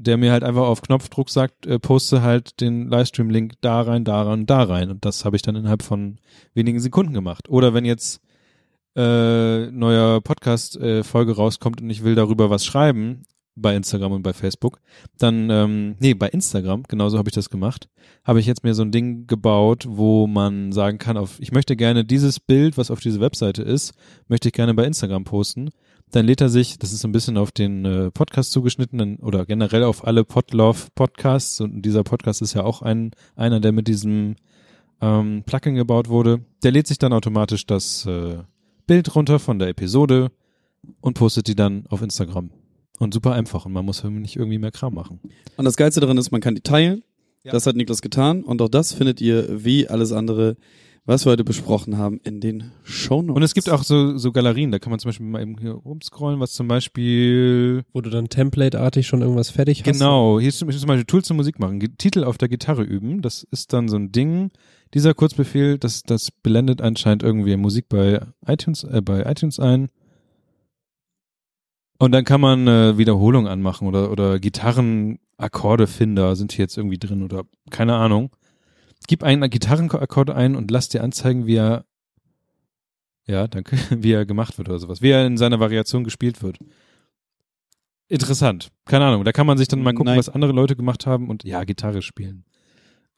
Der 0.00 0.16
mir 0.16 0.30
halt 0.30 0.44
einfach 0.44 0.62
auf 0.62 0.82
Knopfdruck 0.82 1.28
sagt, 1.28 1.66
äh, 1.66 1.80
poste 1.80 2.22
halt 2.22 2.60
den 2.60 2.88
Livestream-Link 2.88 3.54
da 3.60 3.80
rein, 3.80 4.04
da 4.04 4.22
rein, 4.22 4.46
da 4.46 4.62
rein. 4.62 4.90
Und 4.90 5.04
das 5.04 5.24
habe 5.24 5.34
ich 5.34 5.42
dann 5.42 5.56
innerhalb 5.56 5.82
von 5.82 6.18
wenigen 6.54 6.78
Sekunden 6.78 7.12
gemacht. 7.12 7.48
Oder 7.48 7.74
wenn 7.74 7.84
jetzt 7.84 8.20
äh, 8.96 9.66
neuer 9.70 10.20
Podcast-Folge 10.20 11.36
rauskommt 11.36 11.80
und 11.80 11.90
ich 11.90 12.04
will 12.04 12.14
darüber 12.14 12.48
was 12.48 12.64
schreiben, 12.64 13.24
bei 13.60 13.74
Instagram 13.74 14.12
und 14.12 14.22
bei 14.22 14.32
Facebook, 14.32 14.80
dann, 15.18 15.50
ähm, 15.50 15.96
nee, 15.98 16.14
bei 16.14 16.28
Instagram, 16.28 16.84
genauso 16.84 17.18
habe 17.18 17.28
ich 17.28 17.34
das 17.34 17.50
gemacht, 17.50 17.88
habe 18.24 18.40
ich 18.40 18.46
jetzt 18.46 18.64
mir 18.64 18.74
so 18.74 18.82
ein 18.82 18.92
Ding 18.92 19.26
gebaut, 19.26 19.84
wo 19.88 20.26
man 20.26 20.72
sagen 20.72 20.98
kann, 20.98 21.16
auf, 21.16 21.40
ich 21.40 21.52
möchte 21.52 21.76
gerne 21.76 22.04
dieses 22.04 22.40
Bild, 22.40 22.78
was 22.78 22.90
auf 22.90 23.00
dieser 23.00 23.20
Webseite 23.20 23.62
ist, 23.62 23.94
möchte 24.28 24.48
ich 24.48 24.54
gerne 24.54 24.74
bei 24.74 24.84
Instagram 24.84 25.24
posten. 25.24 25.70
Dann 26.10 26.26
lädt 26.26 26.40
er 26.40 26.48
sich, 26.48 26.78
das 26.78 26.92
ist 26.92 27.00
so 27.00 27.08
ein 27.08 27.12
bisschen 27.12 27.36
auf 27.36 27.52
den 27.52 27.84
äh, 27.84 28.10
Podcast 28.10 28.52
zugeschnitten 28.52 29.16
oder 29.16 29.44
generell 29.44 29.84
auf 29.84 30.06
alle 30.06 30.24
Podlove 30.24 30.88
Podcasts 30.94 31.60
und 31.60 31.82
dieser 31.82 32.02
Podcast 32.02 32.40
ist 32.40 32.54
ja 32.54 32.64
auch 32.64 32.80
ein, 32.82 33.10
einer, 33.36 33.60
der 33.60 33.72
mit 33.72 33.88
diesem 33.88 34.36
ähm, 35.00 35.42
Plugin 35.44 35.74
gebaut 35.74 36.08
wurde. 36.08 36.40
Der 36.62 36.72
lädt 36.72 36.86
sich 36.86 36.98
dann 36.98 37.12
automatisch 37.12 37.66
das 37.66 38.06
äh, 38.06 38.38
Bild 38.86 39.14
runter 39.14 39.38
von 39.38 39.58
der 39.58 39.68
Episode 39.68 40.30
und 41.00 41.14
postet 41.14 41.46
die 41.46 41.54
dann 41.54 41.86
auf 41.88 42.02
Instagram. 42.02 42.50
Und 42.98 43.14
super 43.14 43.32
einfach 43.32 43.66
und 43.66 43.72
man 43.72 43.84
muss 43.84 44.02
nicht 44.02 44.36
irgendwie 44.36 44.58
mehr 44.58 44.72
Kram 44.72 44.94
machen. 44.94 45.20
Und 45.56 45.64
das 45.64 45.76
Geilste 45.76 46.00
daran 46.00 46.18
ist, 46.18 46.32
man 46.32 46.40
kann 46.40 46.54
die 46.54 46.62
teilen. 46.62 47.04
Ja. 47.44 47.52
Das 47.52 47.66
hat 47.66 47.76
Niklas 47.76 48.02
getan. 48.02 48.42
Und 48.42 48.60
auch 48.60 48.68
das 48.68 48.92
findet 48.92 49.20
ihr, 49.20 49.64
wie 49.64 49.88
alles 49.88 50.10
andere, 50.12 50.56
was 51.08 51.24
wir 51.24 51.30
heute 51.30 51.42
besprochen 51.44 51.96
haben, 51.96 52.20
in 52.22 52.38
den 52.38 52.70
Shownotes. 52.84 53.34
Und 53.36 53.42
es 53.42 53.54
gibt 53.54 53.70
auch 53.70 53.82
so, 53.82 54.18
so 54.18 54.30
Galerien, 54.30 54.70
da 54.70 54.78
kann 54.78 54.90
man 54.90 54.98
zum 54.98 55.08
Beispiel 55.08 55.24
mal 55.24 55.40
eben 55.40 55.56
hier 55.58 55.70
rumscrollen, 55.72 56.38
was 56.38 56.52
zum 56.52 56.68
Beispiel 56.68 57.82
Wo 57.94 58.02
du 58.02 58.10
dann 58.10 58.28
templateartig 58.28 59.06
schon 59.06 59.22
irgendwas 59.22 59.48
fertig 59.48 59.80
hast. 59.80 59.90
Genau, 59.90 60.38
hier 60.38 60.50
ist 60.50 60.58
zum 60.58 60.68
Beispiel 60.68 61.04
Tools 61.06 61.26
zum 61.26 61.38
Musik 61.38 61.58
machen. 61.60 61.80
Titel 61.96 62.24
auf 62.24 62.36
der 62.36 62.50
Gitarre 62.50 62.82
üben. 62.82 63.22
Das 63.22 63.42
ist 63.50 63.72
dann 63.72 63.88
so 63.88 63.96
ein 63.96 64.12
Ding. 64.12 64.50
Dieser 64.92 65.14
Kurzbefehl, 65.14 65.78
das, 65.78 66.02
das 66.02 66.30
blendet 66.30 66.82
anscheinend 66.82 67.22
irgendwie 67.22 67.56
Musik 67.56 67.88
bei 67.88 68.20
iTunes, 68.46 68.84
äh, 68.84 69.00
bei 69.00 69.22
iTunes 69.22 69.58
ein. 69.58 69.88
Und 71.98 72.12
dann 72.12 72.26
kann 72.26 72.42
man 72.42 72.68
äh, 72.68 72.98
Wiederholung 72.98 73.48
anmachen 73.48 73.88
oder, 73.88 74.10
oder 74.12 74.38
Gitarrenakkordefinder 74.38 76.36
sind 76.36 76.52
hier 76.52 76.64
jetzt 76.64 76.76
irgendwie 76.76 76.98
drin 76.98 77.22
oder 77.22 77.44
keine 77.70 77.94
Ahnung. 77.94 78.30
Gib 79.08 79.24
einen 79.24 79.50
Gitarrenakkord 79.50 80.30
ein 80.30 80.54
und 80.54 80.70
lass 80.70 80.88
dir 80.88 81.02
anzeigen, 81.02 81.46
wie 81.46 81.56
er, 81.56 81.84
ja, 83.26 83.48
danke, 83.48 83.76
wie 83.90 84.12
er 84.12 84.24
gemacht 84.24 84.56
wird 84.58 84.68
oder 84.68 84.78
sowas. 84.78 85.02
Wie 85.02 85.10
er 85.10 85.26
in 85.26 85.36
seiner 85.36 85.58
Variation 85.58 86.04
gespielt 86.04 86.42
wird. 86.42 86.58
Interessant. 88.06 88.70
Keine 88.84 89.06
Ahnung. 89.06 89.24
Da 89.24 89.32
kann 89.32 89.46
man 89.46 89.58
sich 89.58 89.66
dann 89.66 89.82
mal 89.82 89.92
gucken, 89.92 90.06
Nein. 90.12 90.18
was 90.18 90.28
andere 90.28 90.52
Leute 90.52 90.76
gemacht 90.76 91.06
haben 91.06 91.28
und 91.28 91.44
ja, 91.44 91.64
Gitarre 91.64 92.02
spielen. 92.02 92.44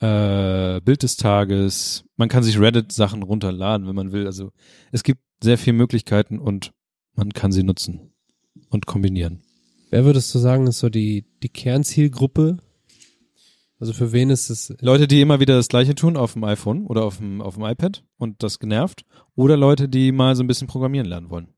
Äh, 0.00 0.80
Bild 0.80 1.02
des 1.02 1.16
Tages. 1.16 2.04
Man 2.16 2.28
kann 2.28 2.42
sich 2.42 2.58
Reddit-Sachen 2.58 3.22
runterladen, 3.22 3.86
wenn 3.86 3.94
man 3.94 4.12
will. 4.12 4.26
Also 4.26 4.50
es 4.92 5.02
gibt 5.02 5.20
sehr 5.42 5.58
viele 5.58 5.76
Möglichkeiten 5.76 6.38
und 6.38 6.72
man 7.14 7.32
kann 7.32 7.52
sie 7.52 7.62
nutzen 7.62 8.12
und 8.68 8.86
kombinieren. 8.86 9.42
Wer 9.90 10.04
würdest 10.04 10.32
du 10.34 10.38
sagen, 10.38 10.68
ist 10.68 10.78
so 10.78 10.88
die, 10.88 11.26
die 11.42 11.48
Kernzielgruppe? 11.48 12.58
Also 13.80 13.92
für 13.94 14.12
wen 14.12 14.30
ist 14.30 14.50
es 14.50 14.72
Leute, 14.80 15.08
die 15.08 15.20
immer 15.22 15.40
wieder 15.40 15.56
das 15.56 15.68
Gleiche 15.68 15.94
tun 15.94 16.16
auf 16.16 16.34
dem 16.34 16.44
iPhone 16.44 16.84
oder 16.86 17.04
auf 17.04 17.16
dem, 17.16 17.40
auf 17.40 17.54
dem 17.54 17.64
iPad 17.64 18.04
und 18.18 18.42
das 18.42 18.58
genervt. 18.58 19.04
Oder 19.34 19.56
Leute, 19.56 19.88
die 19.88 20.12
mal 20.12 20.36
so 20.36 20.42
ein 20.44 20.46
bisschen 20.46 20.68
programmieren 20.68 21.06
lernen 21.06 21.30
wollen. 21.30 21.48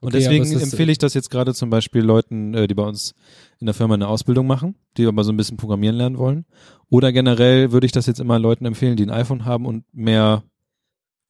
Und 0.00 0.08
Okay, 0.14 0.18
deswegen 0.24 0.42
es 0.42 0.50
ist- 0.52 0.62
empfehle 0.62 0.90
ich 0.90 0.98
das 0.98 1.14
jetzt 1.14 1.30
gerade 1.30 1.54
zum 1.54 1.70
Beispiel 1.70 2.02
Leuten, 2.02 2.54
äh, 2.54 2.66
die 2.66 2.74
bei 2.74 2.82
uns 2.82 3.14
in 3.60 3.66
der 3.66 3.74
Firma 3.74 3.94
eine 3.94 4.08
Ausbildung 4.08 4.46
machen, 4.48 4.74
die 4.96 5.06
aber 5.06 5.22
so 5.22 5.30
ein 5.32 5.36
bisschen 5.36 5.58
programmieren 5.58 5.94
lernen 5.96 6.18
wollen. 6.18 6.44
Oder 6.88 7.12
generell 7.12 7.70
würde 7.70 7.84
ich 7.86 7.92
das 7.92 8.06
jetzt 8.06 8.18
immer 8.18 8.38
Leuten 8.40 8.64
empfehlen, 8.64 8.96
die 8.96 9.04
ein 9.04 9.10
iPhone 9.10 9.44
haben 9.44 9.64
und 9.66 9.84
mehr 9.92 10.42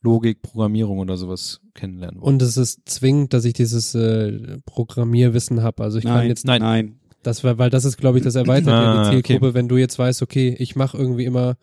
Logik, 0.01 0.43
Programmierung 0.43 0.99
oder 1.01 1.17
sowas 1.17 1.61
kennenlernen 1.75 2.21
wollen. 2.21 2.35
und 2.35 2.43
es 2.43 2.57
ist 2.57 2.81
zwingend, 2.89 3.33
dass 3.35 3.45
ich 3.45 3.53
dieses 3.53 3.95
äh, 3.95 4.59
Programmierwissen 4.65 5.63
habe. 5.63 5.83
Also 5.85 5.99
ich 5.99 6.05
kann 6.05 6.15
nein, 6.15 6.29
jetzt 6.29 6.45
nein, 6.47 6.63
nein. 6.63 6.99
Das 7.23 7.45
war, 7.45 7.59
weil 7.59 7.71
das 7.71 7.85
ist, 7.85 7.99
glaube 7.99 8.19
ich, 8.19 8.25
das 8.25 8.35
erweitert 8.35 8.73
Ah, 8.73 9.11
die 9.11 9.23
Zielgruppe, 9.23 9.55
wenn 9.55 9.69
du 9.69 9.77
jetzt 9.77 9.99
weißt, 9.99 10.23
okay, 10.23 10.55
ich 10.59 10.77
mache 10.77 10.97
irgendwie 10.97 11.25
immer, 11.25 11.57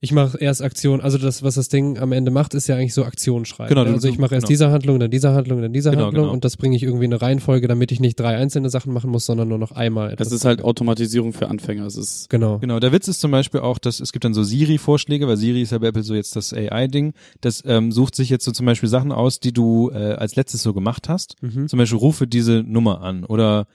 ich 0.00 0.12
mache 0.12 0.38
erst 0.38 0.62
Aktion, 0.62 1.00
also 1.00 1.18
das, 1.18 1.42
was 1.42 1.56
das 1.56 1.68
Ding 1.68 1.98
am 1.98 2.12
Ende 2.12 2.30
macht, 2.30 2.54
ist 2.54 2.68
ja 2.68 2.76
eigentlich 2.76 2.94
so 2.94 3.04
Aktion 3.04 3.44
schreiben. 3.44 3.68
Genau, 3.68 3.82
ne? 3.82 3.90
also 3.90 4.06
ich 4.06 4.18
mache 4.18 4.34
erst 4.36 4.46
genau. 4.46 4.50
diese 4.50 4.70
Handlung, 4.70 5.00
dann 5.00 5.10
diese 5.10 5.32
Handlung, 5.32 5.60
dann 5.60 5.72
diese 5.72 5.90
Genau, 5.90 6.04
Handlung 6.04 6.24
genau. 6.24 6.34
und 6.34 6.44
das 6.44 6.56
bringe 6.56 6.76
ich 6.76 6.84
irgendwie 6.84 7.06
in 7.06 7.12
eine 7.12 7.20
Reihenfolge, 7.20 7.66
damit 7.66 7.90
ich 7.90 7.98
nicht 7.98 8.18
drei 8.18 8.36
einzelne 8.36 8.70
Sachen 8.70 8.92
machen 8.92 9.10
muss, 9.10 9.26
sondern 9.26 9.48
nur 9.48 9.58
noch 9.58 9.72
einmal. 9.72 10.14
Das 10.14 10.30
ist 10.30 10.44
halt 10.44 10.62
Automatisierung 10.62 11.32
für 11.32 11.48
Anfänger. 11.48 11.84
Es 11.84 11.96
ist 11.96 12.30
genau. 12.30 12.58
Genau, 12.58 12.78
der 12.78 12.92
Witz 12.92 13.08
ist 13.08 13.20
zum 13.20 13.32
Beispiel 13.32 13.58
auch, 13.60 13.78
dass 13.78 13.98
es 13.98 14.12
gibt 14.12 14.24
dann 14.24 14.34
so 14.34 14.44
Siri-Vorschläge, 14.44 15.26
weil 15.26 15.36
Siri 15.36 15.62
ist 15.62 15.72
ja 15.72 15.78
bei 15.78 15.88
Apple 15.88 16.04
so 16.04 16.14
jetzt 16.14 16.36
das 16.36 16.52
AI-Ding. 16.52 17.12
Das 17.40 17.64
ähm, 17.66 17.90
sucht 17.90 18.14
sich 18.14 18.30
jetzt 18.30 18.44
so 18.44 18.52
zum 18.52 18.66
Beispiel 18.66 18.88
Sachen 18.88 19.10
aus, 19.10 19.40
die 19.40 19.52
du 19.52 19.90
äh, 19.90 20.12
als 20.12 20.36
letztes 20.36 20.62
so 20.62 20.74
gemacht 20.74 21.08
hast. 21.08 21.34
Mhm. 21.42 21.66
Zum 21.66 21.76
Beispiel 21.76 21.98
rufe 21.98 22.28
diese 22.28 22.62
Nummer 22.62 23.00
an 23.00 23.24
oder 23.24 23.66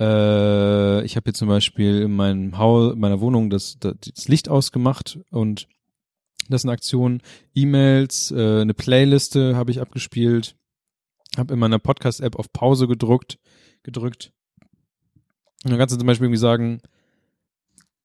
äh, 0.00 1.04
ich 1.04 1.16
habe 1.16 1.24
hier 1.24 1.34
zum 1.34 1.48
Beispiel 1.48 2.02
in 2.02 2.12
meinem 2.12 2.58
Haus, 2.58 2.94
in 2.94 3.00
meiner 3.00 3.20
Wohnung 3.20 3.50
das, 3.50 3.78
das, 3.78 4.28
Licht 4.28 4.48
ausgemacht 4.48 5.18
und 5.30 5.68
das 6.48 6.62
sind 6.62 6.70
Aktionen, 6.70 7.22
E-Mails, 7.54 8.30
äh, 8.30 8.60
eine 8.60 8.74
Playliste 8.74 9.56
habe 9.56 9.70
ich 9.70 9.80
abgespielt, 9.80 10.56
habe 11.36 11.54
in 11.54 11.60
meiner 11.60 11.78
Podcast-App 11.78 12.36
auf 12.36 12.52
Pause 12.52 12.88
gedrückt, 12.88 13.38
gedrückt. 13.82 14.32
Und 15.64 15.70
dann 15.70 15.78
kannst 15.78 15.94
du 15.94 15.98
zum 15.98 16.06
Beispiel 16.06 16.26
irgendwie 16.26 16.38
sagen, 16.38 16.80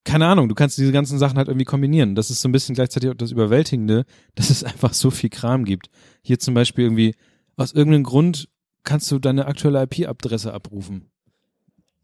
keine 0.07 0.27
Ahnung, 0.27 0.47
du 0.47 0.55
kannst 0.55 0.77
diese 0.77 0.93
ganzen 0.93 1.19
Sachen 1.19 1.37
halt 1.37 1.49
irgendwie 1.49 1.65
kombinieren. 1.65 2.15
Das 2.15 2.29
ist 2.29 2.39
so 2.39 2.47
ein 2.47 2.53
bisschen 2.53 2.75
gleichzeitig 2.75 3.09
auch 3.09 3.15
das 3.15 3.31
Überwältigende, 3.31 4.05
dass 4.35 4.49
es 4.49 4.63
einfach 4.63 4.93
so 4.93 5.11
viel 5.11 5.29
Kram 5.29 5.65
gibt. 5.65 5.89
Hier 6.21 6.39
zum 6.39 6.53
Beispiel 6.53 6.85
irgendwie, 6.85 7.15
aus 7.57 7.73
irgendeinem 7.73 8.03
Grund 8.03 8.49
kannst 8.83 9.11
du 9.11 9.19
deine 9.19 9.47
aktuelle 9.47 9.83
IP-Adresse 9.83 10.53
abrufen. 10.53 11.09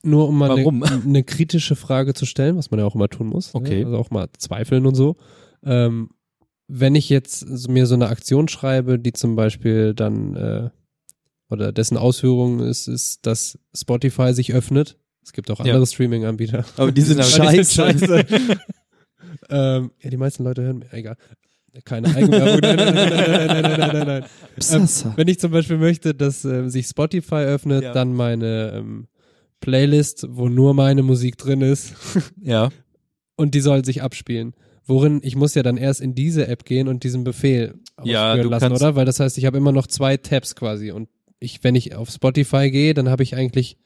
Nur 0.03 0.27
um 0.27 0.37
mal 0.37 0.51
eine, 0.51 0.65
eine 1.05 1.23
kritische 1.23 1.75
Frage 1.75 2.13
zu 2.13 2.25
stellen, 2.25 2.57
was 2.57 2.71
man 2.71 2.79
ja 2.79 2.85
auch 2.85 2.95
immer 2.95 3.09
tun 3.09 3.27
muss. 3.27 3.55
Okay. 3.55 3.79
Ne? 3.79 3.85
Also 3.85 3.97
auch 3.97 4.11
mal 4.11 4.27
zweifeln 4.37 4.85
und 4.85 4.95
so. 4.95 5.15
Ähm, 5.63 6.09
wenn 6.67 6.95
ich 6.95 7.09
jetzt 7.09 7.67
mir 7.69 7.85
so 7.85 7.95
eine 7.95 8.07
Aktion 8.07 8.47
schreibe, 8.47 8.99
die 8.99 9.13
zum 9.13 9.35
Beispiel 9.35 9.93
dann 9.93 10.35
äh, 10.35 10.69
oder 11.49 11.71
dessen 11.71 11.97
Ausführung 11.97 12.59
ist, 12.61 12.87
ist, 12.87 13.25
dass 13.25 13.59
Spotify 13.75 14.33
sich 14.33 14.53
öffnet. 14.53 14.97
Es 15.23 15.31
gibt 15.33 15.49
auch 15.51 15.59
Ja. 15.59 15.73
andere 15.73 15.87
Streaming-Anbieter. 15.87 16.65
aber 16.77 16.91
die 16.91 17.01
sind 17.01 17.23
scheiße. 17.25 17.75
scheiße. 17.75 18.25
ähm, 19.49 19.91
ja, 20.01 20.09
die 20.09 20.17
meisten 20.17 20.43
Leute 20.43 20.63
hören 20.63 20.79
mir. 20.79 20.91
Egal. 20.93 21.15
Keine 21.85 22.07
Eigenwerbung. 22.15 22.59
Nein, 22.61 22.75
nein, 22.75 22.93
nein, 22.93 23.09
nein, 23.09 23.29
nein, 23.31 23.47
nein, 23.47 23.79
nein, 23.79 23.89
nein, 23.93 24.07
nein. 24.07 24.25
Ähm, 24.71 25.13
wenn 25.15 25.27
ich 25.27 25.39
zum 25.39 25.51
Beispiel 25.51 25.77
möchte, 25.77 26.13
dass 26.13 26.45
ähm, 26.45 26.69
sich 26.69 26.85
Spotify 26.87 27.35
öffnet, 27.45 27.83
Ja. 27.83 27.93
dann 27.93 28.13
meine 28.13 28.73
ähm, 28.75 29.07
Playlist, 29.63 30.25
wo 30.29 30.49
nur 30.49 30.73
meine 30.73 31.03
Musik 31.03 31.37
drin 31.37 31.61
ist 31.61 31.93
Ja. 32.41 32.69
und 33.37 33.55
die 33.55 33.61
soll 33.61 33.85
sich 33.85 34.01
abspielen. 34.03 34.53
Worin 34.85 35.21
ich 35.23 35.37
muss 35.37 35.55
ja 35.55 35.63
dann 35.63 35.77
erst 35.77 36.01
in 36.01 36.13
diese 36.15 36.47
App 36.49 36.65
gehen 36.65 36.89
und 36.89 37.05
diesen 37.05 37.23
Befehl 37.23 37.75
Ja, 38.03 38.31
ausführen 38.33 38.49
lassen, 38.49 38.71
oder? 38.73 38.95
Weil 38.97 39.05
das 39.05 39.21
heißt, 39.21 39.37
ich 39.37 39.45
habe 39.45 39.57
immer 39.57 39.71
noch 39.71 39.87
zwei 39.87 40.17
Tabs 40.17 40.55
quasi 40.55 40.91
und 40.91 41.07
ich, 41.39 41.63
wenn 41.63 41.75
ich 41.75 41.95
auf 41.95 42.09
Spotify 42.09 42.69
gehe, 42.69 42.93
dann 42.93 43.07
habe 43.09 43.23
ich 43.23 43.35
eigentlich, 43.35 43.77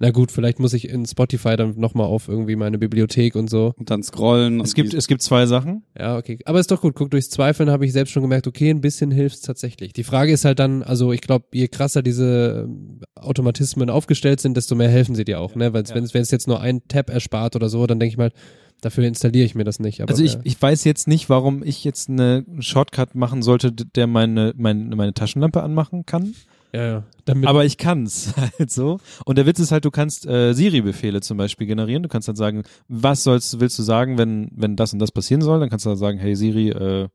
na 0.00 0.10
gut, 0.10 0.32
vielleicht 0.32 0.58
muss 0.58 0.72
ich 0.72 0.88
in 0.88 1.06
Spotify 1.06 1.56
dann 1.56 1.78
nochmal 1.78 2.06
auf 2.06 2.28
irgendwie 2.28 2.56
meine 2.56 2.78
Bibliothek 2.78 3.34
und 3.34 3.48
so. 3.48 3.74
Und 3.76 3.90
dann 3.90 4.02
scrollen. 4.02 4.60
Es 4.60 4.70
und 4.70 4.74
gibt, 4.74 4.94
es 4.94 5.06
gibt 5.06 5.22
zwei 5.22 5.46
Sachen. 5.46 5.84
Ja, 5.98 6.16
okay. 6.16 6.38
Aber 6.44 6.60
ist 6.60 6.70
doch 6.70 6.80
gut. 6.80 6.94
Guck, 6.94 7.10
durchs 7.10 7.30
Zweifeln 7.30 7.70
habe 7.70 7.84
ich 7.84 7.92
selbst 7.92 8.12
schon 8.12 8.22
gemerkt, 8.22 8.46
okay, 8.46 8.70
ein 8.70 8.80
bisschen 8.80 9.10
hilft's 9.10 9.42
tatsächlich. 9.42 9.92
Die 9.92 10.04
Frage 10.04 10.32
ist 10.32 10.44
halt 10.44 10.58
dann, 10.58 10.82
also 10.82 11.12
ich 11.12 11.20
glaube, 11.20 11.46
je 11.52 11.68
krasser 11.68 12.02
diese 12.02 12.66
ähm, 12.66 13.00
Automatismen 13.14 13.90
aufgestellt 13.90 14.40
sind, 14.40 14.56
desto 14.56 14.74
mehr 14.74 14.88
helfen 14.88 15.14
sie 15.14 15.24
dir 15.24 15.40
auch, 15.40 15.54
ne? 15.54 15.72
Weil 15.72 15.84
ja. 15.84 15.94
wenn 15.94 16.04
es 16.04 16.14
wenn 16.14 16.22
es 16.22 16.30
jetzt 16.30 16.48
nur 16.48 16.60
ein 16.60 16.82
Tab 16.88 17.10
erspart 17.10 17.56
oder 17.56 17.68
so, 17.68 17.86
dann 17.86 18.00
denke 18.00 18.12
ich 18.12 18.18
mal, 18.18 18.32
dafür 18.80 19.04
installiere 19.04 19.44
ich 19.44 19.54
mir 19.54 19.64
das 19.64 19.80
nicht. 19.80 20.00
Aber 20.00 20.10
Also 20.10 20.22
ich, 20.22 20.34
ja. 20.34 20.40
ich 20.44 20.60
weiß 20.60 20.84
jetzt 20.84 21.08
nicht, 21.08 21.28
warum 21.28 21.62
ich 21.62 21.84
jetzt 21.84 22.08
eine 22.08 22.44
Shortcut 22.58 23.14
machen 23.14 23.42
sollte, 23.42 23.72
der 23.72 24.06
meine, 24.06 24.52
meine, 24.56 24.94
meine 24.96 25.14
Taschenlampe 25.14 25.62
anmachen 25.62 26.06
kann. 26.06 26.34
Ja, 26.76 26.86
ja. 26.86 27.04
Damit, 27.24 27.48
Aber 27.48 27.64
ich 27.64 27.78
kann's 27.78 28.34
halt 28.58 28.70
so. 28.70 28.98
Und 29.24 29.38
der 29.38 29.46
Witz 29.46 29.58
ist 29.58 29.72
halt, 29.72 29.84
du 29.84 29.90
kannst 29.90 30.26
äh, 30.26 30.52
Siri-Befehle 30.52 31.20
zum 31.20 31.38
Beispiel 31.38 31.66
generieren. 31.66 32.02
Du 32.02 32.08
kannst 32.08 32.28
dann 32.28 32.36
sagen, 32.36 32.62
was 32.88 33.24
sollst, 33.24 33.58
willst 33.60 33.78
du 33.78 33.82
sagen, 33.82 34.18
wenn, 34.18 34.50
wenn 34.54 34.76
das 34.76 34.92
und 34.92 34.98
das 34.98 35.10
passieren 35.10 35.40
soll? 35.40 35.58
Dann 35.58 35.70
kannst 35.70 35.86
du 35.86 35.90
dann 35.90 35.98
sagen, 35.98 36.18
hey 36.18 36.36
Siri, 36.36 36.68
äh, 36.68 37.08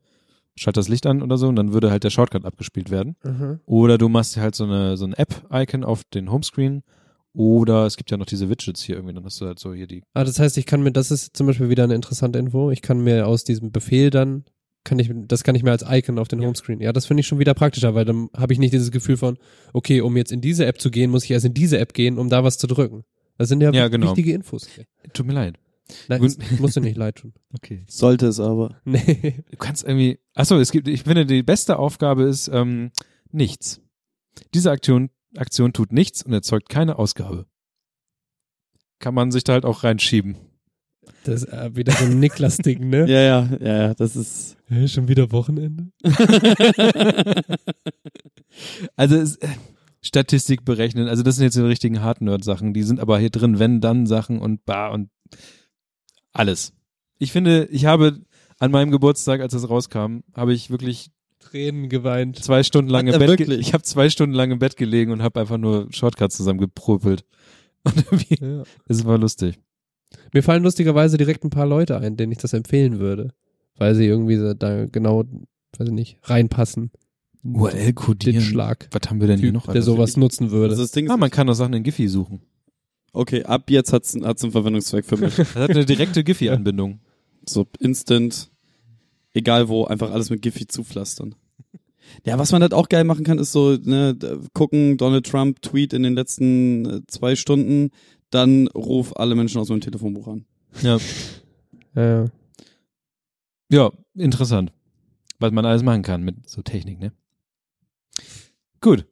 schalt 0.56 0.78
das 0.78 0.90
Licht 0.90 1.06
an 1.06 1.22
oder 1.22 1.38
so. 1.38 1.48
Und 1.48 1.56
dann 1.56 1.74
würde 1.74 1.92
halt 1.92 2.04
der 2.04 2.10
Shortcut 2.10 2.44
abgespielt 2.46 2.90
werden. 2.90 3.16
Mhm. 3.24 3.60
Oder 3.66 3.98
du 3.98 4.10
machst 4.10 4.36
halt 4.38 4.56
so 4.56 4.64
eine, 4.64 4.98
so 4.98 5.06
ein 5.06 5.14
App-Icon 5.14 5.84
auf 5.84 6.04
den 6.04 6.32
Homescreen. 6.32 6.84
Oder 7.34 7.86
es 7.86 7.96
gibt 7.96 8.12
ja 8.12 8.18
noch 8.18 8.26
diese 8.26 8.50
Widgets 8.50 8.82
hier 8.82 8.96
irgendwie. 8.96 9.14
Dann 9.14 9.24
hast 9.24 9.40
du 9.40 9.46
halt 9.46 9.60
so 9.60 9.74
hier 9.74 9.88
die 9.88 10.04
Ah, 10.14 10.24
das 10.24 10.40
heißt, 10.40 10.58
ich 10.58 10.66
kann 10.66 10.82
mir, 10.84 10.92
das 10.92 11.12
ist 11.12 11.38
zum 11.38 11.48
Beispiel 11.48 11.70
wieder 11.70 11.86
eine 11.86 11.96
interessante 11.96 12.40
Info. 12.40 12.72
Ich 12.72 12.82
kann 12.82 13.04
mir 13.04 13.28
aus 13.28 13.44
diesem 13.44 13.72
Befehl 13.72 14.10
dann, 14.10 14.44
kann 14.84 14.98
ich, 15.00 15.12
das 15.28 15.44
kann 15.44 15.56
ich 15.56 15.64
mir 15.64 15.72
als 15.72 15.86
Icon 15.88 16.18
auf 16.20 16.28
den 16.28 16.40
Ja. 16.42 16.48
Homescreen. 16.48 16.82
Ja, 16.82 16.92
das 16.94 17.06
finde 17.06 17.22
ich 17.22 17.28
schon 17.28 17.40
wieder 17.40 17.54
praktischer, 17.54 17.94
weil 17.96 18.06
dann 18.06 18.30
habe 18.36 18.54
ich 18.54 18.60
nicht 18.60 18.74
dieses 18.74 18.92
Gefühl 18.92 19.18
von, 19.18 19.38
okay, 19.74 20.02
um 20.02 20.18
jetzt 20.18 20.32
in 20.32 20.42
diese 20.42 20.66
App 20.66 20.82
zu 20.82 20.90
gehen, 20.92 21.12
muss 21.12 21.24
ich 21.26 21.32
erst 21.32 21.46
in 21.46 21.54
diese 21.54 21.78
App 21.80 21.94
gehen, 21.94 22.18
um 22.18 22.30
da 22.30 22.44
was 22.44 22.58
zu 22.58 22.68
drücken. 22.68 23.04
Das 23.38 23.50
sind 23.50 23.62
ja, 23.62 23.72
Ja, 23.72 23.88
genau. 23.88 24.08
wichtige 24.08 24.34
Infos. 24.34 24.68
Tut 25.14 25.26
mir 25.26 25.34
leid. 25.34 25.58
Nein, 26.08 26.22
Gut. 26.22 26.30
es 26.40 26.60
musst 26.60 26.76
du 26.78 26.82
nicht 26.82 26.98
leid 26.98 27.16
tun. 27.16 27.34
Okay. 27.54 27.84
Sollte 27.88 28.28
es 28.28 28.40
aber. 28.40 28.80
Nee. 28.86 29.44
Du 29.52 29.58
kannst 29.58 29.84
irgendwie. 29.84 30.20
Achso, 30.34 30.58
es 30.58 30.72
gibt, 30.72 30.88
ich 30.88 31.04
finde, 31.04 31.26
die 31.26 31.44
beste 31.44 31.78
Aufgabe 31.78 32.24
ist 32.24 32.48
ähm, 32.54 32.92
nichts. 33.32 33.82
Diese 34.54 34.72
Aktion, 34.72 35.10
Aktion 35.36 35.74
tut 35.74 35.92
nichts 35.92 36.24
und 36.24 36.32
erzeugt 36.34 36.70
keine 36.70 36.98
Ausgabe. 36.98 37.46
Kann 39.00 39.14
man 39.14 39.32
sich 39.32 39.44
da 39.44 39.54
halt 39.54 39.66
auch 39.66 39.84
reinschieben. 39.84 40.38
Das 41.24 41.44
ist 41.44 41.54
äh, 41.54 41.76
wieder 41.76 41.94
so 41.94 42.06
ein 42.06 42.20
Niklas-Ding, 42.20 42.90
ne? 42.90 43.06
Ja, 43.10 43.22
ja, 43.22 43.50
ja, 43.60 43.78
ja, 43.88 43.94
das 43.94 44.16
ist. 44.16 44.58
Hä, 44.68 44.88
schon 44.88 45.08
wieder 45.08 45.32
Wochenende? 45.32 45.92
Also 48.96 49.16
es, 49.16 49.38
äh, 49.38 49.48
Statistik 50.02 50.66
berechnen, 50.66 51.08
also 51.08 51.24
das 51.24 51.36
sind 51.36 51.46
jetzt 51.46 51.56
die 51.56 51.62
richtigen 51.62 52.02
Hard-Nerd-Sachen, 52.02 52.74
die 52.74 52.84
sind 52.84 53.00
aber 53.00 53.20
hier 53.20 53.30
drin, 53.30 53.60
wenn, 53.60 53.82
dann 53.82 54.08
Sachen 54.08 54.40
und 54.40 54.66
bar 54.66 54.92
und 54.92 55.10
alles. 56.34 56.74
Ich 57.20 57.32
finde, 57.32 57.66
ich 57.72 57.86
habe 57.86 58.20
an 58.60 58.72
meinem 58.72 58.92
Geburtstag, 58.92 59.42
als 59.42 59.54
das 59.54 59.70
rauskam, 59.70 60.20
habe 60.36 60.54
ich 60.54 60.70
wirklich 60.70 61.12
Tränen 61.40 61.88
geweint. 61.90 62.44
zwei 62.44 62.64
Stunden 62.64 62.90
lang 62.92 63.08
im 63.08 63.18
Bett, 63.20 63.28
wirklich? 63.30 63.60
ich 63.60 63.74
habe 63.74 63.84
zwei 63.84 64.10
Stunden 64.10 64.36
lang 64.36 64.52
im 64.52 64.60
Bett 64.60 64.76
gelegen 64.76 65.12
und 65.12 65.22
habe 65.24 65.40
einfach 65.40 65.58
nur 65.58 65.88
Shortcuts 65.92 66.36
zusammengeprüppelt. 66.38 67.24
Und 67.84 67.98
irgendwie, 67.98 68.38
Ja. 68.40 68.64
es 68.88 69.06
war 69.06 69.18
lustig. 69.18 69.60
Mir 70.34 70.44
fallen 70.44 70.64
lustigerweise 70.64 71.18
direkt 71.18 71.44
ein 71.44 71.50
paar 71.50 71.66
Leute 71.66 71.98
ein, 71.98 72.18
denen 72.18 72.32
ich 72.32 72.38
das 72.38 72.54
empfehlen 72.54 73.00
würde. 73.00 73.34
Weil 73.78 73.96
sie 73.96 74.06
irgendwie 74.06 74.38
so 74.38 74.54
da 74.54 74.86
genau, 74.86 75.24
weiß 75.78 75.88
ich 75.88 75.94
nicht, 75.94 76.18
reinpassen. 76.24 76.92
URL 77.44 77.86
Den 77.88 77.96
codieren. 77.96 78.42
Schlag. 78.42 78.88
Was 78.92 79.10
haben 79.10 79.20
wir 79.20 79.28
denn 79.28 79.40
hier 79.40 79.48
Typ, 79.50 79.56
noch? 79.56 79.64
der 79.66 79.74
alles? 79.74 79.86
sowas 79.86 80.18
nutzen 80.18 80.52
würde. 80.52 80.70
Das, 80.70 80.80
ist 80.80 80.84
das 80.86 80.92
Ding 80.92 81.10
Ah, 81.10 81.18
man 81.18 81.32
kann 81.32 81.50
auch 81.50 81.54
Sachen 81.54 81.74
in 81.74 81.84
Giphy 81.84 82.08
suchen. 82.08 82.42
okay, 83.14 83.44
ab 83.44 83.70
jetzt 83.72 83.92
hat's, 83.94 84.16
hat's 84.22 84.44
einen 84.44 84.52
Verwendungszweck 84.52 85.06
für 85.06 85.18
mich. 85.18 85.36
Das 85.38 85.56
hat 85.56 85.72
eine 85.72 85.86
direkte 85.86 86.24
Giphy-Anbindung. 86.24 87.00
so 87.48 87.66
instant, 87.80 88.52
egal 89.34 89.70
wo, 89.70 89.86
einfach 89.86 90.12
alles 90.12 90.30
mit 90.30 90.42
Giphy 90.44 90.68
zupflastern. 90.68 91.34
Ja, 92.26 92.38
was 92.38 92.52
man 92.52 92.62
halt 92.62 92.74
auch 92.74 92.90
geil 92.90 93.06
machen 93.06 93.24
kann, 93.24 93.40
ist 93.40 93.54
so, 93.54 93.78
ne, 93.82 94.16
gucken, 94.54 94.98
Donald 94.98 95.26
Trump 95.26 95.62
Tweet 95.62 95.94
in 95.94 96.04
den 96.04 96.14
letzten 96.14 96.86
äh, 96.86 97.02
zwei 97.08 97.36
Stunden, 97.36 97.90
dann 98.32 98.68
ruf 98.70 99.16
alle 99.16 99.36
Menschen 99.36 99.62
aus 99.62 99.70
meinem 99.70 99.82
Telefonbuch 99.82 100.28
an. 100.28 100.46
Ja. 100.82 100.98
Ja, 101.94 102.22
ja. 102.24 102.26
Ja, 103.70 103.92
interessant. 104.16 104.72
Was 105.40 105.52
man 105.52 105.66
alles 105.66 105.84
machen 105.84 106.04
kann 106.04 106.24
mit 106.24 106.48
so 106.50 106.62
Technik, 106.62 107.02
ne? 107.02 107.12
Gut. 108.80 109.06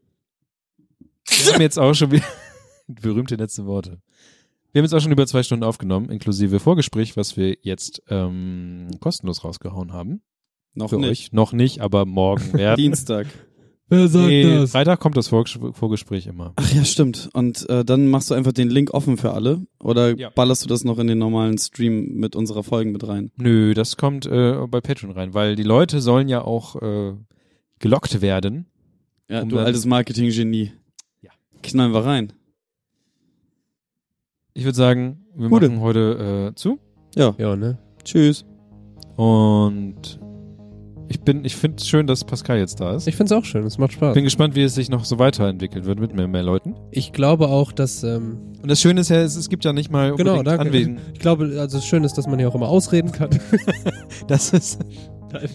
Wir 1.28 1.54
haben 1.54 1.62
jetzt 1.62 1.78
auch 1.78 1.94
schon 1.94 2.12
wieder 2.12 2.24
berühmte 2.88 3.36
letzte 3.36 3.66
Worte. 3.66 4.02
Wir 4.72 4.80
haben 4.80 4.86
jetzt 4.86 4.94
auch 4.94 5.02
schon 5.02 5.12
über 5.12 5.28
zwei 5.28 5.44
Stunden 5.44 5.66
aufgenommen, 5.66 6.10
inklusive 6.10 6.62
Vorgespräch, 6.62 7.18
was 7.18 7.36
wir 7.36 7.58
jetzt 7.64 8.02
ähm, 8.08 8.88
kostenlos 9.02 9.44
rausgehauen 9.44 9.92
haben. 9.92 10.22
Noch 10.74 10.92
Für 10.92 10.98
nicht. 11.00 11.10
euch. 11.10 11.32
Noch 11.34 11.52
nicht, 11.52 11.82
aber 11.82 12.06
morgen 12.06 12.54
werden. 12.54 12.78
Dienstag. 12.78 13.28
Wer 13.92 14.08
sagt 14.08 14.28
Nee, 14.28 14.44
das? 14.60 14.72
Freitag 14.72 15.00
kommt 15.00 15.18
das 15.18 15.28
Vorges- 15.32 15.58
Vorgespräch 15.74 16.28
immer. 16.28 16.54
Ach 16.58 16.72
ja, 16.74 16.86
stimmt. 16.86 17.30
Und 17.34 17.68
äh, 17.70 17.84
dann 17.84 18.08
machst 18.08 18.30
du 18.30 18.36
einfach 18.36 18.52
den 18.52 18.70
Link 18.70 18.94
offen 18.94 19.18
für 19.18 19.34
alle? 19.34 19.66
Oder 19.80 20.16
Ja. 20.18 20.30
ballerst 20.30 20.64
du 20.64 20.68
das 20.70 20.84
noch 20.84 21.00
in 21.00 21.08
den 21.08 21.18
normalen 21.18 21.58
Stream 21.58 22.14
mit 22.16 22.36
unserer 22.36 22.62
Folgen 22.64 22.92
mit 22.92 23.08
rein? 23.08 23.32
Nö, 23.38 23.74
das 23.74 23.98
kommt 23.98 24.28
äh, 24.28 24.58
bei 24.68 24.80
Patreon 24.80 25.12
rein, 25.14 25.34
weil 25.34 25.56
die 25.56 25.64
Leute 25.64 26.02
sollen 26.02 26.30
ja 26.30 26.42
auch 26.44 26.76
äh, 26.82 27.14
gelockt 27.80 28.22
werden. 28.22 28.68
Ja, 29.28 29.42
Um 29.42 29.50
du 29.50 29.58
altes 29.58 29.86
Marketing-Genie. 29.86 30.72
Ja. 31.22 31.32
Knallen 31.64 31.92
wir 31.94 32.06
rein. 32.06 32.34
Ich 34.54 34.66
würde 34.66 34.76
sagen, 34.76 35.26
wir 35.36 35.50
Gute. 35.50 35.70
machen 35.70 35.82
heute 35.82 36.52
äh, 36.52 36.56
zu. 36.56 36.80
Ja. 37.16 37.34
Ja, 37.38 37.56
ne? 37.56 37.78
Tschüss. 38.04 38.46
Und 39.16 40.20
ich 41.10 41.22
bin, 41.22 41.44
ich 41.44 41.56
finde 41.56 41.78
es 41.80 41.88
schön, 41.88 42.06
dass 42.08 42.24
Pascal 42.24 42.60
jetzt 42.60 42.80
da 42.80 42.96
ist. 42.96 43.08
Ich 43.08 43.16
find's 43.16 43.32
auch 43.32 43.44
schön, 43.44 43.66
es 43.66 43.78
macht 43.80 43.94
Spaß. 43.94 44.14
bin 44.14 44.24
gespannt, 44.24 44.56
wie 44.56 44.62
es 44.62 44.76
sich 44.76 44.90
noch 44.90 45.06
so 45.06 45.18
weiterentwickelt 45.20 45.86
wird 45.86 46.00
mit 46.00 46.16
mehr, 46.16 46.28
mehr 46.28 46.44
Leuten. 46.44 46.76
Ich 46.92 47.12
glaube 47.14 47.48
auch, 47.48 47.72
dass, 47.72 48.04
ähm, 48.04 48.38
Und 48.62 48.70
das 48.70 48.80
Schöne 48.80 49.02
ist 49.02 49.10
ja, 49.10 49.18
es, 49.18 49.36
es 49.36 49.50
gibt 49.50 49.66
ja 49.66 49.74
nicht 49.74 49.92
mal 49.92 50.16
genau, 50.16 50.38
unbedingt 50.38 50.48
danke. 50.48 50.66
Anwesen. 50.68 51.00
Ich 51.14 51.20
glaube, 51.20 51.46
also 51.60 51.78
das 51.78 51.86
Schöne 51.86 52.06
ist, 52.06 52.18
dass 52.18 52.28
man 52.28 52.38
hier 52.38 52.48
auch 52.48 52.56
immer 52.56 52.70
ausreden 52.70 53.12
kann. 53.12 53.30
Das 54.28 54.52
ist, 54.54 54.80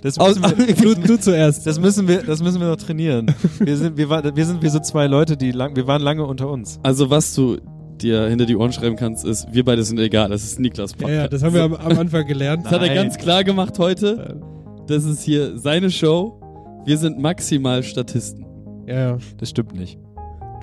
das 0.02 0.18
Aus- 0.18 0.38
müssen 0.40 0.58
wir, 0.66 0.74
du, 0.74 0.94
du 0.94 1.18
zuerst. 1.20 1.66
das 1.66 1.78
müssen 1.78 2.08
wir, 2.08 2.22
das 2.22 2.42
müssen 2.42 2.60
wir 2.60 2.68
noch 2.68 2.76
trainieren. 2.76 3.32
Wir 3.60 3.76
sind, 3.76 3.96
wir, 3.96 4.08
wir 4.10 4.46
sind 4.46 4.62
wie 4.62 4.68
so 4.68 4.80
zwei 4.80 5.06
Leute, 5.06 5.36
die 5.36 5.52
lang, 5.52 5.76
wir 5.76 5.86
waren 5.86 6.02
lange 6.02 6.24
unter 6.24 6.48
uns. 6.50 6.80
Also 6.82 7.10
was 7.10 7.34
du 7.34 7.58
dir 8.00 8.26
hinter 8.26 8.46
die 8.46 8.56
Ohren 8.56 8.72
schreiben 8.72 8.96
kannst, 8.96 9.24
ist, 9.24 9.46
wir 9.52 9.64
beide 9.64 9.84
sind 9.84 9.98
egal. 10.00 10.30
Das 10.30 10.42
ist 10.42 10.58
Niklas 10.58 10.92
ja, 10.92 10.96
Podcast. 10.96 11.16
ja, 11.16 11.28
das 11.28 11.42
haben 11.44 11.54
wir 11.54 11.62
am, 11.62 11.74
am 11.74 11.98
Anfang 11.98 12.26
gelernt. 12.26 12.64
Das 12.64 12.72
hat 12.72 12.82
er 12.82 12.94
ganz 12.94 13.16
klar 13.18 13.44
gemacht 13.44 13.78
heute. 13.78 14.40
Das 14.86 15.04
ist 15.04 15.22
hier 15.22 15.58
seine 15.58 15.90
Show. 15.90 16.40
Wir 16.84 16.98
sind 16.98 17.18
maximal 17.18 17.82
Statisten. 17.82 18.44
Ja, 18.86 18.94
ja. 18.94 19.18
Das 19.38 19.50
stimmt 19.50 19.74
nicht. 19.74 19.98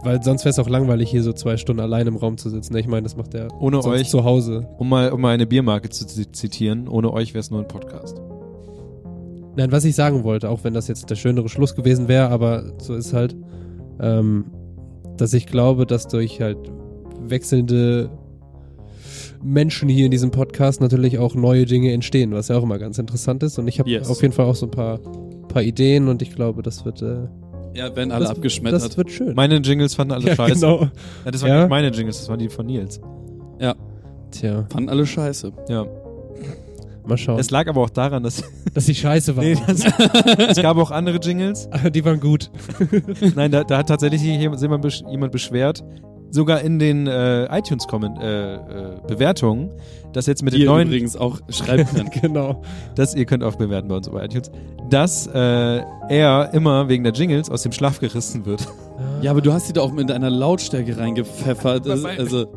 Weil 0.04 0.22
sonst 0.24 0.44
wäre 0.46 0.52
es 0.52 0.60
auch 0.60 0.70
langweilig, 0.70 1.10
hier 1.12 1.22
so 1.24 1.32
zwei 1.34 1.58
Stunden 1.58 1.80
allein 1.82 2.08
im 2.08 2.16
Raum 2.16 2.38
zu 2.38 2.50
sitzen. 2.50 2.76
Ich 2.78 2.88
meine, 2.88 3.04
das 3.04 3.16
macht 3.16 3.34
er 3.36 3.48
Ohne 3.62 3.82
sonst 3.82 3.88
euch, 4.02 4.10
zu 4.10 4.24
Hause. 4.24 4.68
um 4.78 4.90
mal, 4.90 5.12
um 5.12 5.22
mal 5.22 5.34
eine 5.34 5.46
Biermarke 5.46 5.90
zu 5.90 6.06
zi- 6.08 6.32
zitieren, 6.32 6.88
ohne 6.88 7.12
euch 7.14 7.34
wäre 7.34 7.40
es 7.42 7.52
nur 7.52 7.60
ein 7.62 7.68
Podcast. 7.68 8.20
Nein, 9.56 9.72
was 9.72 9.84
ich 9.86 9.96
sagen 9.96 10.24
wollte, 10.24 10.50
auch 10.50 10.64
wenn 10.64 10.74
das 10.74 10.88
jetzt 10.88 11.10
der 11.10 11.16
schönere 11.16 11.50
Schluss 11.50 11.76
gewesen 11.76 12.08
wäre, 12.08 12.30
aber 12.30 12.64
so 12.80 12.96
ist 12.96 13.14
halt, 13.14 13.36
ähm, 14.00 14.46
dass 15.18 15.34
ich 15.34 15.46
glaube, 15.46 15.86
dass 15.86 16.08
durch 16.08 16.40
halt 16.42 16.58
wechselnde 17.20 18.10
Menschen 19.44 19.90
hier 19.90 20.06
in 20.06 20.12
diesem 20.12 20.32
Podcast 20.32 20.82
natürlich 20.82 21.18
auch 21.20 21.36
neue 21.36 21.66
Dinge 21.66 21.92
entstehen, 21.94 22.32
was 22.34 22.48
ja 22.50 22.58
auch 22.58 22.64
immer 22.64 22.78
ganz 22.80 22.98
interessant 23.00 23.44
ist. 23.44 23.58
Und 23.60 23.68
ich 23.68 23.80
habe 23.80 23.90
Yes. 23.90 24.10
auf 24.10 24.22
jeden 24.22 24.34
Fall 24.34 24.46
auch 24.46 24.56
so 24.56 24.68
ein 24.68 24.72
paar, 24.72 25.00
paar 25.48 25.64
Ideen 25.64 26.08
und 26.08 26.22
ich 26.22 26.36
glaube, 26.36 26.62
das 26.62 26.86
wird, 26.86 27.02
äh, 27.02 27.28
Ja, 27.74 27.96
werden 27.96 28.12
alle 28.12 28.26
das, 28.26 28.32
abgeschmettert. 28.36 28.84
das 28.84 28.98
wird 28.98 29.12
schön. 29.12 29.34
Meine 29.36 29.56
Jingles 29.58 29.96
fanden 29.96 30.14
alle 30.14 30.28
ja, 30.28 30.36
scheiße. 30.36 30.54
genau. 30.56 30.82
Ja, 31.26 31.32
das 31.32 31.42
waren 31.42 31.50
Ja. 31.50 31.60
nicht 31.62 31.70
meine 31.70 31.90
Jingles, 31.90 32.20
das 32.20 32.30
waren 32.30 32.40
die 32.40 32.50
von 32.50 32.66
Nils. 32.66 33.00
Tja, 34.32 34.66
Fanden 34.72 34.88
alle 34.90 35.06
scheiße. 35.06 35.52
Ja. 35.68 35.86
mal 37.06 37.18
schauen. 37.18 37.38
Es 37.38 37.52
lag 37.52 37.68
aber 37.68 37.82
auch 37.82 37.90
daran, 37.90 38.24
dass 38.24 38.42
dass 38.74 38.86
die 38.86 38.96
scheiße 38.96 39.36
waren. 39.36 39.44
nee, 39.46 39.58
das, 39.68 39.84
es 40.56 40.62
gab 40.62 40.78
auch 40.78 40.90
andere 40.92 41.18
Jingles. 41.18 41.68
die 41.94 42.06
waren 42.06 42.20
gut. 42.22 42.50
Nein, 43.36 43.52
da, 43.52 43.66
da 43.66 43.80
hat 43.80 43.88
tatsächlich 43.90 44.22
jemand 44.22 45.32
beschwert, 45.34 45.84
sogar 46.32 46.62
in 46.62 46.80
den 46.80 47.08
äh, 47.08 47.46
iTunes-Bewertungen, 47.58 48.22
äh, 48.22 48.56
äh, 48.56 48.98
Bewertungen, 49.08 49.70
dass 50.14 50.26
jetzt 50.26 50.44
mit 50.44 50.54
Die 50.54 50.60
den 50.60 50.66
ihr 50.66 50.72
neuen, 50.72 50.88
übrigens 50.88 51.16
auch 51.16 51.40
schreiben 51.50 51.86
könnt. 51.94 52.12
genau. 52.22 52.62
dass 52.96 53.16
ihr 53.16 53.26
könnt 53.26 53.44
auch 53.44 53.56
bewerten 53.56 53.88
bei 53.88 53.96
uns 53.96 54.10
bei 54.10 54.26
iTunes, 54.26 54.52
dass 54.90 55.28
äh, 55.28 55.82
er 56.10 56.54
immer 56.54 56.90
wegen 56.90 57.04
der 57.04 57.14
Jingles 57.14 57.50
aus 57.50 57.64
dem 57.64 57.72
Schlaf 57.72 58.00
gerissen 58.00 58.46
wird. 58.46 58.68
ja, 59.22 59.32
aber 59.32 59.42
du 59.42 59.54
hast 59.54 59.68
sie 59.68 59.74
da 59.74 59.82
auch 59.82 59.92
mit 59.92 60.12
einer 60.12 60.30
Lautstärke 60.30 60.98
reingepfeffert. 60.98 61.86
Das, 61.86 62.04
also, 62.04 62.48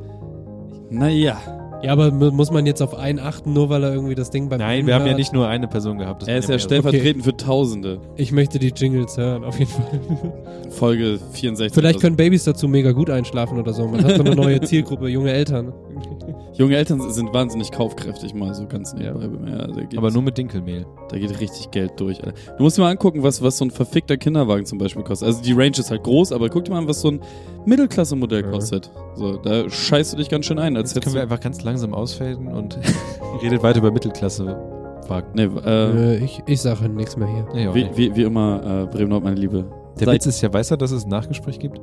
naja. 0.91 1.39
Ja, 1.85 1.93
aber 1.93 2.11
mu- 2.11 2.31
muss 2.31 2.51
man 2.51 2.67
jetzt 2.67 2.81
auf 2.83 2.95
einen 2.95 3.19
achten, 3.19 3.53
nur 3.53 3.69
weil 3.69 3.83
er 3.85 3.93
irgendwie 3.95 4.15
das 4.15 4.31
Ding 4.31 4.49
beim 4.49 4.59
Nein, 4.59 4.79
einen 4.79 4.87
wir 4.87 4.95
haben 4.95 5.07
ja 5.07 5.15
nicht 5.15 5.33
nur 5.33 5.47
eine 5.49 5.69
Person 5.69 5.99
gehabt. 5.99 6.23
das 6.23 6.29
Er 6.29 6.39
ist 6.39 6.45
ja 6.45 6.49
mehrere. 6.57 6.61
stellvertretend 6.65 7.25
für 7.25 7.37
Tausende. 7.37 7.99
Ich 8.17 8.33
möchte 8.33 8.59
die 8.59 8.73
Jingles 8.75 9.17
hören, 9.17 9.45
auf 9.45 9.59
jeden 9.59 9.71
Fall. 9.71 10.33
Folge 10.71 11.19
64. 11.33 11.75
Vielleicht 11.75 12.01
können 12.01 12.17
Babys 12.17 12.45
dazu 12.45 12.67
mega 12.69 12.93
gut 12.93 13.11
einschlafen 13.11 13.59
oder 13.59 13.73
so. 13.73 13.87
Man 13.87 14.03
hat 14.03 14.17
so 14.17 14.25
eine 14.25 14.35
neue 14.35 14.61
Zielgruppe, 14.63 15.09
junge 15.09 15.33
Eltern. 15.33 15.73
Junge 16.57 16.77
Eltern 16.77 17.11
sind 17.11 17.35
wahnsinnig 17.35 17.73
kaufkräftig, 17.73 18.33
mal 18.33 18.55
so 18.55 18.67
ganz 18.67 18.95
nebenbei. 18.95 19.51
Ja. 19.51 19.67
da, 19.67 19.81
geht, 19.83 19.99
Aber 19.99 20.11
nur 20.13 20.23
mit 20.23 20.39
Dinkelmehl. 20.39 20.87
da 21.09 21.19
geht 21.19 21.41
richtig 21.41 21.71
Geld 21.73 21.93
durch. 21.99 22.23
Alter. 22.25 22.39
Du 22.57 22.63
musst 22.63 22.79
dir 22.79 22.83
mal 22.83 22.91
angucken, 22.91 23.23
was, 23.25 23.43
was 23.43 23.59
so 23.59 23.65
ein 23.65 23.71
verfickter 23.73 24.17
Kinderwagen 24.17 24.65
zum 24.65 24.79
Beispiel 24.79 25.03
kostet. 25.03 25.27
Also 25.27 25.43
die 25.43 25.53
Range 25.53 25.73
ist 25.77 25.91
halt 25.91 26.05
groß, 26.05 26.31
aber 26.33 26.49
guck 26.49 26.65
dir 26.65 26.71
mal 26.73 26.79
an, 26.79 26.87
was 26.89 27.01
so 27.01 27.09
ein 27.11 27.21
Mittelklasse-Modell 27.67 28.43
Ja. 28.45 28.51
kostet. 28.51 28.91
So, 29.17 29.37
da 29.37 29.69
scheißt 29.69 30.13
du 30.13 30.17
dich 30.19 30.29
ganz 30.29 30.47
schön 30.47 30.59
ein. 30.61 30.77
Als 30.77 30.95
Jetzt 30.95 31.03
können 31.03 31.17
wir 31.17 31.23
einfach 31.23 31.41
ganz 31.41 31.63
langsam 31.65 31.93
ausfaden 31.93 32.47
und 32.49 32.79
redet 33.43 33.63
weiter 33.65 33.79
über 33.81 33.91
Mittelklasse-Wagen. 33.91 35.27
nee, 35.35 35.43
äh, 35.65 36.15
Äh, 36.19 36.25
ich 36.25 36.41
ich 36.47 36.61
sage 36.61 36.89
nichts 36.89 37.17
mehr 37.17 37.29
hier. 37.29 37.47
Nee, 37.53 37.75
wie, 37.75 37.85
nicht. 37.85 37.97
wie, 37.97 38.15
wie 38.17 38.23
immer, 38.23 38.85
äh, 38.85 38.95
Bremen 38.95 39.11
Nord, 39.11 39.25
meine 39.25 39.37
Liebe. 39.37 39.65
Der 39.99 40.07
Seid- 40.07 40.15
Witz 40.15 40.27
ist 40.27 40.41
ja, 40.41 40.53
weiß 40.53 40.71
er, 40.71 40.77
dass 40.77 40.93
es 40.93 41.05
ein 41.05 41.11
Nachgespräch 41.11 41.59
gibt? 41.59 41.81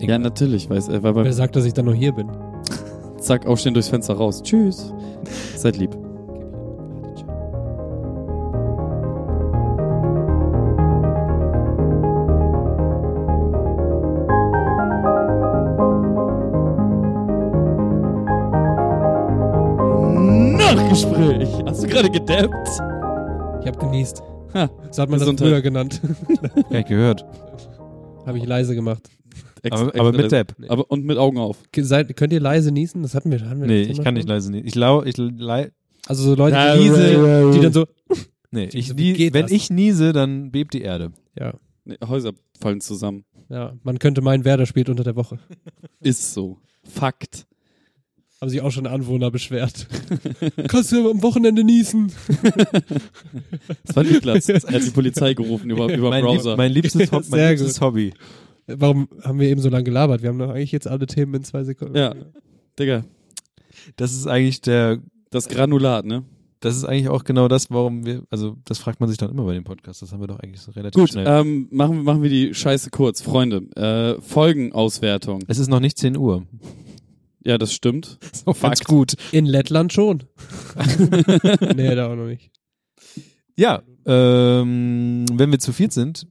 Ja, 0.00 0.18
natürlich, 0.18 0.68
weiß 0.68 0.88
er. 0.88 1.02
Weil 1.02 1.14
Wer 1.24 1.32
sagt, 1.32 1.54
dass 1.56 1.64
ich 1.64 1.72
dann 1.72 1.84
noch 1.86 1.94
hier 1.94 2.12
bin? 2.12 2.28
Zack, 3.26 3.44
aufstehen 3.44 3.74
durchs 3.74 3.88
Fenster 3.88 4.14
raus. 4.14 4.40
Tschüss. 4.40 4.92
Seid 5.56 5.76
lieb. 5.78 5.90
Nachgespräch. 20.56 21.48
Hast 21.66 21.82
du 21.82 21.88
gerade 21.88 22.10
gedappt? 22.10 22.68
Ich 23.60 23.66
habe 23.66 23.78
genießt. 23.78 24.22
Ha, 24.54 24.70
So 24.90 25.02
hat 25.02 25.10
man 25.10 25.20
das 25.20 25.28
früher 25.28 25.60
genannt. 25.60 26.00
Gar 26.70 26.70
nicht 26.70 26.88
gehört. 26.88 27.26
habe 28.24 28.38
ich 28.38 28.46
leise 28.46 28.74
gemacht. 28.74 29.08
Ex- 29.66 29.80
Aber, 29.80 29.94
aber 30.00 30.12
mit. 30.12 30.32
Depp. 30.32 30.54
Aber 30.68 30.90
und 30.90 31.04
mit 31.04 31.18
Augen 31.18 31.38
auf. 31.38 31.58
Seid, 31.76 32.16
könnt 32.16 32.32
ihr 32.32 32.40
leise 32.40 32.72
niesen? 32.72 33.02
Das 33.02 33.14
hatten 33.14 33.30
wir. 33.30 33.40
Hatten 33.48 33.60
wir 33.60 33.66
Nee, 33.66 33.82
ich 33.82 34.02
kann 34.02 34.14
nicht 34.14 34.28
leise 34.28 34.50
nicht. 34.50 34.66
Ich 34.66 34.74
lau, 34.74 35.02
ich 35.02 35.16
lei, 35.16 35.70
Also 36.06 36.22
so 36.24 36.34
Leute, 36.34 36.56
die, 36.76 36.82
niese, 36.82 37.50
die 37.54 37.60
dann 37.60 37.72
so. 37.72 37.86
nee, 38.50 38.68
ich, 38.72 38.96
Wie 38.96 39.12
nie, 39.12 39.32
wenn 39.34 39.42
das? 39.42 39.50
ich 39.52 39.70
niese, 39.70 40.12
dann 40.12 40.50
bebt 40.50 40.74
die 40.74 40.82
Erde. 40.82 41.12
Ja, 41.38 41.54
Nee, 41.84 41.96
Häuser 42.08 42.32
fallen 42.60 42.80
zusammen. 42.80 43.24
ja. 43.48 43.74
Man 43.84 43.98
könnte 44.00 44.20
meinen, 44.22 44.44
Werder 44.44 44.66
spielt 44.66 44.88
unter 44.88 45.04
der 45.04 45.14
Woche. 45.16 45.38
Ist 46.00 46.34
so. 46.34 46.58
Fakt. 46.82 47.46
Haben 48.40 48.50
sich 48.50 48.60
auch 48.60 48.70
schon 48.70 48.86
Anwohner 48.86 49.30
beschwert. 49.30 49.86
Kannst 50.68 50.92
du 50.92 51.10
am 51.10 51.22
Wochenende 51.22 51.64
niesen? 51.64 52.12
Das 53.86 53.96
war 53.96 54.04
Niklas. 54.04 54.48
Er 54.48 54.60
hat 54.60 54.84
die 54.84 54.90
Polizei 54.90 55.34
gerufen 55.34 55.70
über, 55.70 55.92
über 55.92 56.10
mein, 56.10 56.22
Browser. 56.22 56.50
Lieb, 56.50 56.58
mein 56.58 56.72
liebstes, 56.72 57.12
Hob 57.12 57.24
mein 57.30 57.40
Sehr 57.40 57.50
liebstes 57.50 57.80
Hobby. 57.80 58.12
Warum 58.66 59.08
haben 59.22 59.38
wir 59.38 59.48
eben 59.48 59.60
so 59.60 59.68
lange 59.68 59.84
gelabert? 59.84 60.22
Wir 60.22 60.28
haben 60.30 60.38
doch 60.38 60.50
eigentlich 60.50 60.72
jetzt 60.72 60.88
alle 60.88 61.06
Themen 61.06 61.34
in 61.34 61.44
zwei 61.44 61.62
Sekunden. 61.64 61.96
Ja. 61.96 62.14
Digga, 62.78 63.04
Das 63.96 64.12
ist 64.12 64.26
eigentlich 64.26 64.60
der, 64.60 64.98
das 65.30 65.48
Granulat, 65.48 66.04
ne? 66.04 66.24
das 66.60 66.74
ist 66.76 66.84
eigentlich 66.84 67.08
auch 67.10 67.22
genau 67.22 67.46
das, 67.48 67.70
warum 67.70 68.06
wir, 68.06 68.22
also 68.30 68.56
das 68.64 68.78
fragt 68.78 68.98
man 68.98 69.08
sich 69.08 69.18
dann 69.18 69.30
immer 69.30 69.44
bei 69.44 69.52
dem 69.54 69.62
Podcast. 69.62 70.02
Das 70.02 70.10
haben 70.10 70.20
wir 70.20 70.26
doch 70.26 70.40
eigentlich 70.40 70.60
so 70.62 70.72
relativ 70.72 70.98
Gut, 71.00 71.10
schnell. 71.10 71.26
ähm, 71.28 71.68
machen, 71.70 71.96
wir- 71.98 72.02
machen 72.02 72.22
wir 72.22 72.30
die 72.30 72.54
Scheiße 72.54 72.90
kurz. 72.90 73.20
Freunde, 73.20 73.58
äh, 73.76 74.20
Folgenauswertung. 74.20 75.44
es 75.46 75.58
ist 75.58 75.68
noch 75.68 75.78
nicht 75.80 75.96
10 75.98 76.16
Uhr. 76.16 76.44
Ja, 77.44 77.58
das 77.58 77.72
stimmt. 77.72 78.18
So, 78.44 78.52
ganz 78.54 78.82
gut. 78.82 79.14
In 79.32 79.46
Lettland 79.46 79.92
schon. 79.92 80.24
nee, 81.76 81.94
da 81.94 82.10
auch 82.10 82.16
noch 82.16 82.26
nicht. 82.26 82.50
Ja, 83.56 83.82
ähm, 84.06 85.24
wenn 85.32 85.50
wir 85.52 85.58
zu 85.58 85.72
viert 85.72 85.92
sind, 85.92 86.26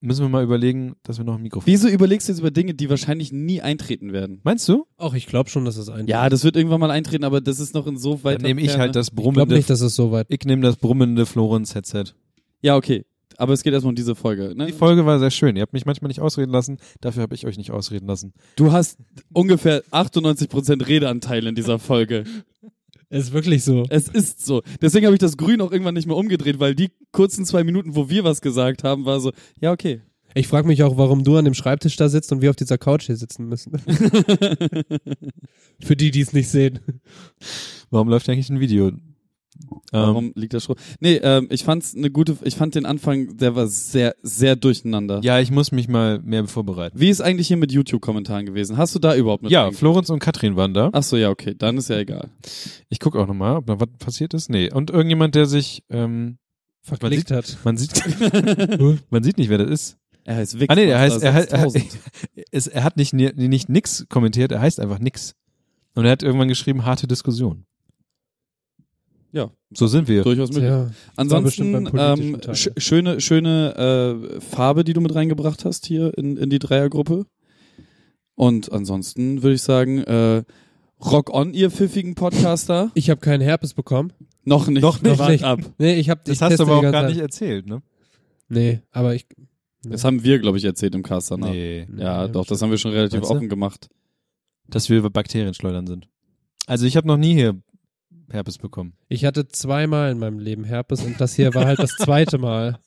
müssen 0.00 0.22
wir 0.22 0.28
mal 0.28 0.44
überlegen, 0.44 0.94
dass 1.02 1.18
wir 1.18 1.24
noch 1.24 1.36
ein 1.36 1.42
Mikrofon. 1.42 1.66
Wieso 1.66 1.88
überlegst 1.88 2.28
du 2.28 2.32
jetzt 2.32 2.40
über 2.40 2.50
Dinge, 2.50 2.74
die 2.74 2.88
wahrscheinlich 2.90 3.32
nie 3.32 3.60
eintreten 3.60 4.12
werden? 4.12 4.40
Meinst 4.44 4.68
du? 4.68 4.86
Auch 4.96 5.14
ich 5.14 5.26
glaube 5.26 5.50
schon, 5.50 5.64
dass 5.64 5.76
es 5.76 5.88
ein. 5.88 6.06
Ja, 6.06 6.28
das 6.28 6.44
wird 6.44 6.56
irgendwann 6.56 6.80
mal 6.80 6.90
eintreten, 6.90 7.24
aber 7.24 7.40
das 7.40 7.60
ist 7.60 7.74
noch 7.74 7.86
in 7.86 7.96
so 7.96 8.22
weit. 8.24 8.36
Dann 8.36 8.46
nehme 8.46 8.60
ich 8.60 8.78
halt 8.78 8.94
das 8.96 9.08
ich 9.08 9.14
glaube 9.14 9.32
brummende. 9.32 9.54
nicht, 9.56 9.70
dass 9.70 9.80
es 9.80 9.94
so 9.94 10.12
weit. 10.12 10.26
Ich 10.30 10.44
nehme 10.44 10.62
das 10.62 10.76
brummende 10.76 11.26
Florenz-Headset. 11.26 12.14
Ja, 12.60 12.76
okay. 12.76 13.04
Aber 13.36 13.52
es 13.52 13.62
geht 13.62 13.72
erstmal 13.72 13.90
um 13.92 13.96
diese 13.96 14.16
Folge. 14.16 14.52
Ne? 14.56 14.66
Die 14.66 14.72
Folge 14.72 15.06
war 15.06 15.18
sehr 15.20 15.30
schön. 15.30 15.54
Ihr 15.54 15.62
habt 15.62 15.72
mich 15.72 15.86
manchmal 15.86 16.08
nicht 16.08 16.20
ausreden 16.20 16.50
lassen. 16.50 16.78
Dafür 17.00 17.22
habe 17.22 17.36
ich 17.36 17.46
euch 17.46 17.56
nicht 17.56 17.70
ausreden 17.70 18.06
lassen. 18.08 18.32
Du 18.56 18.72
hast 18.72 18.98
ungefähr 19.32 19.84
98% 19.92 20.86
Redeanteil 20.88 21.46
in 21.46 21.54
dieser 21.54 21.78
Folge. 21.78 22.24
Ist 23.10 23.32
wirklich 23.32 23.64
so. 23.64 23.84
Es 23.88 24.08
ist 24.08 24.44
so. 24.44 24.62
Deswegen 24.82 25.06
habe 25.06 25.14
ich 25.14 25.20
das 25.20 25.36
Grün 25.36 25.62
auch 25.62 25.72
irgendwann 25.72 25.94
nicht 25.94 26.06
mehr 26.06 26.16
umgedreht, 26.16 26.60
weil 26.60 26.74
die 26.74 26.90
kurzen 27.10 27.46
zwei 27.46 27.64
Minuten, 27.64 27.96
wo 27.96 28.10
wir 28.10 28.24
was 28.24 28.42
gesagt 28.42 28.84
haben, 28.84 29.06
war 29.06 29.20
so, 29.20 29.32
ja, 29.60 29.72
okay. 29.72 30.02
Ich 30.34 30.46
frage 30.46 30.68
mich 30.68 30.82
auch, 30.82 30.98
warum 30.98 31.24
du 31.24 31.36
an 31.36 31.46
dem 31.46 31.54
Schreibtisch 31.54 31.96
da 31.96 32.10
sitzt 32.10 32.30
und 32.32 32.42
wir 32.42 32.50
auf 32.50 32.56
dieser 32.56 32.76
Couch 32.76 33.06
hier 33.06 33.16
sitzen 33.16 33.48
müssen. 33.48 33.78
Für 35.80 35.96
die, 35.96 36.10
die 36.10 36.20
es 36.20 36.34
nicht 36.34 36.48
sehen. 36.48 36.80
Warum 37.90 38.08
läuft 38.08 38.28
eigentlich 38.28 38.50
ein 38.50 38.60
Video 38.60 38.92
Warum 39.90 40.32
liegt 40.34 40.52
der 40.52 40.60
Strom? 40.60 40.76
Nee, 41.00 41.14
ähm, 41.22 41.46
ich 41.50 41.64
fand's 41.64 41.94
eine 41.96 42.10
gute, 42.10 42.36
ich 42.44 42.54
fand 42.56 42.74
den 42.74 42.84
Anfang, 42.86 43.36
der 43.38 43.54
war 43.56 43.66
sehr, 43.66 44.14
sehr 44.22 44.54
durcheinander. 44.56 45.20
Ja, 45.22 45.40
ich 45.40 45.50
muss 45.50 45.72
mich 45.72 45.88
mal 45.88 46.18
mehr 46.20 46.46
vorbereiten. 46.46 46.98
Wie 47.00 47.08
ist 47.08 47.20
eigentlich 47.20 47.48
hier 47.48 47.56
mit 47.56 47.72
YouTube-Kommentaren 47.72 48.44
gewesen? 48.46 48.76
Hast 48.76 48.94
du 48.94 48.98
da 48.98 49.16
überhaupt 49.16 49.42
mit 49.42 49.50
Ja? 49.52 49.70
Florenz 49.72 50.10
und 50.10 50.18
Katrin 50.18 50.56
waren 50.56 50.74
da. 50.74 50.90
Ach 50.92 51.02
so, 51.02 51.16
ja, 51.16 51.30
okay, 51.30 51.54
dann 51.56 51.78
ist 51.78 51.88
ja 51.88 51.98
egal. 51.98 52.28
Ich 52.88 53.00
gucke 53.00 53.18
auch 53.18 53.26
nochmal, 53.26 53.56
ob 53.56 53.66
da 53.66 53.80
was 53.80 53.88
passiert 53.98 54.34
ist. 54.34 54.50
Nee. 54.50 54.70
Und 54.72 54.90
irgendjemand, 54.90 55.34
der 55.34 55.46
sich, 55.46 55.82
ähm, 55.90 56.38
Verklickt 56.82 57.30
hat. 57.30 57.58
man 57.64 57.76
sieht, 57.76 57.92
man 59.10 59.22
sieht 59.22 59.36
nicht, 59.38 59.50
wer 59.50 59.58
das 59.58 59.70
ist. 59.70 59.96
Er 60.24 60.36
heißt 60.36 60.60
Vic. 60.60 60.70
Ah 60.70 60.74
nee, 60.74 60.84
er 60.86 60.98
heißt, 60.98 61.22
er, 61.22 61.32
heißt, 61.34 61.52
er, 61.52 61.70
6000. 61.70 61.98
es, 62.50 62.66
er 62.66 62.84
hat 62.84 62.96
nicht, 62.96 63.12
ni- 63.14 63.32
nicht 63.34 63.68
nix 63.68 64.06
kommentiert, 64.08 64.52
er 64.52 64.60
heißt 64.60 64.80
einfach 64.80 64.98
nix. 64.98 65.34
Und 65.94 66.04
er 66.04 66.10
hat 66.12 66.22
irgendwann 66.22 66.48
geschrieben, 66.48 66.84
harte 66.84 67.06
Diskussion. 67.06 67.64
So 69.70 69.86
sind 69.86 70.08
wir. 70.08 70.22
durchaus 70.22 70.50
möglich. 70.50 70.70
Ja. 70.70 70.90
Ansonsten 71.16 71.88
ähm, 71.96 72.38
sch 72.54 72.70
schöne, 72.78 73.20
schöne 73.20 74.30
äh, 74.36 74.40
Farbe, 74.40 74.82
die 74.84 74.94
du 74.94 75.00
mit 75.00 75.14
reingebracht 75.14 75.64
hast 75.64 75.86
hier 75.86 76.16
in, 76.16 76.36
in 76.36 76.48
die 76.50 76.58
Dreiergruppe. 76.58 77.26
Und 78.34 78.72
ansonsten 78.72 79.42
würde 79.42 79.54
ich 79.56 79.62
sagen, 79.62 79.98
äh, 79.98 80.42
Rock 81.04 81.32
on, 81.32 81.52
ihr 81.54 81.70
pfiffigen 81.70 82.14
Podcaster. 82.14 82.90
Ich 82.94 83.10
habe 83.10 83.20
keinen 83.20 83.40
Herpes 83.40 83.74
bekommen. 83.74 84.12
Noch 84.44 84.68
nicht. 84.68 84.82
Noch 84.82 85.02
nicht. 85.02 85.18
Wart 85.18 85.30
nicht. 85.30 85.44
ab. 85.44 85.60
Nee, 85.78 85.94
ich 85.96 86.08
habe 86.10 86.22
Das 86.24 86.40
hast 86.40 86.58
du 86.58 86.62
aber 86.62 86.78
auch 86.78 86.82
gar 86.82 87.06
nicht 87.08 87.20
erzählt, 87.20 87.66
ne? 87.66 87.82
Nee, 88.48 88.80
aber 88.90 89.14
ich 89.14 89.26
Das 89.82 90.04
haben 90.04 90.24
wir, 90.24 90.38
glaube 90.38 90.56
ich, 90.58 90.64
erzählt 90.64 90.94
im 90.94 91.02
Cast 91.02 91.30
danach. 91.30 91.50
Nee. 91.50 91.86
Ja, 91.96 92.26
Nee, 92.26 92.32
doch, 92.32 92.46
das 92.46 92.62
haben 92.62 92.70
wir 92.70 92.78
schon 92.78 92.92
relativ 92.92 93.20
du? 93.20 93.28
offen 93.28 93.48
gemacht. 93.48 93.90
Dass 94.66 94.88
wir 94.88 95.02
Bakterienschleudern 95.08 95.86
sind. 95.86 96.08
Also 96.66 96.86
ich 96.86 96.96
habe 96.96 97.06
noch 97.06 97.16
nie 97.16 97.34
hier 97.34 97.60
Herpes 98.30 98.58
bekommen. 98.58 98.94
Ich 99.08 99.24
hatte 99.24 99.48
zweimal 99.48 100.10
in 100.10 100.18
meinem 100.18 100.38
Leben 100.38 100.64
Herpes 100.64 101.02
und 101.02 101.20
das 101.20 101.34
hier 101.34 101.54
war 101.54 101.66
halt 101.66 101.78
das 101.78 101.90
zweite 101.96 102.38
Mal. 102.38 102.78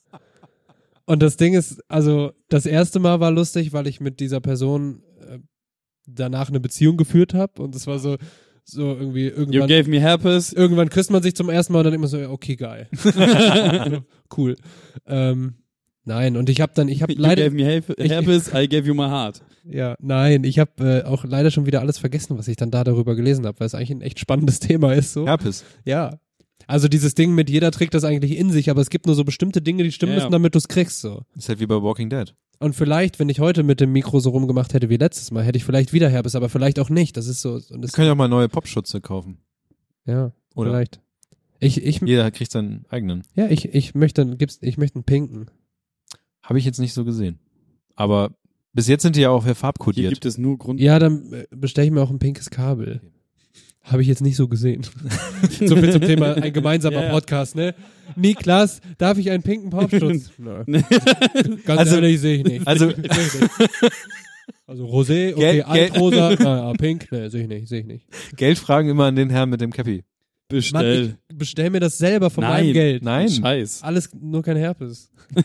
Und 1.04 1.22
das 1.22 1.36
Ding 1.36 1.54
ist, 1.54 1.82
also 1.88 2.32
das 2.48 2.64
erste 2.64 3.00
Mal 3.00 3.20
war 3.20 3.30
lustig, 3.30 3.72
weil 3.72 3.86
ich 3.86 4.00
mit 4.00 4.20
dieser 4.20 4.40
Person 4.40 5.02
äh, 5.20 5.38
danach 6.06 6.48
eine 6.48 6.60
Beziehung 6.60 6.96
geführt 6.96 7.34
habe 7.34 7.62
und 7.62 7.74
es 7.74 7.86
war 7.86 7.98
so 7.98 8.16
so 8.64 8.94
irgendwie 8.94 9.28
You 9.28 9.36
irgendwann 9.36 9.68
gave 9.68 9.90
me 9.90 10.00
herpes. 10.00 10.52
irgendwann 10.52 10.88
küsst 10.88 11.10
man 11.10 11.22
sich 11.22 11.34
zum 11.34 11.50
ersten 11.50 11.72
Mal 11.72 11.80
und 11.80 11.86
dann 11.86 11.94
immer 11.94 12.06
so 12.06 12.18
ja, 12.18 12.30
okay 12.30 12.54
geil 12.54 12.88
cool 14.36 14.56
ähm, 15.06 15.56
nein 16.04 16.36
und 16.36 16.48
ich 16.48 16.60
habe 16.60 16.72
dann 16.74 16.88
ich 16.88 17.02
habe 17.02 17.12
You 17.12 17.20
leider 17.20 17.44
gave 17.44 17.54
me 17.54 17.62
herp- 17.62 18.00
herpes, 18.02 18.48
I 18.54 18.68
gave 18.68 18.86
you 18.86 18.94
my 18.94 19.04
heart. 19.08 19.42
ja 19.64 19.94
nein 20.00 20.44
ich 20.44 20.58
habe 20.58 21.02
äh, 21.02 21.04
auch 21.04 21.24
leider 21.24 21.50
schon 21.50 21.66
wieder 21.66 21.80
alles 21.80 21.98
vergessen 21.98 22.36
was 22.38 22.48
ich 22.48 22.56
dann 22.56 22.70
da 22.70 22.84
darüber 22.84 23.14
gelesen 23.14 23.46
habe 23.46 23.60
weil 23.60 23.66
es 23.66 23.74
eigentlich 23.74 23.90
ein 23.90 24.00
echt 24.02 24.18
spannendes 24.18 24.58
Thema 24.60 24.92
ist 24.94 25.12
so 25.12 25.26
Herpes. 25.26 25.64
ja 25.84 26.18
also 26.66 26.88
dieses 26.88 27.14
Ding 27.14 27.34
mit 27.34 27.50
jeder 27.50 27.70
trägt 27.72 27.94
das 27.94 28.04
eigentlich 28.04 28.36
in 28.38 28.50
sich 28.50 28.70
aber 28.70 28.80
es 28.80 28.90
gibt 28.90 29.06
nur 29.06 29.14
so 29.14 29.24
bestimmte 29.24 29.60
Dinge 29.62 29.82
die 29.82 29.92
stimmen 29.92 30.12
Ja, 30.12 30.18
müssen 30.18 30.32
damit 30.32 30.54
du 30.54 30.58
es 30.58 30.68
kriegst 30.68 31.00
so 31.00 31.22
Ist 31.36 31.48
halt 31.48 31.60
wie 31.60 31.66
bei 31.66 31.80
Walking 31.82 32.08
Dead. 32.10 32.34
und 32.60 32.74
vielleicht 32.74 33.18
wenn 33.18 33.28
ich 33.28 33.40
heute 33.40 33.62
mit 33.62 33.80
dem 33.80 33.92
Mikro 33.92 34.20
so 34.20 34.30
rumgemacht 34.30 34.72
hätte 34.74 34.88
wie 34.88 34.96
letztes 34.96 35.30
Mal 35.30 35.44
hätte 35.44 35.56
ich 35.58 35.64
vielleicht 35.64 35.92
wieder 35.92 36.08
Herpes 36.08 36.34
aber 36.34 36.48
vielleicht 36.48 36.78
auch 36.78 36.88
nicht 36.90 37.16
das 37.16 37.26
ist 37.26 37.40
so 37.42 37.54
und 37.54 37.70
Wir 37.70 37.78
das, 37.80 37.92
können 37.92 38.06
ja 38.06 38.12
auch 38.12 38.16
mal 38.16 38.28
neue 38.28 38.48
Popschutze 38.48 39.00
kaufen. 39.00 39.38
ja 40.06 40.32
Oder? 40.54 40.70
vielleicht 40.70 41.00
ich 41.60 41.84
ich 41.84 42.00
Jeder 42.00 42.28
kriegt 42.32 42.50
seinen 42.50 42.84
eigenen. 42.90 43.22
ja 43.36 43.46
ich 43.48 43.72
ich 43.74 43.94
möchte 43.94 44.24
gibt's 44.36 44.58
ich 44.62 44.78
möchte 44.78 44.96
einen 44.96 45.04
pinken 45.04 45.46
Habe 46.42 46.58
ich 46.58 46.64
jetzt 46.64 46.78
nicht 46.80 46.92
so 46.94 47.04
gesehen. 47.04 47.38
Aber 47.94 48.32
bis 48.72 48.88
jetzt 48.88 49.02
sind 49.02 49.16
die 49.16 49.20
ja 49.20 49.30
auch 49.30 49.44
Hier 49.44 49.54
farbkodiert. 49.54 50.12
gibt 50.12 50.24
es 50.26 50.38
nur 50.38 50.58
Grund. 50.58 50.80
Ja, 50.80 50.98
dann 50.98 51.32
äh, 51.32 51.46
bestelle 51.50 51.86
ich 51.86 51.92
mir 51.92 52.00
auch 52.02 52.10
ein 52.10 52.18
pinkes 52.18 52.50
Kabel. 52.50 53.00
Habe 53.84 54.00
ich 54.02 54.08
jetzt 54.08 54.22
nicht 54.22 54.36
so 54.36 54.48
gesehen. 54.48 54.82
so 55.60 55.76
viel 55.76 55.90
zum 55.92 56.00
Thema 56.02 56.34
ein 56.36 56.52
gemeinsamer 56.52 57.04
Ja. 57.04 57.10
Podcast, 57.10 57.54
ne? 57.56 57.74
Niklas, 58.16 58.80
darf 58.98 59.18
ich 59.18 59.30
einen 59.30 59.42
pinken 59.42 59.70
Popschutz? 59.70 60.30
Nein. 60.38 60.64
Ganz 61.64 61.78
Also- 61.80 61.96
ehrlich, 61.96 62.20
sehe 62.20 62.36
ich 62.38 62.44
nicht. 62.44 62.66
Also- 62.66 62.90
Sehe 62.90 62.96
ich 63.04 63.40
nicht. 63.40 63.50
Also 64.66 64.86
Rosé, 64.86 65.34
okay, 65.34 65.34
Gel- 65.34 65.64
Gel- 65.64 65.64
Altrosa, 65.92 66.30
naja, 66.38 66.72
pink, 66.74 67.10
ne, 67.12 67.28
sehe 67.30 67.42
ich 67.42 67.48
nicht, 67.48 67.68
sehe 67.68 67.80
ich 67.80 67.86
nicht. 67.86 68.06
Geldfragen 68.36 68.90
immer 68.90 69.04
an 69.04 69.16
den 69.16 69.28
Herrn 69.30 69.50
mit 69.50 69.60
dem 69.60 69.72
Cappy. 69.72 69.96
Mann, 69.96 70.04
Bestell. 70.48 71.04
ich 71.06 71.21
bestell 71.38 71.70
mir 71.70 71.80
das 71.80 71.98
selber 71.98 72.30
von 72.30 72.42
Nein. 72.42 72.64
meinem 72.64 72.72
Geld. 72.74 73.02
Nein. 73.02 73.28
Scheiß. 73.28 73.82
Alles 73.82 74.10
nur 74.18 74.42
kein 74.42 74.56
Herpes. 74.56 75.10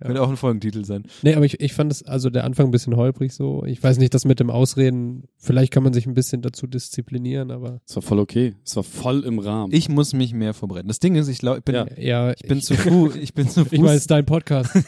Könnte 0.00 0.22
auch 0.22 0.28
ein 0.28 0.36
Folgentitel 0.36 0.84
sein. 0.84 1.04
Nee, 1.22 1.34
aber 1.34 1.44
ich, 1.44 1.60
ich 1.60 1.72
fand 1.72 1.90
es, 1.92 2.02
also 2.04 2.30
der 2.30 2.44
Anfang 2.44 2.66
ein 2.66 2.70
bisschen 2.70 2.96
holprig 2.96 3.32
so. 3.32 3.64
Ich 3.64 3.82
weiß 3.82 3.98
nicht, 3.98 4.12
das 4.14 4.24
mit 4.24 4.40
dem 4.40 4.50
Ausreden, 4.50 5.24
vielleicht 5.36 5.72
kann 5.72 5.82
man 5.82 5.92
sich 5.92 6.06
ein 6.06 6.14
bisschen 6.14 6.42
dazu 6.42 6.66
disziplinieren, 6.66 7.50
aber 7.50 7.80
Das 7.86 7.96
war 7.96 8.02
voll 8.02 8.18
okay. 8.18 8.54
Das 8.64 8.76
war 8.76 8.82
voll 8.84 9.24
im 9.24 9.38
Rahmen. 9.38 9.72
Ich 9.72 9.88
muss 9.88 10.12
mich 10.12 10.32
mehr 10.34 10.54
vorbereiten. 10.54 10.88
Das 10.88 10.98
Ding 11.00 11.14
ist, 11.16 11.28
ich 11.28 11.38
glaube, 11.38 11.58
ich 11.58 11.64
bin, 11.64 11.74
Ja. 11.74 11.86
ja, 11.96 12.32
ich 12.32 12.42
bin 12.48 12.60
zu 12.60 12.74
Fuß. 12.74 13.16
Ich 13.20 13.34
bin 13.34 13.48
zu 13.48 13.64
Fuß. 13.64 13.72
Ich 13.72 13.80
meine, 13.80 13.94
es 13.94 14.02
ist 14.02 14.10
dein 14.10 14.26
Podcast. 14.26 14.70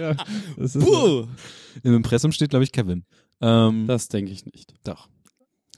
ja, 0.00 0.14
das 0.56 0.76
ist 0.76 0.84
Puh. 0.84 1.26
Im 1.82 1.94
Impressum 1.94 2.32
steht, 2.32 2.50
glaube 2.50 2.64
ich, 2.64 2.72
Kevin. 2.72 3.04
Ähm, 3.40 3.86
Das 3.86 4.08
denke 4.08 4.32
ich 4.32 4.44
nicht. 4.46 4.74
doch. 4.84 5.08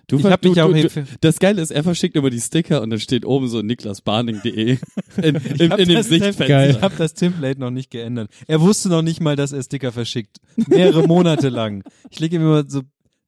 Du, 0.08 0.18
Ich 0.18 0.24
hab 0.24 0.42
mich 0.42 0.54
du, 0.54 0.62
auch 0.64 0.72
du, 0.72 1.06
Das 1.20 1.38
Geile 1.38 1.60
ist, 1.60 1.70
er 1.70 1.84
verschickt 1.84 2.16
immer 2.16 2.30
die 2.30 2.40
Sticker 2.40 2.80
und 2.80 2.88
dann 2.88 2.98
steht 2.98 3.26
oben 3.26 3.46
so 3.46 3.60
niklasbarning.de 3.60 4.78
in, 5.18 5.22
in, 5.22 5.34
in 5.36 5.88
dem 5.88 6.02
Sichtfenster. 6.02 6.70
Ich 6.70 6.80
habe 6.80 6.96
das 6.96 7.12
Template 7.12 7.60
noch 7.60 7.70
nicht 7.70 7.90
geändert. 7.90 8.30
Er 8.46 8.62
wusste 8.62 8.88
noch 8.88 9.02
nicht 9.02 9.20
mal, 9.20 9.36
dass 9.36 9.52
er 9.52 9.62
Sticker 9.62 9.92
verschickt. 9.92 10.38
Mehrere 10.56 11.06
Monate 11.06 11.50
lang. 11.50 11.84
Ich 12.10 12.20
lege 12.20 12.36
ihm 12.36 12.42
immer 12.42 12.64
so. 12.66 12.82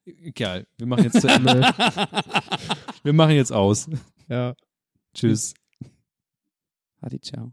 Egal, 0.06 0.66
wir 0.78 0.86
machen 0.86 1.04
jetzt 1.04 1.20
zu 1.20 1.28
Ende. 1.28 1.60
wir 3.02 3.12
machen 3.12 3.34
jetzt 3.34 3.52
aus. 3.52 3.88
ja. 4.28 4.54
Tschüss. 5.12 5.52
Adi, 7.02 7.20
ciao. 7.20 7.52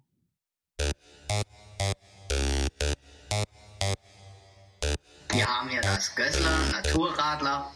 Wir 5.38 5.46
haben 5.46 5.70
hier 5.70 5.82
das 5.82 6.16
Gössler 6.16 6.58
Naturradler 6.72 7.72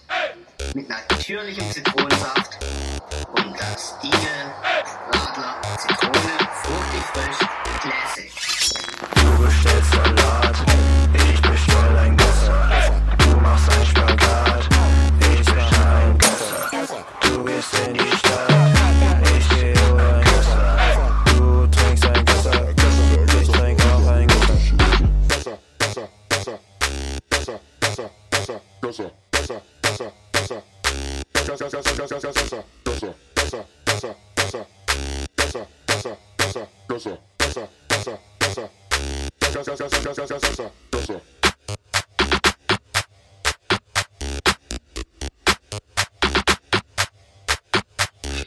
mit 0.74 0.90
natürlichem 0.90 1.72
Zitronensaft 1.72 2.58
und 3.36 3.56
das 3.56 3.98
Stiegel 4.00 4.52
Radler 5.12 5.62
Zitrone 5.78 6.40
fruchtig 6.64 7.04
frisch 7.14 7.48
Classic. 7.82 8.61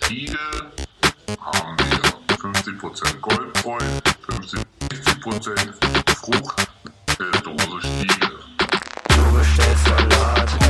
Stiege 0.05 0.39
haben 1.41 1.77
wir 1.79 2.03
50% 2.39 3.21
Goldbräu, 3.21 3.79
50, 4.27 4.61
60% 4.93 6.15
Frucht, 6.17 6.69
äh, 7.19 7.43
Dose 7.43 7.81
Stiege. 7.81 8.39
Du 9.09 9.39
bestellst 9.39 9.85
Salat, 9.87 10.64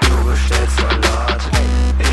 Du 0.00 0.30
bestellst 0.30 0.78
Salat, 0.78 1.42
Spagat, 1.42 2.05